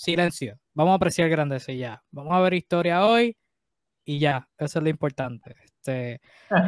silencio. 0.00 0.58
Vamos 0.74 0.92
a 0.92 0.94
apreciar 0.96 1.28
grandeza 1.28 1.72
y 1.72 1.78
ya. 1.78 2.02
Vamos 2.10 2.32
a 2.32 2.40
ver 2.40 2.54
historia 2.54 3.06
hoy 3.06 3.36
y 4.04 4.18
ya, 4.18 4.48
eso 4.58 4.78
es 4.78 4.82
lo 4.82 4.88
importante. 4.88 5.54
Este, 5.64 6.20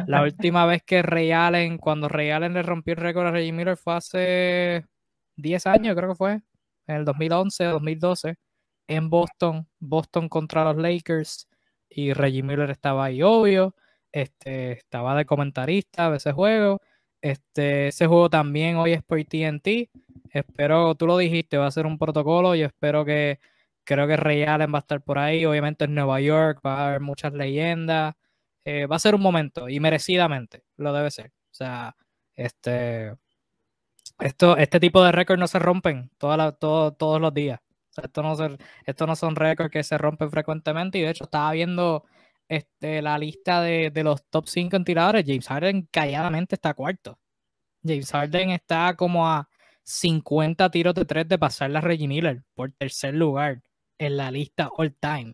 la 0.07 0.21
última 0.23 0.65
vez 0.65 0.83
que 0.83 1.01
Ray 1.01 1.31
Allen, 1.31 1.77
cuando 1.77 2.07
Ray 2.07 2.29
Allen 2.29 2.53
le 2.53 2.61
rompió 2.63 2.93
el 2.93 3.01
récord 3.01 3.27
a 3.27 3.31
Reggie 3.31 3.51
Miller 3.51 3.77
fue 3.77 3.95
hace 3.95 4.85
10 5.37 5.67
años, 5.67 5.95
creo 5.95 6.09
que 6.09 6.15
fue, 6.15 6.41
en 6.87 6.95
el 6.95 7.05
2011, 7.05 7.65
2012, 7.65 8.35
en 8.87 9.09
Boston, 9.09 9.67
Boston 9.79 10.29
contra 10.29 10.63
los 10.65 10.77
Lakers, 10.77 11.47
y 11.89 12.13
Reggie 12.13 12.43
Miller 12.43 12.69
estaba 12.69 13.05
ahí, 13.05 13.23
obvio, 13.23 13.75
este, 14.11 14.73
estaba 14.73 15.15
de 15.15 15.25
comentarista 15.25 16.11
de 16.11 16.17
ese 16.17 16.31
juego. 16.33 16.79
Este, 17.23 17.87
ese 17.87 18.05
juego 18.05 18.29
también 18.29 18.75
hoy 18.75 18.91
es 18.91 19.01
por 19.01 19.23
TNT. 19.23 19.89
Espero, 20.31 20.93
tú 20.95 21.07
lo 21.07 21.17
dijiste, 21.17 21.57
va 21.57 21.67
a 21.67 21.71
ser 21.71 21.85
un 21.85 21.97
protocolo. 21.97 22.53
y 22.53 22.63
espero 22.63 23.05
que, 23.05 23.39
creo 23.85 24.07
que 24.07 24.17
Ray 24.17 24.43
Allen 24.43 24.73
va 24.73 24.79
a 24.79 24.81
estar 24.81 25.01
por 25.01 25.17
ahí. 25.19 25.45
Obviamente 25.45 25.85
en 25.85 25.95
Nueva 25.95 26.19
York 26.19 26.59
va 26.65 26.79
a 26.79 26.87
haber 26.89 27.01
muchas 27.01 27.33
leyendas. 27.33 28.15
Eh, 28.65 28.87
va 28.87 28.97
a 28.97 28.99
ser 28.99 29.15
un 29.15 29.21
momento 29.21 29.69
y 29.69 29.79
merecidamente 29.79 30.63
lo 30.77 30.93
debe 30.93 31.11
ser. 31.11 31.27
O 31.51 31.53
sea, 31.55 31.95
este, 32.35 33.15
esto, 34.19 34.57
este 34.57 34.79
tipo 34.79 35.03
de 35.03 35.11
récords 35.13 35.39
no 35.39 35.47
se 35.47 35.59
rompen 35.59 36.11
todos 36.17 37.21
los 37.21 37.33
días. 37.33 37.61
Esto, 38.01 38.23
no 38.23 38.35
esto 38.85 39.07
no 39.07 39.15
son 39.15 39.35
récords 39.35 39.71
que 39.71 39.83
se 39.83 39.97
rompen 39.97 40.31
frecuentemente 40.31 40.97
y 40.97 41.01
de 41.03 41.11
hecho 41.11 41.25
estaba 41.25 41.51
viendo 41.53 42.05
este, 42.47 43.01
la 43.01 43.17
lista 43.17 43.61
de, 43.61 43.91
de 43.91 44.03
los 44.03 44.25
top 44.29 44.47
5 44.47 44.75
en 44.75 44.85
tiradores. 44.85 45.25
James 45.25 45.47
Harden 45.47 45.87
calladamente 45.91 46.55
está 46.55 46.73
cuarto. 46.73 47.19
James 47.83 48.11
Harden 48.11 48.51
está 48.51 48.95
como 48.95 49.27
a 49.27 49.49
50 49.83 50.69
tiros 50.71 50.95
de 50.95 51.05
3 51.05 51.27
de 51.27 51.37
pasar 51.37 51.75
a 51.75 51.81
Reggie 51.81 52.07
Miller 52.07 52.43
por 52.53 52.71
tercer 52.71 53.13
lugar 53.13 53.61
en 53.97 54.17
la 54.17 54.31
lista 54.31 54.69
all 54.77 54.95
time. 54.95 55.33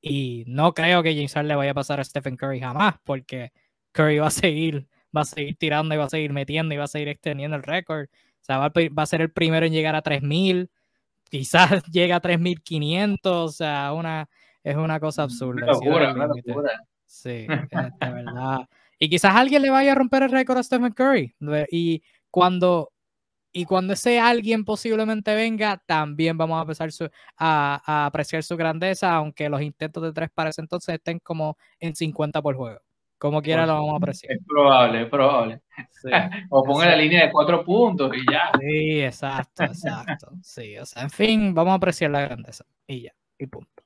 Y 0.00 0.44
no 0.46 0.74
creo 0.74 1.02
que 1.02 1.14
James 1.14 1.32
Harden 1.32 1.48
le 1.48 1.56
vaya 1.56 1.70
a 1.72 1.74
pasar 1.74 2.00
a 2.00 2.04
Stephen 2.04 2.36
Curry 2.36 2.60
jamás, 2.60 2.96
porque 3.04 3.52
Curry 3.92 4.18
va 4.18 4.26
a 4.28 4.30
seguir, 4.30 4.88
va 5.16 5.22
a 5.22 5.24
seguir 5.24 5.56
tirando 5.56 5.94
y 5.94 5.98
va 5.98 6.04
a 6.04 6.10
seguir 6.10 6.32
metiendo 6.32 6.74
y 6.74 6.78
va 6.78 6.84
a 6.84 6.88
seguir 6.88 7.08
extendiendo 7.08 7.56
el 7.56 7.62
récord. 7.62 8.08
O 8.42 8.44
sea, 8.44 8.58
va 8.58 8.72
a, 9.02 9.06
ser 9.06 9.22
el 9.22 9.32
primero 9.32 9.64
en 9.66 9.72
llegar 9.72 9.94
a 9.96 10.02
3000, 10.02 10.70
quizás 11.30 11.82
llega 11.90 12.16
a 12.16 12.20
3500, 12.20 13.32
o 13.32 13.48
sea, 13.48 13.92
una, 13.94 14.28
es 14.64 14.76
una 14.76 14.98
cosa 14.98 15.22
absurda. 15.22 15.72
Sí, 17.06 17.46
de 17.46 17.46
verdad. 18.00 18.68
Y 18.98 19.08
quizás 19.08 19.36
alguien 19.36 19.62
le 19.62 19.70
vaya 19.70 19.92
a 19.92 19.94
romper 19.94 20.24
el 20.24 20.30
récord 20.30 20.58
a 20.58 20.62
Stephen 20.62 20.92
Curry. 20.92 21.34
Y 21.70 22.02
cuando 22.30 22.90
y 23.56 23.66
cuando 23.66 23.92
ese 23.92 24.18
alguien 24.18 24.64
posiblemente 24.64 25.32
venga, 25.32 25.80
también 25.86 26.36
vamos 26.36 26.58
a 26.58 26.62
empezar 26.62 26.90
a, 27.38 28.06
apreciar 28.06 28.42
su 28.42 28.56
grandeza, 28.56 29.14
aunque 29.14 29.48
los 29.48 29.62
intentos 29.62 30.02
de 30.02 30.12
tres 30.12 30.28
para 30.34 30.50
ese 30.50 30.60
entonces 30.60 30.96
estén 30.96 31.20
como 31.20 31.56
en 31.78 31.94
50 31.94 32.42
por 32.42 32.56
juego. 32.56 32.80
Como 33.16 33.40
quiera 33.40 33.64
lo 33.64 33.74
vamos 33.74 33.94
a 33.94 33.96
apreciar. 33.98 34.32
Es 34.32 34.40
probable, 34.44 35.02
es 35.02 35.08
probable. 35.08 35.60
o 36.50 36.64
ponga 36.64 36.86
la 36.86 36.96
línea 36.96 37.26
de 37.26 37.30
cuatro 37.30 37.64
puntos 37.64 38.10
y 38.16 38.28
ya. 38.28 38.50
Sí, 38.58 39.02
exacto, 39.02 39.62
exacto. 39.62 40.32
Sí, 40.42 40.76
o 40.76 40.84
sea, 40.84 41.04
en 41.04 41.10
fin, 41.10 41.54
vamos 41.54 41.72
a 41.72 41.76
apreciar 41.76 42.10
la 42.10 42.22
grandeza. 42.22 42.64
Y 42.88 43.02
ya, 43.02 43.14
y 43.38 43.46
punto. 43.46 43.83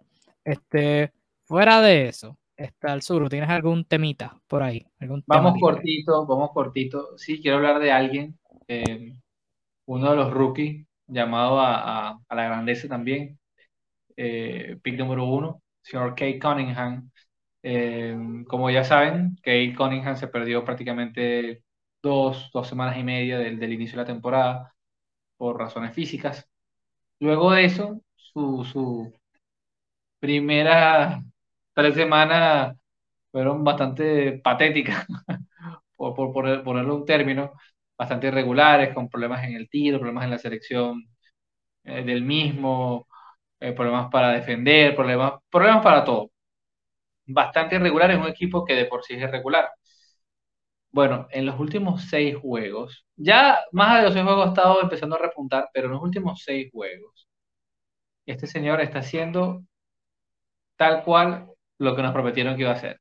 Este, 0.48 1.12
fuera 1.44 1.82
de 1.82 2.08
eso, 2.08 2.38
está 2.56 2.94
el 2.94 3.02
sur, 3.02 3.28
¿tienes 3.28 3.50
algún 3.50 3.84
temita 3.84 4.40
por 4.46 4.62
ahí? 4.62 4.86
¿Algún 4.98 5.22
vamos 5.26 5.60
cortito, 5.60 6.24
vamos 6.24 6.52
cortito. 6.54 7.18
Sí, 7.18 7.42
quiero 7.42 7.58
hablar 7.58 7.80
de 7.80 7.92
alguien. 7.92 8.38
Eh, 8.66 9.12
uno 9.84 10.10
de 10.10 10.16
los 10.16 10.32
rookies 10.32 10.86
llamado 11.06 11.60
a, 11.60 12.18
la 12.30 12.44
grandeza 12.44 12.88
también, 12.88 13.38
eh, 14.16 14.78
pick 14.82 14.98
número 14.98 15.26
uno, 15.26 15.62
señor 15.82 16.10
Kate 16.10 16.38
Cunningham. 16.38 17.10
Eh, 17.62 18.16
como 18.46 18.70
ya 18.70 18.84
saben, 18.84 19.36
Kate 19.42 19.74
Cunningham 19.76 20.16
se 20.16 20.28
perdió 20.28 20.64
prácticamente 20.64 21.62
dos, 22.02 22.50
dos 22.54 22.66
semanas 22.66 22.96
y 22.96 23.04
media 23.04 23.38
del, 23.38 23.58
del, 23.58 23.74
inicio 23.74 23.96
de 23.96 24.02
la 24.02 24.06
temporada 24.06 24.74
por 25.36 25.58
razones 25.58 25.92
físicas. 25.92 26.48
Luego 27.20 27.52
de 27.52 27.66
eso, 27.66 28.00
su, 28.16 28.64
su 28.64 29.17
primera 30.18 31.22
tres 31.74 31.94
semanas 31.94 32.76
fueron 33.30 33.64
bastante 33.64 34.40
patéticas, 34.44 35.06
por, 35.96 36.14
por, 36.14 36.32
por 36.32 36.64
ponerle 36.64 36.92
un 36.92 37.04
término 37.06 37.52
bastante 37.98 38.28
irregulares, 38.28 38.94
con 38.94 39.08
problemas 39.08 39.44
en 39.44 39.54
el 39.56 39.68
tiro, 39.68 39.98
problemas 39.98 40.24
en 40.24 40.30
la 40.32 40.38
selección 40.38 41.04
eh, 41.84 42.04
del 42.04 42.22
mismo, 42.22 43.08
eh, 43.60 43.72
problemas 43.72 44.10
para 44.10 44.32
defender, 44.32 44.94
problemas, 44.96 45.34
problemas 45.50 45.82
para 45.84 46.04
todo. 46.04 46.30
Bastante 47.26 47.76
irregular, 47.76 48.10
es 48.10 48.18
un 48.18 48.26
equipo 48.26 48.64
que 48.64 48.74
de 48.74 48.86
por 48.86 49.04
sí 49.04 49.14
es 49.14 49.22
irregular. 49.22 49.70
Bueno, 50.90 51.26
en 51.30 51.46
los 51.46 51.58
últimos 51.60 52.02
seis 52.08 52.36
juegos, 52.36 53.06
ya 53.16 53.58
más 53.72 53.98
de 53.98 54.04
los 54.04 54.12
seis 54.14 54.24
juegos 54.24 54.46
ha 54.46 54.48
estado 54.50 54.82
empezando 54.82 55.16
a 55.16 55.18
repuntar, 55.18 55.68
pero 55.72 55.86
en 55.86 55.92
los 55.94 56.02
últimos 56.02 56.42
seis 56.44 56.70
juegos, 56.72 57.28
este 58.26 58.46
señor 58.46 58.80
está 58.80 59.00
haciendo 59.00 59.62
tal 60.78 61.04
cual 61.04 61.50
lo 61.78 61.96
que 61.96 62.02
nos 62.02 62.12
prometieron 62.14 62.56
que 62.56 62.62
iba 62.62 62.72
a 62.72 62.74
hacer. 62.74 63.00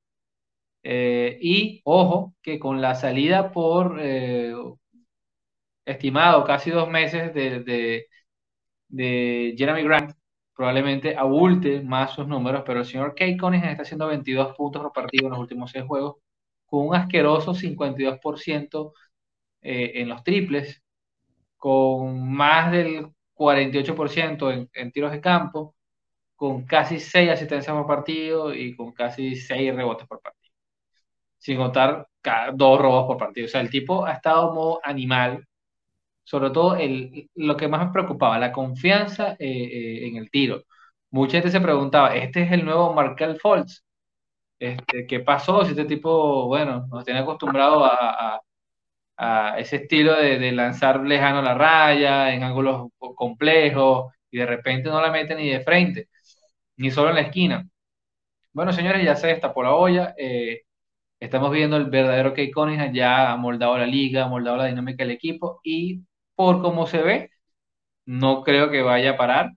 Eh, 0.84 1.38
y 1.42 1.82
ojo, 1.86 2.36
que 2.42 2.60
con 2.60 2.82
la 2.82 2.96
salida 2.96 3.52
por 3.52 4.00
estimado 5.88 6.44
casi 6.44 6.70
dos 6.72 6.90
meses 6.90 7.34
de, 7.34 8.08
de, 8.90 9.56
Jeremy 9.58 9.84
Grant, 9.84 10.14
probablemente 10.56 11.16
abulte 11.16 11.82
más 11.82 12.14
sus 12.14 12.28
números, 12.28 12.64
pero 12.66 12.80
el 12.80 12.86
señor 12.86 13.16
Kate 13.16 13.38
Cunningham 13.38 13.70
está 13.72 13.84
haciendo 13.84 14.08
22 14.08 14.56
puntos 14.56 14.82
por 14.82 14.94
partido 14.94 15.28
en 15.28 15.32
los 15.32 15.40
últimos 15.40 15.72
seis 15.72 15.86
juegos, 15.86 16.18
con 16.66 16.88
un 16.88 16.96
asqueroso 16.96 17.54
52% 17.54 18.94
eh, 19.62 19.92
en 19.96 20.10
los 20.10 20.24
triples, 20.24 20.84
con 21.58 22.32
más 22.34 22.72
del 22.72 23.10
48% 23.36 24.52
en, 24.54 24.70
en 24.74 24.92
tiros 24.92 25.12
de 25.12 25.22
campo, 25.22 25.76
con 26.38 26.66
casi 26.66 27.00
6 27.00 27.32
asistencias 27.32 27.76
por 27.76 27.88
partido 27.88 28.54
y 28.54 28.76
con 28.76 28.94
casi 28.94 29.36
6 29.36 29.76
rebotes 29.76 30.08
por 30.08 30.22
partido. 30.22 30.54
Sin 31.40 31.58
contar 31.58 32.08
dos 32.54 32.80
robos 32.82 33.08
por 33.08 33.18
partido. 33.18 33.46
O 33.48 33.50
sea, 33.50 33.62
el 33.62 33.70
tipo 33.70 34.06
ha 34.06 34.14
estado 34.14 34.54
modo 34.54 34.80
animal. 34.84 35.48
Sobre 36.24 36.52
todo 36.52 36.76
el, 36.76 37.30
lo 37.36 37.58
que 37.58 37.68
más 37.70 37.88
me 37.88 37.94
preocupaba, 37.94 38.40
la 38.40 38.52
confianza 38.52 39.34
eh, 39.34 39.38
eh, 39.40 40.08
en 40.08 40.18
el 40.18 40.30
tiro. 40.32 40.64
Mucha 41.12 41.34
gente 41.34 41.52
se 41.52 41.62
preguntaba, 41.62 42.16
¿este 42.16 42.44
es 42.44 42.52
el 42.52 42.66
nuevo 42.66 42.94
Markel 42.94 43.40
Fultz? 43.40 43.84
Este, 44.60 45.08
¿Qué 45.08 45.20
pasó? 45.22 45.64
Si 45.66 45.72
este 45.72 45.86
tipo, 45.86 46.48
bueno, 46.48 46.88
nos 46.92 47.06
tiene 47.06 47.22
acostumbrado 47.22 47.86
a, 47.86 48.42
a, 49.18 49.60
ese 49.60 49.78
estilo 49.78 50.16
de, 50.16 50.40
de, 50.40 50.52
lanzar 50.52 51.02
lejano 51.02 51.42
la 51.42 51.54
raya, 51.56 52.34
en 52.34 52.44
ángulos 52.44 52.90
complejos, 52.98 54.14
y 54.32 54.38
de 54.40 54.46
repente 54.46 54.90
no 54.90 55.02
la 55.02 55.12
mete 55.12 55.36
ni 55.36 55.50
de 55.50 55.62
frente, 55.62 56.10
ni 56.78 56.92
solo 56.92 57.10
en 57.10 57.16
la 57.16 57.22
esquina. 57.22 57.70
Bueno, 58.54 58.74
señores, 58.74 59.06
ya 59.06 59.16
se 59.16 59.28
destapó 59.28 59.64
la 59.64 59.76
olla. 59.76 60.16
Eh, 60.18 60.64
estamos 61.20 61.52
viendo 61.52 61.78
el 61.78 61.86
verdadero 61.88 62.34
Key 62.34 62.52
Cunningham, 62.52 62.94
ya 62.94 63.32
ha 63.34 63.38
moldado 63.38 63.78
la 63.78 63.88
liga, 63.88 64.26
ha 64.26 64.28
moldado 64.30 64.58
la 64.58 64.68
dinámica 64.68 65.04
del 65.04 65.12
equipo, 65.14 65.62
y 65.64 66.04
por 66.36 66.62
cómo 66.62 66.88
se 66.88 67.00
ve, 67.04 67.32
no 68.06 68.44
creo 68.44 68.72
que 68.72 68.82
vaya 68.84 69.12
a 69.12 69.18
parar. 69.18 69.52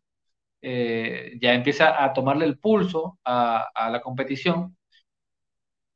Eh, 0.63 1.39
ya 1.41 1.55
empieza 1.55 2.05
a 2.05 2.13
tomarle 2.15 2.47
el 2.47 2.59
pulso 2.59 3.19
a, 3.25 3.71
la 3.91 4.01
competición 4.03 4.77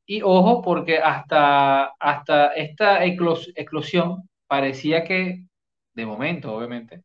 y 0.07 0.23
ojo, 0.23 0.63
porque 0.63 0.99
hasta, 0.99 1.87
hasta 1.99 2.49
esta 2.55 3.05
eclosión 3.05 4.29
parecía 4.47 5.05
que, 5.05 5.47
de 5.95 6.07
momento, 6.07 6.55
obviamente, 6.55 7.05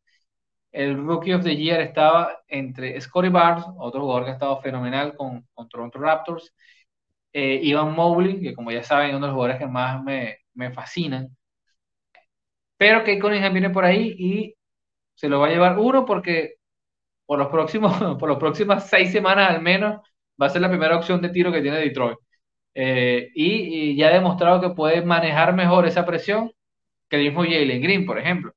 el 0.72 0.98
Rookie 0.98 1.34
of 1.34 1.44
the 1.44 1.56
Year 1.56 1.82
estaba 1.82 2.42
entre 2.48 3.00
Scotty 3.02 3.30
Barnes, 3.30 3.66
otro 3.78 4.02
jugador 4.02 4.26
que 4.26 4.32
ha 4.32 4.34
estado 4.34 4.62
fenomenal 4.62 5.16
con, 5.16 5.48
con 5.54 5.70
Toronto 5.70 6.00
Raptors, 6.00 6.54
eh, 7.34 7.60
Ivan 7.64 7.94
Mobley, 7.96 8.42
que 8.42 8.54
como 8.56 8.72
ya 8.72 8.84
saben, 8.84 9.10
es 9.12 9.16
uno 9.16 9.28
de 9.28 9.32
los 9.32 9.36
jugadores 9.36 9.60
que 9.60 9.68
más 9.68 10.04
me, 10.04 10.40
me 10.54 10.72
fascinan. 10.72 11.30
Pero 12.78 13.04
que 13.04 13.20
Cunningham 13.20 13.54
viene 13.54 13.70
por 13.70 13.86
ahí 13.86 14.16
y 14.18 14.56
se 15.16 15.30
lo 15.30 15.40
va 15.40 15.48
a 15.48 15.50
llevar 15.52 15.80
uno 15.80 16.06
porque 16.06 16.56
por 17.26 17.40
los 17.40 17.50
próximos, 17.50 17.94
por 18.20 18.30
las 18.30 18.40
próximas 18.40 18.90
seis 18.90 19.12
semanas 19.12 19.50
al 19.52 19.62
menos 19.62 20.02
va 20.42 20.48
a 20.48 20.50
ser 20.50 20.62
la 20.62 20.70
primera 20.70 20.98
opción 20.98 21.22
de 21.22 21.30
tiro 21.30 21.52
que 21.52 21.62
tiene 21.62 21.78
Detroit. 21.80 22.18
Eh, 22.76 23.30
y, 23.36 23.96
ya 23.98 24.10
ha 24.10 24.14
demostrado 24.14 24.62
que 24.62 24.76
puede 24.76 25.02
manejar 25.04 25.54
mejor 25.56 25.88
esa 25.88 26.06
presión 26.06 26.52
que 27.10 27.18
el 27.18 27.24
mismo 27.26 27.44
Jalen 27.44 27.82
Green, 27.82 28.06
por 28.06 28.20
ejemplo. 28.20 28.54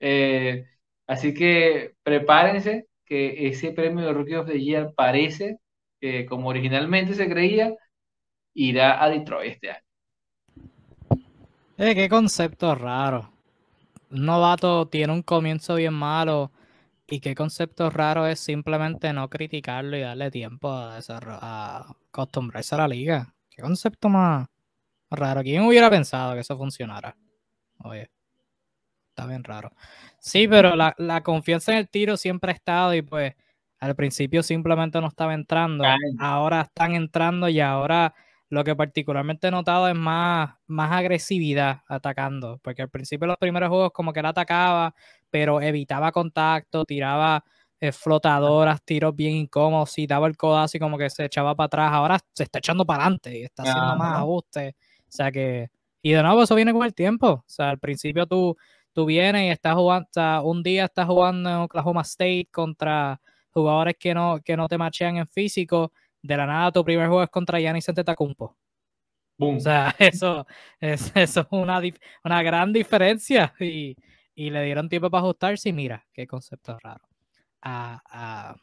Eh, 0.00 0.66
así 1.12 1.34
que 1.34 1.94
prepárense 2.02 2.86
que 3.04 3.48
ese 3.48 3.72
premio 3.72 4.06
de 4.06 4.12
Rookie 4.12 4.36
of 4.36 4.46
the 4.46 4.58
Year 4.58 4.92
parece, 4.94 5.58
que 6.00 6.24
como 6.26 6.48
originalmente 6.48 7.14
se 7.14 7.28
creía, 7.28 7.74
irá 8.54 9.02
a 9.02 9.10
Detroit 9.10 9.52
este 9.52 9.70
año. 9.70 9.82
Eh, 11.78 11.94
qué 11.94 12.08
concepto 12.08 12.74
raro. 12.74 13.30
Un 14.10 14.26
novato 14.26 14.88
tiene 14.88 15.12
un 15.12 15.22
comienzo 15.22 15.74
bien 15.74 15.94
malo 15.94 16.52
y 17.06 17.20
qué 17.20 17.34
concepto 17.34 17.90
raro 17.90 18.26
es 18.26 18.40
simplemente 18.40 19.12
no 19.12 19.28
criticarlo 19.28 19.96
y 19.96 20.00
darle 20.00 20.30
tiempo 20.30 20.70
a, 20.70 20.98
a 21.08 21.96
acostumbrarse 22.08 22.74
a 22.74 22.78
la 22.78 22.88
liga. 22.88 23.34
Qué 23.50 23.62
concepto 23.62 24.08
más 24.08 24.48
raro. 25.10 25.42
¿Quién 25.42 25.62
hubiera 25.62 25.90
pensado 25.90 26.34
que 26.34 26.40
eso 26.40 26.56
funcionara? 26.56 27.16
Oye, 27.84 28.10
está 29.22 29.28
bien 29.28 29.44
raro. 29.44 29.72
Sí, 30.18 30.48
pero 30.48 30.74
la, 30.76 31.22
confianza 31.22 31.72
en 31.72 31.78
el 31.78 31.88
tiro 31.88 32.16
siempre 32.16 32.52
ha 32.52 32.54
estado 32.54 32.94
y 32.94 33.02
pues 33.02 33.34
al 33.80 33.94
principio 33.96 34.42
simplemente 34.42 35.00
no 35.00 35.08
estaba 35.08 35.34
entrando. 35.34 35.84
Ahora 36.18 36.62
están 36.62 36.94
entrando 36.94 37.48
y 37.48 37.60
ahora 37.60 38.14
lo 38.48 38.64
que 38.64 38.76
particularmente 38.76 39.48
he 39.48 39.50
notado 39.50 39.88
es 39.88 39.94
más, 39.94 40.54
más 40.66 40.92
agresividad 40.92 41.80
atacando. 41.88 42.58
Porque 42.62 42.82
al 42.82 42.90
principio 42.90 43.26
los 43.26 43.38
primeros 43.38 43.68
juegos 43.70 43.92
como 43.92 44.12
que 44.12 44.20
él 44.20 44.26
atacaba, 44.26 44.94
pero 45.30 45.60
evitaba 45.60 46.12
contacto, 46.12 46.84
tiraba 46.84 47.44
eh, 47.80 47.90
flotadoras, 47.90 48.82
tiros 48.84 49.16
bien 49.16 49.34
incómodos, 49.34 49.98
y 49.98 50.06
daba 50.06 50.28
el 50.28 50.36
codazo 50.36 50.76
y 50.76 50.80
como 50.80 50.96
que 50.98 51.10
se 51.10 51.24
echaba 51.24 51.56
para 51.56 51.66
atrás, 51.66 51.92
ahora 51.92 52.18
se 52.32 52.44
está 52.44 52.58
echando 52.58 52.84
para 52.84 53.02
adelante 53.02 53.38
y 53.38 53.42
está 53.42 53.62
haciendo 53.62 53.96
más 53.96 54.18
ajustes. 54.18 54.74
O 54.74 55.04
sea 55.08 55.32
que, 55.32 55.70
y 56.00 56.12
de 56.12 56.22
nuevo 56.22 56.42
eso 56.44 56.54
viene 56.54 56.72
con 56.72 56.84
el 56.84 56.94
tiempo. 56.94 57.26
O 57.26 57.44
sea, 57.46 57.70
al 57.70 57.78
principio 57.78 58.26
tú, 58.26 58.56
tú 58.92 59.06
vienes 59.06 59.42
y 59.44 59.48
estás 59.50 59.74
jugando, 59.74 60.06
o 60.08 60.12
sea, 60.12 60.40
un 60.42 60.62
día 60.62 60.86
estás 60.86 61.06
jugando 61.06 61.50
en 61.50 61.56
Oklahoma 61.56 62.02
State 62.02 62.48
contra 62.50 63.20
jugadores 63.50 63.96
que 63.98 64.14
no, 64.14 64.40
que 64.44 64.56
no 64.56 64.68
te 64.68 64.78
machean 64.78 65.16
en 65.16 65.28
físico, 65.28 65.92
de 66.22 66.36
la 66.36 66.46
nada 66.46 66.72
tu 66.72 66.84
primer 66.84 67.08
juego 67.08 67.22
es 67.22 67.30
contra 67.30 67.58
Giannis 67.58 67.88
Antetokounmpo. 67.88 68.56
Boom. 69.38 69.56
O 69.56 69.60
sea, 69.60 69.94
eso 69.98 70.46
es, 70.80 71.12
eso 71.14 71.40
es 71.40 71.46
una, 71.50 71.80
una 72.24 72.42
gran 72.42 72.72
diferencia 72.72 73.54
y, 73.58 73.96
y 74.34 74.50
le 74.50 74.62
dieron 74.64 74.88
tiempo 74.88 75.10
para 75.10 75.22
ajustarse 75.22 75.68
y 75.70 75.72
mira, 75.72 76.06
qué 76.12 76.26
concepto 76.26 76.78
raro 76.82 77.12
ha, 77.62 78.56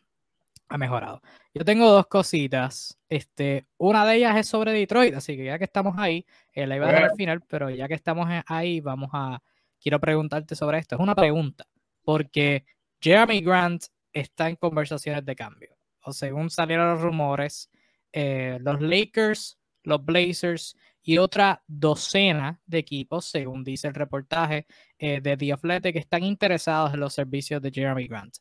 mejorado. 0.78 1.22
Yo 1.54 1.66
tengo 1.66 1.90
dos 1.90 2.08
cositas. 2.08 2.98
Este, 3.08 3.66
una 3.78 4.06
de 4.06 4.18
ellas 4.18 4.38
es 4.38 4.48
sobre 4.48 4.72
Detroit, 4.72 5.16
así 5.16 5.36
que 5.36 5.46
ya 5.46 5.58
que 5.58 5.64
estamos 5.66 5.96
ahí, 5.98 6.26
eh, 6.54 6.68
la 6.68 6.76
iba 6.76 6.88
a 6.88 6.92
dar 6.92 7.04
al 7.06 7.16
final, 7.16 7.42
pero 7.48 7.70
ya 7.70 7.88
que 7.88 7.96
estamos 7.96 8.28
ahí, 8.46 8.80
vamos 8.80 9.10
a. 9.14 9.42
Quiero 9.82 10.00
preguntarte 10.00 10.56
sobre 10.56 10.80
esto. 10.80 10.96
Es 10.96 11.02
una 11.02 11.16
pregunta, 11.16 11.66
porque 12.04 12.66
Jeremy 13.02 13.42
Grant 13.42 13.86
está 14.14 14.50
en 14.50 14.56
conversaciones 14.56 15.26
de 15.26 15.36
cambio. 15.36 15.78
O 16.02 16.14
según 16.14 16.50
salieron 16.50 16.90
los 16.90 17.02
rumores, 17.02 17.70
eh, 18.12 18.58
los 18.62 18.82
Lakers, 18.82 19.58
los 19.84 20.04
Blazers 20.04 20.76
y 21.02 21.18
otra 21.18 21.64
docena 21.68 22.62
de 22.66 22.80
equipos, 22.80 23.26
según 23.26 23.64
dice 23.64 23.88
el 23.88 23.94
reportaje 23.94 24.66
eh, 24.98 25.22
de 25.22 25.38
The 25.38 25.54
Athletic, 25.54 25.94
que 25.94 26.00
están 26.00 26.24
interesados 26.24 26.94
en 26.94 27.00
los 27.00 27.14
servicios 27.14 27.62
de 27.62 27.72
Jeremy 27.72 28.08
Grant. 28.08 28.38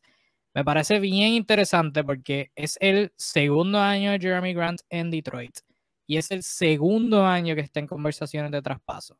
Me 0.53 0.65
parece 0.65 0.99
bien 0.99 1.33
interesante 1.33 2.03
porque 2.03 2.51
es 2.55 2.77
el 2.81 3.13
segundo 3.15 3.79
año 3.79 4.11
de 4.11 4.19
Jeremy 4.19 4.53
Grant 4.53 4.81
en 4.89 5.11
Detroit 5.11 5.59
y 6.07 6.17
es 6.17 6.31
el 6.31 6.43
segundo 6.43 7.25
año 7.25 7.53
que 7.55 7.61
está 7.61 7.79
en 7.79 7.87
conversaciones 7.87 8.51
de 8.51 8.61
traspaso. 8.61 9.17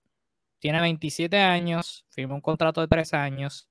Tiene 0.60 0.82
27 0.82 1.38
años, 1.38 2.06
firmó 2.10 2.36
un 2.36 2.42
contrato 2.42 2.82
de 2.82 2.88
3 2.88 3.14
años, 3.14 3.70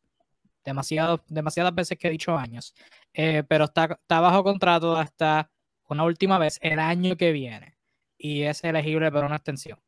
demasiado, 0.64 1.24
demasiadas 1.28 1.74
veces 1.74 1.98
que 1.98 2.08
he 2.08 2.10
dicho 2.10 2.36
años, 2.36 2.74
eh, 3.14 3.42
pero 3.48 3.64
está, 3.64 3.98
bajo 4.08 4.44
contrato 4.44 4.96
hasta 4.96 5.50
una 5.88 6.04
última 6.04 6.38
vez 6.38 6.58
el 6.62 6.78
año 6.78 7.16
que 7.16 7.32
viene 7.32 7.76
y 8.18 8.42
es 8.42 8.62
elegible 8.64 9.10
para 9.12 9.26
una 9.26 9.36
extensión. 9.36 9.78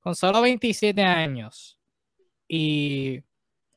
Con 0.00 0.14
solo 0.14 0.40
27 0.42 1.02
años 1.02 1.78
y 2.48 3.22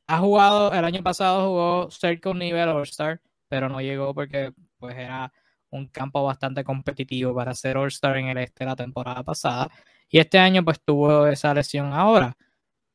ha 0.06 0.18
jugado, 0.18 0.72
el 0.72 0.84
año 0.84 1.02
pasado 1.02 1.48
jugó 1.48 1.90
cerca 1.90 2.30
un 2.30 2.38
nivel 2.38 2.68
All-Star, 2.68 3.20
pero 3.48 3.68
no 3.68 3.80
llegó 3.80 4.14
porque 4.14 4.52
pues 4.78 4.96
era 4.96 5.32
un 5.70 5.88
campo 5.88 6.24
bastante 6.24 6.64
competitivo 6.64 7.34
para 7.34 7.54
ser 7.54 7.76
All-Star 7.76 8.16
en 8.18 8.28
el 8.28 8.38
este 8.38 8.64
la 8.64 8.76
temporada 8.76 9.22
pasada. 9.22 9.70
Y 10.08 10.18
este 10.18 10.38
año 10.38 10.64
pues 10.64 10.80
tuvo 10.84 11.26
esa 11.26 11.54
lesión 11.54 11.92
ahora. 11.92 12.36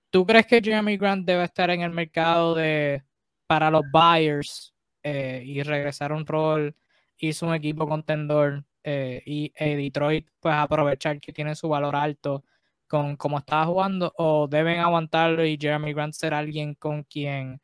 ¿Tú 0.10 0.26
crees 0.26 0.48
que 0.48 0.62
Jeremy 0.62 0.98
Grant 0.98 1.26
debe 1.26 1.44
estar 1.44 1.70
en 1.70 1.82
el 1.82 1.92
mercado 1.92 2.56
de 2.56 3.04
para 3.48 3.70
los 3.70 3.84
buyers 3.92 4.74
eh, 5.04 5.44
y 5.46 5.62
regresar 5.64 6.12
un 6.12 6.26
rol? 6.26 6.76
Hizo 7.18 7.48
un 7.48 7.54
equipo 7.54 7.88
contendor 7.88 8.66
eh, 8.84 9.22
y 9.26 9.52
eh, 9.56 9.76
Detroit 9.76 10.28
pues 10.40 10.56
aprovechar 10.56 11.20
que 11.20 11.34
tiene 11.34 11.56
su 11.56 11.70
valor 11.70 11.96
alto 11.96 12.44
con 12.88 13.18
cómo 13.18 13.38
estaba 13.38 13.66
jugando 13.66 14.12
o 14.18 14.48
deben 14.48 14.80
aguantarlo 14.80 15.46
y 15.46 15.58
Jeremy 15.60 15.94
Grant 15.94 16.14
ser 16.14 16.34
alguien 16.34 16.76
con 16.76 17.04
quien 17.04 17.62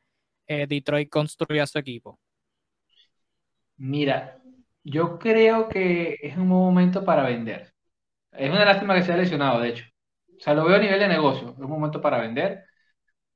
Detroit 0.47 1.09
construya 1.09 1.65
su 1.65 1.79
equipo? 1.79 2.19
Mira, 3.77 4.39
yo 4.83 5.17
creo 5.17 5.67
que 5.67 6.17
es 6.21 6.37
un 6.37 6.47
momento 6.47 7.03
para 7.03 7.23
vender. 7.23 7.73
Es 8.31 8.49
una 8.51 8.65
lástima 8.65 8.95
que 8.95 9.03
se 9.03 9.13
haya 9.13 9.23
lesionado, 9.23 9.59
de 9.61 9.69
hecho. 9.69 9.85
O 10.37 10.41
sea, 10.41 10.53
lo 10.53 10.65
veo 10.65 10.75
a 10.77 10.79
nivel 10.79 10.99
de 10.99 11.07
negocio. 11.07 11.49
Es 11.51 11.59
un 11.59 11.69
momento 11.69 12.01
para 12.01 12.19
vender. 12.19 12.65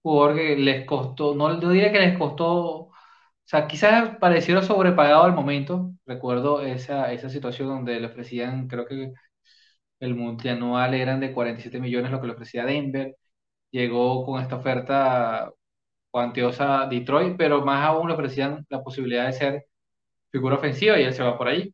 Jugador 0.01 0.35
que 0.37 0.55
les 0.57 0.85
costó, 0.85 1.35
no, 1.35 1.49
no 1.53 1.69
diría 1.71 1.91
que 1.91 1.99
les 1.99 2.17
costó, 2.17 2.47
o 2.87 2.93
sea, 3.45 3.67
quizás 3.67 4.17
parecieron 4.19 4.63
sobrepagado 4.63 5.23
al 5.23 5.33
momento. 5.33 5.93
Recuerdo 6.05 6.61
esa, 6.61 7.11
esa 7.13 7.29
situación 7.29 7.69
donde 7.69 7.99
le 7.99 8.07
ofrecían, 8.07 8.67
creo 8.67 8.85
que 8.87 9.13
el 9.99 10.15
multianual 10.15 10.93
eran 10.93 11.19
de 11.19 11.33
47 11.33 11.79
millones 11.79 12.11
lo 12.11 12.21
que 12.21 12.27
le 12.27 12.33
ofrecía 12.33 12.65
Denver. 12.65 13.15
Llegó 13.71 14.25
con 14.25 14.41
esta 14.41 14.57
oferta 14.57 15.51
cuantiosa 16.11 16.87
Detroit, 16.89 17.37
pero 17.37 17.65
más 17.65 17.85
aún 17.85 18.07
le 18.09 18.15
ofrecían 18.15 18.65
la 18.69 18.83
posibilidad 18.83 19.27
de 19.27 19.33
ser 19.33 19.65
figura 20.31 20.55
ofensiva 20.57 20.99
y 20.99 21.03
él 21.03 21.13
se 21.13 21.23
va 21.23 21.37
por 21.37 21.47
ahí. 21.49 21.73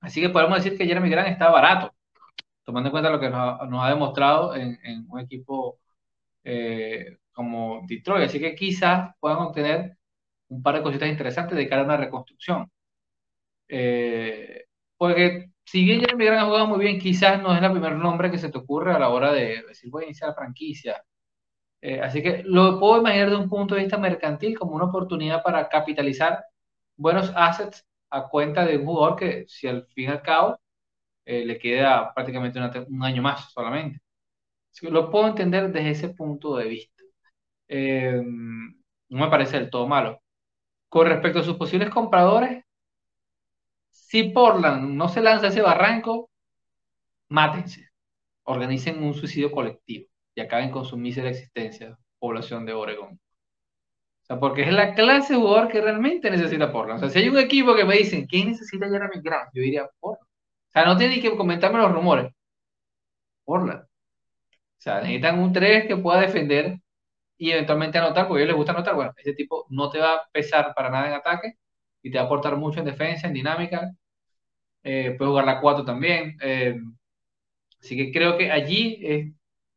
Así 0.00 0.20
que 0.20 0.28
podemos 0.30 0.58
decir 0.62 0.78
que 0.78 0.86
Jeremy 0.86 1.10
Grant 1.10 1.28
está 1.28 1.50
barato, 1.50 1.92
tomando 2.68 2.88
en 2.88 2.90
cuenta 2.90 3.08
lo 3.08 3.18
que 3.18 3.30
nos 3.30 3.82
ha, 3.82 3.88
demostrado 3.88 4.54
en, 4.54 4.78
un 5.08 5.20
equipo 5.20 5.80
eh, 6.44 7.16
como 7.32 7.80
Detroit. 7.88 8.26
Así 8.26 8.38
que 8.38 8.54
quizás 8.54 9.14
puedan 9.18 9.38
obtener 9.38 9.96
un 10.48 10.62
par 10.62 10.74
de 10.74 10.82
cositas 10.82 11.08
interesantes 11.08 11.56
de 11.56 11.66
cara 11.66 11.80
a 11.80 11.84
una 11.86 11.96
reconstrucción. 11.96 12.70
Eh, 13.68 14.66
porque 14.98 15.52
si 15.64 15.82
bien 15.82 16.00
Jeremy 16.00 16.26
Grant 16.26 16.42
ha 16.42 16.44
jugado 16.44 16.66
muy 16.66 16.78
bien, 16.80 16.98
quizás 17.00 17.40
no 17.40 17.56
es 17.56 17.62
el 17.62 17.70
primer 17.72 17.96
nombre 17.96 18.30
que 18.30 18.36
se 18.36 18.50
te 18.50 18.58
ocurre 18.58 18.92
a 18.92 18.98
la 18.98 19.08
hora 19.08 19.32
de 19.32 19.62
decir 19.66 19.90
voy 19.90 20.02
a 20.04 20.06
iniciar 20.08 20.28
la 20.28 20.34
franquicia. 20.36 21.02
Eh, 21.80 22.00
así 22.02 22.22
que 22.22 22.42
lo 22.44 22.78
puedo 22.78 23.00
imaginar 23.00 23.30
de 23.30 23.36
un 23.36 23.48
punto 23.48 23.76
de 23.76 23.82
vista 23.82 23.96
mercantil 23.96 24.58
como 24.58 24.76
una 24.76 24.86
oportunidad 24.86 25.42
para 25.42 25.68
capitalizar 25.70 26.44
buenos 26.96 27.32
assets 27.34 27.86
a 28.10 28.28
cuenta 28.28 28.66
de 28.66 28.76
un 28.76 28.84
jugador 28.84 29.16
que, 29.16 29.46
si 29.48 29.68
al 29.68 29.86
fin 29.86 30.04
y 30.04 30.12
al 30.12 30.22
cabo, 30.22 30.60
eh, 31.30 31.44
le 31.44 31.58
queda 31.58 32.14
prácticamente 32.14 32.58
un 32.88 33.04
año 33.04 33.20
más 33.20 33.52
solamente. 33.52 34.00
lo 34.82 35.10
puedo 35.10 35.28
entender 35.28 35.70
desde 35.70 35.90
ese 35.90 36.08
punto 36.10 36.56
de 36.56 36.68
vista. 36.68 37.02
Eh, 37.68 38.22
no 38.24 39.18
me 39.24 39.28
parece 39.28 39.58
del 39.58 39.68
todo 39.68 39.86
malo. 39.86 40.22
Con 40.88 41.06
respecto 41.06 41.40
a 41.40 41.42
sus 41.44 41.56
posibles 41.58 41.90
compradores, 41.90 42.64
si 43.90 44.24
Portland 44.30 44.94
no 44.94 45.08
se 45.10 45.20
lanza 45.20 45.48
ese 45.48 45.60
barranco, 45.60 46.30
mátense, 47.28 47.90
organicen 48.44 49.02
un 49.02 49.12
suicidio 49.12 49.50
colectivo 49.52 50.08
y 50.34 50.40
acaben 50.40 50.70
con 50.70 50.86
su 50.86 50.96
mísera 50.96 51.28
existencia, 51.28 51.98
población 52.18 52.64
de 52.64 52.72
Oregón. 52.72 53.20
O 54.22 54.26
sea, 54.26 54.40
porque 54.40 54.62
es 54.62 54.72
la 54.72 54.94
clase 54.94 55.34
de 55.34 55.40
jugador 55.40 55.68
que 55.68 55.82
realmente 55.82 56.30
necesita 56.30 56.72
Portland. 56.72 56.98
O 56.98 57.00
sea, 57.00 57.10
si 57.10 57.18
hay 57.18 57.28
un 57.28 57.38
equipo 57.38 57.74
que 57.76 57.84
me 57.84 57.96
dicen, 57.98 58.26
¿quién 58.26 58.48
necesita 58.48 58.88
Jeremy 58.88 59.20
Grant? 59.22 59.50
Yo 59.52 59.60
diría 59.62 59.86
Portland. 60.00 60.27
O 60.68 60.72
sea, 60.72 60.84
no 60.86 60.96
tienen 60.96 61.16
ni 61.16 61.22
que 61.22 61.36
comentarme 61.36 61.78
los 61.78 61.92
rumores. 61.92 62.32
Portland. 63.44 63.82
O 63.82 63.88
sea, 64.78 65.00
necesitan 65.02 65.38
un 65.40 65.52
3 65.52 65.86
que 65.86 65.96
pueda 65.96 66.20
defender 66.20 66.78
y 67.38 67.52
eventualmente 67.52 67.98
anotar, 67.98 68.28
porque 68.28 68.42
a 68.42 68.44
ellos 68.44 68.50
les 68.54 68.58
gusta 68.58 68.72
anotar. 68.72 68.96
Bueno, 68.96 69.12
ese 69.18 69.34
tipo 69.34 69.66
no 69.70 69.90
te 69.90 70.00
va 70.00 70.14
a 70.16 70.28
pesar 70.32 70.74
para 70.74 70.90
nada 70.90 71.08
en 71.08 71.14
ataque 71.14 71.54
y 72.02 72.10
te 72.10 72.18
va 72.18 72.24
a 72.24 72.26
aportar 72.26 72.56
mucho 72.56 72.80
en 72.80 72.86
defensa, 72.86 73.26
en 73.28 73.34
dinámica. 73.34 73.92
Eh, 74.82 75.14
puede 75.18 75.30
jugar 75.30 75.46
la 75.46 75.60
4 75.60 75.84
también. 75.84 76.36
Eh, 76.42 76.76
así 77.80 77.96
que 77.96 78.12
creo 78.12 78.36
que 78.38 78.50
allí, 78.52 78.98
eh, 79.02 79.32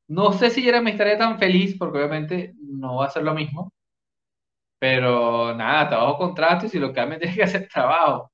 no 0.07 0.33
sé 0.33 0.49
si 0.49 0.61
Jeremy 0.63 0.91
estaría 0.91 1.17
tan 1.17 1.39
feliz, 1.39 1.75
porque 1.77 1.97
obviamente 1.99 2.53
no 2.59 2.97
va 2.97 3.07
a 3.07 3.09
ser 3.11 3.23
lo 3.23 3.33
mismo. 3.33 3.73
Pero 4.79 5.53
nada, 5.55 5.89
trabajo 5.89 6.17
contrato 6.17 6.65
y 6.65 6.69
si 6.69 6.79
lo 6.79 6.93
cambian 6.93 7.19
tiene 7.21 7.35
que 7.35 7.43
hacer 7.43 7.67
trabajo. 7.67 8.31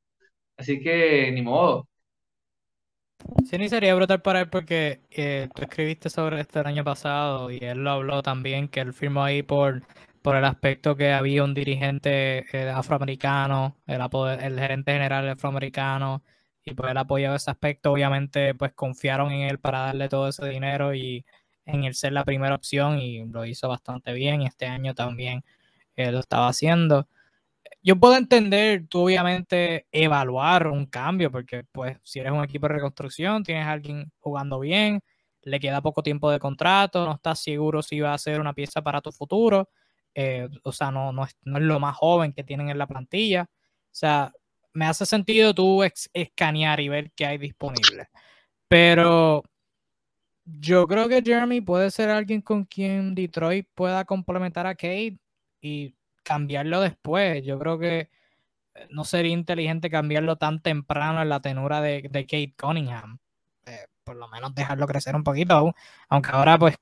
Así 0.58 0.82
que 0.82 1.32
ni 1.34 1.42
modo. 1.42 1.90
Sí, 3.50 3.58
ni 3.58 3.68
sería 3.70 3.96
brutal 3.96 4.22
para 4.22 4.42
él 4.42 4.50
porque 4.50 5.02
eh, 5.12 5.50
tú 5.56 5.64
escribiste 5.64 6.10
sobre 6.10 6.40
esto 6.40 6.60
el 6.60 6.68
año 6.68 6.84
pasado 6.84 7.50
y 7.50 7.58
él 7.62 7.80
lo 7.84 7.92
habló 7.92 8.22
también, 8.22 8.68
que 8.68 8.80
él 8.80 8.94
firmó 8.94 9.24
ahí 9.24 9.42
por, 9.42 9.82
por 10.22 10.36
el 10.36 10.46
aspecto 10.46 10.96
que 10.96 11.12
había 11.14 11.44
un 11.44 11.54
dirigente 11.54 12.46
eh, 12.56 12.70
afroamericano, 12.70 13.76
el, 13.88 14.02
el, 14.42 14.60
gerente 14.60 14.92
general 14.92 15.30
afroamericano, 15.30 16.24
y 16.64 16.74
pues 16.74 16.92
él 16.92 16.98
apoyaba 16.98 17.38
ese 17.38 17.50
aspecto. 17.52 17.92
Obviamente, 17.92 18.54
pues 18.54 18.74
confiaron 18.74 19.32
en 19.32 19.42
él 19.50 19.60
para 19.60 19.80
darle 19.80 20.10
todo 20.10 20.28
ese 20.28 20.48
dinero 20.48 20.94
y 20.94 21.26
en 21.66 21.86
él 21.86 21.96
ser 21.96 22.14
la 22.14 22.24
primera 22.26 22.56
opción 22.56 23.00
y 23.00 23.26
lo 23.26 23.46
hizo 23.46 23.68
bastante 23.70 24.14
bien. 24.14 24.44
Este 24.44 24.68
año 24.68 24.94
también 24.94 25.44
él 25.96 26.14
lo 26.14 26.20
estaba 26.20 26.50
haciendo 26.50 27.08
yo 27.88 27.98
puedo 27.98 28.18
entender, 28.18 28.86
tú 28.90 29.06
obviamente 29.06 29.88
evaluar 29.94 30.68
un 30.68 30.88
cambio, 30.88 31.32
porque 31.32 31.64
pues 31.72 31.98
si 32.04 32.20
eres 32.20 32.34
un 32.34 32.44
equipo 32.44 32.68
de 32.68 32.74
reconstrucción, 32.74 33.44
tienes 33.44 33.66
a 33.66 33.72
alguien 33.72 34.12
jugando 34.20 34.60
bien, 34.60 35.00
le 35.44 35.58
queda 35.62 35.82
poco 35.82 36.04
tiempo 36.04 36.30
de 36.30 36.38
contrato, 36.38 37.06
no 37.06 37.14
estás 37.14 37.40
seguro 37.42 37.82
si 37.82 38.02
va 38.02 38.14
a 38.14 38.18
ser 38.18 38.42
una 38.42 38.52
pieza 38.52 38.82
para 38.82 39.00
tu 39.00 39.14
futuro, 39.14 39.70
eh, 40.14 40.50
o 40.64 40.74
sea, 40.74 40.92
no, 40.92 41.14
no, 41.14 41.24
es, 41.24 41.38
no 41.44 41.60
es 41.60 41.64
lo 41.64 41.80
más 41.80 41.96
joven 41.96 42.34
que 42.34 42.44
tienen 42.44 42.70
en 42.70 42.78
la 42.78 42.88
plantilla. 42.88 43.44
O 43.50 43.90
sea, 43.92 44.34
me 44.74 44.86
hace 44.86 45.06
sentido 45.06 45.54
tú 45.54 45.82
escanear 46.14 46.82
y 46.82 46.90
ver 46.90 47.12
qué 47.16 47.26
hay 47.26 47.38
disponible. 47.38 48.10
Pero 48.68 49.44
yo 50.44 50.88
creo 50.88 51.08
que 51.08 51.22
Jeremy 51.22 51.62
puede 51.62 51.90
ser 51.92 52.10
alguien 52.10 52.42
con 52.42 52.66
quien 52.66 53.16
Detroit 53.16 53.66
pueda 53.74 54.04
complementar 54.04 54.68
a 54.68 54.76
Kate 54.76 55.18
y 55.62 55.97
cambiarlo 56.28 56.82
después. 56.82 57.44
Yo 57.46 57.58
creo 57.58 57.80
que 57.80 58.10
eh, 58.76 58.88
no 58.92 59.06
sería 59.06 59.32
inteligente 59.34 59.90
cambiarlo 59.90 60.38
tan 60.38 60.62
temprano 60.62 61.22
en 61.22 61.30
la 61.30 61.42
tenura 61.42 61.82
de, 61.82 62.02
Kate 62.04 62.54
Cunningham. 62.60 63.20
Eh, 63.66 63.88
por 64.04 64.18
lo 64.18 64.28
menos 64.28 64.54
dejarlo 64.56 64.88
crecer 64.88 65.16
un 65.16 65.24
poquito, 65.24 65.74
aunque 66.10 66.30
ahora 66.32 66.58
pues 66.60 66.76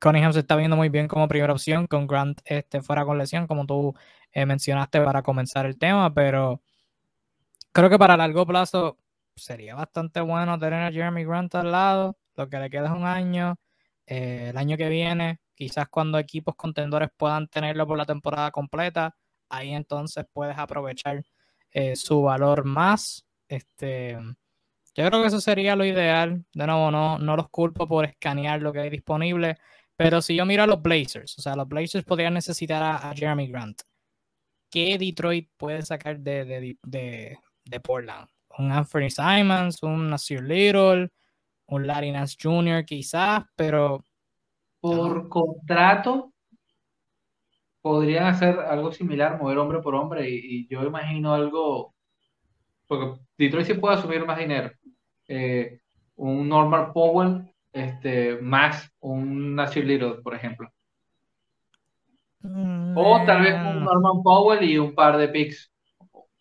Cunningham 0.00 0.32
se 0.32 0.40
está 0.40 0.56
viendo 0.56 0.76
muy 0.76 0.88
bien 0.90 1.08
como 1.08 1.28
primera 1.28 1.52
opción 1.52 1.86
con 1.86 2.06
Grant 2.06 2.40
este, 2.44 2.82
fuera 2.82 3.04
con 3.04 3.18
lesión, 3.18 3.46
como 3.46 3.66
tú 3.66 3.94
eh, 4.32 4.46
mencionaste 4.46 5.00
para 5.02 5.22
comenzar 5.22 5.66
el 5.66 5.78
tema, 5.78 6.12
pero 6.14 6.62
creo 7.72 7.90
que 7.90 7.98
para 7.98 8.16
largo 8.16 8.46
plazo 8.46 8.98
sería 9.36 9.74
bastante 9.74 10.20
bueno 10.20 10.58
tener 10.58 10.82
a 10.82 10.92
Jeremy 10.92 11.24
Grant 11.24 11.54
al 11.56 11.72
lado, 11.72 12.16
lo 12.36 12.48
que 12.48 12.58
le 12.58 12.70
queda 12.70 12.86
es 12.86 12.92
un 12.92 13.06
año, 13.06 13.56
el 14.06 14.56
año 14.56 14.76
que 14.76 14.88
viene 14.88 15.40
Quizás 15.54 15.88
cuando 15.88 16.18
equipos 16.18 16.54
contendores 16.56 17.10
puedan 17.16 17.48
tenerlo 17.48 17.86
por 17.86 17.98
la 17.98 18.04
temporada 18.04 18.50
completa, 18.50 19.16
ahí 19.48 19.72
entonces 19.72 20.24
puedes 20.32 20.58
aprovechar 20.58 21.24
eh, 21.70 21.96
su 21.96 22.22
valor 22.22 22.64
más. 22.64 23.26
Este, 23.48 24.18
yo 24.94 25.06
creo 25.06 25.22
que 25.22 25.28
eso 25.28 25.40
sería 25.40 25.76
lo 25.76 25.84
ideal. 25.84 26.44
De 26.52 26.66
nuevo, 26.66 26.90
no, 26.90 27.18
no 27.18 27.36
los 27.36 27.48
culpo 27.50 27.86
por 27.86 28.04
escanear 28.04 28.62
lo 28.62 28.72
que 28.72 28.80
hay 28.80 28.90
disponible. 28.90 29.56
Pero 29.96 30.20
si 30.22 30.34
yo 30.34 30.44
miro 30.44 30.64
a 30.64 30.66
los 30.66 30.82
Blazers, 30.82 31.38
o 31.38 31.42
sea, 31.42 31.54
los 31.54 31.68
Blazers 31.68 32.04
podrían 32.04 32.34
necesitar 32.34 32.82
a, 32.82 33.12
Jeremy 33.14 33.48
Grant. 33.48 33.82
¿Qué 34.70 34.98
Detroit 34.98 35.50
puede 35.56 35.82
sacar 35.82 36.18
de, 36.18 36.76
de, 36.82 37.80
Portland? 37.80 38.28
Un 38.58 38.72
Anthony 38.72 39.10
Simons, 39.10 39.82
un 39.82 40.10
Nasir 40.10 40.42
Little, 40.42 41.10
un 41.66 41.86
Larry 41.86 42.10
Nance 42.10 42.36
Jr. 42.40 42.84
quizás, 42.84 43.44
pero 43.54 44.04
por 44.84 45.30
contrato 45.30 46.30
podrían 47.80 48.26
hacer 48.26 48.58
algo 48.58 48.92
similar, 48.92 49.40
mover 49.40 49.56
hombre 49.56 49.80
por 49.80 49.94
hombre, 49.94 50.28
y, 50.28 50.68
yo 50.68 50.82
imagino 50.82 51.32
algo, 51.32 51.94
porque 52.86 53.18
Detroit 53.38 53.66
sí 53.66 53.74
puede 53.74 53.96
asumir 53.96 54.26
más 54.26 54.36
dinero. 54.36 54.70
Eh, 55.26 55.80
un 56.16 56.50
Normal 56.50 56.92
Powell 56.92 57.50
este, 57.72 58.36
más 58.42 58.92
un 59.00 59.54
Nasir 59.54 59.86
Little, 59.86 60.16
por 60.22 60.34
ejemplo. 60.34 60.70
Mm, 62.40 62.94
o 62.94 63.24
tal 63.24 63.40
vez 63.40 63.54
un 63.54 63.84
Norman 63.84 64.22
Powell 64.22 64.62
y 64.68 64.76
un 64.76 64.94
par 64.94 65.16
de 65.16 65.28
picks 65.28 65.72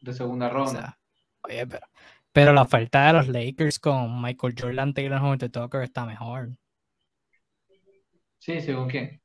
de 0.02 0.12
segunda 0.12 0.50
ronda. 0.50 1.00
oye, 1.44 1.66
pero, 1.66 1.88
pero 2.34 2.52
la 2.52 2.64
oferta 2.64 3.08
de 3.08 3.14
los 3.14 3.30
Lakers 3.30 3.80
con 3.80 4.22
Michael 4.22 4.56
Jordan, 4.60 4.94
Taylor 4.94 5.24
Hunter 5.24 5.50
Tucker 5.50 5.84
está 5.84 6.06
mejor. 6.06 6.50
Sí, 8.44 8.60
según 8.60 8.90
quién. 8.90 9.22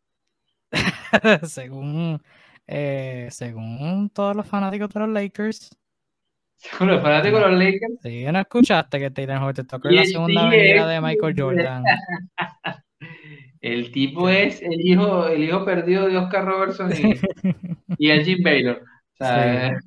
según, 1.42 2.22
eh, 2.68 3.26
según 3.32 4.10
todos 4.10 4.36
los 4.36 4.46
fanáticos 4.46 4.90
de 4.90 5.00
los 5.00 5.08
Lakers. 5.08 5.76
Según 6.54 6.90
los 6.90 7.02
fanáticos 7.02 7.40
de 7.40 7.48
los 7.48 7.58
Lakers. 7.58 7.94
Sí, 8.00 8.24
no 8.30 8.38
escuchaste 8.38 9.00
que 9.00 9.10
Taylor 9.10 9.42
Horton 9.42 9.66
tocó 9.66 9.90
la 9.90 10.04
segunda 10.04 10.48
venida 10.48 10.86
de 10.86 11.00
Michael 11.00 11.34
Jordan. 11.36 11.82
el 13.60 13.90
tipo 13.90 14.28
es 14.28 14.62
el 14.62 14.86
hijo, 14.86 15.26
el 15.26 15.42
hijo 15.42 15.64
perdido 15.64 16.06
de 16.06 16.16
Oscar 16.16 16.44
Robertson 16.44 16.92
y, 17.98 18.08
el 18.10 18.24
Jim 18.24 18.38
Baylor. 18.44 18.84
O 19.18 19.24
sea, 19.24 19.80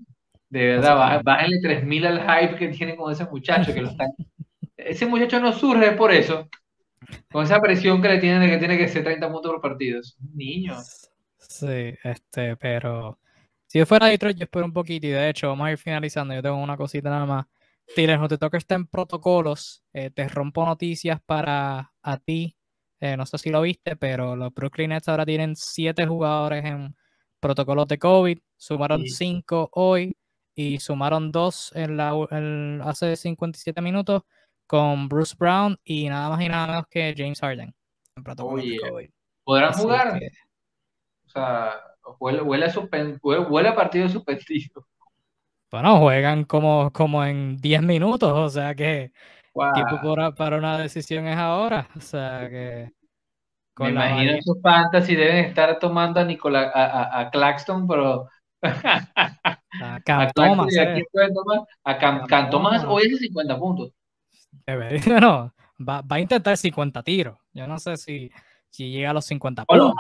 de 0.50 0.66
verdad, 0.66 1.22
bájenle 1.24 1.62
3000 1.62 2.06
al 2.06 2.20
hype 2.20 2.58
que 2.58 2.68
tiene 2.68 2.98
con 2.98 3.10
ese 3.10 3.24
muchacho 3.24 3.74
que 3.74 3.82
lo 3.82 3.92
están. 3.92 4.10
Ese 4.76 5.06
muchacho 5.06 5.40
no 5.40 5.54
surge 5.54 5.94
por 5.94 6.12
eso. 6.12 6.50
Con 7.32 7.44
esa 7.44 7.60
presión 7.62 8.02
que 8.02 8.10
le 8.10 8.20
tienen 8.20 8.42
de 8.42 8.50
que 8.50 8.58
tiene 8.58 8.78
que 8.78 8.88
ser 8.88 9.04
30 9.04 9.32
puntos 9.32 9.52
por 9.52 9.62
partido. 9.62 10.00
Es 10.00 10.16
un 10.20 10.36
niño. 10.36 10.76
Sí, 11.38 11.96
este, 12.04 12.56
pero 12.58 13.20
si 13.68 13.80
yo 13.80 13.86
fuera 13.86 14.08
Detroit, 14.08 14.38
yo 14.38 14.44
espero 14.44 14.66
un 14.66 14.74
poquito. 14.74 15.08
Y 15.08 15.12
de 15.12 15.30
hecho, 15.30 15.48
vamos 15.48 15.68
a 15.68 15.72
ir 15.72 15.78
finalizando. 15.78 16.34
Yo 16.34 16.42
tengo 16.42 16.58
una 16.58 16.78
cosita 16.78 17.10
nada 17.10 17.26
más. 17.26 17.46
Tienes, 17.96 18.20
no 18.20 18.28
te 18.28 18.38
toca 18.38 18.58
estar 18.58 18.76
en 18.76 18.88
protocolos. 18.88 19.84
Eh, 19.94 20.12
te 20.12 20.28
rompo 20.28 20.66
noticias 20.66 21.20
para 21.26 21.92
a 22.02 22.18
ti. 22.18 22.56
Eh, 23.00 23.18
no 23.18 23.26
sé 23.26 23.38
si 23.38 23.50
lo 23.50 23.62
viste, 23.62 23.96
pero 23.96 24.36
los 24.36 24.54
Brooklyn 24.54 24.90
Nets 24.90 25.10
ahora 25.10 25.26
tienen 25.26 25.56
7 25.56 26.06
jugadores 26.06 26.64
en 26.66 26.96
protocolos 27.40 27.88
de 27.88 27.98
COVID. 27.98 28.38
Sumaron 28.58 29.08
5 29.08 29.70
hoy 29.74 30.16
y 30.54 30.80
sumaron 30.80 31.32
2 31.32 31.72
en 31.76 31.98
la, 31.98 32.14
en, 32.30 32.82
hace 32.84 33.16
57 33.16 33.82
minutos 33.82 34.24
con 34.72 35.10
Bruce 35.10 35.36
Brown 35.38 35.78
y 35.84 36.08
nada 36.08 36.30
más 36.30 36.42
y 36.42 36.48
nada 36.48 36.66
menos 36.66 36.86
que 36.90 37.14
James 37.18 37.42
Harden. 37.42 37.76
¿Podrán 39.44 39.74
jugar? 39.74 40.22
O 41.26 41.30
sea, 41.30 41.74
huele, 42.18 42.42
huele, 42.42 43.68
a 43.68 43.76
partido 43.76 44.08
suspendido. 44.08 44.88
Bueno, 45.70 46.00
juegan 46.00 46.46
como, 46.46 46.90
como 46.94 47.26
en 47.26 47.58
10 47.58 47.82
minutos, 47.82 48.32
o 48.32 48.50
sea 48.50 48.74
que 48.74 49.12
tiempo 49.74 50.16
para, 50.38 50.58
una 50.58 50.78
decisión 50.78 51.28
es 51.28 51.38
ahora. 51.38 51.90
O 51.98 52.00
sea 52.00 52.48
que 52.50 52.94
Me 53.78 53.90
imagino 53.90 54.42
sus 54.42 54.62
fantasy 54.62 55.18
deben 55.18 55.48
estar 55.48 55.80
tomando 55.80 56.22
a 56.22 56.24
Nicolás, 56.24 56.72
a, 56.74 57.20
a, 57.20 57.30
Claxton, 57.30 57.90
pero. 57.90 58.30
a 58.64 60.00
Cam 60.06 60.32
Thomas. 60.34 60.74
Eh. 60.78 61.04
A 61.84 61.98
Cam, 61.98 62.50
Thomas 62.50 62.86
hoy 62.88 63.08
es 63.08 63.20
50 63.20 63.60
puntos. 63.60 63.92
No, 65.22 65.54
va, 65.80 66.02
va, 66.02 66.16
a 66.16 66.20
intentar 66.20 66.58
50 66.58 67.04
tiros. 67.04 67.38
Yo 67.54 67.68
no 67.68 67.80
sé 67.80 67.98
si, 67.98 68.32
si 68.70 68.92
llega 68.92 69.12
a 69.12 69.14
los 69.14 69.26
50 69.26 69.66
puntos. 69.66 69.94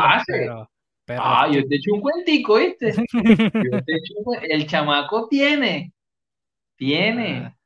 Pero, 1.06 1.23
ah, 1.23 1.48
yo 1.52 1.68
te 1.68 1.76
echo 1.76 1.93
un 1.93 2.02
cuentico, 2.02 2.57
¿viste? 2.57 2.93
yo 3.14 3.84
te 3.84 3.95
echo 3.95 4.14
un... 4.23 4.38
El 4.43 4.68
chamaco 4.68 5.27
tiene. 5.27 5.93
Tiene. 6.76 7.38
Ah. 7.45 7.57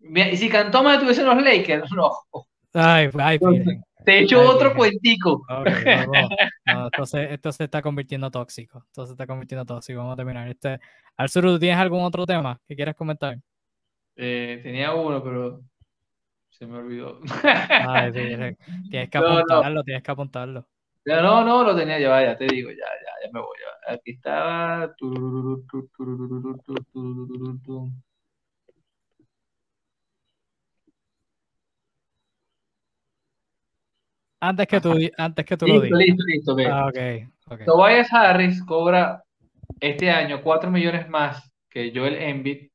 Y 0.00 0.36
si 0.36 0.48
Cam 0.48 0.70
Thomas 0.70 1.00
tuviese 1.00 1.24
los 1.24 1.42
Lakers, 1.42 1.90
no. 1.92 2.10
Ay, 2.74 3.10
ay, 3.18 3.38
te 4.04 4.12
he 4.12 4.22
hecho 4.22 4.40
otro 4.40 4.74
cuentico. 4.74 5.42
entonces, 6.64 7.30
esto 7.30 7.52
se 7.52 7.64
está 7.64 7.82
convirtiendo 7.82 8.30
tóxico. 8.30 8.84
Esto 8.86 9.06
se 9.06 9.12
está 9.12 9.26
convirtiendo 9.26 9.64
tóxico. 9.64 9.98
Vamos 9.98 10.14
a 10.14 10.16
terminar. 10.16 10.48
Este, 10.48 10.80
Arzuru, 11.16 11.52
¿tú 11.52 11.58
tienes 11.60 11.78
algún 11.78 12.02
otro 12.02 12.26
tema 12.26 12.60
que 12.66 12.74
quieras 12.74 12.96
comentar? 12.96 13.38
Eh, 14.16 14.60
tenía 14.62 14.94
uno, 14.94 15.22
pero 15.22 15.60
se 16.62 16.68
me 16.68 16.78
olvidó. 16.78 17.18
Ay, 17.88 18.12
tienes 18.88 19.10
que 19.10 19.18
apuntarlo, 19.18 19.82
tienes 19.82 20.02
que 20.04 20.10
apuntarlo. 20.12 20.64
no, 21.04 21.44
no, 21.44 21.64
lo 21.64 21.74
tenía 21.74 21.98
ya, 21.98 22.22
ya 22.22 22.38
te 22.38 22.46
digo, 22.46 22.70
ya, 22.70 22.76
ya, 22.76 23.26
ya 23.26 23.32
me 23.32 23.40
voy. 23.40 23.56
Aquí 23.88 24.12
estaba. 24.12 24.94
Antes 34.38 34.66
que 34.68 34.80
tú, 34.80 34.94
antes 35.18 35.44
que 35.44 35.56
tú 35.56 35.66
lo 35.66 35.80
digas. 35.80 35.98
Listo, 35.98 36.24
listo, 36.24 36.56
listo. 36.56 36.72
Ah, 36.72 36.86
okay, 36.86 37.26
okay. 37.46 37.66
Tobias 37.66 38.12
Harris 38.12 38.62
cobra 38.64 39.24
este 39.80 40.12
año 40.12 40.42
4 40.42 40.70
millones 40.70 41.08
más 41.08 41.52
que 41.68 41.92
Joel 41.92 42.14
Embiid 42.14 42.71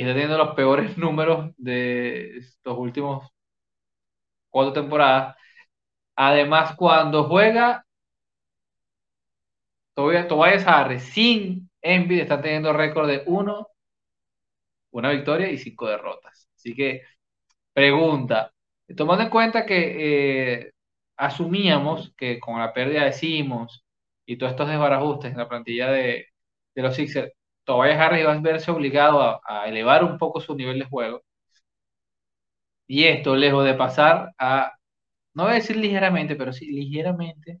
y 0.00 0.02
está 0.02 0.14
teniendo 0.14 0.38
los 0.38 0.54
peores 0.54 0.96
números 0.98 1.52
de 1.58 2.38
estos 2.38 2.78
últimos 2.78 3.30
cuatro 4.48 4.72
temporadas. 4.72 5.36
Además, 6.16 6.74
cuando 6.76 7.24
juega 7.24 7.84
Tobias 9.94 10.66
Harris 10.66 11.02
sin 11.02 11.70
Embiid 11.82 12.20
está 12.20 12.40
teniendo 12.40 12.72
récord 12.72 13.08
de 13.08 13.24
1, 13.26 13.68
una 14.92 15.10
victoria 15.10 15.50
y 15.50 15.58
5 15.58 15.86
derrotas. 15.88 16.48
Así 16.56 16.74
que, 16.74 17.02
pregunta, 17.74 18.52
tomando 18.96 19.24
en 19.24 19.30
cuenta 19.30 19.66
que 19.66 20.62
eh, 20.62 20.72
asumíamos 21.16 22.14
que 22.16 22.40
con 22.40 22.58
la 22.58 22.72
pérdida 22.72 23.04
de 23.04 23.12
Simmons 23.12 23.84
y 24.26 24.38
todos 24.38 24.52
estos 24.52 24.68
desbarajustes 24.68 25.32
en 25.32 25.38
la 25.38 25.48
plantilla 25.48 25.90
de, 25.90 26.28
los 26.74 26.96
Sixers, 26.96 27.32
Tobias 27.70 28.00
Harris 28.00 28.22
iba 28.22 28.32
a 28.32 28.40
verse 28.40 28.68
obligado 28.72 29.40
a, 29.46 29.68
elevar 29.68 30.02
un 30.02 30.18
poco 30.18 30.40
su 30.40 30.56
nivel 30.56 30.80
de 30.80 30.86
juego. 30.86 31.22
Y 32.88 33.04
esto, 33.04 33.36
lejos 33.36 33.64
de 33.64 33.74
pasar 33.74 34.32
a, 34.38 34.72
no 35.34 35.44
voy 35.44 35.52
a 35.52 35.54
decir 35.56 35.76
ligeramente, 35.76 36.34
pero 36.36 36.52
sí 36.52 36.66
ligeramente, 36.72 37.60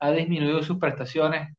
ha 0.00 0.10
disminuido 0.12 0.62
sus 0.64 0.78
prestaciones. 0.78 1.54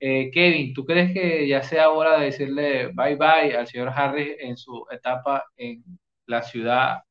Eh, 0.00 0.30
Kevin, 0.32 0.74
¿tú 0.74 0.84
crees 0.84 1.14
que 1.14 1.48
ya 1.48 1.62
sea 1.62 1.90
hora 1.90 2.18
de 2.18 2.26
decirle 2.26 2.88
bye 2.88 3.16
bye 3.16 3.56
al 3.56 3.68
señor 3.68 3.88
Harris 3.88 4.36
en 4.40 4.56
su 4.58 4.86
etapa 4.90 5.44
en 5.56 5.82
la 6.26 6.42
ciudad 6.42 7.04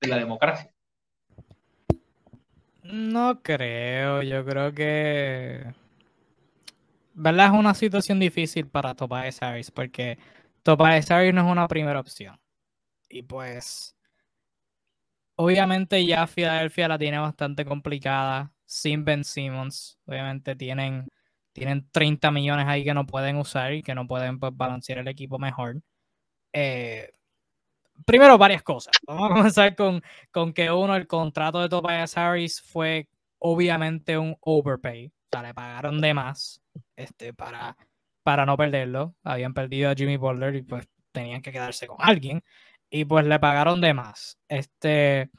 de 0.00 0.08
la 0.08 0.18
democracia? 0.18 0.72
No 2.84 3.42
creo, 3.42 4.22
yo 4.22 4.44
creo 4.44 4.72
que. 4.72 5.64
¿Verdad? 7.22 7.48
Es 7.48 7.52
una 7.52 7.74
situación 7.74 8.18
difícil 8.18 8.66
para 8.66 8.94
Tobias 8.94 9.42
Harris 9.42 9.70
porque 9.70 10.18
Tobias 10.62 11.10
Harris 11.10 11.34
no 11.34 11.42
es 11.42 11.52
una 11.52 11.68
primera 11.68 12.00
opción. 12.00 12.40
Y 13.10 13.22
pues. 13.22 13.94
Obviamente 15.36 16.04
ya 16.06 16.26
Filadelfia 16.26 16.88
la 16.88 16.98
tiene 16.98 17.18
bastante 17.18 17.66
complicada 17.66 18.52
sin 18.64 19.04
Ben 19.04 19.22
Simmons. 19.24 19.98
Obviamente 20.06 20.56
tienen, 20.56 21.08
tienen 21.52 21.86
30 21.90 22.30
millones 22.30 22.66
ahí 22.66 22.84
que 22.84 22.94
no 22.94 23.04
pueden 23.06 23.36
usar 23.36 23.74
y 23.74 23.82
que 23.82 23.94
no 23.94 24.06
pueden 24.06 24.40
pues, 24.40 24.56
balancear 24.56 25.00
el 25.00 25.08
equipo 25.08 25.38
mejor. 25.38 25.82
Eh, 26.54 27.10
primero 28.06 28.38
varias 28.38 28.62
cosas. 28.62 28.94
Vamos 29.06 29.30
a 29.30 29.34
comenzar 29.34 29.76
con, 29.76 30.02
con 30.30 30.54
que 30.54 30.70
uno, 30.70 30.96
el 30.96 31.06
contrato 31.06 31.60
de 31.60 31.68
Tobias 31.68 32.16
Harris 32.16 32.62
fue 32.62 33.08
obviamente 33.38 34.16
un 34.16 34.38
overpay. 34.40 35.12
Sea, 35.32 35.42
le 35.42 35.54
pagaron 35.54 36.00
de 36.00 36.14
más 36.14 36.62
este, 36.96 37.32
para, 37.32 37.76
para 38.22 38.46
no 38.46 38.56
perderlo. 38.56 39.14
Habían 39.22 39.54
perdido 39.54 39.90
a 39.90 39.94
Jimmy 39.94 40.16
Butler 40.16 40.56
y 40.56 40.62
pues 40.62 40.88
tenían 41.12 41.42
que 41.42 41.52
quedarse 41.52 41.86
con 41.86 41.96
alguien. 42.00 42.42
Y 42.90 43.04
pues 43.04 43.24
le 43.26 43.38
pagaron 43.38 43.80
de 43.80 43.94
más. 43.94 44.38
Este, 44.48 45.30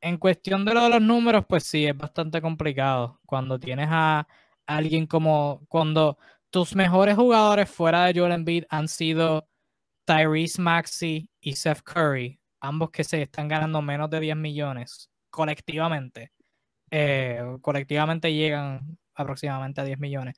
en 0.00 0.18
cuestión 0.18 0.64
de 0.64 0.74
lo 0.74 0.82
de 0.84 0.90
los 0.90 1.02
números, 1.02 1.44
pues 1.48 1.64
sí, 1.64 1.86
es 1.86 1.96
bastante 1.96 2.40
complicado. 2.40 3.20
Cuando 3.26 3.58
tienes 3.58 3.88
a 3.90 4.26
alguien 4.66 5.06
como, 5.06 5.64
cuando 5.68 6.18
tus 6.50 6.76
mejores 6.76 7.16
jugadores 7.16 7.70
fuera 7.70 8.04
de 8.04 8.18
Joel 8.18 8.32
Embiid 8.32 8.64
han 8.68 8.88
sido 8.88 9.48
Tyrese 10.04 10.60
Maxey 10.60 11.30
y 11.40 11.56
Seth 11.56 11.82
Curry, 11.82 12.40
ambos 12.60 12.90
que 12.90 13.04
se 13.04 13.22
están 13.22 13.48
ganando 13.48 13.80
menos 13.82 14.10
de 14.10 14.20
10 14.20 14.36
millones 14.36 15.10
colectivamente, 15.30 16.32
eh, 16.92 17.42
colectivamente 17.62 18.34
llegan 18.34 18.98
aproximadamente 19.14 19.80
a 19.80 19.84
10 19.84 19.98
millones, 19.98 20.36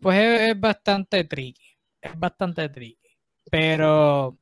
pues 0.00 0.18
es, 0.50 0.60
bastante 0.60 1.24
tricky, 1.24 1.78
es 2.00 2.18
bastante 2.18 2.68
tricky. 2.68 3.16
Pero 3.50 4.36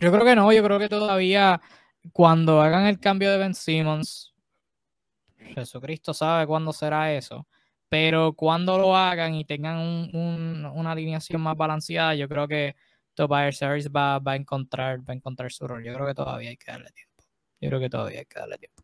yo 0.00 0.12
creo 0.12 0.24
que 0.24 0.34
no, 0.36 0.52
yo 0.52 0.64
creo 0.64 0.78
que 0.80 0.88
todavía 0.88 1.60
cuando 2.12 2.60
hagan 2.60 2.86
el 2.86 2.98
cambio 2.98 3.30
de 3.30 3.38
Ben 3.38 3.54
Simmons, 3.54 4.34
Jesucristo 5.54 6.12
sabe 6.12 6.46
cuándo 6.46 6.72
será 6.72 7.12
eso, 7.14 7.46
pero 7.88 8.32
cuando 8.32 8.78
lo 8.78 8.96
hagan 8.96 9.34
y 9.36 9.44
tengan 9.44 9.78
una 10.12 10.92
alineación 10.92 11.40
más 11.40 11.56
balanceada, 11.56 12.16
yo 12.16 12.28
creo 12.28 12.48
que 12.48 12.74
Tobias 13.14 13.62
Harris 13.62 13.88
va, 13.90 14.18
va, 14.18 14.32
a 14.32 14.36
encontrar, 14.36 15.00
va 15.00 15.12
a 15.12 15.16
encontrar 15.16 15.52
su 15.52 15.68
rol. 15.68 15.84
Yo 15.84 15.94
creo 15.94 16.06
que 16.06 16.14
todavía 16.14 16.50
hay 16.50 16.56
que 16.56 16.72
darle 16.72 16.90
tiempo. 16.90 17.22
Yo 17.60 17.68
creo 17.68 17.80
que 17.80 17.90
todavía 17.90 18.20
hay 18.20 18.26
que 18.26 18.38
darle 18.40 18.58
tiempo. 18.58 18.81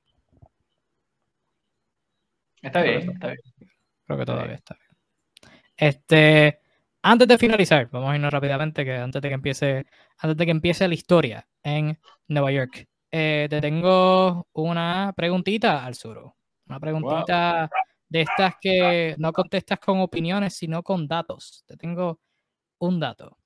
Está 2.62 2.82
bien, 2.82 3.10
está 3.10 3.28
bien. 3.28 3.38
Creo 4.06 4.18
que 4.18 4.26
todavía 4.26 4.54
está 4.54 4.74
bien. 4.74 5.54
Este, 5.76 6.60
antes 7.02 7.28
de 7.28 7.38
finalizar, 7.38 7.88
vamos 7.90 8.10
a 8.10 8.16
irnos 8.16 8.32
rápidamente, 8.32 8.84
que 8.84 8.96
antes 8.96 9.22
de 9.22 9.28
que 9.28 9.34
empiece, 9.34 9.86
antes 10.18 10.36
de 10.36 10.44
que 10.44 10.50
empiece 10.50 10.88
la 10.88 10.94
historia 10.94 11.48
en 11.62 11.98
Nueva 12.26 12.50
York, 12.50 12.88
eh, 13.10 13.46
te 13.48 13.60
tengo 13.60 14.48
una 14.52 15.12
preguntita 15.16 15.84
al 15.84 15.94
sur. 15.94 16.34
Una 16.66 16.80
preguntita 16.80 17.70
de 18.08 18.20
estas 18.22 18.54
que 18.60 19.14
no 19.18 19.32
contestas 19.32 19.78
con 19.78 20.00
opiniones, 20.00 20.54
sino 20.54 20.82
con 20.82 21.06
datos. 21.06 21.64
Te 21.66 21.76
tengo 21.76 22.20
un 22.78 23.00
dato 23.00 23.38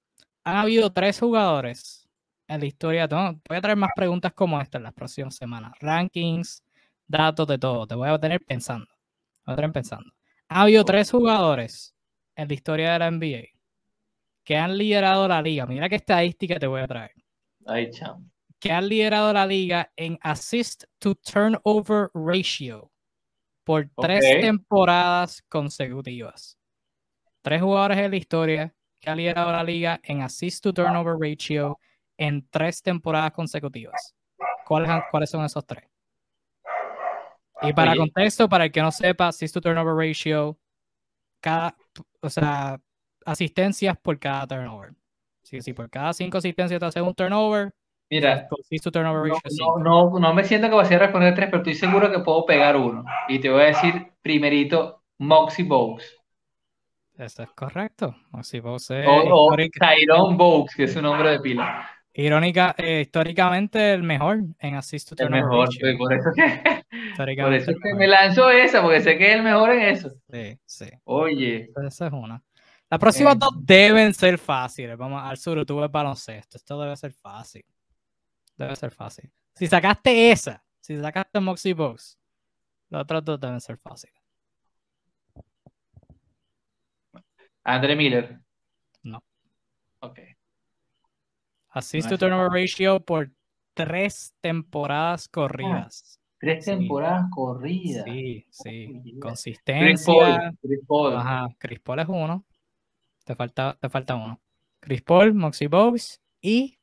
han 0.45 0.57
habido 0.57 0.93
tres 0.93 1.21
jugadores 1.21 2.09
en 2.49 2.61
la 2.61 2.67
historia. 2.67 3.07
voy 3.07 3.57
a 3.57 3.61
traer 3.61 3.77
más 3.77 3.91
preguntas 3.95 4.33
como 4.33 4.61
esta 4.61 4.79
en 4.79 4.85
las 4.85 4.93
próximas 4.93 5.37
semanas. 5.37 5.73
Rankings, 5.81 6.65
datos 7.07 7.47
de 7.47 7.59
todo. 7.59 7.87
Te 7.87 7.95
voy 7.95 8.09
a 8.09 8.19
tener 8.19 8.41
pensando. 8.45 8.87
Tener 9.45 9.73
pensando. 9.73 10.13
Ha 10.49 10.63
habido 10.63 10.85
tres 10.85 11.11
jugadores 11.11 11.95
en 12.37 12.49
la 12.49 12.55
historia 12.55 12.93
de 12.93 12.99
la 12.99 13.11
NBA 13.11 13.53
que 14.45 14.57
han 14.57 14.77
liderado 14.77 15.29
la 15.29 15.41
liga. 15.41 15.67
Mira 15.67 15.89
qué 15.89 15.97
estadística 15.97 16.59
te 16.59 16.67
voy 16.67 16.81
a 16.81 16.87
traer. 16.87 17.13
Ay. 17.67 17.91
Que 18.59 18.73
han 18.73 18.89
liderado 18.89 19.33
la 19.33 19.47
liga 19.47 19.91
en 19.97 20.19
assist 20.23 20.85
to 20.99 21.15
turnover 21.15 22.11
ratio 22.15 22.91
por 23.65 23.89
tres 24.01 24.25
temporadas 24.41 25.43
consecutivas. 25.49 26.59
Tres 27.43 27.63
jugadores 27.63 27.99
en 27.99 28.11
la 28.11 28.17
historia 28.17 28.75
que 29.01 29.11
ha 29.11 29.17
liderado 29.17 29.53
la 29.53 29.65
liga 29.65 30.01
en 30.05 30.23
assist 30.23 30.63
to 30.63 30.73
turnover 30.73 31.17
ratio 31.19 31.79
en 32.17 32.47
tres 32.51 32.83
temporadas 32.83 33.33
consecutivas. 33.33 34.15
¿Cuáles, 34.65 34.91
cuáles 35.11 35.31
son 35.31 35.45
esos 35.45 35.67
tres? 35.67 35.92
Y 37.63 37.73
para 37.73 37.97
contexto, 37.97 38.49
para 38.49 38.65
el 38.65 38.73
que 38.73 38.83
no 38.83 38.91
sepa, 38.91 39.29
assist 39.29 39.55
to 39.55 39.61
turnover 39.61 39.95
ratio, 39.95 40.59
cada, 41.41 41.77
o 42.21 42.31
sea, 42.31 42.81
asistencias 43.25 43.97
por 43.99 44.19
cada 44.19 44.47
turnover. 44.47 44.93
Sí, 45.43 45.61
sí, 45.61 45.73
por 45.73 45.91
cada 45.91 46.13
cinco 46.13 46.39
asistencias 46.39 46.81
te 46.81 46.87
hace 46.87 47.03
un 47.03 47.15
turnover. 47.15 47.73
Mira, 48.11 48.49
assist 48.61 48.85
to 48.85 48.91
turnover 48.91 49.31
ratio, 49.31 49.51
no, 49.59 50.11
no, 50.11 50.19
no, 50.19 50.35
me 50.35 50.45
siento 50.45 50.69
que 50.69 50.75
voy 50.75 50.85
a 50.85 50.99
responder 50.99 51.35
tres, 51.35 51.47
pero 51.47 51.59
estoy 51.59 51.75
seguro 51.75 52.11
que 52.11 52.19
puedo 52.21 52.45
pegar 52.45 52.77
uno. 52.77 53.05
Y 53.29 53.39
te 53.39 53.49
voy 53.49 53.63
a 53.63 53.67
decir 53.67 54.13
primerito, 54.23 55.03
Moxie 55.19 55.65
Bogues. 55.65 56.19
Eso 57.17 57.43
es 57.43 57.51
correcto. 57.51 58.15
Así 58.33 58.61
vos 58.61 58.91
o, 58.91 59.57
Tyrone 59.57 60.37
Bogues, 60.37 60.75
que 60.75 60.85
es 60.85 60.93
su 60.93 61.03
nombre 61.03 61.31
de 61.31 61.41
pila. 61.41 61.89
Irónica, 62.15 62.75
eh, 62.77 63.01
históricamente 63.01 63.95
el 63.95 64.03
mejor 64.03 64.41
en 64.59 64.75
assist 64.75 65.15
to 65.15 65.23
El 65.23 65.31
mejor, 65.31 65.69
pues, 65.81 65.97
por 65.97 66.13
eso 66.13 66.31
que 66.37 67.43
Por 67.43 67.55
eso 67.55 67.71
es 67.71 67.77
que 67.83 67.95
me 67.95 68.07
lanzó 68.07 68.51
esa, 68.51 68.83
porque 68.83 69.01
sé 69.01 69.17
que 69.17 69.31
es 69.31 69.37
el 69.37 69.43
mejor 69.43 69.71
en 69.71 69.81
eso. 69.81 70.11
Sí, 70.31 70.59
sí. 70.67 70.91
Oye. 71.05 71.71
Esa 71.87 72.07
es 72.09 72.13
una. 72.13 72.43
Las 72.91 73.01
próximas 73.01 73.39
dos 73.39 73.53
deben 73.57 74.13
ser 74.13 74.37
fáciles. 74.37 74.99
Vamos 74.99 75.23
al 75.25 75.39
sur, 75.39 75.65
tú 75.65 75.79
ves 75.79 75.91
baloncesto. 75.91 76.59
Esto 76.59 76.79
debe 76.79 76.95
ser 76.97 77.13
fácil. 77.13 77.65
Debe 78.59 78.77
ser 78.77 78.91
fácil. 78.91 79.33
Si 79.55 79.67
sacaste 79.67 80.31
esa, 80.31 80.63
si 80.81 81.01
sacaste 81.01 81.41
Moxie 81.41 81.73
Box, 81.73 82.19
los 82.91 83.01
otros 83.01 83.25
dos 83.25 83.41
deben 83.41 83.61
ser 83.63 83.79
fáciles. 83.79 84.15
Andre 87.65 87.97
Miller. 87.97 88.39
No. 89.03 89.23
Ok. 90.01 90.19
Assist 91.73 92.11
to 92.11 92.19
turnover 92.19 92.51
ratio 92.51 93.01
por 93.01 93.31
tres 93.73 94.35
temporadas 94.43 95.27
corridas. 95.27 96.21
tres 96.39 96.67
temporadas 96.67 97.25
corridas. 97.31 98.05
Sí, 98.05 98.47
sí. 98.51 99.19
Consistencia. 99.21 100.53
Chris 100.61 100.81
Paul. 100.87 101.17
Ajá. 101.17 101.49
Chris 101.59 101.81
Paul 101.81 102.01
es 102.01 102.09
uno. 102.09 102.45
Te 103.25 103.35
falta, 103.35 103.79
te 103.81 103.89
falta 103.89 104.17
uno. 104.17 104.41
Chris 104.81 105.01
Paul, 105.01 105.33
Moxie 105.33 105.69
Bogues 105.69 106.21
y. 106.43 106.79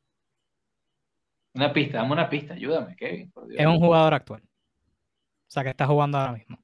Una 1.54 1.72
pista, 1.72 1.98
dame 2.00 2.14
una 2.14 2.30
pista, 2.30 2.54
ayúdame, 2.54 2.96
Kevin. 2.96 3.32
Es 3.58 3.66
un 3.68 3.80
jugador 3.80 4.14
actual. 4.14 4.42
O 4.42 5.52
sea, 5.52 5.64
que 5.64 5.70
está 5.70 5.86
jugando 5.86 6.18
ahora 6.18 6.34
mismo. 6.34 6.58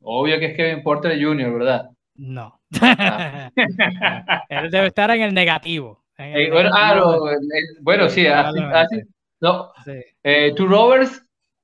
Obvio 0.00 0.38
que 0.38 0.46
es 0.46 0.56
Kevin 0.56 0.82
Porter 0.82 1.20
Jr., 1.20 1.52
¿verdad? 1.52 1.90
No. 2.14 2.60
Ah. 2.80 3.50
Él 4.48 4.70
debe 4.70 4.88
estar 4.88 5.10
en 5.10 5.22
el 5.22 5.32
negativo. 5.32 6.03
Eh, 6.18 6.50
bueno, 6.50 6.70
ah, 6.72 7.00
bueno, 7.80 8.08
sí, 8.08 8.26
así, 8.26 8.60
no. 9.40 9.72
Eh, 10.22 10.54
rovers, 10.56 11.22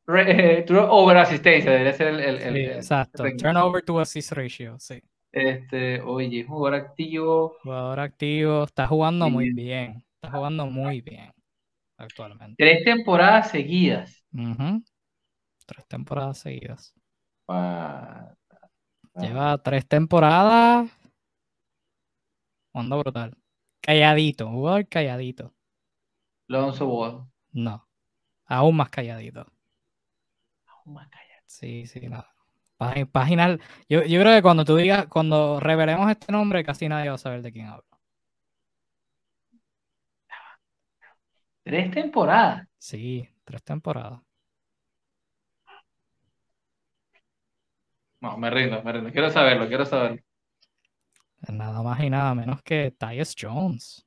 eh, 0.09 0.67
over 0.69 1.17
asistencia, 1.19 1.71
debería 1.71 1.93
ser 1.93 2.09
el. 2.09 2.21
el, 2.21 2.57
exacto. 2.57 3.25
Turnover 3.39 3.83
to 3.83 4.01
assist 4.01 4.33
ratio, 4.33 4.77
sí. 4.79 5.01
Este, 5.33 6.01
oye, 6.01 6.45
jugador 6.45 6.81
activo. 6.81 7.57
Jugador 7.63 8.01
activo, 8.01 8.65
está 8.65 8.87
jugando 8.89 9.31
muy 9.31 9.51
bien. 9.53 10.05
Está 10.21 10.37
jugando 10.37 10.67
muy 10.67 11.01
bien 11.01 11.33
actualmente. 11.97 12.57
Tres 12.59 12.85
temporadas 12.85 13.51
seguidas. 13.51 14.25
Tres 15.67 15.87
temporadas 15.87 16.39
seguidas. 16.39 16.95
Lleva 19.15 19.59
tres 19.59 19.87
temporadas. 19.87 20.91
Jugando 22.73 22.99
brutal. 22.99 23.37
Calladito, 23.83 24.49
jugador 24.49 24.87
calladito. 24.89 25.55
Lonzo 26.49 26.87
Ball. 26.87 27.27
No. 27.53 27.87
Aún 28.47 28.77
más 28.77 28.91
calladito. 28.91 29.47
Aún 30.67 30.95
más 30.95 31.09
calladito. 31.09 31.43
Sí, 31.47 31.87
sí, 31.87 32.01
nada. 32.09 32.35
Página, 33.13 33.59
yo, 33.89 34.03
yo 34.05 34.21
creo 34.21 34.35
que 34.37 34.43
cuando 34.43 34.65
tú 34.65 34.77
digas, 34.77 35.07
cuando 35.09 35.61
revelemos 35.61 36.11
este 36.11 36.33
nombre, 36.33 36.65
casi 36.65 36.89
nadie 36.89 37.11
va 37.11 37.17
a 37.17 37.19
saber 37.19 37.43
de 37.43 37.53
quién 37.53 37.67
hablo. 37.67 37.85
Tres 41.63 41.91
temporadas. 41.91 42.67
Sí, 42.79 43.29
tres 43.45 43.63
temporadas. 43.63 44.21
No, 48.21 48.37
me 48.39 48.51
rindo, 48.51 48.83
me 48.83 48.93
rindo. 48.93 49.11
Quiero 49.13 49.31
saberlo, 49.31 49.67
quiero 49.69 49.85
saberlo. 49.87 50.23
Nada 51.49 51.83
más 51.83 52.01
y 52.01 52.11
nada 52.11 52.35
menos 52.35 52.63
que 52.63 52.91
Tyus 52.99 53.35
Jones. 53.39 54.07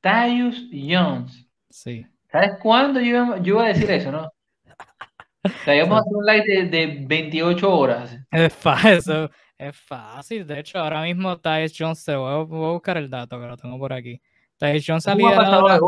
Tyus 0.00 0.68
Jones. 0.72 1.48
Sí. 1.68 2.06
¿Sabes 2.30 2.52
cuándo 2.62 3.00
yo, 3.00 3.36
yo 3.38 3.54
iba 3.54 3.64
a 3.64 3.68
decir 3.68 3.90
eso, 3.90 4.12
no? 4.12 4.30
Traíamos 5.64 6.02
un 6.06 6.24
live 6.24 6.68
de, 6.68 7.04
28 7.06 7.76
horas. 7.76 8.16
Es 8.30 8.54
fácil, 8.54 9.30
es 9.58 9.76
fácil. 9.76 10.46
De 10.46 10.60
hecho, 10.60 10.78
ahora 10.78 11.02
mismo 11.02 11.38
Tyus 11.38 11.74
Jones, 11.76 12.04
te 12.04 12.14
voy 12.14 12.32
a, 12.32 12.44
buscar 12.44 12.96
el 12.96 13.10
dato 13.10 13.40
que 13.40 13.46
lo 13.46 13.56
tengo 13.56 13.78
por 13.78 13.92
aquí. 13.92 14.20
Tyus 14.56 14.84
Jones 14.86 15.08
ha 15.08 15.14
liderado 15.14 15.68
la, 15.68 15.80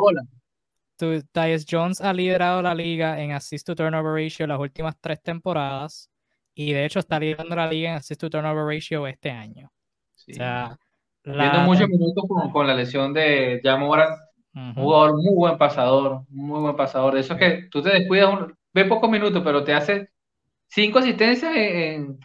Jones 1.68 2.00
ha 2.00 2.12
liderado 2.12 2.62
la 2.62 2.74
liga 2.74 3.20
en 3.20 3.32
assist 3.32 3.66
to 3.66 3.74
turnover 3.76 4.12
ratio 4.12 4.46
las 4.46 4.58
últimas 4.58 4.96
tres 5.00 5.22
temporadas 5.22 6.10
y 6.58 6.72
de 6.72 6.84
hecho 6.84 6.98
está 6.98 7.20
liderando 7.20 7.54
la 7.54 7.70
liga 7.70 7.90
en 7.90 7.96
assist 7.96 8.20
to 8.20 8.28
turnover 8.28 8.64
ratio 8.64 9.06
este 9.06 9.30
año. 9.30 9.70
O 10.28 10.34
sea, 10.34 10.76
la... 11.22 11.60
muchos 11.60 11.88
minutos 11.88 12.24
con, 12.52 12.66
la 12.66 12.74
lesión 12.74 13.14
de 13.14 13.60
Jamoran, 13.62 14.08
un 14.52 14.74
jugador 14.74 15.22
muy 15.22 15.34
buen 15.36 15.56
pasador, 15.56 16.24
muy 16.28 16.60
buen 16.60 16.74
pasador. 16.74 17.14
De 17.14 17.20
eso 17.20 17.34
es 17.34 17.38
que 17.38 17.68
tú 17.70 17.80
te 17.80 17.90
descuidas 17.90 18.32
un, 18.32 18.58
ve 18.74 18.84
pocos 18.86 19.08
minutos, 19.08 19.40
pero 19.44 19.62
te 19.62 19.72
hace 19.72 20.08
cinco 20.66 20.98
asistencias 20.98 21.52
en, 21.54 22.18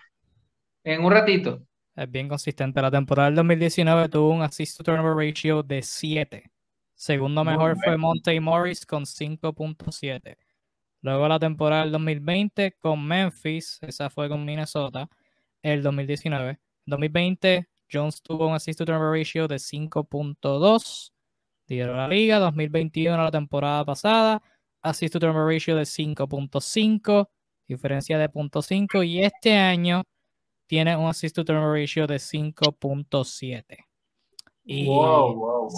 un 0.83 1.11
ratito. 1.11 1.61
Es 1.95 2.09
bien 2.09 2.27
consistente. 2.27 2.81
La 2.81 2.89
temporada 2.89 3.27
del 3.27 3.35
2019 3.35 4.09
tuvo 4.09 4.31
un 4.31 4.41
assist 4.41 4.77
to 4.77 4.83
turnover 4.83 5.15
ratio 5.15 5.61
de 5.61 5.83
7. 5.83 6.51
Segundo 6.95 7.43
mejor 7.43 7.77
fue 7.77 7.97
Monte 7.97 8.39
Morris 8.41 8.83
con 8.83 9.03
5.7. 9.03 10.37
Luego 11.03 11.27
la 11.27 11.37
temporada 11.37 11.83
del 11.83 11.91
2020 11.91 12.77
con 12.79 13.05
Memphis, 13.05 13.77
esa 13.81 14.09
fue 14.09 14.29
con 14.29 14.45
Minnesota, 14.45 15.09
el 15.61 15.83
2019. 15.83 16.59
2020 16.85 17.67
Jones 17.91 18.21
tuvo 18.23 18.47
un 18.47 18.55
assist 18.55 18.79
to 18.79 18.85
turnover 18.85 19.19
ratio 19.19 19.47
de 19.49 19.57
5.2. 19.57 21.11
Lideró 21.67 21.95
la 21.95 22.07
liga. 22.07 22.39
2021 22.39 23.21
la 23.21 23.31
temporada 23.31 23.83
pasada 23.83 24.41
assist 24.81 25.11
to 25.11 25.19
turnover 25.19 25.53
ratio 25.53 25.75
de 25.75 25.83
5.5, 25.83 27.29
diferencia 27.67 28.17
de 28.17 28.29
0.5, 28.29 29.05
y 29.05 29.23
este 29.23 29.53
año 29.57 30.03
tiene 30.67 30.95
un 30.95 31.07
assist 31.07 31.35
to 31.35 31.43
turnover 31.43 31.81
ratio 31.81 32.07
de 32.07 32.15
5.7. 32.15 33.77
Y 34.65 34.87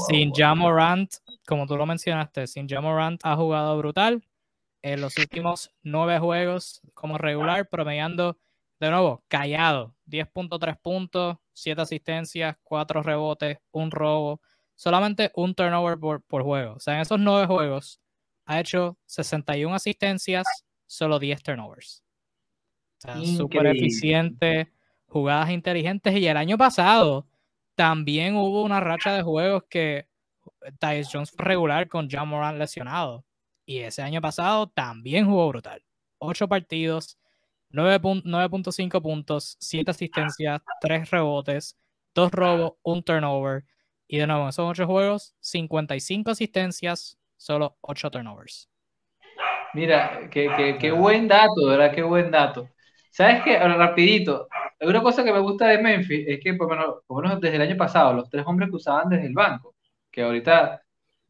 sin 0.08 0.32
Jamorant, 0.32 1.12
como 1.48 1.66
tú 1.66 1.76
lo 1.76 1.88
mencionaste, 1.88 2.46
sin 2.46 2.70
Jamorant 2.70 3.20
ha 3.24 3.36
jugado 3.36 3.76
brutal 3.80 4.24
en 4.86 5.02
los 5.02 5.18
últimos 5.18 5.72
nueve 5.82 6.20
juegos 6.20 6.80
como 6.94 7.18
regular, 7.18 7.68
promediando 7.68 8.38
de 8.80 8.92
nuevo 8.92 9.24
callado, 9.28 9.96
10.3 10.06 10.80
puntos, 10.80 11.38
7 11.54 11.82
asistencias, 11.82 12.56
4 12.62 13.02
rebotes, 13.02 13.58
un 13.72 13.90
robo, 13.90 14.42
solamente 14.76 15.32
un 15.34 15.56
turnover 15.56 15.98
por, 15.98 16.22
por 16.22 16.44
juego. 16.44 16.76
O 16.76 16.80
sea, 16.80 16.94
en 16.94 17.00
esos 17.02 17.20
nueve 17.20 17.48
juegos 17.48 18.00
ha 18.46 18.60
hecho 18.60 18.96
61 19.08 19.74
asistencias, 19.74 20.46
solo 20.86 21.18
10 21.18 21.42
turnovers. 21.42 22.04
súper 23.36 23.66
eficiente, 23.66 24.72
jugadas 25.08 25.50
inteligentes. 25.50 26.16
Y 26.16 26.28
el 26.28 26.38
año 26.38 26.60
pasado 26.60 27.28
también 27.74 28.36
hubo 28.36 28.62
una 28.62 28.82
racha 28.82 29.16
de 29.16 29.24
juegos 29.24 29.64
que 29.68 30.08
Tyus 30.78 31.10
Jones 31.12 31.32
fue 31.32 31.44
regular 31.44 31.88
con 31.88 32.08
John 32.08 32.30
Moran 32.30 32.60
lesionado. 32.60 33.26
Y 33.66 33.80
ese 33.80 34.02
año 34.02 34.22
pasado 34.22 34.68
también 34.68 35.26
jugó 35.26 35.50
brutal. 35.50 35.84
8 36.20 36.48
partidos, 36.48 37.18
9.5 37.72 39.02
puntos, 39.02 39.58
7 39.60 39.92
asistencias, 39.92 40.62
3 40.82 41.10
rebotes, 41.12 41.78
2 42.14 42.32
robos, 42.32 42.74
un 42.84 43.04
turnover. 43.04 43.66
Y 44.08 44.18
de 44.20 44.28
nuevo, 44.28 44.44
en 44.44 44.50
esos 44.50 44.70
8 44.70 44.86
juegos, 44.86 45.36
55 45.40 46.32
asistencias, 46.32 47.18
solo 47.38 47.78
8 47.82 48.12
turnovers. 48.12 48.70
Mira, 49.74 50.30
qué, 50.30 50.78
qué, 50.80 50.92
buen 50.92 51.28
dato, 51.28 51.68
¿verdad? 51.68 51.92
Qué 51.94 52.02
buen 52.02 52.32
dato. 52.32 52.70
¿Sabes 53.12 53.44
qué? 53.44 53.58
Ahora, 53.58 53.76
rapidito. 53.76 54.48
Una 54.80 55.02
cosa 55.02 55.24
que 55.24 55.34
me 55.34 55.40
gusta 55.40 55.68
de 55.68 55.82
Memphis 55.82 56.26
es 56.28 56.40
que, 56.42 56.54
por 56.54 56.70
lo, 56.78 57.22
menos, 57.22 57.42
desde 57.42 57.56
el 57.58 57.62
año 57.62 57.78
pasado, 57.78 58.14
los 58.14 58.30
tres 58.30 58.46
hombres 58.46 58.70
que 58.70 58.76
usaban 58.76 59.10
desde 59.10 59.28
el 59.28 59.34
banco, 59.34 59.76
que 60.12 60.24
ahorita 60.24 60.82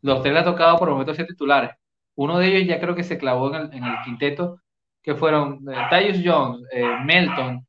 los 0.02 0.22
tres 0.22 0.34
le 0.34 0.40
ha 0.42 0.44
tocado 0.44 0.78
por 0.78 0.90
momentos 0.90 1.16
ser 1.16 1.26
titulares. 1.28 1.72
Uno 2.16 2.40
de 2.40 2.48
ellos 2.48 2.68
ya 2.68 2.80
creo 2.80 2.96
que 2.96 3.04
se 3.04 3.18
clavó 3.18 3.54
en 3.56 3.84
el, 3.84 3.96
quinteto, 4.06 4.62
que 5.04 5.16
fueron 5.16 5.60
eh, 5.72 5.76
Tyus 5.90 6.22
Jones, 6.26 6.68
eh, 6.72 6.84
Melton 7.06 7.66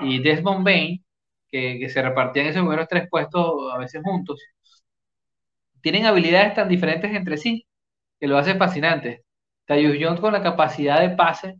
y 0.00 0.20
Desmond 0.22 0.64
Bain, 0.64 1.04
que, 1.50 1.88
se 1.88 2.02
repartían 2.02 2.46
esos 2.46 2.62
primeros 2.62 2.88
tres 2.88 3.08
puestos 3.10 3.72
a 3.74 3.78
veces 3.78 4.02
juntos. 4.04 4.40
Tienen 5.82 6.06
habilidades 6.06 6.54
tan 6.54 6.68
diferentes 6.68 7.12
entre 7.14 7.36
sí 7.36 7.66
que 8.20 8.28
lo 8.28 8.38
hace 8.38 8.54
fascinante. 8.56 9.24
Tyus 9.66 9.96
Jones 10.00 10.20
con 10.20 10.32
la 10.32 10.42
capacidad 10.42 11.00
de 11.00 11.10
pase 11.16 11.56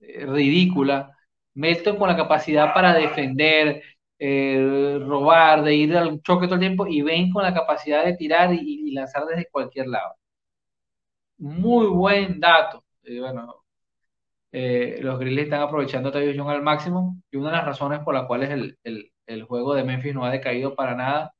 eh, 0.00 0.26
ridícula, 0.26 1.16
Melton 1.54 1.96
con 1.98 2.08
la 2.08 2.16
capacidad 2.16 2.74
para 2.74 2.94
defender, 2.94 3.82
eh, 4.18 4.98
robar, 5.00 5.62
de 5.64 5.74
ir 5.74 5.96
al 5.96 6.20
choque 6.22 6.46
todo 6.46 6.56
el 6.56 6.60
tiempo, 6.60 6.86
y 6.86 7.02
Ben 7.02 7.30
con 7.32 7.42
la 7.42 7.54
capacidad 7.54 8.04
de 8.04 8.14
tirar 8.16 8.52
y, 8.54 8.92
lanzar 8.92 9.24
desde 9.26 9.48
cualquier 9.50 9.88
lado. 9.88 10.14
Muy 11.38 11.86
buen 11.86 12.40
dato. 12.40 12.84
bueno, 13.20 13.64
eh, 14.52 14.98
los 15.02 15.18
Grizzlies 15.18 15.44
están 15.44 15.62
aprovechando 15.62 16.08
a 16.08 16.12
Tyus 16.12 16.36
Jones 16.36 16.56
al 16.56 16.62
máximo, 16.62 17.20
y 17.30 17.36
una 17.36 17.50
de 17.50 17.56
las 17.56 17.66
razones 17.66 18.00
por 18.00 18.14
las 18.14 18.26
cuales 18.26 18.50
el, 18.82 19.42
juego 19.42 19.74
de 19.74 19.84
Memphis 19.84 20.14
no 20.14 20.24
ha 20.24 20.30
decaído 20.30 20.74
para 20.74 20.94
nada 20.94 21.34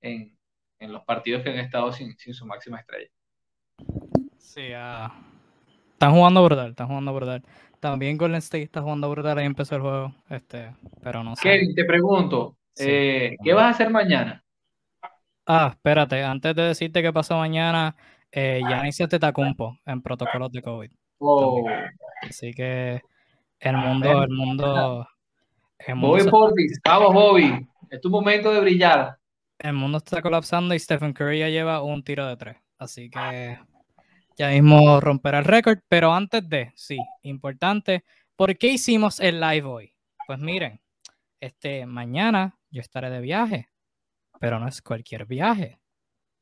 en, 0.00 0.32
los 0.80 1.04
partidos 1.04 1.42
que 1.42 1.50
han 1.50 1.58
estado 1.58 1.92
sin 1.92 2.14
su 2.16 2.46
máxima 2.46 2.78
estrella. 2.78 3.08
Sí, 4.36 4.70
uh, 4.72 5.10
están 5.92 6.12
jugando 6.12 6.44
brutal, 6.44 6.70
están 6.70 6.86
jugando 6.88 7.14
brutal. 7.14 7.42
También 7.80 8.16
Golden 8.16 8.38
State 8.38 8.64
está 8.64 8.82
jugando 8.82 9.10
brutal, 9.10 9.38
ahí 9.38 9.46
empezó 9.46 9.76
el 9.76 9.82
juego, 9.82 10.14
este, 10.30 10.74
pero 11.02 11.24
no 11.24 11.34
sé. 11.36 11.42
Kevin, 11.42 11.74
te 11.74 11.84
pregunto, 11.84 12.56
Sí. 12.74 12.86
eh, 12.88 13.36
¿qué 13.42 13.52
vas 13.52 13.64
a 13.64 13.68
hacer 13.70 13.90
mañana? 13.90 14.42
Ah, 15.46 15.68
espérate, 15.72 16.22
antes 16.22 16.54
de 16.54 16.62
decirte 16.62 17.02
qué 17.02 17.12
pasó 17.12 17.36
mañana, 17.36 17.94
eh, 18.36 18.60
Giannis 18.66 19.00
Antetokounmpo 19.00 19.78
en 19.86 20.02
protocolos 20.02 20.50
de 20.50 20.60
COVID. 20.60 20.90
Oh, 21.18 21.64
Así 22.22 22.52
que 22.52 23.00
el 23.60 23.76
mundo, 23.76 24.22
el 24.24 24.30
mundo, 24.30 25.06
el 25.78 25.94
mundo, 25.94 26.08
Bobby 26.08 26.22
se, 26.22 26.30
Portis, 26.30 26.80
vamos 26.84 27.14
Bobby, 27.14 27.68
es 27.90 28.00
tu 28.00 28.10
momento 28.10 28.52
de 28.52 28.60
brillar. 28.60 29.16
el 29.58 29.72
mundo 29.72 29.98
está 29.98 30.20
colapsando 30.20 30.74
y 30.74 30.80
Stephen 30.80 31.12
Curry 31.12 31.38
ya 31.38 31.48
lleva 31.48 31.82
un 31.82 32.02
tiro 32.02 32.26
de 32.26 32.36
tres. 32.36 32.56
Así 32.76 33.08
que 33.08 33.58
ya 34.36 34.48
mismo 34.48 35.00
romperá 35.00 35.38
el 35.38 35.44
récord. 35.44 35.78
Pero 35.88 36.12
antes 36.12 36.46
de, 36.48 36.72
sí, 36.74 36.98
importante, 37.22 38.04
¿por 38.34 38.56
qué 38.58 38.66
hicimos 38.66 39.20
el 39.20 39.40
live 39.40 39.66
hoy? 39.66 39.94
Pues 40.26 40.40
miren, 40.40 40.80
este, 41.40 41.86
mañana 41.86 42.58
yo 42.70 42.80
estaré 42.80 43.10
de 43.10 43.20
viaje, 43.20 43.68
pero 44.40 44.58
no 44.58 44.66
es 44.66 44.82
cualquier 44.82 45.24
viaje. 45.24 45.78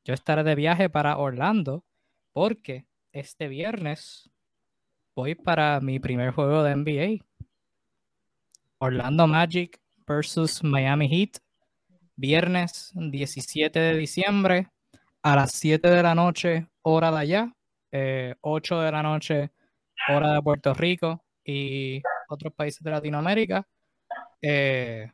Yo 0.05 0.15
estaré 0.15 0.43
de 0.43 0.55
viaje 0.55 0.91
para 0.91 1.17
Orlando 1.19 1.85
porque 2.33 2.87
este 3.13 3.49
viernes 3.49 4.31
voy 5.15 5.35
para 5.35 5.81
mi 5.81 6.01
primer 6.01 6.33
juego 6.33 6.63
de 6.63 6.75
NBA. 6.75 7.25
Orlando 8.79 9.27
Magic 9.27 9.81
versus 10.07 10.63
Miami 10.65 11.09
Heat. 11.09 11.39
Viernes 12.17 12.93
17 12.95 13.79
de 13.79 13.97
diciembre 13.97 14.69
a 15.23 15.37
las 15.37 15.53
7 15.53 15.89
de 15.89 16.03
la 16.03 16.15
noche, 16.15 16.67
hora 16.83 17.11
de 17.11 17.19
allá. 17.19 17.53
eh, 17.93 18.35
8 18.41 18.81
de 18.81 18.93
la 18.93 19.03
noche, 19.03 19.51
hora 20.09 20.35
de 20.35 20.43
Puerto 20.43 20.75
Rico 20.75 21.23
y 21.45 22.03
otros 22.29 22.53
países 22.55 22.83
de 22.83 22.91
Latinoamérica. 22.91 23.67
Eh, 24.41 25.11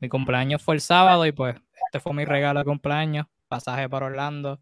mi 0.00 0.08
cumpleaños 0.08 0.62
fue 0.62 0.74
el 0.74 0.80
sábado 0.80 1.24
y 1.26 1.32
pues 1.32 1.56
este 1.86 2.00
fue 2.00 2.12
mi 2.14 2.24
regalo 2.24 2.60
de 2.60 2.64
cumpleaños, 2.66 3.26
pasaje 3.50 3.88
para 3.88 4.06
Orlando 4.06 4.60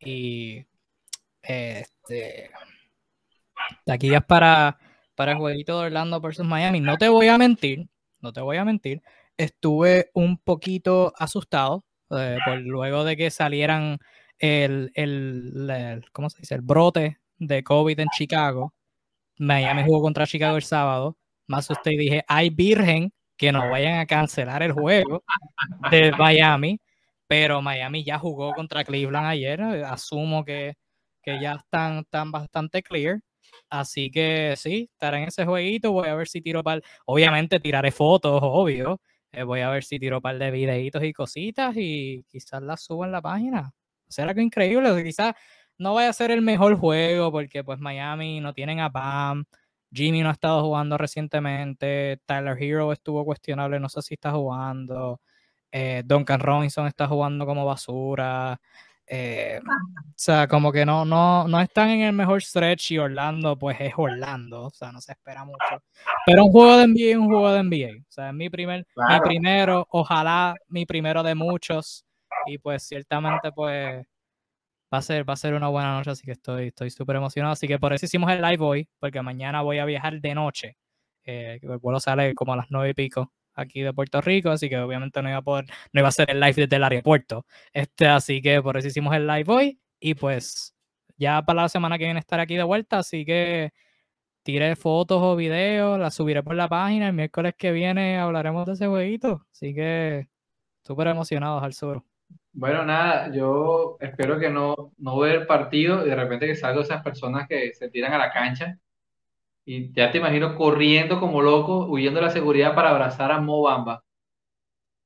y 0.00 0.64
este 1.42 2.50
taquillas 3.84 4.24
para, 4.24 4.78
para 5.14 5.32
el 5.32 5.38
jueguito 5.38 5.78
de 5.78 5.86
Orlando 5.86 6.20
versus 6.20 6.46
Miami. 6.46 6.80
No 6.80 6.96
te 6.96 7.08
voy 7.08 7.26
a 7.28 7.36
mentir, 7.36 7.88
no 8.20 8.32
te 8.32 8.40
voy 8.40 8.56
a 8.56 8.64
mentir, 8.64 9.02
estuve 9.36 10.10
un 10.14 10.38
poquito 10.38 11.12
asustado 11.16 11.84
eh, 12.10 12.38
por 12.44 12.58
luego 12.60 13.04
de 13.04 13.16
que 13.16 13.30
salieran 13.30 13.98
el, 14.38 14.92
el, 14.94 16.04
¿cómo 16.12 16.30
se 16.30 16.38
dice? 16.38 16.54
el 16.54 16.62
brote 16.62 17.18
de 17.38 17.62
COVID 17.64 17.98
en 17.98 18.08
Chicago. 18.16 18.72
Miami 19.38 19.82
jugó 19.84 20.00
contra 20.02 20.26
Chicago 20.26 20.56
el 20.56 20.62
sábado. 20.62 21.16
Me 21.48 21.58
asusté 21.58 21.94
y 21.94 21.98
dije, 21.98 22.24
ay 22.28 22.50
virgen, 22.50 23.12
que 23.36 23.52
no 23.52 23.70
vayan 23.70 24.00
a 24.00 24.06
cancelar 24.06 24.62
el 24.62 24.72
juego 24.72 25.24
de 25.90 26.12
Miami. 26.12 26.80
Pero 27.28 27.62
Miami 27.62 28.04
ya 28.04 28.18
jugó 28.18 28.52
contra 28.54 28.84
Cleveland 28.84 29.26
ayer. 29.28 29.60
eh, 29.60 29.84
Asumo 29.84 30.44
que, 30.44 30.74
que 31.22 31.40
ya 31.40 31.54
están, 31.54 32.00
están 32.00 32.32
bastante 32.32 32.82
clear. 32.82 33.20
Así 33.70 34.10
que 34.10 34.54
sí, 34.56 34.88
estaré 34.92 35.18
en 35.18 35.24
ese 35.28 35.44
jueguito. 35.46 35.92
Voy 35.92 36.08
a 36.08 36.14
ver 36.14 36.28
si 36.28 36.40
tiro 36.42 36.62
par. 36.64 36.82
Obviamente 37.06 37.60
tiraré 37.60 37.90
fotos, 37.92 38.40
obvio. 38.42 39.00
Eh, 39.32 39.42
voy 39.42 39.60
a 39.60 39.70
ver 39.70 39.84
si 39.84 39.98
tiro 39.98 40.20
par 40.22 40.38
de 40.38 40.50
videitos 40.50 41.02
y 41.04 41.12
cositas 41.12 41.74
y 41.76 42.24
quizás 42.28 42.62
las 42.62 42.82
subo 42.82 43.04
en 43.04 43.12
la 43.12 43.20
página. 43.22 43.72
Será 44.08 44.34
que 44.34 44.42
increíble. 44.42 45.02
Quizás 45.04 45.34
no 45.78 45.94
vaya 45.94 46.08
a 46.10 46.12
ser 46.12 46.30
el 46.30 46.42
mejor 46.42 46.76
juego 46.78 47.30
porque 47.32 47.62
pues 47.64 47.78
Miami 47.80 48.40
no 48.40 48.52
tienen 48.54 48.80
a 48.80 48.88
Bam. 48.88 49.44
Jimmy 49.92 50.22
no 50.22 50.28
ha 50.30 50.32
estado 50.32 50.62
jugando 50.62 50.98
recientemente. 50.98 52.20
Tyler 52.26 52.56
Hero 52.62 52.92
estuvo 52.92 53.24
cuestionable, 53.24 53.80
no 53.80 53.88
sé 53.88 54.02
si 54.02 54.14
está 54.14 54.32
jugando. 54.32 55.20
Eh, 55.72 56.02
Duncan 56.04 56.40
Robinson 56.40 56.86
está 56.86 57.06
jugando 57.08 57.46
como 57.46 57.64
basura. 57.66 58.60
eh, 59.06 59.60
o 59.64 60.12
sea, 60.16 60.48
como 60.48 60.72
que 60.72 60.84
no, 60.84 61.04
no, 61.04 61.46
no 61.48 61.60
están 61.60 61.90
en 61.90 62.00
el 62.02 62.12
mejor 62.12 62.42
stretch 62.42 62.92
y 62.92 62.98
Orlando, 62.98 63.56
pues 63.58 63.76
es 63.80 63.92
Orlando. 63.96 64.64
O 64.66 64.70
sea, 64.70 64.92
no 64.92 65.00
se 65.00 65.12
espera 65.12 65.44
mucho. 65.44 65.82
Pero 66.26 66.44
un 66.44 66.52
juego 66.52 66.76
de 66.76 66.84
NBA 66.84 67.10
es 67.12 67.16
un 67.16 67.26
juego 67.28 67.50
de 67.52 67.60
NBA. 67.60 68.00
O 68.02 68.04
sea, 68.10 68.28
es 68.28 68.34
mi 68.34 68.50
primer, 68.50 68.80
mi 68.80 68.84
Claro. 68.94 69.22
primero, 69.24 69.86
ojalá 69.90 70.54
mi 70.68 70.84
primero 70.86 71.22
de 71.22 71.34
muchos. 71.34 72.04
Y 72.46 72.58
pues 72.58 72.82
ciertamente, 72.84 73.52
pues 73.52 74.04
va 74.92 74.98
a 74.98 75.02
ser, 75.02 75.28
va 75.28 75.34
a 75.34 75.36
ser 75.36 75.54
una 75.54 75.68
buena 75.68 75.94
noche, 75.96 76.10
así 76.10 76.24
que 76.24 76.32
estoy 76.32 76.68
estoy 76.68 76.90
súper 76.90 77.16
emocionado. 77.16 77.52
Así 77.52 77.68
que 77.68 77.78
por 77.78 77.92
eso 77.92 78.06
hicimos 78.06 78.30
el 78.32 78.42
live 78.42 78.64
hoy, 78.64 78.88
porque 79.00 79.22
mañana 79.22 79.62
voy 79.62 79.78
a 79.78 79.84
viajar 79.84 80.20
de 80.20 80.34
noche. 80.34 80.76
Eh, 81.24 81.58
el 81.62 81.78
vuelo 81.78 82.00
sale 82.00 82.34
como 82.34 82.54
a 82.54 82.56
las 82.56 82.66
nueve 82.70 82.90
y 82.90 82.94
pico 82.94 83.32
aquí 83.58 83.82
de 83.82 83.92
Puerto 83.92 84.20
Rico, 84.20 84.50
así 84.50 84.68
que 84.68 84.78
obviamente 84.78 85.20
no 85.22 85.28
iba 85.28 85.38
a 85.38 85.42
poder, 85.42 85.66
no 85.92 86.00
iba 86.00 86.08
a 86.08 86.12
ser 86.12 86.30
el 86.30 86.40
live 86.40 86.54
desde 86.54 86.76
el 86.76 86.84
aeropuerto. 86.84 87.44
Este, 87.72 88.06
así 88.06 88.40
que 88.40 88.62
por 88.62 88.76
eso 88.76 88.88
hicimos 88.88 89.14
el 89.14 89.26
live 89.26 89.52
hoy. 89.52 89.80
Y 90.00 90.14
pues 90.14 90.74
ya 91.16 91.42
para 91.42 91.62
la 91.62 91.68
semana 91.68 91.98
que 91.98 92.04
viene 92.04 92.20
estar 92.20 92.40
aquí 92.40 92.56
de 92.56 92.62
vuelta, 92.62 92.98
así 92.98 93.24
que 93.24 93.72
tiré 94.42 94.76
fotos 94.76 95.20
o 95.22 95.36
videos, 95.36 95.98
las 95.98 96.14
subiré 96.14 96.42
por 96.42 96.54
la 96.54 96.68
página. 96.68 97.08
El 97.08 97.14
miércoles 97.14 97.54
que 97.58 97.72
viene 97.72 98.18
hablaremos 98.18 98.66
de 98.66 98.72
ese 98.74 98.86
jueguito. 98.86 99.46
Así 99.52 99.74
que 99.74 100.28
súper 100.82 101.08
emocionados 101.08 101.62
al 101.62 101.74
sur. 101.74 102.02
Bueno, 102.52 102.84
nada, 102.84 103.32
yo 103.32 103.98
espero 104.00 104.38
que 104.38 104.50
no, 104.50 104.92
no 104.98 105.18
ver 105.18 105.46
partido 105.46 106.04
y 106.04 106.10
de 106.10 106.16
repente 106.16 106.46
que 106.46 106.56
salgan 106.56 106.82
esas 106.82 107.02
personas 107.02 107.46
que 107.48 107.72
se 107.74 107.88
tiran 107.88 108.12
a 108.14 108.18
la 108.18 108.32
cancha 108.32 108.78
y 109.68 109.92
ya 109.92 110.10
te 110.10 110.18
imagino 110.18 110.56
corriendo 110.56 111.20
como 111.20 111.42
loco, 111.42 111.86
huyendo 111.86 112.20
de 112.20 112.26
la 112.26 112.32
seguridad 112.32 112.74
para 112.74 112.90
abrazar 112.90 113.32
a 113.32 113.40
Mo 113.40 113.62
Bamba. 113.62 114.02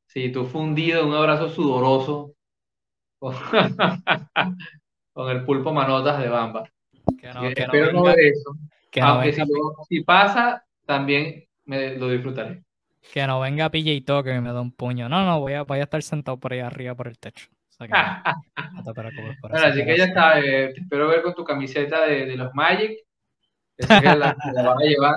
Sí, 0.06 0.30
tú 0.30 0.44
fundido 0.44 1.00
en 1.00 1.08
un 1.08 1.14
abrazo 1.14 1.48
sudoroso 1.48 2.34
con, 3.18 3.34
con 5.12 5.30
el 5.30 5.44
pulpo 5.44 5.72
manotas 5.72 6.20
de 6.20 6.28
Bamba. 6.28 6.68
Que 7.16 7.32
no, 7.32 7.50
Que 7.54 7.66
no 7.66 7.78
no 7.92 8.02
venga, 8.02 8.02
ver 8.04 8.20
eso. 8.20 8.54
que 8.90 9.04
no 9.04 9.18
Aunque 9.18 9.32
si, 9.32 9.42
venga, 9.42 9.46
lo- 9.46 9.76
si 9.88 10.02
pasa, 10.02 10.64
también 10.86 11.44
me 11.66 11.96
lo 11.96 12.08
disfrutaré. 12.10 12.64
que 13.12 13.26
no 13.26 13.40
venga 13.40 13.70
PJ 13.70 13.90
y 14.36 14.40
me 14.40 14.52
da 14.52 14.60
un 14.60 14.72
puño. 14.72 15.08
No, 15.08 15.24
no, 15.26 15.40
voy 15.40 15.54
a, 15.54 15.62
voy 15.62 15.78
a 15.80 15.84
estar 15.84 16.02
sentado 16.02 16.38
por 16.38 16.52
ahí 16.52 16.60
arriba 16.60 16.94
por 16.94 17.08
el 17.08 17.18
techo. 17.18 17.48
O 17.70 17.72
sea 17.72 17.88
que 17.88 17.96
no, 17.96 18.18
no 18.74 18.82
te 18.82 18.94
preocupes 18.94 19.36
por 19.38 19.52
Bueno, 19.52 19.66
eso. 19.66 19.68
así 19.68 19.84
que 19.84 19.96
ya 19.98 20.06
sí. 20.06 20.12
sabes, 20.12 20.74
te 20.74 20.80
espero 20.80 21.08
ver 21.08 21.22
con 21.22 21.34
tu 21.34 21.44
camiseta 21.44 22.06
de, 22.06 22.26
de 22.26 22.36
los 22.36 22.54
Magic. 22.54 22.98
Que 23.76 24.16
la, 24.16 24.36
la 24.54 24.62
vas 24.62 24.76
a 24.78 24.84
llevar. 24.84 25.14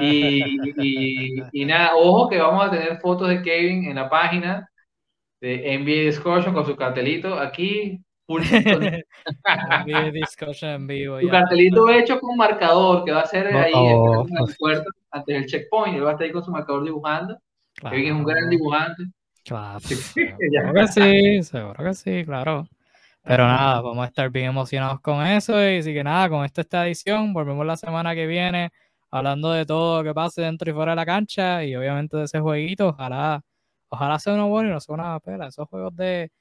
Y, 0.00 0.42
y- 0.76 1.42
y 1.52 1.64
nada, 1.64 1.92
ojo 1.96 2.28
que 2.28 2.38
vamos 2.38 2.66
a 2.66 2.70
tener 2.70 2.98
fotos 3.00 3.28
de 3.28 3.42
Kevin 3.42 3.84
en 3.84 3.96
la 3.96 4.08
página 4.10 4.68
de 5.40 5.74
NBA 5.74 6.06
Discussion 6.06 6.54
con 6.54 6.66
su 6.66 6.76
cartelito 6.76 7.38
aquí. 7.38 8.00
NBA 8.28 10.10
discussion 10.12 10.70
en 10.70 10.86
vivo. 10.86 11.20
Su 11.20 11.28
cartelito 11.28 11.88
hecho 11.90 12.18
con 12.20 12.36
marcador 12.36 13.04
que 13.04 13.12
va 13.12 13.20
a 13.20 13.26
ser 13.26 13.46
ahí 13.48 13.72
oh, 13.74 14.26
en 14.28 14.36
el 14.36 14.56
puerto 14.58 14.90
antes 15.10 15.34
del 15.34 15.46
checkpoint. 15.46 15.96
Él 15.96 16.04
va 16.04 16.10
a 16.10 16.12
estar 16.12 16.26
ahí 16.26 16.32
con 16.32 16.44
su 16.44 16.50
marcador 16.50 16.84
dibujando. 16.84 17.38
Kevin 17.88 18.06
es 18.06 18.12
un 18.12 18.24
gran 18.24 18.38
Claro, 18.44 18.50
dibujante. 18.50 19.02
claro, 19.44 19.80
Sí, 19.88 20.00
seguro 20.50 20.72
que 20.74 20.86
sí, 20.88 21.42
seguro 21.42 21.84
que 21.84 21.94
sí, 21.94 22.24
claro. 22.24 22.68
Pero 23.24 23.46
nada, 23.46 23.80
vamos 23.80 24.04
a 24.04 24.08
estar 24.08 24.30
bien 24.30 24.46
emocionados 24.46 25.00
con 25.00 25.24
eso. 25.26 25.52
Y 25.62 25.78
así 25.78 25.94
que 25.94 26.02
nada, 26.02 26.28
con 26.28 26.44
esta, 26.44 26.60
esta 26.62 26.86
edición, 26.86 27.32
volvemos 27.32 27.64
la 27.64 27.76
semana 27.76 28.14
que 28.14 28.26
viene 28.26 28.70
hablando 29.10 29.52
de 29.52 29.64
todo 29.64 29.98
lo 30.02 30.04
que 30.08 30.14
pase 30.14 30.42
dentro 30.42 30.70
y 30.70 30.74
fuera 30.74 30.92
de 30.92 30.96
la 30.96 31.06
cancha 31.06 31.64
y 31.64 31.76
obviamente 31.76 32.16
de 32.16 32.24
ese 32.24 32.40
jueguito. 32.40 32.88
Ojalá, 32.88 33.42
ojalá 33.88 34.18
sea 34.18 34.34
uno 34.34 34.48
bueno 34.48 34.70
y 34.70 34.72
no 34.72 34.80
sea 34.80 34.94
una 34.94 35.20
pela. 35.20 35.46
Esos 35.46 35.68
juegos 35.68 35.94
de 35.94 36.32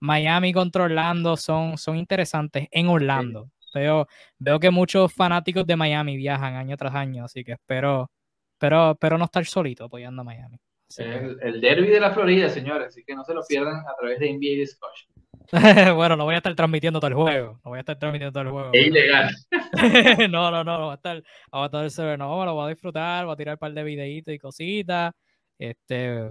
Miami 0.00 0.52
contra 0.52 0.84
Orlando 0.84 1.36
son, 1.36 1.76
son 1.76 1.96
interesantes 1.96 2.68
en 2.70 2.88
Orlando. 2.88 3.50
Veo, 3.74 4.06
veo 4.38 4.58
que 4.58 4.70
muchos 4.70 5.12
fanáticos 5.12 5.66
de 5.66 5.76
Miami 5.76 6.16
viajan 6.16 6.56
año 6.56 6.76
tras 6.76 6.94
año, 6.94 7.24
así 7.24 7.44
que 7.44 7.52
espero, 7.52 8.10
espero, 8.54 8.92
espero 8.92 9.16
no 9.16 9.26
estar 9.26 9.44
solito 9.44 9.84
apoyando 9.84 10.22
a 10.22 10.24
Miami. 10.24 10.58
El, 10.96 11.38
el 11.40 11.60
derby 11.60 11.86
de 11.86 12.00
la 12.00 12.10
Florida, 12.10 12.48
señores. 12.48 12.88
Así 12.88 13.04
que 13.04 13.14
no 13.14 13.24
se 13.24 13.34
lo 13.34 13.42
pierdan 13.46 13.86
a 13.86 13.94
través 13.98 14.18
de 14.18 14.32
NBA 14.32 14.58
Discussion. 14.60 15.09
bueno, 15.96 16.16
no 16.16 16.24
voy 16.24 16.34
a 16.34 16.38
estar 16.38 16.54
transmitiendo 16.54 17.00
todo 17.00 17.08
el 17.08 17.14
juego. 17.14 17.60
No 17.64 17.70
voy 17.70 17.78
a 17.78 17.80
estar 17.80 17.98
transmitiendo 17.98 18.32
todo 18.32 18.42
el 18.44 18.50
juego. 18.50 18.70
Es 18.72 18.86
ilegal. 18.86 19.30
no, 20.30 20.50
no, 20.50 20.64
no, 20.64 20.78
no 20.78 20.86
va 20.86 20.92
a 20.92 20.96
estar, 20.96 21.22
va 21.54 21.62
a 21.62 21.66
estar 21.66 21.84
el 21.84 21.90
server, 21.90 22.18
no, 22.18 22.44
lo 22.44 22.54
voy 22.54 22.66
a 22.66 22.68
disfrutar, 22.68 23.24
voy 23.24 23.32
a 23.34 23.36
tirar 23.36 23.54
un 23.54 23.58
par 23.58 23.72
de 23.72 23.82
videitos 23.82 24.32
y 24.34 24.38
cositas. 24.38 25.12
Este, 25.58 26.30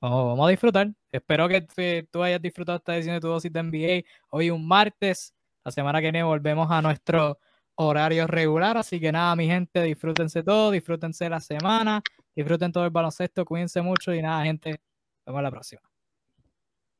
vamos, 0.00 0.26
vamos 0.26 0.46
a 0.46 0.50
disfrutar. 0.50 0.90
Espero 1.12 1.48
que 1.48 1.60
te- 1.62 2.04
tú 2.10 2.22
hayas 2.22 2.40
disfrutado 2.40 2.78
esta 2.78 2.94
edición 2.96 3.16
de 3.16 3.20
tu 3.20 3.28
dosis 3.28 3.52
de 3.52 3.60
NBA. 3.60 4.08
Hoy 4.30 4.50
un 4.50 4.66
martes, 4.66 5.34
la 5.64 5.72
semana 5.72 5.98
que 6.00 6.04
viene 6.06 6.22
volvemos 6.22 6.70
a 6.70 6.80
nuestro 6.82 7.38
horario 7.76 8.26
regular. 8.26 8.76
Así 8.76 9.00
que 9.00 9.10
nada, 9.12 9.34
mi 9.36 9.46
gente, 9.46 9.82
disfrútense 9.82 10.42
todo, 10.42 10.70
disfrútense 10.70 11.28
la 11.28 11.40
semana, 11.40 12.02
disfruten 12.34 12.72
todo 12.72 12.84
el 12.84 12.90
baloncesto, 12.90 13.44
cuídense 13.44 13.82
mucho 13.82 14.14
y 14.14 14.22
nada, 14.22 14.44
gente, 14.44 14.70
nos 14.70 14.78
vemos 15.26 15.42
la 15.42 15.50
próxima. 15.50 15.82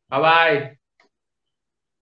Bye 0.08 0.20
bye. 0.20 0.79